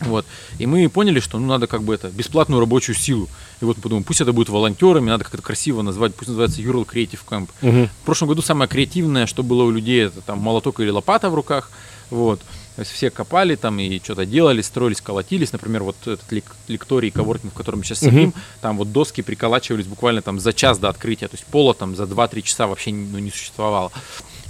Вот. 0.01 0.25
И 0.57 0.65
мы 0.65 0.87
поняли, 0.89 1.19
что 1.19 1.39
ну, 1.39 1.47
надо 1.47 1.67
как 1.67 1.83
бы 1.83 1.93
это 1.93 2.09
бесплатную 2.09 2.59
рабочую 2.59 2.95
силу. 2.95 3.27
И 3.61 3.65
вот 3.65 3.77
мы 3.77 3.83
подумали, 3.83 4.03
пусть 4.03 4.21
это 4.21 4.31
будет 4.31 4.49
волонтерами, 4.49 5.09
надо 5.09 5.25
как-то 5.25 5.41
красиво 5.41 5.81
назвать, 5.81 6.15
пусть 6.15 6.29
называется 6.29 6.61
Ural 6.61 6.85
Creative 6.85 7.19
Camp. 7.29 7.49
Угу. 7.61 7.89
В 8.01 8.05
прошлом 8.05 8.29
году 8.29 8.41
самое 8.41 8.69
креативное, 8.69 9.25
что 9.25 9.43
было 9.43 9.63
у 9.63 9.71
людей, 9.71 10.05
это 10.05 10.21
там 10.21 10.39
молоток 10.39 10.79
или 10.79 10.89
лопата 10.89 11.29
в 11.29 11.35
руках. 11.35 11.71
Вот. 12.09 12.39
То 12.75 12.83
есть 12.83 12.93
все 12.93 13.09
копали 13.09 13.55
там 13.55 13.77
и 13.79 13.99
что-то 13.99 14.25
делали, 14.25 14.61
строились, 14.61 15.01
колотились. 15.01 15.51
Например, 15.51 15.83
вот 15.83 15.97
этот 16.05 16.23
лекторий 16.69 17.11
коворкинг, 17.11 17.53
в 17.53 17.57
котором 17.57 17.79
мы 17.79 17.85
сейчас 17.85 17.99
сидим, 17.99 18.33
там 18.61 18.77
вот 18.77 18.93
доски 18.93 19.21
приколачивались 19.21 19.85
буквально 19.85 20.21
там 20.21 20.39
за 20.39 20.53
час 20.53 20.79
до 20.79 20.87
открытия. 20.87 21.27
То 21.27 21.35
есть 21.35 21.45
пола 21.45 21.73
там 21.73 21.97
за 21.97 22.03
2-3 22.03 22.41
часа 22.41 22.67
вообще 22.67 22.93
ну, 22.93 23.19
не 23.19 23.31
существовало. 23.31 23.91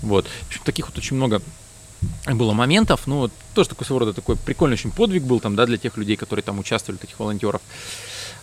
Вот. 0.04 0.28
В 0.28 0.48
общем, 0.48 0.62
таких 0.64 0.88
вот 0.88 0.98
очень 0.98 1.16
много 1.16 1.42
было 2.28 2.54
моментов, 2.54 3.02
ну, 3.08 3.30
тоже 3.54 3.70
такой 3.70 3.86
своего 3.86 4.00
рода 4.00 4.14
такой 4.14 4.36
прикольный 4.36 4.76
очень 4.76 4.92
подвиг 4.92 5.24
был 5.24 5.40
там, 5.40 5.56
да, 5.56 5.66
для 5.66 5.78
тех 5.78 5.98
людей, 5.98 6.16
которые 6.16 6.44
там 6.44 6.60
участвовали, 6.60 7.00
таких 7.00 7.20
волонтеров. 7.20 7.62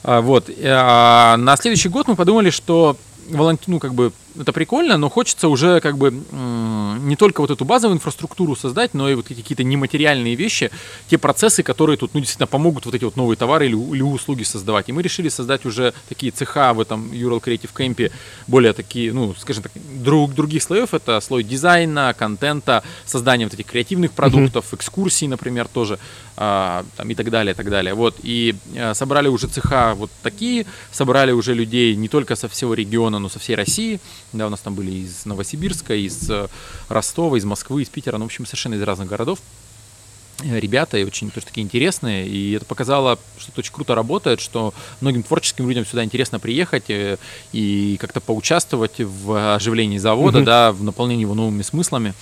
А, 0.03 0.21
вот. 0.21 0.51
А, 0.63 1.37
на 1.37 1.57
следующий 1.57 1.89
год 1.89 2.09
мы 2.09 2.17
подумали, 2.17 2.51
что 2.51 2.97
волонтер, 3.29 3.69
ну, 3.69 3.79
как 3.79 3.95
бы, 3.95 4.13
это 4.41 4.53
прикольно, 4.53 4.97
но 4.97 5.09
хочется 5.09 5.49
уже, 5.49 5.81
как 5.81 5.97
бы, 5.99 6.11
не 6.11 7.17
только 7.17 7.41
вот 7.41 7.51
эту 7.51 7.65
базовую 7.65 7.97
инфраструктуру 7.97 8.57
создать, 8.57 8.95
но 8.95 9.09
и 9.09 9.15
вот 9.15 9.27
какие-то 9.27 9.65
нематериальные 9.65 10.35
вещи, 10.35 10.71
те 11.09 11.19
процессы, 11.19 11.63
которые 11.63 11.97
тут, 11.97 12.15
ну, 12.15 12.21
действительно 12.21 12.47
помогут 12.47 12.87
вот 12.87 12.95
эти 12.95 13.05
вот 13.05 13.17
новые 13.17 13.37
товары 13.37 13.67
или, 13.67 13.77
или 13.77 14.03
услуги 14.03 14.43
создавать. 14.43 14.89
И 14.89 14.93
мы 14.93 15.03
решили 15.03 15.29
создать 15.29 15.65
уже 15.67 15.95
такие 16.09 16.33
цеха 16.33 16.73
в 16.73 16.81
этом 16.81 17.11
Ural 17.13 17.43
Creative 17.43 17.71
Camp, 17.75 18.11
более 18.47 18.73
такие, 18.73 19.13
ну, 19.13 19.35
скажем 19.39 19.63
так, 19.63 19.73
друг, 19.75 20.35
других 20.35 20.63
слоев. 20.63 20.95
Это 20.95 21.21
слой 21.21 21.43
дизайна, 21.43 22.15
контента, 22.17 22.83
создания 23.05 23.45
вот 23.45 23.55
этих 23.55 23.67
креативных 23.67 24.13
продуктов, 24.13 24.67
mm-hmm. 24.67 24.77
экскурсий, 24.77 25.29
например, 25.29 25.69
тоже, 25.69 25.99
а, 26.37 26.85
там, 26.97 27.11
и 27.11 27.15
так 27.15 27.31
далее, 27.31 27.53
и 27.53 27.57
так 27.57 27.71
далее. 27.71 27.95
Вот, 27.95 28.17
и 28.23 28.55
а, 28.77 28.95
собрали 28.95 29.29
уже 29.29 29.47
цеха 29.49 29.95
вот 29.95 30.11
такие, 30.23 30.67
собрали 30.93 31.33
уже 31.33 31.55
людей 31.55 31.97
не 31.97 32.09
только 32.09 32.37
со 32.37 32.49
всего 32.49 32.75
региона, 32.75 33.19
но 33.19 33.29
со 33.29 33.39
всей 33.39 33.57
России. 33.57 34.01
Да, 34.33 34.47
у 34.47 34.51
нас 34.51 34.61
там 34.61 34.75
были 34.75 34.91
из 34.91 35.25
Новосибирска, 35.25 35.95
из 35.95 36.29
э, 36.31 36.49
Ростова, 36.89 37.37
из 37.37 37.45
Москвы, 37.45 37.83
из 37.83 37.89
Питера, 37.89 38.19
ну, 38.19 38.25
в 38.25 38.27
общем, 38.27 38.45
совершенно 38.47 38.75
из 38.75 38.83
разных 38.83 39.09
городов 39.09 39.39
э, 40.43 40.59
ребята 40.59 40.99
и 40.99 41.05
очень 41.05 41.31
тоже 41.31 41.47
такие 41.47 41.65
интересные. 41.65 42.27
И 42.27 42.53
это 42.53 42.65
показало, 42.65 43.19
что 43.39 43.53
это 43.53 43.61
очень 43.61 43.73
круто 43.73 43.95
работает, 43.95 44.41
что 44.41 44.75
многим 45.01 45.23
творческим 45.23 45.69
людям 45.69 45.87
сюда 45.87 46.05
интересно 46.05 46.39
приехать 46.39 46.91
э, 46.91 47.19
и 47.53 47.97
как-то 48.01 48.21
поучаствовать 48.21 48.99
в 48.99 49.55
оживлении 49.55 49.99
завода, 49.99 50.41
mm-hmm. 50.41 50.45
да, 50.45 50.73
в 50.73 50.83
наполнении 50.83 51.23
его 51.23 51.35
новыми 51.35 51.63
смыслами. 51.63 52.15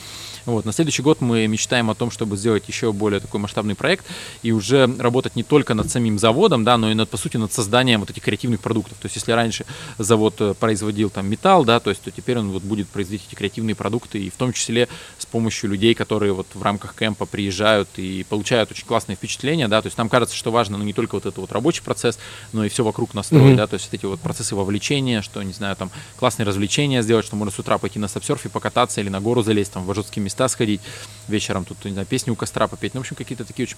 Вот. 0.47 0.64
На 0.64 0.72
следующий 0.72 1.03
год 1.03 1.20
мы 1.20 1.47
мечтаем 1.47 1.90
о 1.90 1.95
том, 1.95 2.11
чтобы 2.11 2.36
сделать 2.36 2.68
еще 2.68 2.92
более 2.92 3.20
такой 3.20 3.40
масштабный 3.40 3.74
проект 3.74 4.05
и 4.42 4.53
уже 4.53 4.86
работать 4.99 5.36
не 5.36 5.42
только 5.42 5.74
над 5.74 5.90
самим 5.90 6.18
заводом, 6.18 6.64
да, 6.64 6.76
но 6.76 6.90
и 6.90 6.95
над, 6.95 7.09
по 7.09 7.16
сути, 7.16 7.36
над 7.36 7.53
созданием 7.53 8.01
вот 8.01 8.11
этих 8.11 8.22
креативных 8.22 8.61
продуктов. 8.61 8.99
То 8.99 9.07
есть, 9.07 9.16
если 9.16 9.32
раньше 9.32 9.64
завод 9.99 10.34
э, 10.40 10.55
производил 10.55 11.11
там 11.11 11.28
металл, 11.28 11.64
да, 11.64 11.80
то 11.80 11.90
есть, 11.90 12.03
то 12.03 12.11
теперь 12.11 12.38
он 12.38 12.51
вот 12.51 12.62
будет 12.62 12.88
производить 12.88 13.26
эти 13.28 13.34
креативные 13.34 13.74
продукты, 13.74 14.18
и 14.18 14.30
в 14.30 14.34
том 14.34 14.53
числе 14.53 14.88
с 15.18 15.26
помощью 15.26 15.70
людей, 15.70 15.95
которые 15.95 16.32
вот 16.32 16.47
в 16.55 16.62
рамках 16.62 16.95
кемпа 16.95 17.26
приезжают 17.26 17.88
и 17.97 18.24
получают 18.28 18.70
очень 18.70 18.86
классные 18.86 19.16
впечатления, 19.16 19.68
да, 19.68 19.80
то 19.80 19.86
есть 19.86 19.97
нам 19.97 20.09
кажется, 20.09 20.36
что 20.36 20.51
важно, 20.51 20.76
ну, 20.76 20.84
не 20.84 20.92
только 20.92 21.14
вот 21.14 21.26
этот 21.26 21.38
вот 21.38 21.53
рабочий 21.53 21.82
процесс, 21.82 22.18
но 22.53 22.64
и 22.64 22.68
все 22.68 22.84
вокруг 22.84 23.14
настроить, 23.14 23.55
mm-hmm. 23.55 23.57
да, 23.57 23.66
то 23.66 23.74
есть 23.74 23.86
вот 23.86 23.95
эти 23.95 24.07
вот 24.07 24.20
процессы 24.20 24.55
вовлечения, 24.55 25.22
что, 25.22 25.42
не 25.42 25.53
знаю, 25.53 25.76
там, 25.76 25.90
классные 26.18 26.47
развлечения 26.47 27.03
сделать, 27.03 27.24
что 27.24 27.36
можно 27.36 27.53
с 27.53 27.59
утра 27.59 27.78
пойти 27.78 27.99
на 27.99 28.09
сапсерфе 28.09 28.49
покататься 28.49 29.01
или 29.01 29.09
на 29.09 29.20
гору 29.20 29.42
залезть, 29.42 29.72
там, 29.72 29.84
в 29.84 29.90
Ажутские 29.90 30.22
места 30.35 30.49
сходить, 30.49 30.80
вечером 31.28 31.64
тут, 31.64 31.85
не 31.85 31.93
знаю, 31.93 32.07
песни 32.07 32.30
у 32.30 32.37
костра 32.37 32.66
попеть. 32.66 32.95
Ну, 32.95 33.01
в 33.01 33.03
общем, 33.03 33.16
какие-то 33.16 33.45
такие 33.45 33.66
очень 33.66 33.76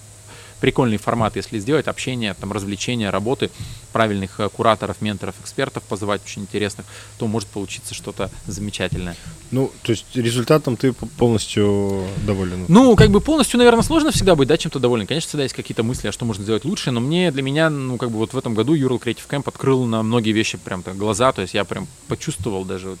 прикольные 0.59 0.97
форматы, 0.97 1.37
если 1.37 1.59
сделать, 1.59 1.87
общение, 1.87 2.33
там, 2.33 2.51
развлечения, 2.51 3.11
работы, 3.11 3.51
правильных 3.93 4.39
э, 4.39 4.49
кураторов, 4.49 5.01
менторов, 5.01 5.35
экспертов 5.39 5.83
позывать 5.83 6.23
очень 6.25 6.41
интересных, 6.41 6.87
то 7.19 7.27
может 7.27 7.47
получиться 7.47 7.93
что-то 7.93 8.31
замечательное. 8.47 9.15
Ну, 9.51 9.71
то 9.83 9.91
есть 9.91 10.05
результатом 10.15 10.75
ты 10.75 10.93
полностью 10.93 12.07
доволен? 12.25 12.65
Ну, 12.67 12.95
как 12.95 13.11
бы 13.11 13.21
полностью, 13.21 13.59
наверное, 13.59 13.83
сложно 13.83 14.09
всегда 14.11 14.35
быть, 14.35 14.47
да, 14.47 14.57
чем-то 14.57 14.79
доволен. 14.79 15.05
Конечно, 15.05 15.27
всегда 15.27 15.43
есть 15.43 15.55
какие-то 15.55 15.83
мысли, 15.83 16.07
а 16.07 16.11
что 16.11 16.25
можно 16.25 16.43
сделать 16.43 16.65
лучше, 16.65 16.89
но 16.89 16.99
мне, 16.99 17.31
для 17.31 17.43
меня, 17.43 17.69
ну, 17.69 17.97
как 17.97 18.09
бы 18.09 18.17
вот 18.17 18.33
в 18.33 18.37
этом 18.37 18.55
году 18.55 18.75
Ural 18.75 18.99
Creative 18.99 19.27
Camp 19.29 19.43
открыл 19.45 19.85
на 19.85 20.01
многие 20.01 20.31
вещи 20.31 20.57
прям 20.57 20.81
так 20.81 20.97
глаза, 20.97 21.31
то 21.33 21.43
есть 21.43 21.53
я 21.53 21.65
прям 21.65 21.87
почувствовал 22.07 22.65
даже 22.65 22.89
вот, 22.89 22.99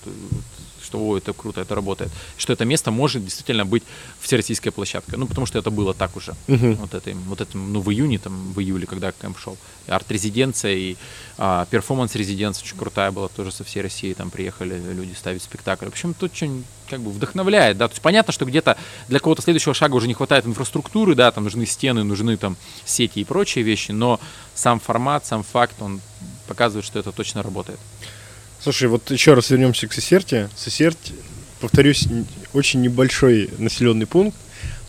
что, 0.87 0.97
о, 0.99 1.17
это 1.17 1.33
круто, 1.33 1.61
это 1.61 1.75
работает, 1.75 2.09
что 2.37 2.53
это 2.53 2.65
место 2.65 2.91
может 2.91 3.23
действительно 3.23 3.65
быть 3.65 3.83
всероссийская 4.21 4.71
площадка, 4.71 5.17
ну, 5.17 5.27
потому 5.27 5.45
что 5.45 5.59
это 5.59 5.69
было 5.69 5.93
так 5.93 6.15
уже, 6.15 6.33
Мгм. 6.47 6.75
вот 6.75 6.93
это, 6.93 7.11
вот 7.27 7.41
это, 7.41 7.57
ну, 7.57 7.81
в 7.81 7.91
июне, 7.91 8.17
там, 8.19 8.53
в 8.53 8.59
июле, 8.59 8.87
когда 8.87 9.11
кемп 9.11 9.37
шел, 9.37 9.57
арт-резиденция 9.87 10.73
и 10.73 10.95
а, 11.37 11.65
перформанс-резиденция 11.69 12.63
очень 12.63 12.77
крутая 12.77 13.11
была, 13.11 13.27
тоже 13.27 13.51
со 13.51 13.63
всей 13.63 13.81
России 13.81 14.13
там 14.13 14.29
приехали 14.29 14.81
люди 14.93 15.13
ставить 15.13 15.43
спектакль. 15.43 15.85
В 15.85 15.89
общем, 15.89 16.13
тут 16.13 16.31
очень 16.31 16.63
как 16.89 17.01
бы 17.01 17.11
вдохновляет, 17.11 17.77
да, 17.77 17.87
то 17.87 17.93
есть 17.93 18.01
понятно, 18.01 18.31
что 18.31 18.45
где-то 18.45 18.77
для 19.09 19.19
кого-то 19.19 19.41
следующего 19.41 19.73
шага 19.73 19.95
уже 19.95 20.07
не 20.07 20.13
хватает 20.13 20.45
инфраструктуры, 20.45 21.15
да, 21.15 21.31
там 21.31 21.43
нужны 21.43 21.65
стены, 21.65 22.03
нужны 22.03 22.37
там 22.37 22.55
сети 22.85 23.19
и 23.19 23.23
прочие 23.25 23.63
вещи, 23.65 23.91
но 23.91 24.19
сам 24.55 24.79
формат, 24.79 25.25
сам 25.25 25.43
факт, 25.43 25.75
он 25.81 25.99
показывает, 26.47 26.85
что 26.85 26.97
это 26.99 27.11
точно 27.11 27.43
работает. 27.43 27.79
Слушай, 28.67 28.89
вот 28.89 29.09
еще 29.11 29.33
раз 29.33 29.49
вернемся 29.49 29.87
к 29.87 29.93
Сесерте. 29.93 30.49
Сесерть, 30.57 31.13
повторюсь, 31.61 32.05
очень 32.51 32.81
небольшой 32.81 33.49
населенный 33.59 34.05
пункт, 34.05 34.35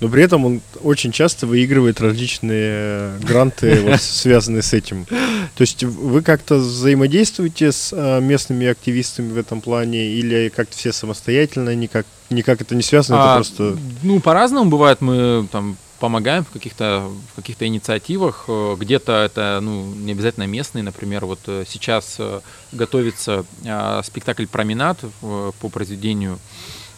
но 0.01 0.09
при 0.09 0.24
этом 0.24 0.45
он 0.45 0.62
очень 0.83 1.12
часто 1.12 1.47
выигрывает 1.47 2.01
различные 2.01 2.70
э, 2.72 3.18
гранты, 3.20 3.81
вот, 3.87 4.01
связанные 4.01 4.62
с 4.62 4.72
этим. 4.72 5.05
То 5.05 5.61
есть 5.61 5.85
вы 5.85 6.22
как-то 6.22 6.57
взаимодействуете 6.57 7.70
с 7.70 7.93
э, 7.93 8.20
местными 8.20 8.66
активистами 8.66 9.31
в 9.31 9.39
этом 9.39 9.61
плане, 9.61 10.09
или 10.09 10.49
как-то 10.49 10.76
все 10.76 10.93
самостоятельно, 10.93 11.72
никак, 11.76 12.05
никак 12.31 12.61
это 12.61 12.74
не 12.74 12.83
связано, 12.83 13.14
это 13.18 13.33
А, 13.33 13.37
просто... 13.37 13.79
Ну, 14.03 14.18
по-разному 14.18 14.68
бывает. 14.68 15.01
Мы 15.01 15.47
там 15.53 15.76
помогаем 15.99 16.44
в 16.44 16.51
каких-то 16.51 17.11
в 17.32 17.36
каких-то 17.36 17.66
инициативах. 17.66 18.44
Э, 18.49 18.76
Где-то 18.78 19.12
это 19.12 19.61
ну, 19.62 19.84
не 19.94 20.12
обязательно 20.12 20.44
местные. 20.44 20.82
Например, 20.82 21.24
вот 21.26 21.40
э, 21.46 21.64
сейчас 21.68 22.16
э, 22.18 22.40
готовится 22.72 23.44
э, 23.64 24.01
спектакль 24.05 24.46
«Променад» 24.46 24.99
по 25.20 25.68
произведению 25.68 26.38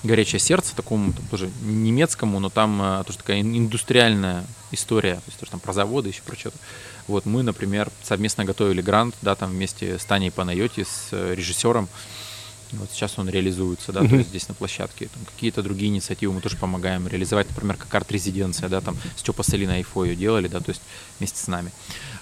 «Горячее 0.03 0.39
сердце», 0.41 0.75
такому 0.75 1.13
там, 1.13 1.27
тоже 1.27 1.51
немецкому, 1.63 2.41
но 2.41 2.49
там 2.51 3.05
тоже 3.07 3.19
такая 3.19 3.41
ин- 3.41 3.57
индустриальная 3.57 4.45
история, 4.71 5.17
то 5.17 5.23
есть 5.27 5.39
тоже 5.39 5.51
там 5.51 5.61
про 5.61 5.73
заводы, 5.73 6.09
еще 6.09 6.23
про 6.23 6.37
что-то. 6.37 6.57
Вот 7.07 7.27
мы, 7.27 7.43
например, 7.43 7.91
совместно 8.03 8.45
готовили 8.45 8.81
грант, 8.81 9.15
да, 9.21 9.35
там 9.35 9.51
вместе 9.51 9.99
с 9.99 10.05
Таней 10.05 10.31
Панайоти, 10.31 10.85
с 10.85 11.09
режиссером. 11.13 11.89
Вот 12.73 12.91
сейчас 12.93 13.19
он 13.19 13.29
реализуется, 13.29 13.93
да, 13.93 14.01
то 14.01 14.17
есть 14.17 14.29
здесь 14.29 14.49
на 14.49 14.55
площадке. 14.55 15.09
Там 15.13 15.25
какие-то 15.25 15.63
другие 15.63 15.91
инициативы 15.91 16.33
мы 16.33 16.41
тоже 16.41 16.57
помогаем 16.57 17.09
реализовать, 17.09 17.49
например, 17.49 17.77
как 17.77 17.95
арт-резиденция, 17.95 18.69
да, 18.69 18.81
там 18.81 18.97
Степа 19.17 19.43
Салина 19.43 19.81
и 19.81 19.85
ее 20.03 20.17
делали, 20.17 20.49
да, 20.49 20.61
то 20.61 20.71
есть 20.71 20.83
вместе 21.19 21.39
с 21.39 21.47
нами. 21.49 21.73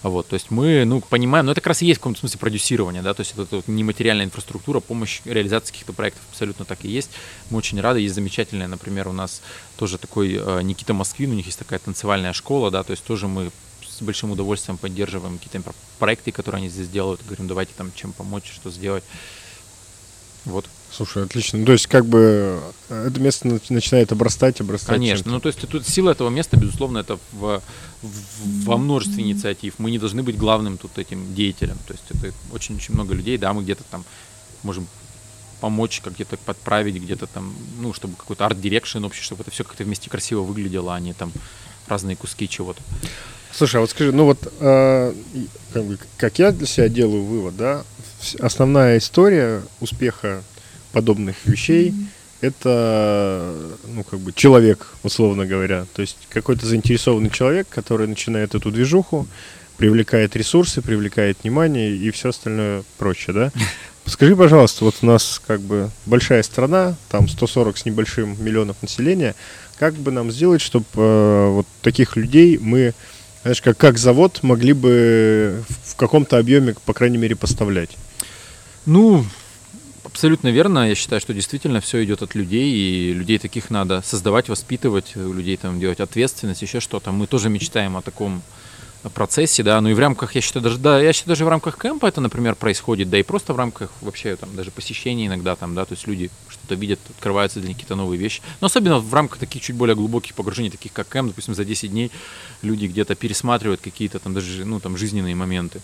Вот, 0.02 0.28
то 0.28 0.34
есть 0.34 0.50
мы, 0.50 0.84
ну, 0.84 1.00
понимаем, 1.00 1.46
но 1.46 1.52
это 1.52 1.60
как 1.60 1.68
раз 1.68 1.82
и 1.82 1.86
есть 1.86 1.98
в 1.98 2.00
каком-то 2.00 2.20
смысле 2.20 2.38
продюсирование, 2.38 3.02
да, 3.02 3.14
то 3.14 3.20
есть 3.20 3.32
это, 3.36 3.56
вот 3.56 3.68
нематериальная 3.68 4.24
инфраструктура, 4.24 4.80
помощь 4.80 5.20
реализации 5.24 5.72
каких-то 5.72 5.92
проектов 5.92 6.22
абсолютно 6.30 6.64
так 6.64 6.84
и 6.84 6.88
есть. 6.88 7.10
Мы 7.50 7.58
очень 7.58 7.80
рады, 7.80 8.00
есть 8.00 8.14
замечательная, 8.14 8.68
например, 8.68 9.08
у 9.08 9.12
нас 9.12 9.42
тоже 9.76 9.98
такой 9.98 10.34
э, 10.34 10.62
Никита 10.62 10.94
Москвин, 10.94 11.32
у 11.32 11.34
них 11.34 11.46
есть 11.46 11.58
такая 11.58 11.78
танцевальная 11.78 12.32
школа, 12.32 12.70
да, 12.70 12.82
то 12.82 12.92
есть 12.92 13.04
тоже 13.04 13.28
мы 13.28 13.50
с 13.98 14.02
большим 14.02 14.30
удовольствием 14.30 14.78
поддерживаем 14.78 15.38
какие-то 15.38 15.72
проекты, 15.98 16.30
которые 16.30 16.60
они 16.60 16.68
здесь 16.68 16.88
делают, 16.88 17.20
говорим, 17.24 17.48
давайте 17.48 17.72
там 17.76 17.90
чем 17.94 18.12
помочь, 18.12 18.52
что 18.52 18.70
сделать. 18.70 19.04
Вот. 20.48 20.64
Слушай, 20.90 21.24
отлично. 21.24 21.58
Ну, 21.58 21.66
то 21.66 21.72
есть 21.72 21.86
как 21.86 22.06
бы 22.06 22.60
э, 22.88 23.08
это 23.08 23.20
место 23.20 23.46
нач- 23.46 23.70
начинает 23.72 24.10
обрастать, 24.10 24.60
обрастать 24.60 24.88
Конечно. 24.96 25.30
Ну, 25.30 25.40
то 25.40 25.48
есть 25.48 25.60
тут 25.68 25.86
сила 25.86 26.10
этого 26.10 26.30
места, 26.30 26.56
безусловно, 26.56 26.98
это 26.98 27.18
в, 27.32 27.60
в- 28.02 28.64
во 28.64 28.78
множестве 28.78 29.22
инициатив. 29.22 29.74
Мы 29.78 29.90
не 29.90 29.98
должны 29.98 30.22
быть 30.22 30.38
главным 30.38 30.78
тут 30.78 30.96
этим 30.98 31.34
деятелем. 31.34 31.76
То 31.86 31.92
есть 31.92 32.04
это 32.10 32.34
очень-очень 32.52 32.94
много 32.94 33.14
людей, 33.14 33.36
да, 33.36 33.52
мы 33.52 33.62
где-то 33.62 33.84
там 33.90 34.04
можем 34.62 34.86
помочь, 35.60 36.00
как 36.00 36.14
где-то 36.14 36.36
подправить, 36.38 36.96
где-то 36.96 37.26
там, 37.26 37.54
ну, 37.80 37.92
чтобы 37.92 38.16
какой-то 38.16 38.46
art 38.46 38.61
direction 38.61 39.04
общий, 39.04 39.22
чтобы 39.22 39.42
это 39.42 39.50
все 39.50 39.64
как-то 39.64 39.84
вместе 39.84 40.08
красиво 40.08 40.40
выглядело, 40.40 40.94
а 40.94 41.00
не 41.00 41.12
там 41.12 41.32
разные 41.86 42.16
куски 42.16 42.48
чего-то. 42.48 42.80
Слушай, 43.52 43.76
а 43.76 43.80
вот 43.80 43.90
скажи, 43.90 44.12
ну 44.12 44.24
вот, 44.24 44.38
э, 44.60 45.14
как, 45.72 45.84
бы, 45.84 45.98
как 46.16 46.38
я 46.38 46.52
для 46.52 46.66
себя 46.66 46.88
делаю 46.88 47.24
вывод, 47.24 47.56
да, 47.56 47.84
основная 48.40 48.98
история 48.98 49.62
успеха 49.80 50.42
подобных 50.92 51.36
вещей 51.44 51.94
это, 52.40 53.54
ну, 53.88 54.04
как 54.04 54.20
бы, 54.20 54.32
человек, 54.32 54.86
условно 55.02 55.46
говоря. 55.46 55.86
То 55.94 56.02
есть 56.02 56.16
какой-то 56.28 56.66
заинтересованный 56.66 57.30
человек, 57.30 57.68
который 57.68 58.06
начинает 58.06 58.54
эту 58.54 58.70
движуху, 58.70 59.26
привлекает 59.76 60.36
ресурсы, 60.36 60.82
привлекает 60.82 61.38
внимание 61.42 61.94
и 61.96 62.10
все 62.10 62.30
остальное 62.30 62.84
прочее, 62.96 63.34
да? 63.34 63.52
Скажи, 64.06 64.34
пожалуйста, 64.36 64.84
вот 64.84 64.96
у 65.02 65.06
нас 65.06 65.40
как 65.46 65.60
бы 65.60 65.90
большая 66.06 66.42
страна, 66.42 66.96
там 67.10 67.28
140 67.28 67.76
с 67.76 67.84
небольшим 67.84 68.42
миллионов 68.42 68.80
населения, 68.80 69.34
как 69.78 69.94
бы 69.94 70.10
нам 70.10 70.30
сделать, 70.30 70.62
чтобы 70.62 71.52
вот 71.52 71.66
таких 71.82 72.16
людей 72.16 72.58
мы, 72.58 72.94
знаешь, 73.48 73.62
как, 73.62 73.78
как 73.78 73.96
завод 73.96 74.40
могли 74.42 74.74
бы 74.74 75.64
в 75.86 75.96
каком-то 75.96 76.36
объеме, 76.36 76.74
по 76.84 76.92
крайней 76.92 77.16
мере, 77.16 77.34
поставлять? 77.34 77.96
Ну, 78.84 79.24
абсолютно 80.04 80.48
верно. 80.48 80.86
Я 80.86 80.94
считаю, 80.94 81.18
что 81.22 81.32
действительно 81.32 81.80
все 81.80 82.04
идет 82.04 82.20
от 82.20 82.34
людей, 82.34 82.70
и 82.70 83.14
людей 83.14 83.38
таких 83.38 83.70
надо 83.70 84.02
создавать, 84.02 84.50
воспитывать, 84.50 85.16
у 85.16 85.32
людей 85.32 85.56
там 85.56 85.80
делать 85.80 86.00
ответственность, 86.00 86.60
еще 86.60 86.80
что-то. 86.80 87.10
Мы 87.10 87.26
тоже 87.26 87.48
мечтаем 87.48 87.96
о 87.96 88.02
таком 88.02 88.42
процессе, 89.14 89.62
да, 89.62 89.80
ну 89.80 89.88
и 89.88 89.94
в 89.94 89.98
рамках, 89.98 90.34
я 90.34 90.42
считаю, 90.42 90.62
даже, 90.62 90.76
да, 90.76 91.00
я 91.00 91.14
считаю, 91.14 91.30
даже 91.30 91.46
в 91.46 91.48
рамках 91.48 91.78
кемпа 91.80 92.04
это, 92.04 92.20
например, 92.20 92.54
происходит, 92.54 93.08
да 93.08 93.18
и 93.18 93.22
просто 93.22 93.54
в 93.54 93.56
рамках 93.56 93.90
вообще 94.02 94.36
там 94.36 94.54
даже 94.56 94.72
посещений 94.72 95.28
иногда 95.28 95.56
там, 95.56 95.74
да, 95.74 95.86
то 95.86 95.94
есть 95.94 96.06
люди 96.06 96.30
что-то 96.68 96.80
видят, 96.80 97.00
открываются 97.10 97.60
для 97.60 97.68
них 97.68 97.78
какие-то 97.78 97.96
новые 97.96 98.18
вещи, 98.18 98.42
но 98.60 98.66
особенно 98.66 98.98
в 98.98 99.14
рамках 99.14 99.38
таких 99.38 99.62
чуть 99.62 99.76
более 99.76 99.96
глубоких 99.96 100.34
погружений, 100.34 100.70
таких 100.70 100.92
как 100.92 101.08
кемп, 101.08 101.28
допустим, 101.28 101.54
за 101.54 101.64
10 101.64 101.90
дней 101.90 102.10
люди 102.62 102.86
где-то 102.86 103.14
пересматривают 103.14 103.80
какие-то 103.80 104.18
там 104.18 104.34
даже, 104.34 104.64
ну, 104.64 104.80
там, 104.80 104.96
жизненные 104.96 105.34
моменты, 105.34 105.80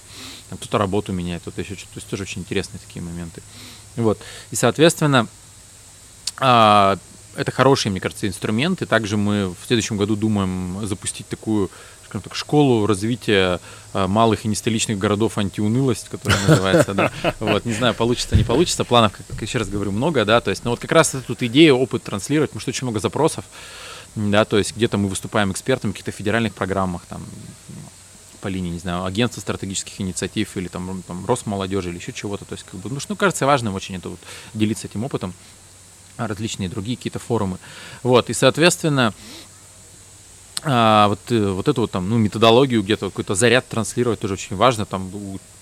там, 0.51 0.59
кто-то 0.59 0.79
работу 0.79 1.13
меняет, 1.13 1.43
кто-то 1.43 1.63
еще 1.63 1.75
что-то, 1.75 1.95
то 1.95 1.99
есть 1.99 2.09
тоже 2.09 2.23
очень 2.25 2.43
интересные 2.43 2.81
такие 2.87 3.03
моменты, 3.03 3.43
вот, 3.97 4.19
и, 4.51 4.57
соответственно, 4.57 5.27
а, 6.39 6.99
это 7.37 7.51
хорошие, 7.51 7.91
мне 7.91 8.01
кажется, 8.01 8.29
инструменты. 8.29 8.87
Также 8.87 9.17
мы 9.17 9.49
в 9.49 9.67
следующем 9.67 9.97
году 9.97 10.15
думаем 10.15 10.87
запустить 10.87 11.27
такую 11.29 11.71
скажем 12.15 12.23
так, 12.23 12.37
школу 12.37 12.87
развития 12.87 13.61
а, 13.93 14.07
малых 14.07 14.45
и 14.45 14.49
нестоличных 14.49 14.99
городов 14.99 15.37
антиунылость, 15.37 16.09
которая 16.09 16.39
называется, 16.47 16.95
да. 16.95 17.11
Вот, 17.41 17.65
не 17.65 17.73
знаю, 17.73 17.95
получится, 17.95 18.37
не 18.37 18.45
получится. 18.45 18.85
Планов, 18.85 19.13
как 19.29 19.43
еще 19.43 19.59
раз 19.59 19.69
говорю, 19.69 19.91
много, 19.91 20.25
да. 20.25 20.41
То 20.41 20.51
есть, 20.51 20.65
ну 20.65 20.71
вот 20.71 20.79
как 20.79 20.93
раз 20.93 21.15
эту 21.15 21.35
идею, 21.47 21.77
опыт 21.77 22.05
транслировать, 22.05 22.51
потому 22.51 22.61
что 22.61 22.71
очень 22.71 22.85
много 22.85 23.01
запросов, 23.01 23.45
да, 24.15 24.45
то 24.45 24.59
есть 24.59 24.77
где-то 24.77 24.97
мы 24.97 25.09
выступаем 25.09 25.51
экспертами 25.51 25.91
в 25.91 25.95
каких-то 25.95 26.13
федеральных 26.13 26.55
программах, 26.55 27.03
там, 27.09 27.25
по 28.41 28.47
линии, 28.47 28.71
не 28.71 28.79
знаю, 28.79 29.05
агентства 29.05 29.41
стратегических 29.41 30.01
инициатив 30.01 30.57
или 30.57 30.69
там, 30.69 31.03
там 31.09 31.27
Росмолодежи 31.27 31.89
или 31.89 31.97
еще 31.97 32.13
чего-то. 32.13 32.45
То 32.45 32.53
есть, 32.53 32.65
как 32.65 32.79
бы, 32.79 32.91
ну, 32.91 33.01
что, 33.01 33.13
ну, 33.13 33.17
кажется 33.17 33.45
важным 33.45 33.75
очень 33.75 33.97
это 33.97 34.11
вот, 34.11 34.21
делиться 34.53 34.87
этим 34.87 35.03
опытом 35.03 35.35
различные 36.17 36.69
другие 36.69 36.97
какие-то 36.97 37.19
форумы. 37.19 37.59
Вот, 38.03 38.31
и, 38.31 38.35
соответственно, 38.35 39.15
а, 40.65 41.09
вот, 41.09 41.21
э, 41.31 41.51
вот 41.51 41.69
эту 41.69 41.83
вот 41.83 41.91
там, 41.91 42.09
ну, 42.09 42.17
методологию, 42.17 42.83
где-то 42.83 43.11
какой-то 43.11 43.35
заряд 43.35 43.69
транслировать 43.69 44.21
тоже 44.21 44.35
очень 44.35 44.57
важно, 44.57 44.87
там, 44.87 45.11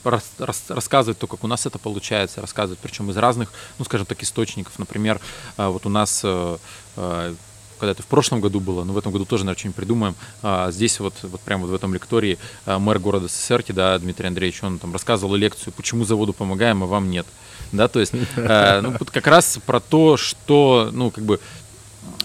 рас- 0.05 0.33
рас- 0.39 0.65
рассказывать 0.69 1.19
то, 1.19 1.27
как 1.27 1.43
у 1.45 1.47
нас 1.47 1.67
это 1.67 1.79
получается, 1.79 2.41
рассказывать, 2.41 2.79
причем 2.81 3.11
из 3.11 3.17
разных, 3.17 3.53
ну, 3.79 3.85
скажем 3.85 4.07
так, 4.07 4.23
источников. 4.23 4.79
Например, 4.79 5.21
а, 5.57 5.71
вот 5.71 5.87
у 5.87 5.89
нас 5.89 6.21
э, 6.25 6.57
э, 6.97 7.35
когда 7.79 7.93
это 7.93 8.03
в 8.05 8.07
прошлом 8.07 8.41
году 8.41 8.61
было, 8.61 8.85
но 8.85 8.93
в 8.93 8.99
этом 8.99 9.11
году 9.11 9.25
тоже, 9.25 9.43
наверное, 9.43 9.59
что-нибудь 9.59 9.77
придумаем. 9.77 10.15
А, 10.41 10.71
здесь 10.71 11.01
вот, 11.01 11.15
вот 11.23 11.41
прямо 11.41 11.63
вот 11.63 11.73
в 11.73 11.75
этом 11.75 11.93
лектории 11.93 12.39
а, 12.65 12.79
мэр 12.79 13.01
города 13.01 13.29
Сесерти, 13.29 13.73
да, 13.73 13.99
Дмитрий 13.99 14.29
Андреевич, 14.29 14.63
он 14.63 14.79
там 14.79 14.93
рассказывал 14.93 15.35
лекцию, 15.35 15.73
почему 15.73 16.05
заводу 16.05 16.33
помогаем, 16.33 16.85
а 16.85 16.87
вам 16.87 17.11
нет. 17.11 17.27
Да, 17.73 17.89
то 17.89 17.99
есть, 17.99 18.13
ну, 18.37 18.95
вот 19.01 19.11
как 19.11 19.27
раз 19.27 19.59
про 19.67 19.81
то, 19.81 20.17
что, 20.17 20.91
ну, 20.93 21.11
как 21.11 21.25
бы, 21.25 21.41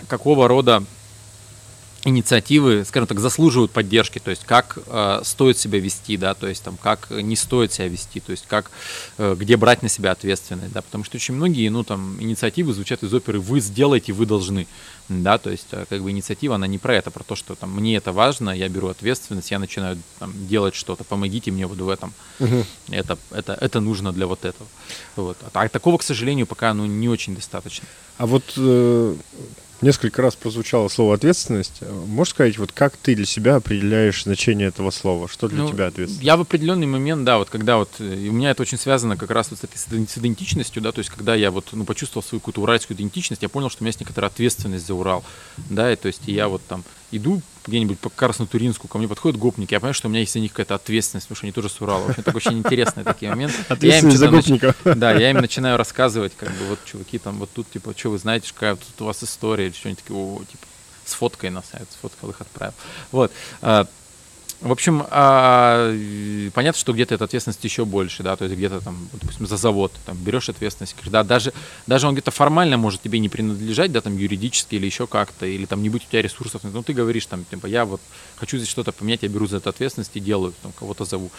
какого 0.07 0.47
рода 0.47 0.83
инициативы, 2.07 2.85
скажем 2.85 3.07
так, 3.07 3.19
заслуживают 3.19 3.71
поддержки, 3.71 4.19
то 4.19 4.31
есть 4.31 4.45
как 4.45 4.77
э, 4.87 5.21
стоит 5.23 5.57
себя 5.57 5.79
вести, 5.79 6.15
да, 6.15 6.33
то 6.33 6.47
есть 6.47 6.63
там 6.63 6.77
как 6.77 7.09
не 7.09 7.35
стоит 7.35 7.73
себя 7.73 7.87
вести, 7.89 8.21
то 8.21 8.31
есть 8.31 8.45
как, 8.47 8.71
э, 9.17 9.35
где 9.37 9.57
брать 9.57 9.83
на 9.83 9.89
себя 9.89 10.11
ответственность, 10.11 10.71
да, 10.71 10.81
потому 10.81 11.03
что 11.03 11.17
очень 11.17 11.33
многие, 11.33 11.67
ну, 11.69 11.83
там, 11.83 12.17
инициативы 12.21 12.73
звучат 12.73 13.03
из 13.03 13.13
оперы 13.13 13.39
«вы 13.39 13.59
сделаете, 13.59 14.13
вы 14.13 14.25
должны», 14.25 14.67
да, 15.09 15.37
то 15.37 15.49
есть 15.49 15.67
э, 15.71 15.85
как 15.89 16.01
бы 16.01 16.11
инициатива, 16.11 16.55
она 16.55 16.65
не 16.65 16.77
про 16.77 16.95
это, 16.95 17.11
про 17.11 17.23
то, 17.23 17.35
что 17.35 17.55
там 17.55 17.71
мне 17.71 17.97
это 17.97 18.13
важно, 18.13 18.51
я 18.51 18.69
беру 18.69 18.87
ответственность, 18.87 19.51
я 19.51 19.59
начинаю 19.59 19.97
там, 20.19 20.33
делать 20.47 20.75
что-то, 20.75 21.03
помогите 21.03 21.51
мне 21.51 21.67
вот 21.67 21.77
в 21.77 21.89
этом, 21.89 22.13
это, 22.89 23.17
это, 23.31 23.53
это 23.59 23.79
нужно 23.81 24.13
для 24.13 24.27
вот 24.27 24.45
этого, 24.45 24.67
вот, 25.17 25.37
а 25.53 25.67
такого, 25.67 25.97
к 25.97 26.03
сожалению, 26.03 26.47
пока, 26.47 26.73
ну, 26.73 26.85
не 26.85 27.09
очень 27.09 27.35
достаточно. 27.35 27.85
А 28.17 28.25
вот 28.25 28.53
э, 28.57 29.15
Несколько 29.79 30.23
раз 30.23 30.35
прозвучало 30.35 30.87
слово 30.87 31.13
ответственность. 31.15 31.81
Можешь 32.07 32.33
сказать, 32.33 32.57
вот 32.57 32.71
как 32.71 32.97
ты 32.97 33.13
для 33.13 33.27
себя 33.27 33.57
определяешь 33.57 34.23
значение 34.23 34.69
этого 34.69 34.89
слова? 34.89 35.27
Что 35.27 35.47
для 35.47 35.59
Ну, 35.59 35.69
тебя 35.71 35.85
ответственность? 35.87 36.25
Я 36.25 36.35
в 36.35 36.41
определенный 36.41 36.87
момент, 36.87 37.25
да, 37.25 37.37
вот 37.37 37.51
когда 37.51 37.77
вот, 37.77 37.89
э, 37.99 38.15
и 38.15 38.29
у 38.29 38.33
меня 38.33 38.49
это 38.51 38.63
очень 38.63 38.79
связано 38.79 39.17
как 39.17 39.29
раз 39.29 39.51
вот 39.51 39.59
с 39.59 39.63
этой 39.63 39.77
с 39.77 39.87
иден- 39.87 40.07
с 40.09 40.17
идентичностью, 40.17 40.81
да, 40.81 40.91
то 40.91 40.97
есть 40.99 41.11
когда 41.11 41.35
я 41.35 41.51
вот, 41.51 41.67
ну, 41.73 41.83
почувствовал 41.85 42.23
свою 42.25 42.39
какую-то 42.39 42.61
уральскую 42.61 42.97
идентичность, 42.97 43.43
я 43.43 43.49
понял, 43.49 43.69
что 43.69 43.83
у 43.83 43.85
меня 43.85 43.89
есть 43.89 43.99
некоторая 43.99 44.31
ответственность 44.31 44.87
за 44.87 44.95
Урал, 44.95 45.23
да, 45.69 45.93
и 45.93 45.95
то 45.95 46.07
есть 46.07 46.21
я 46.25 46.47
вот 46.47 46.63
там 46.67 46.83
иду 47.11 47.41
где-нибудь 47.65 47.99
по 47.99 48.09
Краснотуринску, 48.09 48.87
ко 48.87 48.97
мне 48.97 49.07
подходят 49.07 49.39
гопники, 49.39 49.73
я 49.73 49.79
понимаю, 49.79 49.93
что 49.93 50.07
у 50.07 50.09
меня 50.09 50.21
есть 50.21 50.33
за 50.33 50.39
них 50.39 50.51
какая-то 50.51 50.75
ответственность, 50.75 51.27
потому 51.27 51.37
что 51.37 51.45
они 51.45 51.51
тоже 51.51 51.69
с 51.69 51.81
Урала. 51.81 52.03
В 52.03 52.09
общем, 52.09 52.23
это 52.25 52.35
очень 52.35 52.57
интересные 52.57 53.03
такие 53.03 53.29
моменты. 53.29 53.55
Я 53.69 53.75
Ответственность 53.75 54.17
за 54.17 54.29
гопников. 54.29 54.75
Да, 54.83 55.13
я 55.13 55.31
им 55.31 55.37
начинаю 55.37 55.77
рассказывать, 55.77 56.33
как 56.37 56.49
бы, 56.49 56.65
вот, 56.69 56.79
чуваки, 56.85 57.17
там, 57.17 57.37
вот 57.39 57.49
тут, 57.53 57.69
типа, 57.69 57.93
что 57.95 58.11
вы 58.11 58.17
знаете, 58.17 58.51
какая 58.53 58.75
тут 58.75 59.01
у 59.01 59.05
вас 59.05 59.23
история, 59.23 59.65
или 59.67 59.73
что-нибудь 59.73 60.03
такие, 60.03 60.17
о, 60.17 60.39
типа, 60.39 60.65
с 61.05 61.13
фоткой 61.13 61.49
на 61.49 61.61
сайт, 61.61 61.87
сфоткал 61.91 62.29
их, 62.29 62.41
отправил. 62.41 62.73
Вот. 63.11 63.31
В 64.59 64.71
общем, 64.71 65.05
а, 65.11 65.95
понятно, 66.53 66.79
что 66.79 66.91
где-то 66.91 67.13
эта 67.13 67.25
ответственность 67.25 67.63
еще 67.63 67.85
больше, 67.85 68.23
да, 68.23 68.35
то 68.35 68.45
есть 68.45 68.57
где-то 68.57 68.81
там, 68.81 69.07
допустим, 69.13 69.45
за 69.45 69.55
завод, 69.55 69.91
там, 70.05 70.17
берешь 70.17 70.49
ответственность, 70.49 70.95
да, 71.05 71.23
даже, 71.23 71.53
даже 71.85 72.07
он 72.07 72.15
где-то 72.15 72.31
формально 72.31 72.75
может 72.75 73.03
тебе 73.03 73.19
не 73.19 73.29
принадлежать, 73.29 73.91
да, 73.91 74.01
там, 74.01 74.17
юридически 74.17 74.73
или 74.73 74.87
еще 74.87 75.05
как-то, 75.05 75.45
или 75.45 75.65
там 75.65 75.83
не 75.83 75.89
быть 75.89 76.05
у 76.05 76.09
тебя 76.09 76.23
ресурсов, 76.23 76.63
но 76.63 76.81
ты 76.81 76.93
говоришь, 76.93 77.27
там, 77.27 77.45
типа, 77.45 77.67
я 77.67 77.85
вот 77.85 78.01
хочу 78.35 78.57
здесь 78.57 78.69
что-то 78.69 78.91
поменять, 78.91 79.21
я 79.21 79.29
беру 79.29 79.45
за 79.45 79.57
это 79.57 79.69
ответственность 79.69 80.15
и 80.15 80.19
делаю, 80.19 80.55
там, 80.63 80.71
кого-то 80.71 81.05
зову. 81.05 81.29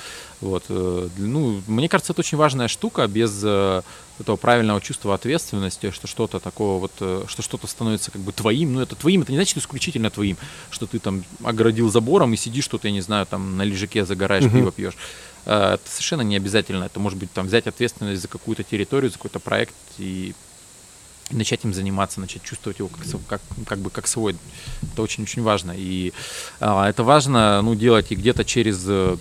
Вот, 0.40 0.64
э, 0.68 1.08
ну, 1.16 1.60
мне 1.66 1.88
кажется, 1.88 2.12
это 2.12 2.20
очень 2.20 2.38
важная 2.38 2.68
штука, 2.68 3.08
без 3.08 3.40
э, 3.42 3.82
этого 4.20 4.36
правильного 4.36 4.80
чувства 4.80 5.14
ответственности, 5.14 5.90
что 5.90 6.06
что-то 6.06 6.40
такого 6.40 6.80
вот, 6.80 6.92
э, 7.00 7.24
что 7.28 7.42
что-то 7.42 7.66
становится 7.66 8.10
как 8.10 8.20
бы 8.22 8.32
твоим, 8.32 8.74
ну 8.74 8.80
это 8.80 8.94
твоим, 8.96 9.22
это 9.22 9.32
не 9.32 9.38
значит 9.38 9.56
исключительно 9.58 10.10
твоим, 10.10 10.36
что 10.70 10.86
ты 10.86 10.98
там 10.98 11.24
оградил 11.44 11.90
забором 11.90 12.34
и 12.34 12.36
сидишь 12.36 12.64
что-то, 12.64 12.88
я 12.88 12.92
не 12.92 13.00
знаю, 13.00 13.26
там 13.26 13.56
на 13.56 13.62
лежаке 13.62 14.04
загораешь, 14.04 14.44
Мгм. 14.44 14.58
пиво 14.58 14.72
пьешь. 14.72 14.96
Э, 15.46 15.74
Это 15.74 15.90
совершенно 15.90 16.22
не 16.22 16.36
обязательно, 16.36 16.84
это 16.84 17.00
может 17.00 17.18
быть 17.18 17.32
там 17.32 17.46
взять 17.46 17.66
ответственность 17.66 18.22
за 18.22 18.28
какую-то 18.28 18.62
территорию, 18.64 19.10
за 19.10 19.16
какой-то 19.16 19.38
проект 19.40 19.74
и 19.98 20.34
начать 21.30 21.64
им 21.64 21.74
заниматься, 21.74 22.20
начать 22.20 22.42
чувствовать 22.42 22.78
его 22.78 22.88
как, 22.88 23.06
как, 23.26 23.40
как 23.66 23.78
бы 23.78 23.90
как 23.90 24.06
свой. 24.06 24.36
Это 24.92 25.02
очень-очень 25.02 25.42
важно. 25.42 25.74
И 25.76 26.12
а, 26.60 26.88
это 26.88 27.02
важно 27.02 27.60
ну, 27.62 27.74
делать 27.74 28.10
и 28.10 28.14
где-то 28.14 28.44
через 28.44 28.82
э, 28.88 28.90
а, 28.90 29.18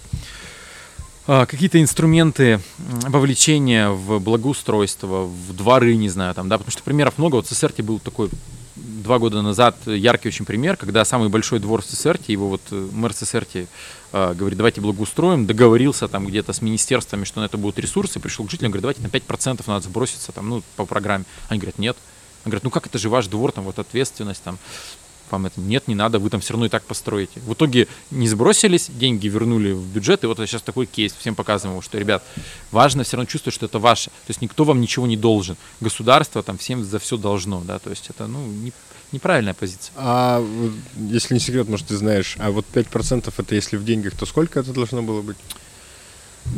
какие-то 1.27 1.81
инструменты 1.81 2.61
вовлечения 2.77 3.89
в 3.89 4.19
благоустройство, 4.19 5.23
в 5.25 5.53
дворы, 5.53 5.95
не 5.95 6.09
знаю, 6.09 6.33
там, 6.33 6.47
да, 6.47 6.57
потому 6.57 6.71
что 6.71 6.83
примеров 6.83 7.17
много. 7.17 7.35
Вот 7.35 7.45
в 7.45 7.49
Сесерте 7.49 7.83
был 7.83 7.99
такой 7.99 8.29
два 8.77 9.19
года 9.19 9.41
назад 9.41 9.75
яркий 9.85 10.27
очень 10.27 10.45
пример, 10.45 10.77
когда 10.77 11.05
самый 11.05 11.29
большой 11.29 11.59
двор 11.59 11.81
в 11.81 11.85
Сесерте, 11.85 12.33
его 12.33 12.49
вот 12.49 12.61
э, 12.71 12.89
мэр 12.91 13.13
Сесерти 13.13 13.67
э, 14.11 14.33
говорит, 14.33 14.57
давайте 14.57 14.81
благоустроим, 14.81 15.45
договорился 15.45 16.07
там 16.07 16.25
где-то 16.25 16.53
с 16.53 16.61
министерствами, 16.61 17.23
что 17.23 17.39
на 17.39 17.45
это 17.45 17.57
будут 17.57 17.79
ресурсы, 17.79 18.19
пришел 18.19 18.45
к 18.45 18.51
жителям, 18.51 18.71
говорит, 18.71 18.81
давайте 18.81 19.01
на 19.01 19.07
5% 19.07 19.63
надо 19.67 19.85
сброситься 19.85 20.31
там, 20.31 20.49
ну, 20.49 20.63
по 20.75 20.85
программе. 20.85 21.25
Они 21.49 21.59
говорят, 21.59 21.79
нет. 21.79 21.97
Он 22.45 22.51
говорит, 22.51 22.63
ну 22.63 22.69
как 22.69 22.85
это 22.85 22.97
же 22.97 23.09
ваш 23.09 23.27
двор, 23.27 23.51
там 23.51 23.63
вот 23.63 23.79
ответственность, 23.79 24.43
там, 24.43 24.57
вам 25.31 25.45
это 25.45 25.59
нет, 25.59 25.87
не 25.87 25.95
надо, 25.95 26.19
вы 26.19 26.29
там 26.29 26.41
все 26.41 26.53
равно 26.53 26.65
и 26.65 26.69
так 26.69 26.83
построите. 26.83 27.39
В 27.41 27.53
итоге 27.53 27.87
не 28.11 28.27
сбросились, 28.27 28.89
деньги 28.89 29.27
вернули 29.27 29.71
в 29.71 29.85
бюджет, 29.87 30.23
и 30.23 30.27
вот 30.27 30.37
сейчас 30.39 30.61
такой 30.61 30.85
кейс, 30.85 31.13
всем 31.13 31.35
показываем, 31.35 31.81
что, 31.81 31.97
ребят, 31.97 32.23
важно 32.71 33.03
все 33.03 33.17
равно 33.17 33.29
чувствовать, 33.29 33.55
что 33.55 33.65
это 33.65 33.79
ваше. 33.79 34.09
То 34.09 34.29
есть 34.29 34.41
никто 34.41 34.63
вам 34.63 34.81
ничего 34.81 35.07
не 35.07 35.17
должен. 35.17 35.57
Государство 35.79 36.43
там 36.43 36.57
всем 36.57 36.83
за 36.83 36.99
все 36.99 37.17
должно, 37.17 37.61
да, 37.61 37.79
то 37.79 37.89
есть 37.89 38.09
это, 38.09 38.27
ну, 38.27 38.45
не- 38.45 38.73
неправильная 39.11 39.53
позиция. 39.53 39.93
А 39.95 40.45
если 40.95 41.33
не 41.33 41.39
секрет, 41.39 41.69
может, 41.69 41.87
ты 41.87 41.97
знаешь, 41.97 42.35
а 42.39 42.51
вот 42.51 42.65
5% 42.73 43.33
это 43.37 43.55
если 43.55 43.77
в 43.77 43.85
деньгах, 43.85 44.15
то 44.15 44.25
сколько 44.25 44.59
это 44.59 44.73
должно 44.73 45.01
было 45.01 45.21
быть? 45.21 45.37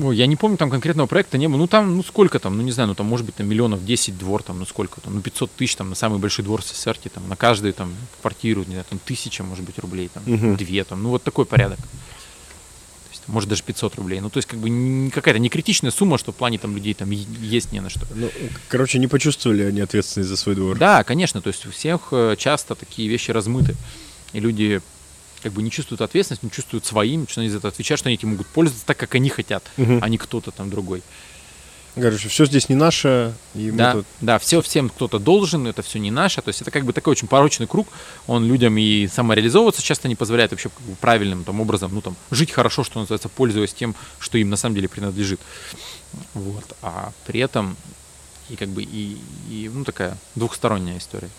Ой, 0.02 0.16
я 0.16 0.28
не 0.28 0.36
помню 0.36 0.58
там 0.58 0.70
конкретного 0.70 1.08
проекта 1.08 1.38
не 1.38 1.48
было. 1.48 1.58
Ну 1.58 1.68
там, 1.68 1.98
ну 1.98 2.04
сколько 2.04 2.40
там, 2.40 2.56
ну 2.58 2.64
не 2.64 2.72
знаю, 2.72 2.88
ну 2.90 2.96
там 2.96 3.08
может 3.08 3.26
быть 3.26 3.36
там 3.36 3.48
миллионов 3.48 3.84
10 3.84 4.18
двор, 4.18 4.44
там, 4.44 4.60
ну 4.60 4.66
сколько 4.66 5.02
там, 5.02 5.16
ну 5.16 5.22
500 5.22 5.52
тысяч 5.52 5.76
там 5.76 5.90
на 5.90 5.96
самый 5.96 6.20
большой 6.20 6.46
двор 6.46 6.62
в 6.62 6.66
СССР, 6.66 6.98
там, 7.14 7.28
на 7.28 7.36
каждую 7.36 7.74
там 7.74 7.94
квартиру, 8.22 8.62
не 8.62 8.72
знаю, 8.74 8.86
там 8.90 9.00
тысяча, 9.00 9.44
может 9.44 9.66
быть, 9.66 9.80
рублей, 9.80 10.10
там, 10.14 10.24
Мгм. 10.26 10.56
две, 10.58 10.84
там, 10.84 11.04
ну 11.04 11.10
вот 11.10 11.24
такой 11.24 11.46
порядок. 11.46 11.80
То 11.80 13.12
есть, 13.12 13.24
может 13.28 13.50
даже 13.50 13.64
500 13.64 13.96
рублей. 13.96 14.20
Ну 14.22 14.30
то 14.30 14.38
есть 14.38 14.48
как 14.48 14.60
бы 14.60 14.70
не 14.70 15.10
какая-то 15.10 15.40
не 15.40 15.50
критичная 15.50 15.92
сумма, 15.92 16.18
что 16.18 16.32
в 16.32 16.36
плане 16.36 16.60
там 16.60 16.76
людей 16.76 16.94
там 16.94 17.10
есть 17.10 17.72
не 17.72 17.80
на 17.82 17.90
что. 17.90 18.06
Ну, 18.14 18.30
короче, 18.68 19.00
не 19.00 19.08
почувствовали 19.08 19.64
они 19.64 19.82
ответственность 19.82 20.30
за 20.30 20.38
свой 20.38 20.56
двор. 20.56 20.78
Да, 20.78 21.04
конечно, 21.04 21.42
то 21.42 21.48
есть 21.50 21.66
у 21.66 21.72
всех 21.72 22.10
э, 22.12 22.36
часто 22.38 22.76
такие 22.76 23.10
вещи 23.10 23.32
размыты. 23.32 23.76
И 24.34 24.40
люди 24.40 24.82
как 25.44 25.54
бы 25.54 25.62
не 25.64 25.72
чувствуют 25.72 26.02
ответственность, 26.02 26.44
не 26.44 26.52
чувствуют 26.52 26.86
своим, 26.86 27.28
они 27.36 27.50
за 27.50 27.58
это 27.58 27.68
отвечают, 27.70 28.00
что 28.00 28.10
они 28.10 28.16
этим 28.16 28.30
могут 28.30 28.48
пользоваться 28.48 28.86
так, 28.86 28.98
как 28.98 29.16
они 29.16 29.30
хотят, 29.30 29.64
Мгм. 29.78 30.00
а 30.04 30.10
не 30.10 30.18
кто-то 30.18 30.52
там 30.52 30.70
другой. 30.70 31.02
Короче, 31.96 32.30
все 32.30 32.46
здесь 32.46 32.70
не 32.70 32.76
наше, 32.76 33.34
и 33.56 33.72
мы 33.72 33.78
Да, 33.78 33.94
тут... 33.94 34.06
да, 34.22 34.40
все 34.40 34.62
всем 34.62 34.90
кто-то 34.90 35.20
должен, 35.20 35.68
это 35.68 35.82
все 35.82 36.00
не 36.00 36.12
наше. 36.12 36.42
То 36.42 36.50
есть 36.50 36.62
это 36.62 36.72
как 36.72 36.86
бы 36.86 36.94
такой 36.94 37.12
очень 37.12 37.28
порочный 37.28 37.68
круг. 37.68 37.88
Он 38.28 38.46
людям 38.46 38.78
и 38.78 39.08
самореализовываться 39.08 39.82
часто 39.82 40.08
не 40.08 40.16
позволяет 40.16 40.52
вообще 40.52 40.70
как 40.70 40.82
бы 40.82 40.96
правильным 40.96 41.44
там 41.44 41.60
образом, 41.60 41.94
ну 41.94 42.02
там, 42.02 42.16
жить 42.32 42.52
хорошо, 42.52 42.84
что 42.84 43.00
называется, 43.00 43.28
пользуясь 43.28 43.74
тем, 43.74 43.96
что 44.20 44.38
им 44.38 44.50
на 44.50 44.56
самом 44.56 44.76
деле 44.76 44.88
принадлежит. 44.88 45.42
Вот. 46.36 46.64
А 46.82 47.12
при 47.26 47.40
этом 47.42 47.76
и 48.50 48.56
как 48.56 48.70
бы 48.70 48.84
и, 48.84 49.18
и 49.50 49.70
ну 49.74 49.84
такая 49.84 50.16
двухсторонняя 50.36 50.98
история. 51.00 51.30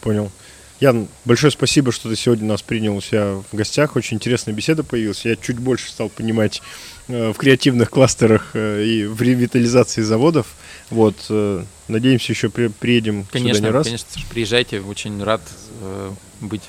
Понял. 0.00 0.30
Ян, 0.78 1.08
большое 1.24 1.50
спасибо, 1.50 1.90
что 1.90 2.10
ты 2.10 2.16
сегодня 2.16 2.46
нас 2.46 2.60
принял 2.60 2.94
у 2.96 3.00
себя 3.00 3.42
в 3.50 3.56
гостях. 3.56 3.96
Очень 3.96 4.16
интересная 4.18 4.52
беседа 4.54 4.84
появилась. 4.84 5.24
Я 5.24 5.34
чуть 5.36 5.58
больше 5.58 5.88
стал 5.88 6.10
понимать 6.10 6.60
э, 7.08 7.32
в 7.32 7.36
креативных 7.38 7.88
кластерах 7.88 8.50
э, 8.52 8.84
и 8.84 9.06
в 9.06 9.22
ревитализации 9.22 10.02
заводов. 10.02 10.46
Вот, 10.90 11.16
э, 11.30 11.64
надеемся, 11.88 12.32
еще 12.32 12.50
при- 12.50 12.68
приедем 12.68 13.22
сюда 13.22 13.32
Конечно, 13.32 13.64
не 13.64 13.70
раз. 13.70 13.86
конечно, 13.86 14.06
приезжайте, 14.30 14.80
очень 14.80 15.22
рад 15.24 15.40
э, 15.80 16.10
быть 16.42 16.62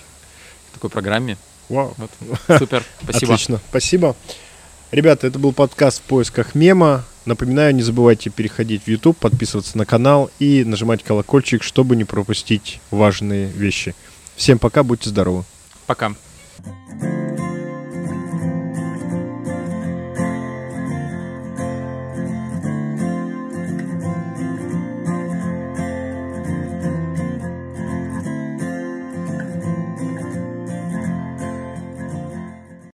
в 0.69 0.75
такой 0.75 0.89
программе. 0.89 1.38
Вау. 1.67 1.93
Вот. 1.97 2.11
Супер, 2.59 2.85
спасибо. 3.03 3.34
Отлично, 3.34 3.61
спасибо. 3.69 4.15
Ребята, 4.91 5.27
это 5.27 5.38
был 5.38 5.51
подкаст 5.51 5.99
в 5.99 6.03
поисках 6.03 6.55
мема. 6.55 7.03
Напоминаю, 7.28 7.76
не 7.76 7.82
забывайте 7.82 8.30
переходить 8.30 8.84
в 8.84 8.88
YouTube, 8.88 9.18
подписываться 9.18 9.78
на 9.78 9.86
канал 9.86 10.32
и 10.40 10.64
нажимать 10.64 11.04
колокольчик, 11.04 11.62
чтобы 11.62 11.98
не 11.98 12.06
пропустить 12.06 12.80
важные 12.90 13.48
вещи. 13.48 13.95
Всем 14.38 14.60
пока, 14.60 14.82
будьте 14.82 15.10
здоровы. 15.10 15.44
Пока. 15.88 16.16
Thank 16.60 17.27